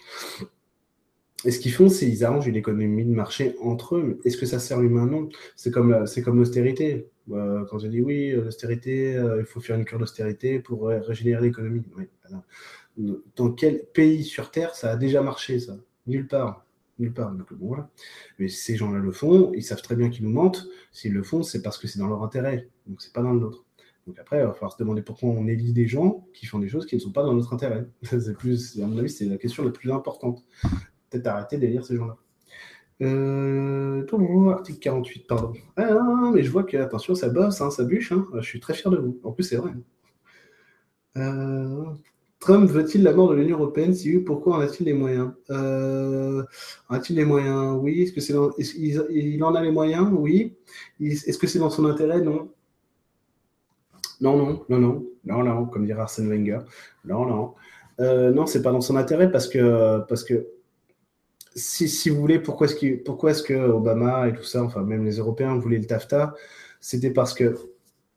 Et 1.46 1.52
ce 1.52 1.60
qu'ils 1.60 1.72
font, 1.72 1.90
c'est 1.90 2.08
qu'ils 2.10 2.26
arrangent 2.26 2.48
une 2.48 2.56
économie 2.56 3.06
de 3.06 3.12
marché 3.12 3.56
entre 3.62 3.98
eux. 3.98 4.20
Est-ce 4.26 4.38
que 4.38 4.48
ça 4.48 4.58
sert 4.58 4.82
l'humain? 4.82 5.06
Non. 5.06 5.30
C'est 5.56 5.70
comme, 5.70 6.06
comme 6.24 6.38
l'austérité. 6.38 7.08
Euh, 7.32 7.64
quand 7.70 7.78
je 7.78 7.88
dis 7.88 8.02
oui, 8.02 8.32
l'austérité, 8.32 9.16
euh, 9.16 9.40
il 9.40 9.46
faut 9.46 9.60
faire 9.60 9.78
une 9.78 9.86
cure 9.86 10.00
d'austérité 10.00 10.60
pour 10.60 10.88
régénérer 10.88 11.42
l'économie. 11.42 11.84
Dans 13.36 13.52
quel 13.52 13.86
pays 13.86 14.24
sur 14.24 14.50
Terre 14.50 14.74
ça 14.74 14.92
a 14.92 14.96
déjà 14.96 15.22
marché, 15.22 15.60
ça? 15.60 15.78
Nulle 16.08 16.28
part 16.28 16.66
nulle 17.00 17.14
part. 17.14 17.32
Donc, 17.32 17.54
bon, 17.54 17.68
voilà. 17.68 17.90
Mais 18.40 18.48
ces 18.48 18.76
gens-là 18.76 19.00
le 19.00 19.12
font, 19.12 19.52
ils 19.54 19.64
savent 19.64 19.82
très 19.82 19.96
bien 19.96 20.10
qu'ils 20.10 20.26
nous 20.26 20.32
mentent. 20.32 20.68
S'ils 20.92 21.14
le 21.14 21.24
font, 21.24 21.44
c'est 21.44 21.62
parce 21.62 21.78
que 21.78 21.88
c'est 21.88 22.00
dans 22.00 22.08
leur 22.08 22.24
intérêt. 22.24 22.70
Donc, 22.88 23.02
c'est 23.02 23.14
pas 23.14 23.22
dans 23.22 23.34
le 23.34 23.40
nôtre. 23.40 23.66
Donc 24.08 24.18
après, 24.20 24.40
il 24.40 24.46
va 24.46 24.54
falloir 24.54 24.72
se 24.72 24.78
demander 24.78 25.02
pourquoi 25.02 25.30
on 25.30 25.48
élit 25.48 25.74
des 25.74 25.86
gens 25.86 26.26
qui 26.34 26.46
font 26.46 26.60
des 26.60 26.70
choses 26.70 26.86
qui 26.86 26.96
ne 26.96 27.02
sont 27.02 27.12
pas 27.12 27.24
dans 27.24 27.34
notre 27.34 27.54
intérêt. 27.54 27.86
c'est 28.04 28.82
à 28.82 28.88
mon 28.88 28.98
avis, 28.98 29.10
c'est 29.10 29.26
la 29.26 29.38
question 29.38 29.64
la 29.66 29.72
plus 29.72 29.92
importante. 29.92 30.44
Peut-être 31.10 31.28
arrêter 31.28 31.58
d'élire 31.58 31.86
ces 31.86 31.98
gens-là. 31.98 32.18
Euh, 33.02 34.06
article 34.50 34.80
48, 34.80 35.28
pardon. 35.28 35.54
Ah, 35.76 36.32
mais 36.34 36.42
je 36.42 36.50
vois 36.50 36.64
que, 36.64 36.78
attention, 36.78 37.16
ça 37.16 37.30
bosse, 37.30 37.62
hein, 37.62 37.70
ça 37.70 37.84
bûche. 37.84 38.12
Hein. 38.14 38.26
Je 38.34 38.42
suis 38.48 38.60
très 38.60 38.74
fier 38.74 38.90
de 38.90 38.98
vous. 38.98 39.20
En 39.24 39.34
plus, 39.34 39.44
c'est 39.44 39.58
vrai. 39.58 39.72
Euh, 41.18 41.86
Trump 42.40 42.70
veut-il 42.70 43.04
la 43.04 43.14
mort 43.14 43.30
de 43.30 43.36
l'Union 43.36 43.58
européenne? 43.58 43.94
Si 43.94 44.16
oui, 44.16 44.24
pourquoi 44.24 44.58
en 44.58 44.60
a-t-il 44.62 44.86
les 44.86 44.94
moyens? 44.94 45.32
Euh, 45.50 46.44
En 46.90 46.96
a-t-il 46.96 47.18
les 47.18 47.26
moyens? 47.26 47.78
Oui. 47.82 48.02
Est-ce 48.04 48.14
que 48.14 48.22
c'est 48.22 48.34
il, 49.10 49.44
en 49.44 49.54
a 49.54 49.62
les 49.62 49.72
moyens? 49.72 50.10
Oui. 50.12 50.56
Est-ce 51.02 51.38
que 51.38 51.48
c'est 51.48 51.60
dans 51.60 51.70
son 51.70 51.86
intérêt? 51.86 52.22
Non. 52.22 52.52
Non, 54.22 54.38
non, 54.38 54.66
non, 54.70 54.80
non, 54.80 55.06
non, 55.26 55.44
non, 55.44 55.66
comme 55.66 55.86
dirait 55.86 56.02
Arsène 56.02 56.30
Wenger. 56.30 56.60
Non, 57.06 57.26
non. 57.26 57.54
Euh, 58.00 58.32
non, 58.32 58.46
c'est 58.46 58.62
pas 58.62 58.72
dans 58.72 58.82
son 58.82 58.96
intérêt 58.96 59.32
parce 59.32 59.48
que, 59.48 60.48
si, 61.56 62.10
vous 62.10 62.20
voulez, 62.20 62.40
pourquoi 62.40 62.68
est-ce 62.68 63.44
que, 63.44 63.70
Obama 63.70 64.28
et 64.28 64.34
tout 64.34 64.44
ça, 64.44 64.64
enfin 64.64 64.84
même 64.84 65.04
les 65.04 65.18
Européens 65.18 65.58
voulaient 65.58 65.80
le 65.80 65.86
TAFTA 65.86 66.36
C'était 66.80 67.12
parce 67.12 67.34
que 67.34 67.56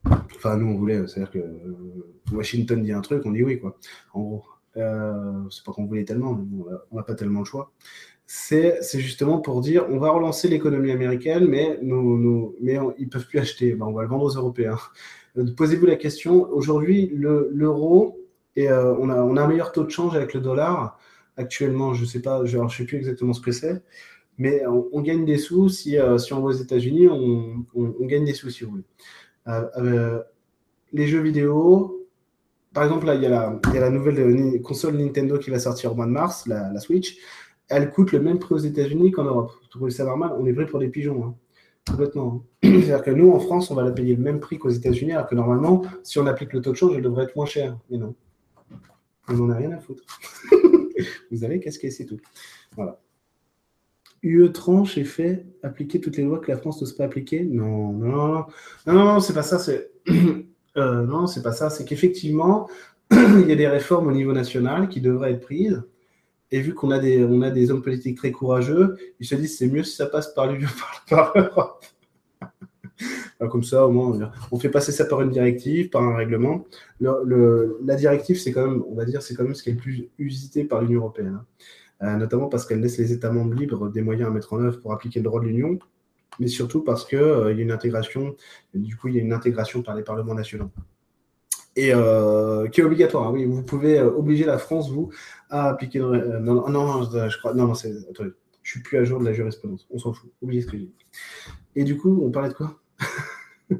Enfin, 0.07 0.57
nous, 0.57 0.67
on 0.67 0.77
voulait, 0.77 1.07
c'est-à-dire 1.07 1.31
que 1.31 1.39
euh, 1.39 2.15
Washington 2.33 2.83
dit 2.83 2.93
un 2.93 3.03
truc, 3.03 3.23
on 3.27 3.33
dit 3.33 3.43
oui, 3.43 3.61
quoi. 3.61 3.77
En 4.15 4.21
gros, 4.23 4.45
euh, 4.77 5.43
c'est 5.51 5.65
pas 5.65 5.73
qu'on 5.73 5.85
voulait 5.85 6.05
tellement, 6.05 6.41
on 6.91 6.97
n'a 6.97 7.03
pas 7.03 7.15
tellement 7.15 7.41
le 7.41 7.45
choix. 7.45 7.73
C'est 8.27 8.81
justement 8.95 9.41
pour 9.41 9.61
dire, 9.61 9.87
on 9.91 9.99
va 9.99 10.11
relancer 10.11 10.49
l'économie 10.49 10.93
américaine, 10.93 11.47
mais, 11.47 11.79
nous, 11.83 12.55
mais 12.61 12.79
ils 12.99 13.07
ne 13.07 13.11
peuvent 13.11 13.27
plus 13.27 13.41
acheter. 13.41 13.75
Ben, 13.75 13.87
on 13.87 13.93
va 13.93 14.03
le 14.03 14.09
vendre 14.09 14.25
aux 14.25 14.37
Européens. 14.37 14.79
Euh, 15.39 15.45
posez-vous 15.57 15.87
la 15.87 15.97
question, 15.97 16.51
aujourd'hui, 16.51 17.11
l'euro, 17.15 18.19
et 18.57 18.71
on, 18.71 19.09
a, 19.09 19.15
un 19.15 19.49
meilleur 19.49 19.73
taux 19.73 19.85
de 19.85 19.91
change 19.91 20.17
avec 20.17 20.35
le 20.35 20.41
dollar. 20.41 20.99
Actuellement, 21.37 21.95
je 21.95 22.03
ne 22.03 22.07
sais 22.07 22.21
pas, 22.21 22.45
je 22.45 22.59
ne 22.59 22.69
sais 22.69 22.85
plus 22.85 22.99
exactement 22.99 23.33
ce 23.33 23.41
que 23.41 23.53
c'est, 23.53 23.83
mais 24.39 24.67
on, 24.67 25.01
gagne 25.01 25.25
des 25.25 25.39
sous 25.39 25.69
si, 25.69 25.97
si 26.19 26.33
on 26.33 26.41
va 26.41 26.49
aux 26.49 26.53
États-Unis, 26.53 27.09
on, 27.09 28.07
gagne 28.07 28.25
des 28.25 28.35
sous 28.35 28.51
si 28.51 28.65
vous 28.65 28.73
voulez. 28.73 28.85
Euh, 29.49 29.67
euh, 29.77 30.23
les 30.93 31.07
jeux 31.07 31.21
vidéo, 31.21 32.09
par 32.73 32.85
exemple, 32.85 33.11
il 33.15 33.23
y, 33.23 33.27
a 33.27 33.61
la, 33.75 33.91
nouvelle 33.91 34.19
euh, 34.19 34.59
console 34.61 34.97
Nintendo 34.97 35.39
qui 35.39 35.51
va 35.51 35.59
sortir 35.59 35.93
au 35.93 35.95
mois 35.95 36.07
de 36.07 36.11
mars, 36.11 36.47
la, 36.47 36.79
Switch. 36.81 37.19
Elle 37.69 37.91
coûte 37.91 38.13
le 38.13 38.21
même 38.21 38.39
prix 38.39 38.55
aux 38.55 38.59
États-Unis 38.59 39.13
qu'en 39.13 39.25
Europe. 39.25 39.53
Vous 39.63 39.69
trouvez 39.69 39.91
ça 39.91 40.05
normal? 40.05 40.33
On 40.39 40.47
est 40.47 40.53
vrai 40.53 40.67
pour 40.67 40.81
des 40.81 40.89
pigeons. 40.89 41.25
Hein. 41.25 41.35
Hein. 42.17 42.43
C'est-à-dire 42.63 43.03
que 43.03 43.11
nous, 43.11 43.31
en 43.31 43.41
France, 43.41 43.71
on 43.71 43.75
va 43.75 43.83
la 43.83 43.93
payer 43.93 44.15
le 44.15 44.23
même 44.23 44.41
prix 44.41 44.59
qu'aux 44.59 44.71
États-Unis, 44.71 45.13
alors 45.13 45.27
que 45.27 45.35
normalement, 45.35 45.83
si 46.03 46.19
on 46.19 46.27
applique 46.27 46.53
le 46.53 46.61
taux 46.61 46.73
de 46.73 46.77
change, 46.77 46.95
elle 46.97 47.03
devrait 47.03 47.25
être 47.25 47.37
moins 47.37 47.47
cher. 47.47 47.77
Mais 47.91 47.99
non. 47.99 48.15
On 49.29 49.35
n'en 49.35 49.51
a 49.51 49.57
rien 49.57 49.73
à 49.73 49.79
foutre. 49.79 50.05
Vous 51.31 51.45
allez 51.45 51.61
casquer, 51.61 51.91
c'est 51.91 52.07
tout. 52.07 52.19
Voilà. 52.77 53.01
UE 54.23 54.53
tranche 54.53 54.99
et 54.99 55.05
fait 55.05 55.47
appliquer 55.63 56.01
toutes 56.01 56.17
les 56.17 56.25
lois 56.25 56.41
que 56.41 56.51
la 56.51 56.59
France 56.59 56.81
n'ose 56.81 56.93
pas 56.93 57.05
appliquer? 57.05 57.43
Non, 57.45 57.93
non, 57.93 58.09
non, 58.09 58.45
non, 58.87 59.05
non, 59.05 59.21
c'est 59.21 59.33
pas 59.33 59.43
ça. 59.43 59.59
C'est 59.59 59.91
euh, 60.77 61.07
non, 61.07 61.27
c'est 61.27 61.43
pas 61.43 61.53
ça. 61.53 61.71
C'est 61.71 61.85
qu'effectivement, 61.85 62.69
il 63.13 63.49
y 63.49 63.53
a 63.53 63.57
des 63.57 63.69
réformes 63.69 64.09
au 64.09 64.13
niveau 64.13 64.33
national 64.33 64.89
qui 64.89 65.01
devraient 65.01 65.33
être 65.33 65.41
prises. 65.41 65.83
Et 66.51 66.61
vu 66.61 66.75
qu'on 66.75 66.91
a 66.91 66.99
des, 66.99 67.23
a 67.23 67.51
des 67.51 67.71
hommes 67.71 67.83
politiques 67.83 68.17
très 68.17 68.33
courageux, 68.33 68.97
ils 69.21 69.27
se 69.27 69.35
disent 69.35 69.57
c'est 69.57 69.69
mieux 69.69 69.85
si 69.85 69.97
ça 69.97 70.07
passe 70.07 70.35
par 70.35 70.51
l'Union, 70.51 70.69
par, 71.09 71.33
l'Europe. 71.37 71.85
comme 73.51 73.63
ça, 73.63 73.87
au 73.87 73.91
moins, 73.91 74.33
on 74.51 74.59
fait 74.59 74.69
passer 74.69 74.93
ça 74.93 75.05
par 75.05 75.23
une 75.23 75.31
directive, 75.31 75.91
par 75.91 76.03
un 76.03 76.17
règlement. 76.17 76.67
la 77.01 77.97
directive, 77.97 78.39
c'est 78.39 78.53
quand 78.53 78.67
même, 78.67 78.83
on 78.89 78.95
va 78.95 79.05
dire, 79.05 79.23
c'est 79.23 79.35
quand 79.35 79.45
même 79.45 79.55
ce 79.55 79.63
qui 79.63 79.71
est 79.71 79.75
le 79.75 79.79
plus 79.79 80.09
usité 80.19 80.65
par 80.65 80.83
l'Union 80.83 81.01
européenne, 81.01 81.41
hein. 82.01 82.17
notamment 82.19 82.49
parce 82.49 82.67
qu'elle 82.67 82.81
laisse 82.81 82.99
les 82.99 83.13
États 83.13 83.31
membres 83.31 83.55
libres 83.55 83.89
des 83.89 84.03
moyens 84.03 84.29
à 84.29 84.33
mettre 84.33 84.53
en 84.53 84.61
œuvre 84.61 84.81
pour 84.81 84.93
appliquer 84.93 85.21
le 85.21 85.25
droit 85.25 85.41
de 85.41 85.47
l'Union, 85.47 85.79
mais 86.41 86.49
surtout 86.49 86.83
parce 86.83 87.05
qu'il 87.05 87.19
euh, 87.19 87.53
y 87.53 87.61
a 87.61 87.63
une 87.63 87.71
intégration, 87.71 88.35
du 88.75 88.97
coup, 88.97 89.09
il 89.09 89.17
y 89.17 89.19
a 89.19 89.23
une 89.23 89.33
intégration 89.33 89.83
par 89.83 89.95
les 89.95 90.03
parlements 90.03 90.35
nationaux. 90.35 90.71
Et 91.77 91.95
euh, 91.95 92.69
qui 92.69 92.81
est 92.81 92.85
obligatoire. 92.85 93.29
Hein. 93.29 93.33
oui, 93.33 93.45
vous 93.45 93.63
pouvez 93.63 93.99
euh, 93.99 94.11
obliger 94.11 94.45
la 94.45 94.59
France, 94.59 94.91
vous, 94.91 95.11
à 95.51 95.69
appliquer. 95.69 96.01
non, 96.01 96.69
non, 96.69 96.69
non, 96.69 97.03
je 97.03 97.39
crois. 97.39 97.55
Non, 97.55 97.75
c'est. 97.75 97.93
Attendez, 98.11 98.33
je 98.63 98.71
suis 98.73 98.83
plus 98.83 98.99
à 98.99 99.05
jour 99.05 99.21
de 99.21 99.25
la 99.25 99.33
jurisprudence. 99.33 99.87
On 99.91 99.99
s'en 99.99 100.13
fout. 100.13 100.31
Oubliez 100.43 100.63
ce 100.63 100.67
que 100.67 100.77
j'ai 100.77 100.85
dit. 100.85 100.95
Et 101.77 101.85
du 101.85 101.97
coup, 101.97 102.21
on 102.23 102.31
parlait 102.31 102.51
de 102.51 102.55
quoi? 102.55 102.81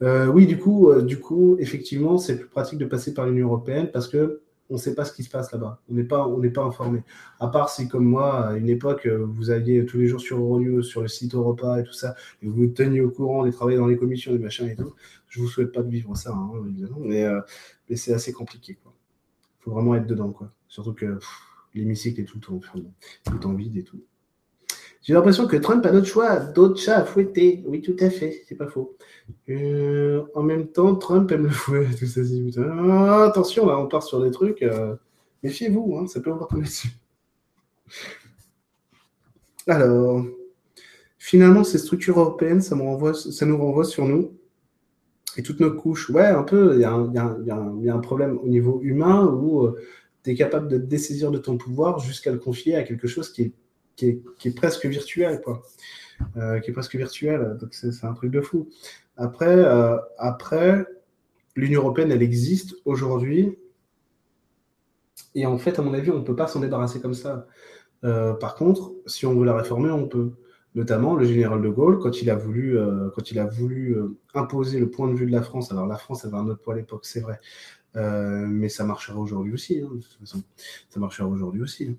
Oui, 0.00 0.46
du 0.46 0.58
coup, 0.58 0.94
du 1.02 1.18
coup, 1.18 1.56
effectivement, 1.58 2.18
c'est 2.18 2.36
plus 2.38 2.46
pratique 2.46 2.78
de 2.78 2.84
passer 2.84 3.14
par 3.14 3.26
l'Union 3.26 3.48
européenne 3.48 3.90
parce 3.92 4.06
que 4.06 4.42
on 4.70 4.74
ne 4.74 4.78
sait 4.78 4.94
pas 4.94 5.04
ce 5.04 5.12
qui 5.12 5.22
se 5.22 5.30
passe 5.30 5.50
là-bas. 5.52 5.80
On 5.88 5.94
n'est 5.94 6.04
pas, 6.04 6.62
informé. 6.62 7.02
À 7.40 7.48
part 7.48 7.70
si, 7.70 7.88
comme 7.88 8.04
moi, 8.04 8.48
à 8.48 8.56
une 8.56 8.68
époque, 8.68 9.06
vous 9.06 9.50
alliez 9.50 9.84
tous 9.86 9.98
les 9.98 10.06
jours 10.06 10.20
sur 10.20 10.38
Euronews, 10.38 10.82
sur 10.82 11.00
le 11.00 11.08
site 11.08 11.34
Europa 11.34 11.80
et 11.80 11.84
tout 11.84 11.92
ça, 11.92 12.14
et 12.42 12.46
vous 12.46 12.54
vous 12.54 12.66
teniez 12.68 13.00
au 13.00 13.10
courant 13.10 13.44
des 13.44 13.52
travailler 13.52 13.78
dans 13.78 13.86
les 13.86 13.96
commissions, 13.96 14.32
des 14.32 14.38
machins 14.38 14.68
et 14.68 14.76
tout. 14.76 14.94
Je 15.28 15.40
vous 15.40 15.48
souhaite 15.48 15.72
pas 15.72 15.82
de 15.82 15.90
vivre 15.90 16.14
ça, 16.16 16.32
hein, 16.32 16.50
évidemment, 16.68 17.00
mais, 17.00 17.24
euh, 17.24 17.40
mais 17.88 17.96
c'est 17.96 18.12
assez 18.12 18.32
compliqué. 18.32 18.78
Il 18.84 19.62
faut 19.64 19.70
vraiment 19.70 19.94
être 19.94 20.06
dedans, 20.06 20.32
quoi. 20.32 20.52
Surtout 20.68 20.92
que 20.92 21.18
l'hémicycle 21.74 22.20
est 22.20 22.24
tout 22.24 22.38
le 22.38 22.46
temps, 22.46 22.60
tout 23.24 23.32
le 23.32 23.40
temps 23.40 23.54
vide 23.54 23.76
et 23.76 23.84
tout. 23.84 24.00
J'ai 25.08 25.14
l'impression 25.14 25.46
que 25.46 25.56
Trump 25.56 25.86
a 25.86 25.90
d'autres 25.90 26.06
choix, 26.06 26.36
d'autres 26.36 26.78
chats 26.78 26.98
à 26.98 27.04
fouetter. 27.06 27.62
Oui, 27.64 27.80
tout 27.80 27.96
à 27.98 28.10
fait, 28.10 28.42
c'est 28.46 28.56
pas 28.56 28.66
faux. 28.66 28.94
Euh, 29.48 30.22
en 30.34 30.42
même 30.42 30.66
temps, 30.66 30.94
Trump 30.96 31.32
aime 31.32 31.44
le 31.44 31.48
fouet, 31.48 31.86
tout 31.98 32.04
ça. 32.04 32.20
Ah, 32.58 33.24
attention, 33.24 33.70
on 33.70 33.86
part 33.86 34.02
sur 34.02 34.22
des 34.22 34.30
trucs. 34.30 34.60
Euh, 34.62 34.96
méfiez-vous, 35.42 35.96
hein, 35.96 36.06
ça 36.08 36.20
peut 36.20 36.28
vous 36.28 36.44
tomber 36.44 36.64
dessus. 36.64 36.90
Alors, 39.66 40.26
finalement, 41.16 41.64
ces 41.64 41.78
structures 41.78 42.20
européennes, 42.20 42.60
ça 42.60 42.76
nous 42.76 42.84
renvoie 43.56 43.84
sur 43.84 44.04
nous 44.04 44.36
et 45.38 45.42
toutes 45.42 45.60
nos 45.60 45.72
couches. 45.72 46.10
Ouais, 46.10 46.26
un 46.26 46.42
peu, 46.42 46.74
il 46.74 46.80
y, 46.80 46.84
a 46.84 47.94
un 47.94 48.00
problème 48.00 48.38
au 48.42 48.48
niveau 48.48 48.82
humain 48.82 49.24
où 49.24 49.62
euh, 49.62 49.80
tu 50.22 50.32
es 50.32 50.34
capable 50.34 50.68
de 50.68 50.76
te 50.76 50.84
dessaisir 50.84 51.30
de 51.30 51.38
ton 51.38 51.56
pouvoir 51.56 51.98
jusqu'à 51.98 52.30
le 52.30 52.38
confier 52.38 52.76
à 52.76 52.82
quelque 52.82 53.08
chose 53.08 53.32
qui 53.32 53.40
est 53.40 53.52
qui 53.98 54.48
est, 54.48 54.54
presque 54.54 54.86
virtuel, 54.86 55.40
quoi. 55.42 55.62
Euh, 56.36 56.60
qui 56.60 56.70
est 56.70 56.72
presque 56.72 56.94
virtuel. 56.94 57.56
Donc 57.60 57.74
c'est 57.74 58.04
un 58.04 58.12
truc 58.14 58.30
de 58.30 58.40
fou. 58.40 58.68
Après, 59.16 59.56
euh, 59.56 59.98
après 60.18 60.86
l'Union 61.56 61.80
européenne, 61.80 62.12
elle 62.12 62.22
existe 62.22 62.76
aujourd'hui. 62.84 63.58
Et 65.34 65.46
en 65.46 65.58
fait, 65.58 65.78
à 65.78 65.82
mon 65.82 65.94
avis, 65.94 66.10
on 66.10 66.18
ne 66.18 66.24
peut 66.24 66.36
pas 66.36 66.46
s'en 66.46 66.60
débarrasser 66.60 67.00
comme 67.00 67.14
ça. 67.14 67.46
Euh, 68.04 68.32
par 68.34 68.54
contre, 68.54 68.92
si 69.06 69.26
on 69.26 69.36
veut 69.36 69.44
la 69.44 69.56
réformer, 69.56 69.90
on 69.90 70.08
peut. 70.08 70.32
Notamment 70.74 71.16
le 71.16 71.24
général 71.24 71.62
de 71.62 71.68
Gaulle, 71.68 71.98
quand 71.98 72.22
il 72.22 72.30
a 72.30 72.36
voulu, 72.36 72.78
quand 73.16 73.32
il 73.32 73.38
a 73.40 73.46
voulu 73.46 73.96
imposer 74.34 74.78
le 74.78 74.88
point 74.90 75.08
de 75.08 75.14
vue 75.14 75.26
de 75.26 75.32
la 75.32 75.42
France. 75.42 75.72
Alors 75.72 75.86
la 75.86 75.96
France 75.96 76.24
avait 76.24 76.36
un 76.36 76.46
autre 76.46 76.60
poids 76.60 76.74
à 76.74 76.76
l'époque, 76.76 77.04
c'est 77.04 77.20
vrai. 77.20 77.40
mais 77.94 78.68
ça 78.68 78.84
marchera 78.84 79.18
aujourd'hui 79.18 79.54
aussi, 79.54 79.80
hein. 79.80 79.90
Ça 80.88 81.00
marchera 81.00 81.26
aujourd'hui 81.26 81.62
aussi. 81.62 81.88
Hein. 81.90 81.94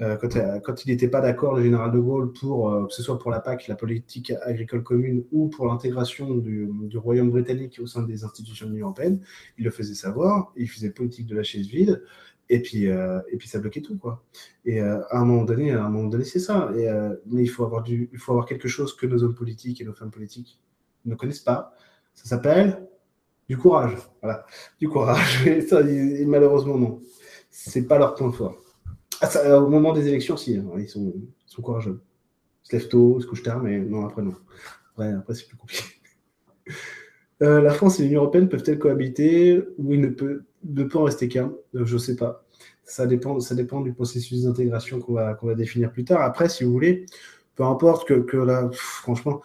Euh, 0.00 0.16
euh, 0.36 0.60
quand, 0.60 0.84
il 0.84 0.90
n'était 0.90 1.08
pas 1.08 1.20
d'accord, 1.20 1.56
le 1.56 1.62
général 1.62 1.90
de 1.90 1.98
Gaulle, 1.98 2.32
euh, 2.44 2.86
que 2.86 2.92
ce 2.92 3.02
soit 3.02 3.18
pour 3.18 3.30
la 3.30 3.40
PAC, 3.40 3.66
la 3.66 3.74
politique 3.74 4.32
agricole 4.42 4.82
commune, 4.82 5.24
ou 5.32 5.48
pour 5.48 5.66
l'intégration 5.66 6.36
du, 6.36 6.70
Royaume 6.94 7.30
britannique 7.30 7.80
au 7.82 7.86
sein 7.86 8.02
des 8.02 8.24
institutions 8.24 8.66
de 8.66 8.72
l'Union 8.72 8.86
européenne, 8.86 9.20
il 9.58 9.64
le 9.64 9.70
faisait 9.70 9.94
savoir, 9.94 10.52
il 10.56 10.68
faisait 10.68 10.90
politique 10.90 11.26
de 11.26 11.34
la 11.34 11.42
chaise 11.42 11.66
vide, 11.66 12.04
et 12.48 12.62
puis, 12.62 12.84
et 12.84 13.36
puis 13.38 13.46
ça 13.46 13.58
bloquait 13.58 13.82
tout. 13.82 13.98
Quoi. 13.98 14.24
Et 14.64 14.80
à 14.80 15.06
un 15.10 15.24
moment 15.24 15.44
donné, 15.44 15.72
donné 15.72 16.24
c'est 16.24 16.38
ça. 16.38 16.72
Mais 17.26 17.42
il 17.42 17.48
faut, 17.48 17.64
avoir 17.64 17.84
quelque 18.46 18.68
chose 18.68 18.96
que 18.96 19.06
nos 19.06 19.22
hommes 19.22 19.34
politiques 19.34 19.82
et 19.82 19.84
nos 19.84 19.92
femmes 19.92 20.10
politiques 20.10 20.58
ne 21.04 21.14
connaissent 21.14 21.40
pas. 21.40 21.74
Ça 22.14 22.24
s'appelle 22.24 22.88
du 23.50 23.58
courage. 23.58 23.98
Voilà, 24.22 24.46
du 24.80 24.88
courage. 24.88 25.46
Et 25.46 26.24
malheureusement, 26.24 26.78
non. 26.78 27.00
C'est 27.50 27.86
pas 27.86 27.98
leur 27.98 28.14
point 28.14 28.32
fort. 28.32 28.67
Ah, 29.20 29.58
au 29.58 29.68
moment 29.68 29.92
des 29.92 30.06
élections, 30.08 30.36
si, 30.36 30.56
hein, 30.56 30.64
ils, 30.78 30.88
sont, 30.88 31.12
courageux. 31.62 32.00
Ils 32.64 32.68
se 32.68 32.76
lèvent 32.76 32.88
tôt, 32.88 33.16
ils 33.18 33.22
se 33.22 33.26
couchent 33.26 33.42
tard, 33.42 33.62
mais 33.62 33.78
non, 33.80 34.06
après, 34.06 34.22
non. 34.22 34.34
Ouais, 34.96 35.12
après, 35.12 35.34
c'est 35.34 35.46
plus 35.46 35.56
compliqué. 35.56 35.84
Euh, 37.40 37.60
la 37.60 37.72
France 37.72 38.00
et 38.00 38.02
l'Union 38.02 38.22
européenne 38.22 38.48
peuvent-elles 38.48 38.80
cohabiter 38.80 39.62
ou 39.78 39.94
il 39.94 40.00
ne 40.00 40.08
peut, 40.08 40.42
ne 40.64 40.82
peut 40.82 40.98
en 40.98 41.04
rester 41.04 41.28
qu'un? 41.28 41.52
Euh, 41.76 41.84
Je 41.84 41.94
ne 41.94 41.98
sais 41.98 42.16
pas. 42.16 42.44
Ça 42.82 43.06
dépend, 43.06 43.38
ça 43.38 43.54
dépend 43.54 43.80
du 43.80 43.92
processus 43.92 44.42
d'intégration 44.42 44.98
qu'on 44.98 45.12
va, 45.12 45.34
qu'on 45.34 45.46
va 45.46 45.54
définir 45.54 45.92
plus 45.92 46.04
tard. 46.04 46.20
Après, 46.22 46.48
si 46.48 46.64
vous 46.64 46.72
voulez, 46.72 47.06
peu 47.54 47.62
importe 47.62 48.08
que, 48.08 48.14
que 48.14 48.36
la, 48.36 48.68
franchement, 48.72 49.40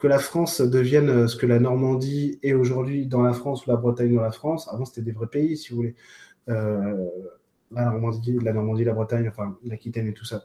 que 0.00 0.06
la 0.06 0.18
France 0.18 0.60
devienne 0.60 1.08
euh, 1.10 1.26
ce 1.28 1.36
que 1.36 1.46
la 1.46 1.60
Normandie 1.60 2.38
est 2.42 2.54
aujourd'hui 2.54 3.06
dans 3.06 3.22
la 3.22 3.32
France 3.32 3.66
ou 3.66 3.70
la 3.70 3.76
Bretagne 3.76 4.14
dans 4.14 4.22
la 4.22 4.32
France. 4.32 4.68
Avant, 4.72 4.84
c'était 4.84 5.02
des 5.02 5.12
vrais 5.12 5.28
pays, 5.28 5.56
si 5.56 5.70
vous 5.70 5.76
voulez. 5.76 5.94
Euh, 6.48 7.06
la 7.70 7.84
Normandie, 7.84 8.84
la 8.84 8.92
Bretagne, 8.92 9.28
enfin 9.28 9.56
l'Aquitaine 9.64 10.08
et 10.08 10.14
tout 10.14 10.24
ça. 10.24 10.44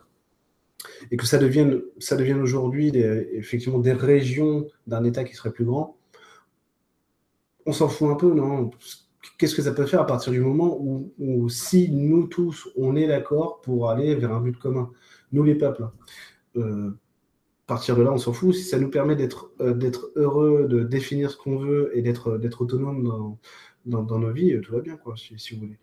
Et 1.12 1.18
que 1.18 1.26
ça 1.26 1.38
devienne, 1.38 1.82
ça 1.98 2.16
devienne 2.16 2.40
aujourd'hui 2.40 2.90
effectivement 3.34 3.80
des 3.80 3.94
régions 3.94 4.68
d'un 4.88 5.04
État 5.04 5.24
qui 5.24 5.34
serait 5.34 5.52
plus 5.52 5.66
grand, 5.66 5.98
on 7.66 7.72
s'en 7.74 7.90
fout 7.90 8.10
un 8.10 8.16
peu, 8.16 8.34
non? 8.34 8.72
Qu'est-ce 9.38 9.56
que 9.56 9.62
ça 9.62 9.72
peut 9.72 9.86
faire 9.86 10.02
à 10.02 10.06
partir 10.06 10.32
du 10.32 10.40
moment 10.40 10.78
où, 10.80 11.50
si 11.50 11.92
nous 11.92 12.28
tous, 12.28 12.70
on 12.76 12.96
est 12.96 13.08
d'accord 13.08 13.62
pour 13.62 13.90
aller 13.90 14.16
vers 14.16 14.32
un 14.32 14.40
but 14.40 14.58
commun, 14.58 14.92
nous 15.32 15.44
les 15.44 15.56
peuples, 15.56 15.84
hein. 15.84 15.94
euh, 16.58 16.90
à 16.90 17.68
partir 17.68 17.98
de 17.98 18.04
là, 18.04 18.12
on 18.12 18.18
s'en 18.18 18.34
fout. 18.34 18.54
Si 18.54 18.64
ça 18.64 18.78
nous 18.78 18.90
permet 18.90 19.16
d'être 19.16 19.52
euh, 19.60 19.92
heureux, 20.16 20.68
de 20.70 20.84
définir 20.84 21.32
ce 21.32 21.38
qu'on 21.38 21.58
veut 21.58 21.92
et 21.98 22.02
d'être 22.04 22.62
autonome 22.62 23.04
dans, 23.04 23.40
dans, 23.86 24.04
dans, 24.04 24.20
nos 24.20 24.32
vies, 24.32 24.62
tout 24.62 24.74
va 24.74 24.82
bien, 24.82 24.96
quoi, 24.98 25.16
si 25.18 25.56
vous 25.56 25.62
voulez 25.62 25.80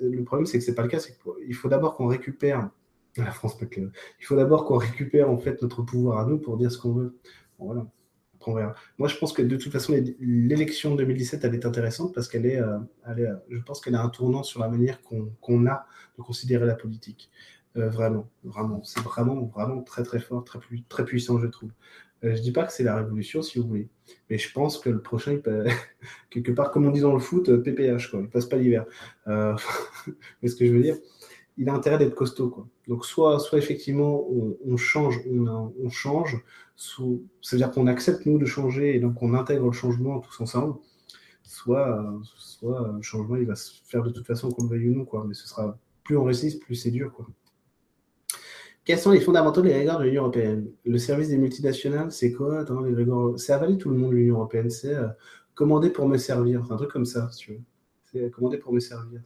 le 0.00 0.22
problème, 0.24 0.46
c'est 0.46 0.58
que 0.58 0.64
c'est 0.64 0.74
pas 0.74 0.82
le 0.82 0.88
cas. 0.88 0.98
Qu'il 0.98 1.54
faut 1.54 1.68
d'abord 1.68 1.96
qu'on 1.96 2.06
récupère 2.06 2.70
la 3.16 3.32
France, 3.32 3.56
il 3.60 4.24
faut 4.24 4.36
d'abord 4.36 4.64
qu'on 4.64 4.76
récupère 4.76 5.30
en 5.30 5.38
fait 5.38 5.60
notre 5.62 5.82
pouvoir 5.82 6.18
à 6.18 6.26
nous 6.26 6.38
pour 6.38 6.56
dire 6.56 6.70
ce 6.70 6.78
qu'on 6.78 6.92
veut. 6.92 7.18
voilà. 7.58 7.86
Moi, 8.98 9.08
je 9.08 9.16
pense 9.16 9.32
que 9.32 9.42
de 9.42 9.56
toute 9.56 9.72
façon, 9.72 9.94
l'élection 10.20 10.94
2017, 10.94 11.44
elle 11.44 11.54
est 11.54 11.66
intéressante 11.66 12.14
parce 12.14 12.28
qu'elle 12.28 12.46
est, 12.46 12.60
euh, 12.60 12.78
est 13.16 13.26
je 13.50 13.60
pense 13.60 13.80
qu'elle 13.80 13.94
a 13.94 14.02
un 14.02 14.08
tournant 14.08 14.42
sur 14.42 14.60
la 14.60 14.68
manière 14.68 15.00
qu'on 15.02 15.66
a 15.66 15.86
de 16.16 16.22
considérer 16.22 16.66
la 16.66 16.74
politique. 16.74 17.30
Euh, 17.76 17.90
vraiment, 17.90 18.28
vraiment. 18.44 18.82
C'est 18.84 19.00
vraiment, 19.00 19.44
vraiment 19.44 19.82
très, 19.82 20.02
très 20.02 20.20
fort, 20.20 20.44
très 20.88 21.04
puissant, 21.04 21.38
je 21.38 21.46
trouve. 21.46 21.70
Je 22.22 22.34
je 22.34 22.40
dis 22.42 22.52
pas 22.52 22.64
que 22.64 22.72
c'est 22.72 22.82
la 22.82 22.96
révolution, 22.96 23.42
si 23.42 23.58
vous 23.58 23.68
voulez. 23.68 23.88
Mais 24.28 24.38
je 24.38 24.52
pense 24.52 24.78
que 24.78 24.90
le 24.90 25.00
prochain, 25.00 25.38
quelque 26.30 26.52
part, 26.52 26.70
comme 26.70 26.86
on 26.86 26.90
dit 26.90 27.00
dans 27.00 27.12
le 27.12 27.20
foot, 27.20 27.62
PPH, 27.62 28.10
quoi. 28.10 28.20
Il 28.20 28.28
passe 28.28 28.46
pas 28.46 28.56
l'hiver. 28.56 28.86
Euh... 29.28 29.56
ce 30.44 30.54
que 30.54 30.66
je 30.66 30.72
veux 30.72 30.82
dire, 30.82 30.96
il 31.56 31.68
a 31.68 31.74
intérêt 31.74 31.98
d'être 31.98 32.14
costaud, 32.14 32.50
quoi. 32.50 32.66
Donc, 32.88 33.04
soit, 33.04 33.38
soit 33.38 33.58
effectivement, 33.58 34.26
on, 34.64 34.76
change, 34.76 35.20
on, 35.28 35.72
on 35.80 35.90
change, 35.90 36.42
sous... 36.76 37.24
c'est-à-dire 37.40 37.70
qu'on 37.70 37.86
accepte, 37.86 38.26
nous, 38.26 38.38
de 38.38 38.46
changer, 38.46 38.96
et 38.96 39.00
donc 39.00 39.22
on 39.22 39.34
intègre 39.34 39.66
le 39.66 39.72
changement 39.72 40.20
tous 40.20 40.40
ensemble. 40.40 40.78
Soit, 41.42 42.04
soit 42.24 42.92
le 42.96 43.02
changement, 43.02 43.36
il 43.36 43.46
va 43.46 43.54
se 43.54 43.72
faire 43.84 44.02
de 44.02 44.10
toute 44.10 44.26
façon, 44.26 44.50
qu'on 44.50 44.64
le 44.64 44.70
veuille 44.70 44.88
ou 44.88 44.94
non, 44.94 45.04
quoi. 45.04 45.24
Mais 45.26 45.34
ce 45.34 45.46
sera, 45.48 45.78
plus 46.04 46.16
on 46.16 46.24
résiste, 46.24 46.62
plus 46.62 46.74
c'est 46.74 46.90
dur, 46.90 47.12
quoi. 47.12 47.26
Quels 48.88 48.98
sont 48.98 49.10
les 49.10 49.20
fondamentaux 49.20 49.60
des 49.60 49.74
règles 49.74 49.98
de 49.98 50.04
l'Union 50.04 50.22
européenne? 50.22 50.70
Le 50.86 50.96
service 50.96 51.28
des 51.28 51.36
multinationales, 51.36 52.10
c'est 52.10 52.32
quoi? 52.32 52.64
C'est 53.36 53.52
avaler 53.52 53.76
tout 53.76 53.90
le 53.90 53.98
monde 53.98 54.12
de 54.12 54.16
l'Union 54.16 54.36
européenne. 54.36 54.70
C'est 54.70 54.94
euh, 54.94 55.08
commander 55.54 55.90
pour 55.90 56.08
me 56.08 56.16
servir. 56.16 56.64
un 56.72 56.76
truc 56.78 56.90
comme 56.90 57.04
ça, 57.04 57.28
si 57.30 57.38
tu 57.38 57.52
veux. 57.52 57.60
C'est 58.10 58.30
commander 58.30 58.56
pour 58.56 58.72
me 58.72 58.80
servir. 58.80 59.20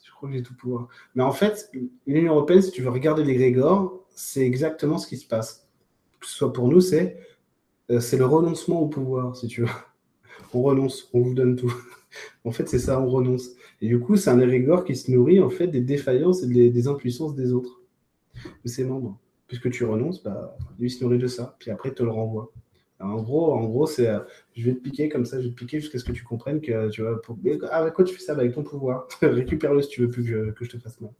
Je 0.00 0.10
crois 0.12 0.28
que 0.28 0.36
j'ai 0.36 0.44
tout 0.44 0.54
pouvoir. 0.54 0.86
Mais 1.16 1.24
en 1.24 1.32
fait, 1.32 1.72
l'Union 2.06 2.34
européenne, 2.34 2.62
si 2.62 2.70
tu 2.70 2.82
veux 2.82 2.90
regarder 2.90 3.24
les 3.24 3.34
grégores, 3.34 4.06
c'est 4.10 4.46
exactement 4.46 4.98
ce 4.98 5.08
qui 5.08 5.16
se 5.16 5.26
passe. 5.26 5.68
Que 6.20 6.28
ce 6.28 6.36
soit 6.36 6.52
pour 6.52 6.68
nous, 6.68 6.80
c'est 6.80 7.18
euh, 7.90 7.98
c'est 7.98 8.16
le 8.16 8.26
renoncement 8.26 8.80
au 8.80 8.86
pouvoir, 8.86 9.34
si 9.34 9.48
tu 9.48 9.62
veux. 9.62 9.68
On 10.54 10.62
renonce, 10.62 11.10
on 11.12 11.20
vous 11.20 11.34
donne 11.34 11.56
tout. 11.56 11.74
en 12.44 12.52
fait, 12.52 12.68
c'est 12.68 12.78
ça, 12.78 13.00
on 13.00 13.08
renonce. 13.08 13.50
Et 13.82 13.88
du 13.88 13.98
coup, 13.98 14.14
c'est 14.14 14.30
un 14.30 14.38
érigore 14.38 14.84
qui 14.84 14.94
se 14.94 15.10
nourrit 15.10 15.40
en 15.40 15.50
fait 15.50 15.66
des 15.66 15.80
défaillances 15.80 16.44
et 16.44 16.70
des 16.70 16.88
impuissances 16.88 17.34
des 17.34 17.52
autres 17.52 17.77
de 18.64 18.68
ses 18.68 18.84
membres. 18.84 19.18
Puisque 19.46 19.70
tu 19.70 19.84
renonces, 19.84 20.22
bah, 20.22 20.56
lui 20.78 20.90
se 20.90 21.02
nourrit 21.02 21.18
de 21.18 21.26
ça, 21.26 21.56
puis 21.58 21.70
après, 21.70 21.90
il 21.90 21.94
te 21.94 22.02
le 22.02 22.10
renvoie. 22.10 22.52
en 23.00 23.22
gros, 23.22 23.52
en 23.52 23.64
gros 23.64 23.86
c'est 23.86 24.08
euh, 24.08 24.18
je 24.54 24.64
vais 24.64 24.74
te 24.74 24.80
piquer 24.80 25.08
comme 25.08 25.24
ça, 25.24 25.40
je 25.40 25.46
vais 25.46 25.50
te 25.50 25.54
piquer 25.54 25.80
jusqu'à 25.80 25.98
ce 25.98 26.04
que 26.04 26.12
tu 26.12 26.24
comprennes 26.24 26.60
que 26.60 26.90
tu 26.90 27.02
vas. 27.02 27.16
Pour... 27.16 27.38
Ah, 27.70 27.78
avec 27.78 27.94
quoi 27.94 28.04
tu 28.04 28.14
fais 28.14 28.20
ça 28.20 28.34
bah, 28.34 28.42
Avec 28.42 28.54
ton 28.54 28.62
pouvoir. 28.62 29.08
Récupère-le 29.22 29.82
si 29.82 29.88
tu 29.88 30.02
veux 30.02 30.08
plus 30.08 30.24
que 30.24 30.64
je, 30.64 30.70
te 30.70 30.78
fasse 30.78 31.00
mal. 31.00 31.12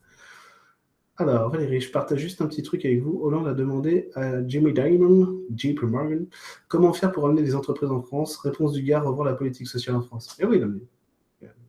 Alors, 1.17 1.51
Valérie, 1.51 1.81
je 1.81 1.91
partage 1.91 2.21
juste 2.21 2.41
un 2.43 2.47
petit 2.47 2.63
truc 2.63 2.85
avec 2.85 3.01
vous. 3.01 3.19
Hollande 3.23 3.49
a 3.49 3.55
demandé 3.55 4.09
à 4.15 4.47
Jimmy 4.47 4.73
Dimon, 4.73 5.41
JP 5.57 5.83
Morgan, 5.83 6.27
comment 6.69 6.93
faire 6.93 7.11
pour 7.11 7.27
amener 7.27 7.43
des 7.43 7.57
entreprises 7.57 7.91
en 7.91 8.03
France? 8.03 8.37
Réponse 8.37 8.73
du 8.73 8.83
gars, 8.83 9.01
revoir 9.01 9.27
la 9.27 9.35
politique 9.35 9.67
sociale 9.67 9.97
en 9.97 10.03
France. 10.03 10.37
Eh 10.39 10.45
oui, 10.45 10.63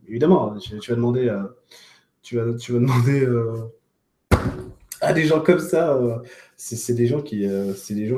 évidemment, 0.10 0.58
tu, 0.58 0.76
vas 0.76 0.96
demander, 0.96 1.30
à, 1.30 1.56
tu 2.22 2.38
vas, 2.38 2.54
tu 2.56 2.74
vas 2.74 2.80
demander 2.80 3.26
euh, 3.26 3.66
à 5.02 5.14
des 5.14 5.26
gens 5.26 5.42
comme 5.42 5.60
ça. 5.60 5.96
Euh, 5.96 6.20
c'est 6.56 6.94
des 6.94 7.08
gens 7.08 7.22
qui, 7.22 7.46
euh, 7.46 7.74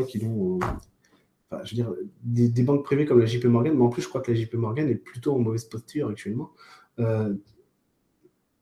qui 0.08 0.20
l'ont. 0.20 0.60
Enfin, 1.50 1.64
je 1.66 1.76
veux 1.76 1.84
dire, 1.84 1.94
des, 2.24 2.64
banques 2.64 2.84
privées 2.86 3.06
comme 3.06 3.20
la 3.20 3.26
JP 3.26 3.46
Morgan, 3.46 3.74
mais 3.76 3.84
en 3.84 3.90
plus, 3.90 4.02
je 4.02 4.08
crois 4.08 4.22
que 4.22 4.32
la 4.32 4.38
JP 4.38 4.54
Morgan 4.56 4.88
est 4.90 4.96
plutôt 4.96 5.34
en 5.34 5.40
mauvaise 5.40 5.66
posture 5.66 6.10
actuellement. 6.10 6.52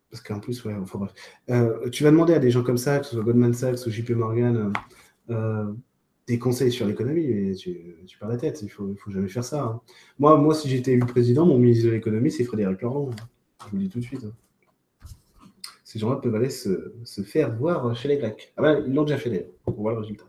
Parce 0.10 0.24
qu'en 0.24 0.40
plus, 0.40 0.64
ouais, 0.66 0.74
enfin 0.74 0.98
bref. 0.98 1.14
Euh, 1.50 1.90
tu 1.90 2.04
vas 2.04 2.12
demander 2.12 2.34
à 2.34 2.40
des 2.40 2.50
gens 2.50 2.64
comme 2.64 2.78
ça, 2.78 3.00
que 3.00 3.06
ce 3.06 3.12
soit 3.12 3.24
Goldman 3.24 3.54
Sachs 3.54 3.86
ou 3.86 3.91
JP 3.91 4.12
Morgan, 4.12 4.74
euh, 5.30 5.34
euh, 5.34 5.74
des 6.28 6.40
conseils 6.40 6.72
sur 6.72 6.88
l'économie, 6.88 7.28
mais 7.28 7.54
tu, 7.54 7.98
perds 8.20 8.30
la 8.30 8.38
tête. 8.38 8.62
Il 8.64 8.70
faut, 8.70 8.96
faut, 8.96 9.12
jamais 9.12 9.28
faire 9.28 9.44
ça. 9.44 9.64
Hein. 9.64 9.82
Moi, 10.18 10.38
moi, 10.38 10.56
si 10.56 10.68
j'étais 10.68 10.94
élu 10.94 11.06
président, 11.06 11.46
mon 11.46 11.60
ministre 11.60 11.86
de 11.86 11.91
l'économie, 11.91 12.32
c'est 12.32 12.44
Frédéric 12.44 12.82
Laurent. 12.82 13.12
Je 13.66 13.72
vous 13.72 13.78
le 13.78 13.84
dis 13.84 13.90
tout 13.90 14.00
de 14.00 14.04
suite. 14.04 14.24
Hein. 14.24 14.34
Ces 15.90 15.99
gens-là 15.99 16.18
peuvent 16.18 16.36
aller 16.36 16.49
se, 16.49 16.91
faire 17.24 17.56
voir 17.56 17.95
chez 17.95 18.07
les 18.07 18.18
Grecs. 18.18 18.53
Ah 18.57 18.61
ben, 18.61 18.84
ils 18.86 18.94
l'ont 18.94 19.03
déjà 19.03 19.18
fait 19.18 19.30
d'ailleurs. 19.30 19.49
On 19.66 19.72
voit 19.72 19.94
le 19.94 19.99
résultat. 19.99 20.26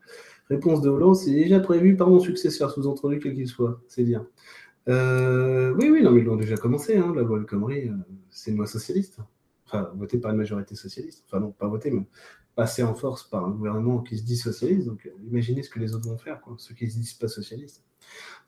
Réponse 0.49 0.81
de 0.81 0.89
Hollande, 0.89 1.17
c'est 1.17 1.33
déjà 1.33 1.61
prévu 1.61 1.97
par 1.97 2.09
mon 2.09 2.19
successeur, 2.19 2.71
sous-entendu 2.71 3.19
quel 3.19 3.35
qu'il 3.35 3.47
soit. 3.47 3.81
C'est 3.87 4.05
bien. 4.05 4.27
oui, 4.87 5.91
oui, 5.91 6.03
non, 6.03 6.13
mais 6.13 6.23
ils 6.23 6.25
l'ont 6.25 6.37
déjà 6.37 6.57
commencé. 6.57 6.97
Hein, 6.97 7.13
la 7.15 7.23
loi 7.23 7.39
de 7.39 7.45
Connery, 7.45 7.91
c'est 8.31 8.51
une 8.51 8.57
loi 8.57 8.67
socialiste 8.67 9.21
enfin, 9.73 9.91
voté 9.95 10.19
par 10.19 10.33
une 10.33 10.39
majorité 10.39 10.75
socialiste. 10.75 11.25
Enfin, 11.27 11.41
non, 11.41 11.53
pas 11.53 11.69
voté, 11.69 11.91
mais 11.91 12.03
passé 12.55 12.83
en 12.83 12.95
force 12.95 13.25
par 13.25 13.45
un 13.45 13.51
gouvernement 13.51 14.01
qui 14.01 14.19
se 14.19 14.23
dit 14.23 14.37
socialiste. 14.37 14.87
Donc, 14.87 15.07
euh, 15.07 15.11
imaginez 15.29 15.63
ce 15.63 15.71
que 15.71 15.79
les 15.79 15.95
autres 15.95 16.09
vont 16.09 16.19
faire, 16.19 16.41
quoi. 16.41 16.55
ceux 16.59 16.75
qui 16.75 16.85
ne 16.85 16.91
se 16.91 16.97
disent 16.97 17.15
pas 17.15 17.29
socialistes. 17.29 17.83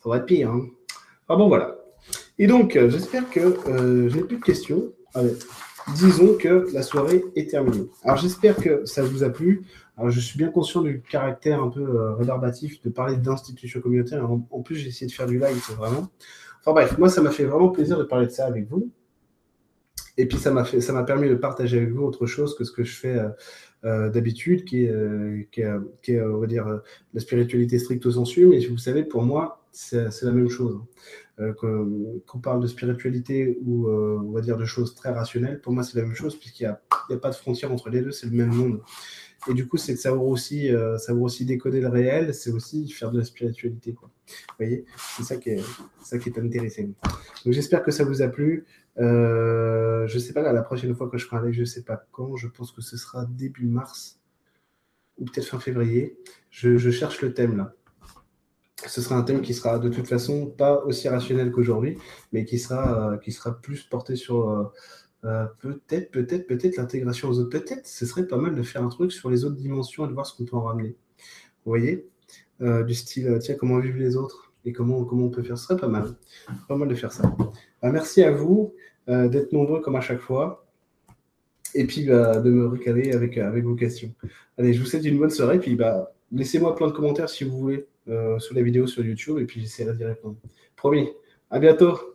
Ça 0.03 0.09
va 0.09 0.19
être 0.19 0.27
pire. 0.27 0.51
Hein. 0.51 0.67
Enfin, 1.27 1.39
bon, 1.39 1.49
voilà. 1.49 1.79
Et 2.39 2.47
donc, 2.47 2.77
euh, 2.77 2.91
j'espère 2.91 3.31
que 3.31 3.41
euh, 3.41 4.09
je 4.09 4.17
n'ai 4.17 4.25
plus 4.25 4.39
de 4.39 4.45
questions. 4.45 4.93
Allez, 5.15 5.37
disons 5.95 6.35
que 6.39 6.69
la 6.73 6.83
soirée 6.83 7.25
est 7.37 7.51
terminée. 7.51 7.89
Alors, 8.05 8.17
j'espère 8.17 8.57
que 8.57 8.85
ça 8.85 9.03
vous 9.03 9.25
a 9.25 9.31
plu. 9.31 9.63
Alors, 9.97 10.11
je 10.11 10.21
suis 10.21 10.39
bien 10.39 10.49
conscient 10.49 10.83
du 10.83 11.03
caractère 11.03 11.63
un 11.63 11.69
peu 11.69 12.13
rébarbatif 12.15 12.81
de 12.83 12.91
parler 12.91 13.17
d'institutions 13.17 13.81
communautaires. 13.81 14.29
En, 14.31 14.63
plus, 14.63 14.77
j'ai 14.77 14.89
essayé 14.89 15.07
de 15.07 15.13
faire 15.13 15.27
du 15.27 15.39
live, 15.39 15.61
vraiment. 15.77 16.09
Enfin 16.61 16.73
bref, 16.73 16.97
moi, 16.99 17.09
ça 17.09 17.21
m'a 17.21 17.31
fait 17.31 17.45
vraiment 17.45 17.71
plaisir 17.71 17.99
de 17.99 18.05
parler 18.05 18.27
de 18.27 18.31
ça 18.31 18.47
avec 18.47 18.69
vous. 18.69 18.91
Et 20.17 20.27
puis 20.27 20.39
ça 20.39 20.51
m'a 20.51 20.65
fait, 20.65 20.81
ça 20.81 20.93
m'a 20.93 21.05
permis 21.05 21.29
de 21.29 21.35
partager 21.35 21.79
avec 21.79 21.91
vous 21.91 22.05
autre 22.05 22.27
chose 22.27 22.55
que 22.55 22.65
ce 22.65 22.73
que 22.73 22.85
je 22.85 22.95
fais 22.95 23.19
euh, 23.19 23.29
euh, 23.85 24.11
d'habitude, 24.11 24.65
qui 24.65 24.85
est, 24.85 24.91
euh, 24.91 25.43
qui 25.51 25.63
est, 25.63 25.71
qui 26.03 26.13
est, 26.13 26.23
on 26.23 26.39
va 26.39 26.47
dire, 26.47 26.81
la 27.15 27.21
spiritualité 27.21 27.79
stricte 27.79 28.05
au 28.07 28.13
sensu. 28.13 28.47
Mais 28.47 28.65
vous 28.67 28.79
savez, 28.79 29.05
pour 29.05 29.23
moi, 29.23 29.62
c'est, 29.73 30.23
la 30.23 30.33
même 30.33 30.49
chose. 30.49 30.81
qu'on 31.59 32.39
parle 32.43 32.61
de 32.61 32.67
spiritualité 32.67 33.59
ou 33.65 33.89
on 33.89 34.31
va 34.33 34.41
dire 34.41 34.57
de 34.57 34.65
choses 34.65 34.95
très 34.95 35.11
rationnelles, 35.11 35.61
pour 35.61 35.73
moi 35.73 35.83
c'est 35.83 35.99
la 35.99 36.05
même 36.05 36.15
chose 36.15 36.39
puisqu'il 36.39 36.65
n'y 36.65 37.15
a, 37.15 37.19
pas 37.19 37.31
de 37.31 37.35
frontière 37.35 37.73
entre 37.73 37.91
les 37.91 38.03
deux, 38.03 38.13
c'est 38.13 38.27
le 38.27 38.37
même 38.37 38.53
monde. 38.53 38.81
Et 39.49 39.55
du 39.55 39.67
coup, 39.67 39.77
c'est 39.77 39.95
de 39.95 39.99
savoir 39.99 40.25
aussi, 40.25 40.71
savoir 40.99 41.25
aussi 41.25 41.45
décoder 41.45 41.81
le 41.81 41.89
réel, 41.89 42.33
c'est 42.33 42.51
aussi 42.51 42.89
faire 42.89 43.11
de 43.11 43.19
la 43.19 43.25
spiritualité. 43.25 43.93
Vous 44.01 44.09
voyez, 44.57 44.85
c'est 45.17 45.25
ça 45.25 45.37
qui 45.37 45.51
est, 45.51 45.63
ça 46.05 46.19
qui 46.19 46.29
est 46.29 46.39
intéressant. 46.39 46.83
Donc 47.45 47.53
j'espère 47.53 47.83
que 47.83 47.91
ça 47.91 48.05
vous 48.05 48.23
a 48.23 48.29
plu. 48.29 48.65
Euh, 48.99 50.07
je 50.07 50.15
ne 50.15 50.21
sais 50.21 50.33
pas, 50.33 50.53
la 50.53 50.63
prochaine 50.63 50.95
fois 50.95 51.09
que 51.09 51.17
je 51.19 51.27
ferai 51.27 51.49
un 51.49 51.53
je 51.53 51.61
ne 51.61 51.65
sais 51.65 51.83
pas 51.83 52.05
quand. 52.13 52.37
Je 52.37 52.49
pense 52.49 52.73
que 52.73 52.83
ce 52.83 52.97
sera 52.97 53.27
début 53.27 53.67
mars 53.67 54.21
ou 55.19 55.25
peut-être 55.25 55.47
fin 55.47 55.59
février. 55.59 56.19
Je, 56.51 56.91
cherche 56.91 57.23
le 57.23 57.33
thème 57.33 57.57
là. 57.57 57.75
Ce 58.87 59.01
sera 59.01 59.17
un 59.17 59.23
thème 59.23 59.43
qui 59.43 59.55
sera 59.55 59.79
de 59.79 59.89
toute 59.89 60.09
façon 60.09 60.47
pas 60.47 60.83
aussi 60.85 61.09
rationnel 61.09 61.53
qu'aujourd'hui, 61.53 61.99
mais 62.33 62.45
qui 62.45 62.59
sera, 62.59 63.13
euh, 63.13 63.51
plus 63.51 63.83
porté 63.85 64.17
sur 64.17 64.73
euh, 65.25 65.47
peut-être, 65.61 66.11
peut-être, 66.11 66.47
peut-être 66.47 66.77
l'intégration 66.77 67.29
aux 67.29 67.39
autres. 67.39 67.51
Peut-être, 67.51 67.87
ce 67.87 68.07
serait 68.07 68.27
pas 68.27 68.39
mal 68.39 68.55
de 68.55 68.63
faire 68.63 68.83
un 68.83 68.89
truc 68.89 69.13
sur 69.13 69.31
les 69.31 69.45
autres 69.45 69.57
dimensions 69.57 70.05
et 70.05 70.09
de 70.09 70.13
voir 70.13 70.27
ce 70.27 70.37
qu'on 70.37 70.45
peut 70.45 70.57
en 70.57 70.63
ramener. 70.63 70.97
Vous 71.65 71.71
voyez 71.71 72.09
Du 72.61 72.95
style, 72.95 73.39
tiens, 73.41 73.55
comment 73.55 73.79
vivent 73.79 73.99
les 73.99 74.17
autres 74.17 74.53
et 74.65 74.73
comment, 74.73 75.07
on 75.11 75.29
peut 75.31 75.43
faire. 75.43 75.59
Ce 75.59 75.65
serait 75.65 75.81
pas 75.81 75.89
mal. 75.89 76.15
Pas 76.69 76.77
mal 76.77 76.89
de 76.89 76.95
faire 76.95 77.13
ça. 77.13 77.35
Bah, 77.83 77.91
merci 77.91 78.23
à 78.23 78.31
vous 78.31 78.75
euh, 79.09 79.29
d'être 79.29 79.53
nombreux 79.53 79.81
comme 79.81 79.97
à 79.97 80.01
chaque 80.01 80.21
fois. 80.21 80.67
Et 81.75 81.87
puis 81.87 82.05
bah, 82.05 82.41
de 82.41 82.51
me 82.51 82.67
recaler 82.69 83.13
avec, 83.13 83.39
euh, 83.39 83.47
avec 83.47 83.65
vos 83.65 83.75
questions. 83.75 84.13
Allez, 84.59 84.73
je 84.73 84.81
vous 84.81 84.87
souhaite 84.87 85.05
une 85.05 85.19
bonne 85.19 85.31
soirée. 85.31 85.59
Puis 85.59 85.75
bah, 85.75 86.13
laissez-moi 86.31 86.75
plein 86.75 86.89
de 86.89 86.93
commentaires 86.93 87.29
si 87.29 87.45
vous 87.45 87.59
voulez 87.59 87.77
euh, 87.77 87.87
sous 88.07 88.55
la 88.55 88.63
vidéo 88.63 88.87
sur 88.87 89.05
YouTube. 89.05 89.39
Et 89.39 89.45
puis 89.45 89.61
j'essaierai 89.61 89.95
d'y 89.95 90.05
répondre. 90.05 90.37
Promis. 90.77 91.09
À 91.51 91.59
bientôt. 91.59 92.12